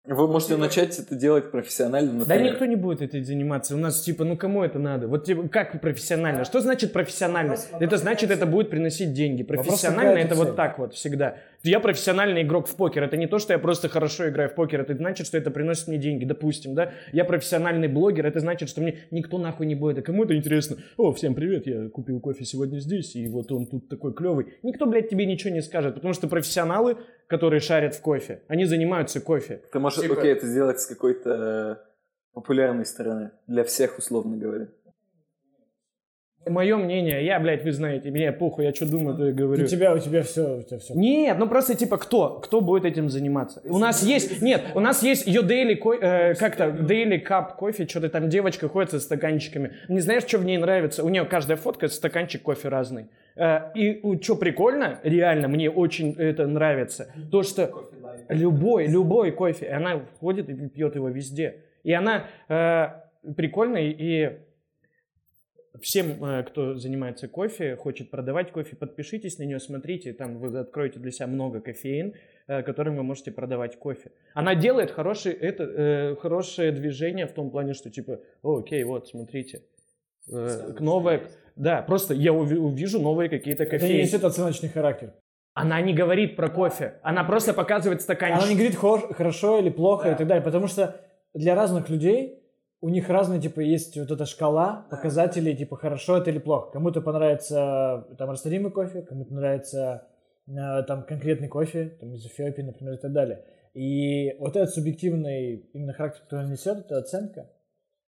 Вы 0.04 0.28
можете 0.28 0.58
начать 0.58 0.98
это 0.98 1.14
делать 1.14 1.52
профессионально, 1.52 2.12
Да 2.14 2.18
например. 2.20 2.54
никто 2.54 2.66
не 2.66 2.76
будет 2.76 3.02
этим 3.04 3.24
заниматься. 3.24 3.76
У 3.76 3.78
нас 3.78 4.02
типа, 4.02 4.24
ну 4.24 4.36
кому 4.36 4.64
это 4.64 4.80
надо? 4.80 5.08
Вот 5.08 5.26
типа, 5.26 5.48
как 5.48 5.80
профессионально? 5.80 6.44
Что 6.44 6.60
значит 6.60 6.92
профессионально? 6.92 7.56
Это 7.80 7.98
значит, 7.98 8.32
это 8.32 8.48
будет 8.48 8.72
приносить 8.72 9.14
деньги. 9.14 9.44
Профессионально 9.44 10.18
это 10.18 10.36
цель. 10.36 10.38
вот 10.46 10.56
так 10.56 10.80
вот 10.80 10.96
всегда. 10.96 11.38
Я 11.64 11.80
профессиональный 11.80 12.42
игрок 12.42 12.68
в 12.68 12.76
покер. 12.76 13.04
Это 13.04 13.18
не 13.18 13.28
то, 13.28 13.38
что 13.38 13.54
я 13.54 13.60
просто 13.60 13.88
хорошо 13.88 14.30
играю 14.30 14.50
в 14.50 14.56
покер. 14.56 14.82
Это 14.82 14.96
значит, 14.96 15.28
что 15.28 15.38
это 15.38 15.52
приносит 15.52 15.88
мне 15.88 15.98
деньги. 15.98 16.26
Допустим, 16.26 16.74
да? 16.74 16.94
Я 17.12 17.24
профессиональный 17.24 17.88
блогер. 17.88 18.26
Это 18.26 18.40
значит, 18.40 18.68
что 18.70 18.82
мне 18.82 19.00
никто 19.12 19.38
нахуй 19.38 19.68
не 19.68 19.76
будет. 19.76 20.00
А 20.00 20.02
кому 20.02 20.24
это 20.24 20.36
интересно? 20.36 20.78
О, 20.98 21.14
всем 21.14 21.36
привет, 21.36 21.68
я 21.68 21.90
купил 21.90 22.20
кофе 22.20 22.46
сегодня 22.46 22.80
здесь, 22.80 23.16
и 23.16 23.28
вот 23.28 23.52
он 23.52 23.68
тут 23.68 23.90
такой 23.90 24.14
клевый. 24.14 24.54
Никто, 24.64 24.88
блядь, 24.88 25.10
тебе 25.10 25.26
ничего 25.26 25.54
не 25.54 25.62
скажет, 25.62 25.96
потому 25.96 26.14
что 26.14 26.28
профессионалы, 26.28 26.98
которые 27.28 27.60
шарят 27.60 27.94
в 27.94 28.02
кофе, 28.02 28.42
они 28.48 28.66
занимаются 28.66 29.22
кофе. 29.22 29.62
Ты 29.72 29.80
можешь, 29.80 30.02
Типа- 30.02 30.16
окей, 30.16 30.32
это 30.32 30.48
сделать 30.48 30.80
с 30.80 30.88
какой-то 30.88 31.84
популярной 32.34 32.86
стороны. 32.86 33.32
Для 33.48 33.64
всех, 33.64 34.00
условно 34.00 34.38
говоря. 34.38 34.68
Мое 36.48 36.76
мнение, 36.76 37.24
я, 37.24 37.40
блядь, 37.40 37.64
вы 37.64 37.72
знаете, 37.72 38.10
мне 38.10 38.32
похуй, 38.32 38.66
я 38.66 38.74
что 38.74 38.90
думаю, 38.90 39.16
то 39.16 39.28
и 39.28 39.32
говорю. 39.32 39.64
У 39.64 39.68
тебя, 39.68 39.94
у 39.94 40.00
тебя 40.00 40.24
все, 40.24 40.58
у 40.58 40.64
тебя 40.64 40.80
все. 40.80 40.96
Нет, 40.96 41.38
ну 41.38 41.48
просто 41.48 41.76
типа 41.76 41.98
кто? 41.98 42.40
Кто 42.40 42.62
будет 42.62 42.84
этим 42.84 43.12
заниматься? 43.12 43.62
У 43.64 43.78
нас 43.78 44.02
есть, 44.02 44.42
нет, 44.42 44.64
у 44.74 44.80
нас 44.80 45.04
есть 45.04 45.28
ее 45.28 45.42
daily, 45.42 45.78
э, 46.02 46.34
как-то 46.34 46.70
daily 46.70 47.24
cup 47.24 47.56
кофе, 47.58 47.88
что-то 47.88 48.10
там 48.10 48.28
девочка 48.28 48.68
ходит 48.68 48.90
со 48.90 49.00
стаканчиками. 49.00 49.74
Не 49.88 50.00
знаешь, 50.00 50.24
что 50.24 50.40
в 50.40 50.46
ней 50.46 50.58
нравится? 50.58 51.04
У 51.04 51.10
нее 51.10 51.26
каждая 51.26 51.58
фотка 51.58 51.88
стаканчик 51.88 52.42
кофе 52.42 52.70
разный. 52.70 53.10
Э, 53.36 53.72
и 53.76 54.02
что 54.20 54.36
прикольно, 54.36 55.00
реально, 55.04 55.48
мне 55.48 55.70
очень 55.70 56.16
это 56.18 56.48
нравится, 56.48 57.14
то 57.32 57.44
что 57.44 57.92
любой, 58.30 58.88
любой 58.88 59.32
кофе, 59.32 59.70
она 59.70 60.02
ходит 60.20 60.50
и 60.50 60.70
пьет 60.70 60.96
его 60.96 61.10
везде. 61.10 61.58
И 61.84 61.94
она 61.94 62.26
э, 62.50 62.88
прикольная 63.36 63.90
и 63.90 64.40
Всем, 65.82 66.24
э, 66.24 66.44
кто 66.44 66.76
занимается 66.76 67.28
кофе, 67.28 67.76
хочет 67.76 68.10
продавать 68.12 68.52
кофе, 68.52 68.76
подпишитесь 68.76 69.38
на 69.40 69.44
нее, 69.44 69.60
смотрите, 69.60 70.14
там 70.14 70.38
вы 70.38 70.58
откроете 70.60 71.00
для 71.00 71.12
себя 71.12 71.28
много 71.28 71.60
кофеин, 71.60 72.14
э, 72.48 72.62
которым 72.64 72.96
вы 72.98 73.04
можете 73.04 73.32
продавать 73.32 73.78
кофе. 73.80 74.12
Она 74.34 74.56
делает 74.56 74.92
хорошее, 74.92 75.36
это, 75.36 75.64
э, 75.64 76.16
хорошее 76.18 76.72
движение 76.72 77.26
в 77.26 77.32
том 77.32 77.50
плане, 77.50 77.74
что 77.74 77.90
типа, 77.90 78.20
«О, 78.44 78.60
окей, 78.60 78.84
вот, 78.84 79.08
смотрите, 79.08 79.64
э, 80.32 80.74
новое, 80.80 81.24
да, 81.56 81.82
просто 81.82 82.14
я 82.14 82.32
уви- 82.32 82.58
увижу 82.58 83.00
новые 83.02 83.30
какие-то 83.30 83.64
Это 83.64 83.74
не 83.76 83.80
кофеины. 83.80 84.02
несет 84.04 84.24
оценочный 84.24 84.70
характер. 84.70 85.14
Она 85.54 85.82
не 85.82 85.94
говорит 85.94 86.36
про 86.36 86.48
кофе, 86.50 87.00
она 87.04 87.24
просто 87.24 87.54
показывает 87.54 88.02
стаканчик. 88.02 88.38
Она 88.44 88.48
не 88.50 88.56
говорит 88.56 88.76
хо- 88.76 89.14
хорошо 89.14 89.60
или 89.60 89.70
плохо 89.70 90.12
и 90.12 90.16
так 90.16 90.28
далее, 90.28 90.44
потому 90.44 90.68
что 90.68 91.02
для 91.34 91.56
разных 91.56 91.90
людей 91.90 92.41
у 92.82 92.90
них 92.90 93.10
разные, 93.10 93.40
типа, 93.40 93.60
есть 93.60 93.96
вот 93.98 94.10
эта 94.10 94.26
шкала 94.26 94.88
показателей, 94.90 95.56
типа, 95.56 95.78
хорошо 95.78 96.18
это 96.18 96.32
или 96.32 96.40
плохо. 96.40 96.72
Кому-то 96.72 97.02
понравится 97.02 98.08
там 98.18 98.32
растворимый 98.32 98.72
кофе, 98.72 99.04
кому-то 99.04 99.34
нравится 99.34 100.08
э, 100.48 100.84
там 100.88 101.04
конкретный 101.04 101.48
кофе, 101.48 101.96
там 102.00 102.14
из 102.16 102.26
Эфиопии, 102.26 102.64
например, 102.64 102.96
и 102.96 102.98
так 102.98 103.14
далее. 103.14 103.46
И 103.76 104.36
вот 104.40 104.56
этот 104.56 104.72
субъективный 104.72 105.70
именно 105.74 105.94
характер, 105.94 106.24
который 106.24 106.46
он 106.46 106.52
несет, 106.52 106.80
эта 106.80 106.98
оценка, 106.98 107.52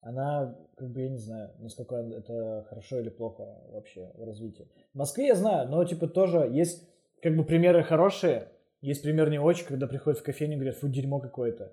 она, 0.02 0.56
как 0.76 0.88
бы, 0.88 1.02
я 1.02 1.10
не 1.10 1.18
знаю, 1.18 1.50
насколько 1.58 1.96
это 1.96 2.64
хорошо 2.70 3.00
или 3.00 3.10
плохо 3.10 3.44
вообще 3.72 4.12
в 4.14 4.24
развитии. 4.24 4.68
В 4.94 4.98
Москве 4.98 5.26
я 5.26 5.34
знаю, 5.34 5.68
но, 5.68 5.84
типа, 5.84 6.06
тоже 6.06 6.48
есть, 6.48 6.88
как 7.22 7.36
бы, 7.36 7.44
примеры 7.44 7.82
хорошие, 7.82 8.48
есть 8.80 9.02
пример 9.02 9.28
не 9.30 9.40
очень, 9.40 9.66
когда 9.66 9.88
приходят 9.88 10.20
в 10.20 10.22
кофейню 10.22 10.54
и 10.54 10.56
говорят, 10.56 10.76
фу, 10.76 10.88
дерьмо 10.88 11.18
какое-то. 11.18 11.72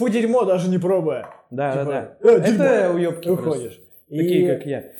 Фу, 0.00 0.08
дерьмо, 0.08 0.46
даже 0.46 0.70
не 0.70 0.78
пробуя. 0.78 1.28
Да, 1.50 1.72
Типа, 1.72 1.84
да, 1.84 2.16
«Э, 2.20 2.38
да. 2.38 2.46
дерьмо!» 2.46 2.64
Это 2.64 2.94
уебки 2.94 3.28
И 3.28 3.30
уходишь. 3.30 3.80
Такие, 4.08 4.44
И, 4.44 4.46
как 4.46 4.64
я. 4.66 4.92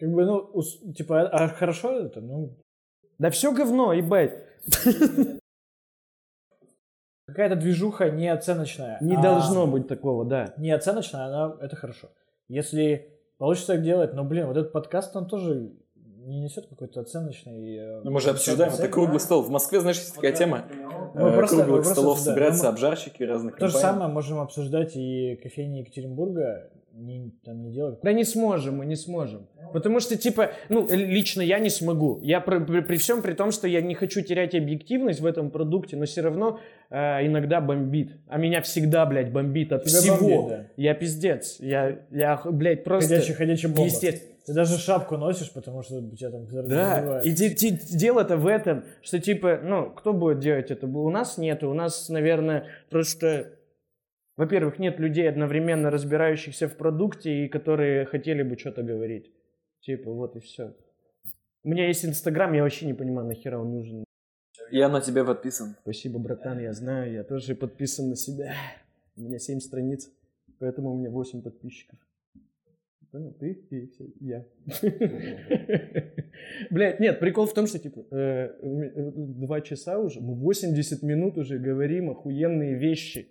Как 0.00 0.08
бы, 0.10 0.24
ну, 0.24 0.50
ус- 0.52 0.80
типа, 0.96 1.20
а 1.28 1.44
а 1.44 1.48
хорошо 1.48 1.96
это? 1.96 2.20
Ну, 2.20 2.56
Да 3.18 3.30
все 3.30 3.52
говно, 3.52 3.92
ебать. 3.92 4.36
какая-то 7.26 7.54
движуха 7.54 8.10
неоценочная. 8.10 8.98
Не 9.00 9.14
а 9.14 9.22
должно 9.22 9.68
быть 9.68 9.86
такого, 9.86 10.24
да. 10.24 10.54
Неоценочная, 10.56 11.26
она, 11.26 11.56
это 11.60 11.76
хорошо. 11.76 12.08
Если 12.48 13.12
получится 13.38 13.74
так 13.74 13.82
делать, 13.84 14.12
но, 14.14 14.24
блин, 14.24 14.46
вот 14.48 14.56
этот 14.56 14.72
подкаст, 14.72 15.14
он 15.14 15.28
тоже 15.28 15.70
не 16.28 16.40
несет 16.40 16.66
какой-то 16.66 17.00
оценочной... 17.00 17.76
э, 17.76 18.00
Ну, 18.04 18.10
мы 18.10 18.20
же 18.20 18.30
обсуждаем, 18.30 18.72
это 18.72 18.88
круглый 18.88 19.20
стол. 19.20 19.42
В 19.42 19.50
Москве, 19.50 19.80
знаешь, 19.80 19.96
есть 19.96 20.14
такая 20.14 20.32
тема. 20.32 20.64
Ну, 21.14 21.22
мы 21.22 21.28
э, 21.30 21.36
просто- 21.36 21.56
мы 21.56 21.62
круглых 21.62 21.82
просто 21.84 21.94
столов 22.00 22.12
обсуждаем. 22.14 22.34
собираются 22.36 22.64
Мы- 22.64 22.70
обжарщики 22.70 23.22
разных 23.22 23.56
То 23.56 23.68
же 23.68 23.76
самое 23.76 24.10
можем 24.10 24.38
обсуждать 24.38 24.92
и 24.96 25.38
кофейни 25.42 25.78
Екатеринбурга, 25.78 26.70
не, 26.92 27.30
там 27.44 27.62
не 27.62 27.70
делать. 27.72 28.00
Да 28.02 28.12
не 28.12 28.24
сможем, 28.24 28.78
мы 28.78 28.86
не 28.86 28.96
сможем. 28.96 29.46
Потому 29.72 30.00
что, 30.00 30.16
типа, 30.16 30.50
ну, 30.68 30.86
лично 30.90 31.42
я 31.42 31.60
не 31.60 31.70
смогу. 31.70 32.18
Я 32.22 32.40
при, 32.40 32.58
при- 32.64 32.80
при 32.80 32.96
всем 32.96 33.22
при 33.22 33.34
том, 33.34 33.52
что 33.52 33.68
я 33.68 33.80
не 33.80 33.94
хочу 33.94 34.20
терять 34.20 34.54
объективность 34.56 35.20
в 35.20 35.26
этом 35.26 35.50
продукте, 35.50 35.96
но 35.96 36.06
все 36.06 36.22
равно 36.22 36.58
э, 36.90 37.24
иногда 37.26 37.60
бомбит. 37.60 38.16
А 38.26 38.36
меня 38.38 38.62
всегда, 38.62 39.06
блядь, 39.06 39.30
бомбит 39.32 39.72
от 39.72 39.84
Тебя 39.84 40.00
всего. 40.00 40.16
бомбит, 40.16 40.48
да. 40.48 40.66
Я 40.76 40.94
пиздец. 40.94 41.56
Я, 41.60 42.00
я, 42.10 42.40
блядь, 42.44 42.82
просто... 42.84 43.14
Ходячий, 43.14 43.34
ходячий 43.34 43.68
бомба. 43.68 43.84
Естественно. 43.84 44.34
Ты 44.48 44.54
даже 44.54 44.78
шапку 44.78 45.18
носишь, 45.18 45.52
потому 45.52 45.82
что 45.82 45.98
у 45.98 46.16
тебя 46.16 46.30
там 46.30 46.46
Да, 46.66 47.20
и 47.20 47.30
де- 47.32 47.50
де- 47.50 47.78
дело-то 47.98 48.38
в 48.38 48.46
этом, 48.46 48.82
что 49.02 49.20
типа, 49.20 49.60
ну, 49.62 49.90
кто 49.90 50.14
будет 50.14 50.38
делать 50.38 50.70
это? 50.70 50.86
У 50.86 51.10
нас 51.10 51.36
нету, 51.36 51.68
у 51.68 51.74
нас, 51.74 52.08
наверное, 52.08 52.64
просто, 52.88 53.58
во-первых, 54.38 54.78
нет 54.78 54.98
людей 54.98 55.28
одновременно 55.28 55.90
разбирающихся 55.90 56.66
в 56.66 56.78
продукте 56.78 57.44
и 57.44 57.48
которые 57.48 58.06
хотели 58.06 58.42
бы 58.42 58.56
что-то 58.56 58.82
говорить. 58.82 59.30
Типа, 59.80 60.10
вот 60.10 60.34
и 60.36 60.40
все. 60.40 60.74
У 61.62 61.68
меня 61.68 61.86
есть 61.86 62.06
Инстаграм, 62.06 62.50
я 62.54 62.62
вообще 62.62 62.86
не 62.86 62.94
понимаю, 62.94 63.28
нахера 63.28 63.58
он 63.58 63.70
нужен. 63.70 64.04
Я 64.70 64.88
на 64.88 65.02
тебя 65.02 65.26
подписан. 65.26 65.76
Спасибо, 65.82 66.18
братан, 66.18 66.58
я 66.58 66.72
знаю, 66.72 67.12
я 67.12 67.22
тоже 67.22 67.54
подписан 67.54 68.08
на 68.08 68.16
себя. 68.16 68.54
У 69.14 69.20
меня 69.20 69.38
7 69.38 69.60
страниц, 69.60 70.08
поэтому 70.58 70.92
у 70.92 70.96
меня 70.96 71.10
8 71.10 71.42
подписчиков. 71.42 71.98
Понял? 73.10 73.32
Ты 73.40 73.52
и 73.70 73.86
все, 73.86 74.04
я. 74.20 74.44
Блять, 76.70 77.00
нет, 77.00 77.20
прикол 77.20 77.46
в 77.46 77.54
том, 77.54 77.66
что, 77.66 77.78
типа, 77.78 78.04
э, 78.10 78.50
два 78.62 79.62
часа 79.62 79.98
уже, 79.98 80.20
мы 80.20 80.34
80 80.34 81.02
минут 81.02 81.38
уже 81.38 81.58
говорим 81.58 82.10
охуенные 82.10 82.74
вещи. 82.74 83.30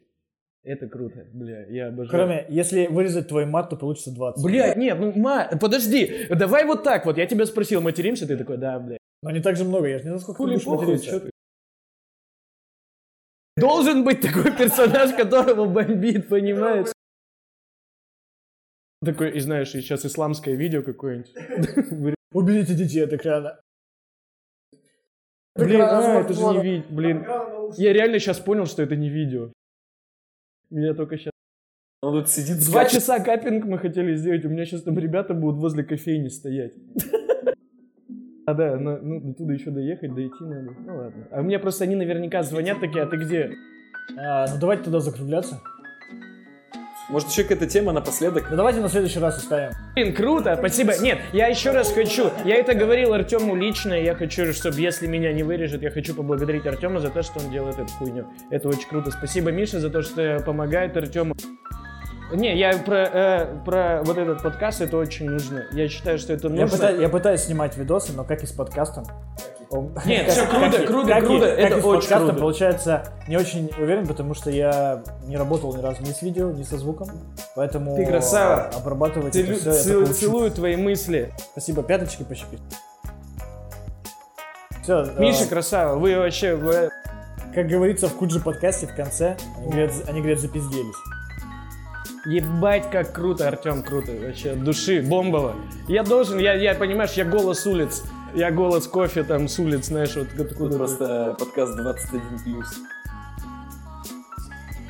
Это 0.63 0.87
круто, 0.87 1.27
бля, 1.31 1.65
я 1.67 1.87
обожаю. 1.89 2.09
Кроме, 2.09 2.45
если 2.49 2.87
вырезать 2.87 3.27
твой 3.27 3.45
мат, 3.45 3.69
то 3.69 3.77
получится 3.77 4.11
20. 4.13 4.43
Блядь, 4.43 4.77
нет, 4.77 4.99
ну, 4.99 5.13
ма, 5.15 5.47
подожди, 5.61 6.25
давай 6.29 6.65
вот 6.65 6.83
так 6.83 7.05
вот, 7.05 7.17
я 7.17 7.27
тебя 7.27 7.45
спросил, 7.45 7.79
материмся, 7.79 8.27
ты 8.27 8.35
такой, 8.35 8.57
да, 8.57 8.79
блядь. 8.79 8.99
Но 9.21 9.31
не 9.31 9.41
так 9.41 9.55
же 9.55 9.63
много, 9.63 9.87
я 9.87 9.99
же 9.99 10.03
не 10.05 10.09
знаю, 10.09 10.19
сколько 10.19 10.37
ты 10.39 10.43
Хули 10.43 10.53
будешь 10.55 10.65
похуй, 10.65 10.87
материться. 10.87 11.19
ты? 11.19 11.29
Должен 13.57 14.03
быть 14.03 14.21
такой 14.21 14.51
персонаж, 14.57 15.13
которого 15.13 15.65
бомбит, 15.65 16.27
понимаешь? 16.27 16.87
Такой, 19.03 19.32
и 19.32 19.40
знаешь, 19.40 19.76
и 19.76 19.82
сейчас 19.82 20.06
исламское 20.06 20.56
видео 20.56 20.82
какое-нибудь. 20.82 21.34
Уберите 22.34 22.74
детей 22.74 23.03
от 23.03 23.14
экрана. 23.14 23.60
Блин, 25.56 25.82
а, 25.82 26.22
это 26.22 26.34
же 26.34 26.41
не 26.41 26.61
видео. 26.61 26.86
Блин, 26.90 27.26
я 27.78 27.94
реально 27.94 28.19
сейчас 28.19 28.40
понял, 28.40 28.65
что 28.65 28.84
это 28.84 28.95
не 28.95 29.10
видео. 29.10 29.52
Меня 30.69 30.94
только 30.94 31.18
сейчас... 31.18 31.32
Он 32.02 32.14
тут 32.14 32.30
сидит, 32.30 32.64
Два 32.69 32.86
часа 32.86 33.19
капинг 33.19 33.65
мы 33.65 33.80
хотели 33.80 34.15
сделать, 34.15 34.45
у 34.45 34.49
меня 34.49 34.65
сейчас 34.65 34.84
там 34.84 34.99
ребята 34.99 35.34
будут 35.34 35.60
возле 35.60 35.84
кофейни 35.84 36.28
стоять. 36.30 36.74
А 38.45 38.53
да, 38.53 38.78
ну, 38.78 38.98
ну, 39.02 39.32
оттуда 39.32 39.52
еще 39.52 39.72
доехать, 39.72 40.15
дойти 40.15 40.41
надо. 40.45 40.72
Ну 40.80 40.95
ладно. 40.95 41.28
А 41.32 41.41
мне 41.41 41.60
просто 41.60 41.84
они 41.84 41.98
наверняка 41.98 42.44
звонят 42.44 42.80
такие, 42.80 43.03
а 43.03 43.06
ты 43.06 43.18
где? 43.18 43.52
А, 44.18 44.45
ну 44.48 44.57
давайте 44.57 44.84
туда 44.84 45.02
закругляться. 45.02 45.60
Может, 47.09 47.29
еще 47.29 47.43
какая-то 47.43 47.67
тема 47.67 47.93
напоследок? 47.93 48.47
Ну 48.49 48.57
давайте 48.57 48.81
на 48.81 48.89
следующий 48.89 49.19
раз 49.19 49.38
оставим. 49.38 49.71
Блин, 49.95 50.13
круто, 50.13 50.55
спасибо. 50.57 50.93
Нет, 50.97 51.19
я 51.31 51.47
еще 51.47 51.71
раз 51.71 51.91
хочу, 51.91 52.31
я 52.43 52.55
это 52.57 52.73
говорил 52.73 53.13
Артему 53.13 53.55
лично, 53.55 53.93
я 53.93 54.13
хочу, 54.13 54.51
чтобы 54.51 54.79
если 54.81 55.07
меня 55.07 55.31
не 55.31 55.43
вырежет, 55.43 55.81
я 55.81 55.89
хочу 55.89 56.13
поблагодарить 56.13 56.65
Артема 56.65 56.99
за 56.99 57.09
то, 57.09 57.23
что 57.23 57.39
он 57.39 57.49
делает 57.49 57.79
эту 57.79 57.89
хуйню. 57.93 58.27
Это 58.49 58.67
очень 58.67 58.89
круто. 58.89 59.11
Спасибо 59.11 59.51
Мише 59.51 59.79
за 59.79 59.89
то, 59.89 60.01
что 60.01 60.41
помогает 60.45 60.97
Артему. 60.97 61.34
Не, 62.33 62.57
я 62.57 62.77
про, 62.77 62.95
э, 63.05 63.55
про 63.63 64.01
вот 64.03 64.17
этот 64.17 64.43
подкаст, 64.43 64.81
это 64.81 64.97
очень 64.97 65.29
нужно. 65.29 65.63
Я 65.71 65.87
считаю, 65.87 66.17
что 66.19 66.33
это 66.33 66.49
Я, 66.49 66.61
нужно. 66.61 66.75
пытаюсь, 66.77 66.99
я 67.01 67.09
пытаюсь 67.09 67.41
снимать 67.41 67.77
видосы, 67.77 68.11
но 68.13 68.23
как 68.25 68.43
и 68.43 68.45
с 68.47 68.51
подкастом. 68.51 69.05
Нет, 70.05 70.29
всё 70.31 70.45
круто, 70.47 70.85
круто, 70.85 71.19
круто, 71.21 71.45
это 71.45 71.85
очень 71.85 72.07
круто. 72.07 72.33
получается 72.33 73.03
не 73.27 73.35
очень 73.35 73.69
уверен, 73.77 74.07
потому 74.07 74.33
что 74.33 74.49
я 74.49 75.03
не 75.25 75.35
работал 75.35 75.75
ни 75.75 75.81
разу 75.81 76.01
ни 76.03 76.11
с 76.11 76.21
видео, 76.21 76.51
ни 76.51 76.63
со 76.63 76.77
звуком. 76.77 77.09
Поэтому 77.55 77.95
Ты 77.97 78.05
красава. 78.05 78.69
обрабатывать 78.77 79.33
Ты 79.33 79.43
это 79.43 79.69
я 79.69 79.73
цел- 79.73 80.07
целую 80.07 80.51
твои 80.51 80.77
мысли. 80.77 81.33
Спасибо, 81.51 81.83
пяточки 81.83 82.23
пощипить. 82.23 82.61
Все, 84.83 85.05
Миша, 85.17 85.47
красава, 85.47 85.97
вы 85.97 86.15
вообще... 86.17 86.55
вы- 86.55 86.89
как 87.53 87.67
говорится 87.67 88.07
в 88.07 88.13
Куджи 88.15 88.39
подкасте 88.39 88.85
в 88.87 88.95
конце, 88.95 89.35
они 89.57 89.71
говорят, 89.71 89.91
они 90.07 90.19
говорят 90.19 90.39
запизделись. 90.39 90.95
Ебать, 92.27 92.89
как 92.91 93.13
круто, 93.13 93.47
Артем, 93.47 93.83
круто. 93.83 94.11
Вообще, 94.11 94.51
от 94.51 94.63
души, 94.63 95.01
бомбово. 95.01 95.55
Я 95.87 96.03
должен, 96.03 96.39
я, 96.39 96.55
я, 96.55 96.75
понимаешь, 96.75 97.11
я 97.13 97.23
голос 97.23 97.65
улиц. 97.65 98.03
Я 98.35 98.51
голос 98.51 98.85
кофе 98.85 99.23
там 99.23 99.47
с 99.47 99.57
улиц, 99.59 99.85
знаешь, 99.85 100.13
вот 100.15 100.27
Тут 100.35 100.51
откуда. 100.51 100.77
просто 100.77 101.35
подкаст 101.39 101.79
21+. 101.79 102.63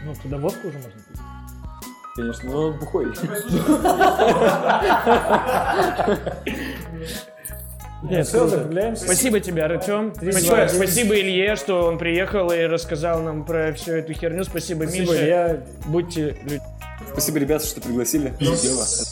Ну, 0.03 0.14
туда 0.23 0.38
водку 0.38 0.68
уже 0.68 0.77
можно 0.77 0.89
пить. 0.89 1.22
Конечно, 2.15 2.49
но 2.49 2.61
он 2.69 2.80
бухой. 2.80 3.05
Нет, 8.03 8.27
Все, 8.27 8.47
закругляемся. 8.47 9.05
Спасибо 9.05 9.39
тебе, 9.39 9.64
Артем. 9.64 10.14
Спасибо, 10.15 10.68
спасибо 10.69 11.19
Илье, 11.19 11.55
что 11.55 11.85
он 11.85 11.97
приехал 11.97 12.51
и 12.51 12.64
рассказал 12.65 13.22
нам 13.22 13.43
про 13.45 13.73
всю 13.73 13.93
эту 13.93 14.14
херню. 14.14 14.43
Спасибо, 14.43 14.84
Спасибо, 14.84 15.11
Миша. 15.14 15.26
я 15.26 15.64
Будьте 15.85 16.38
людьми. 16.43 16.59
Спасибо, 17.12 17.40
ребята, 17.40 17.66
что 17.66 17.82
пригласили. 17.82 18.34
Мысли. 18.40 19.08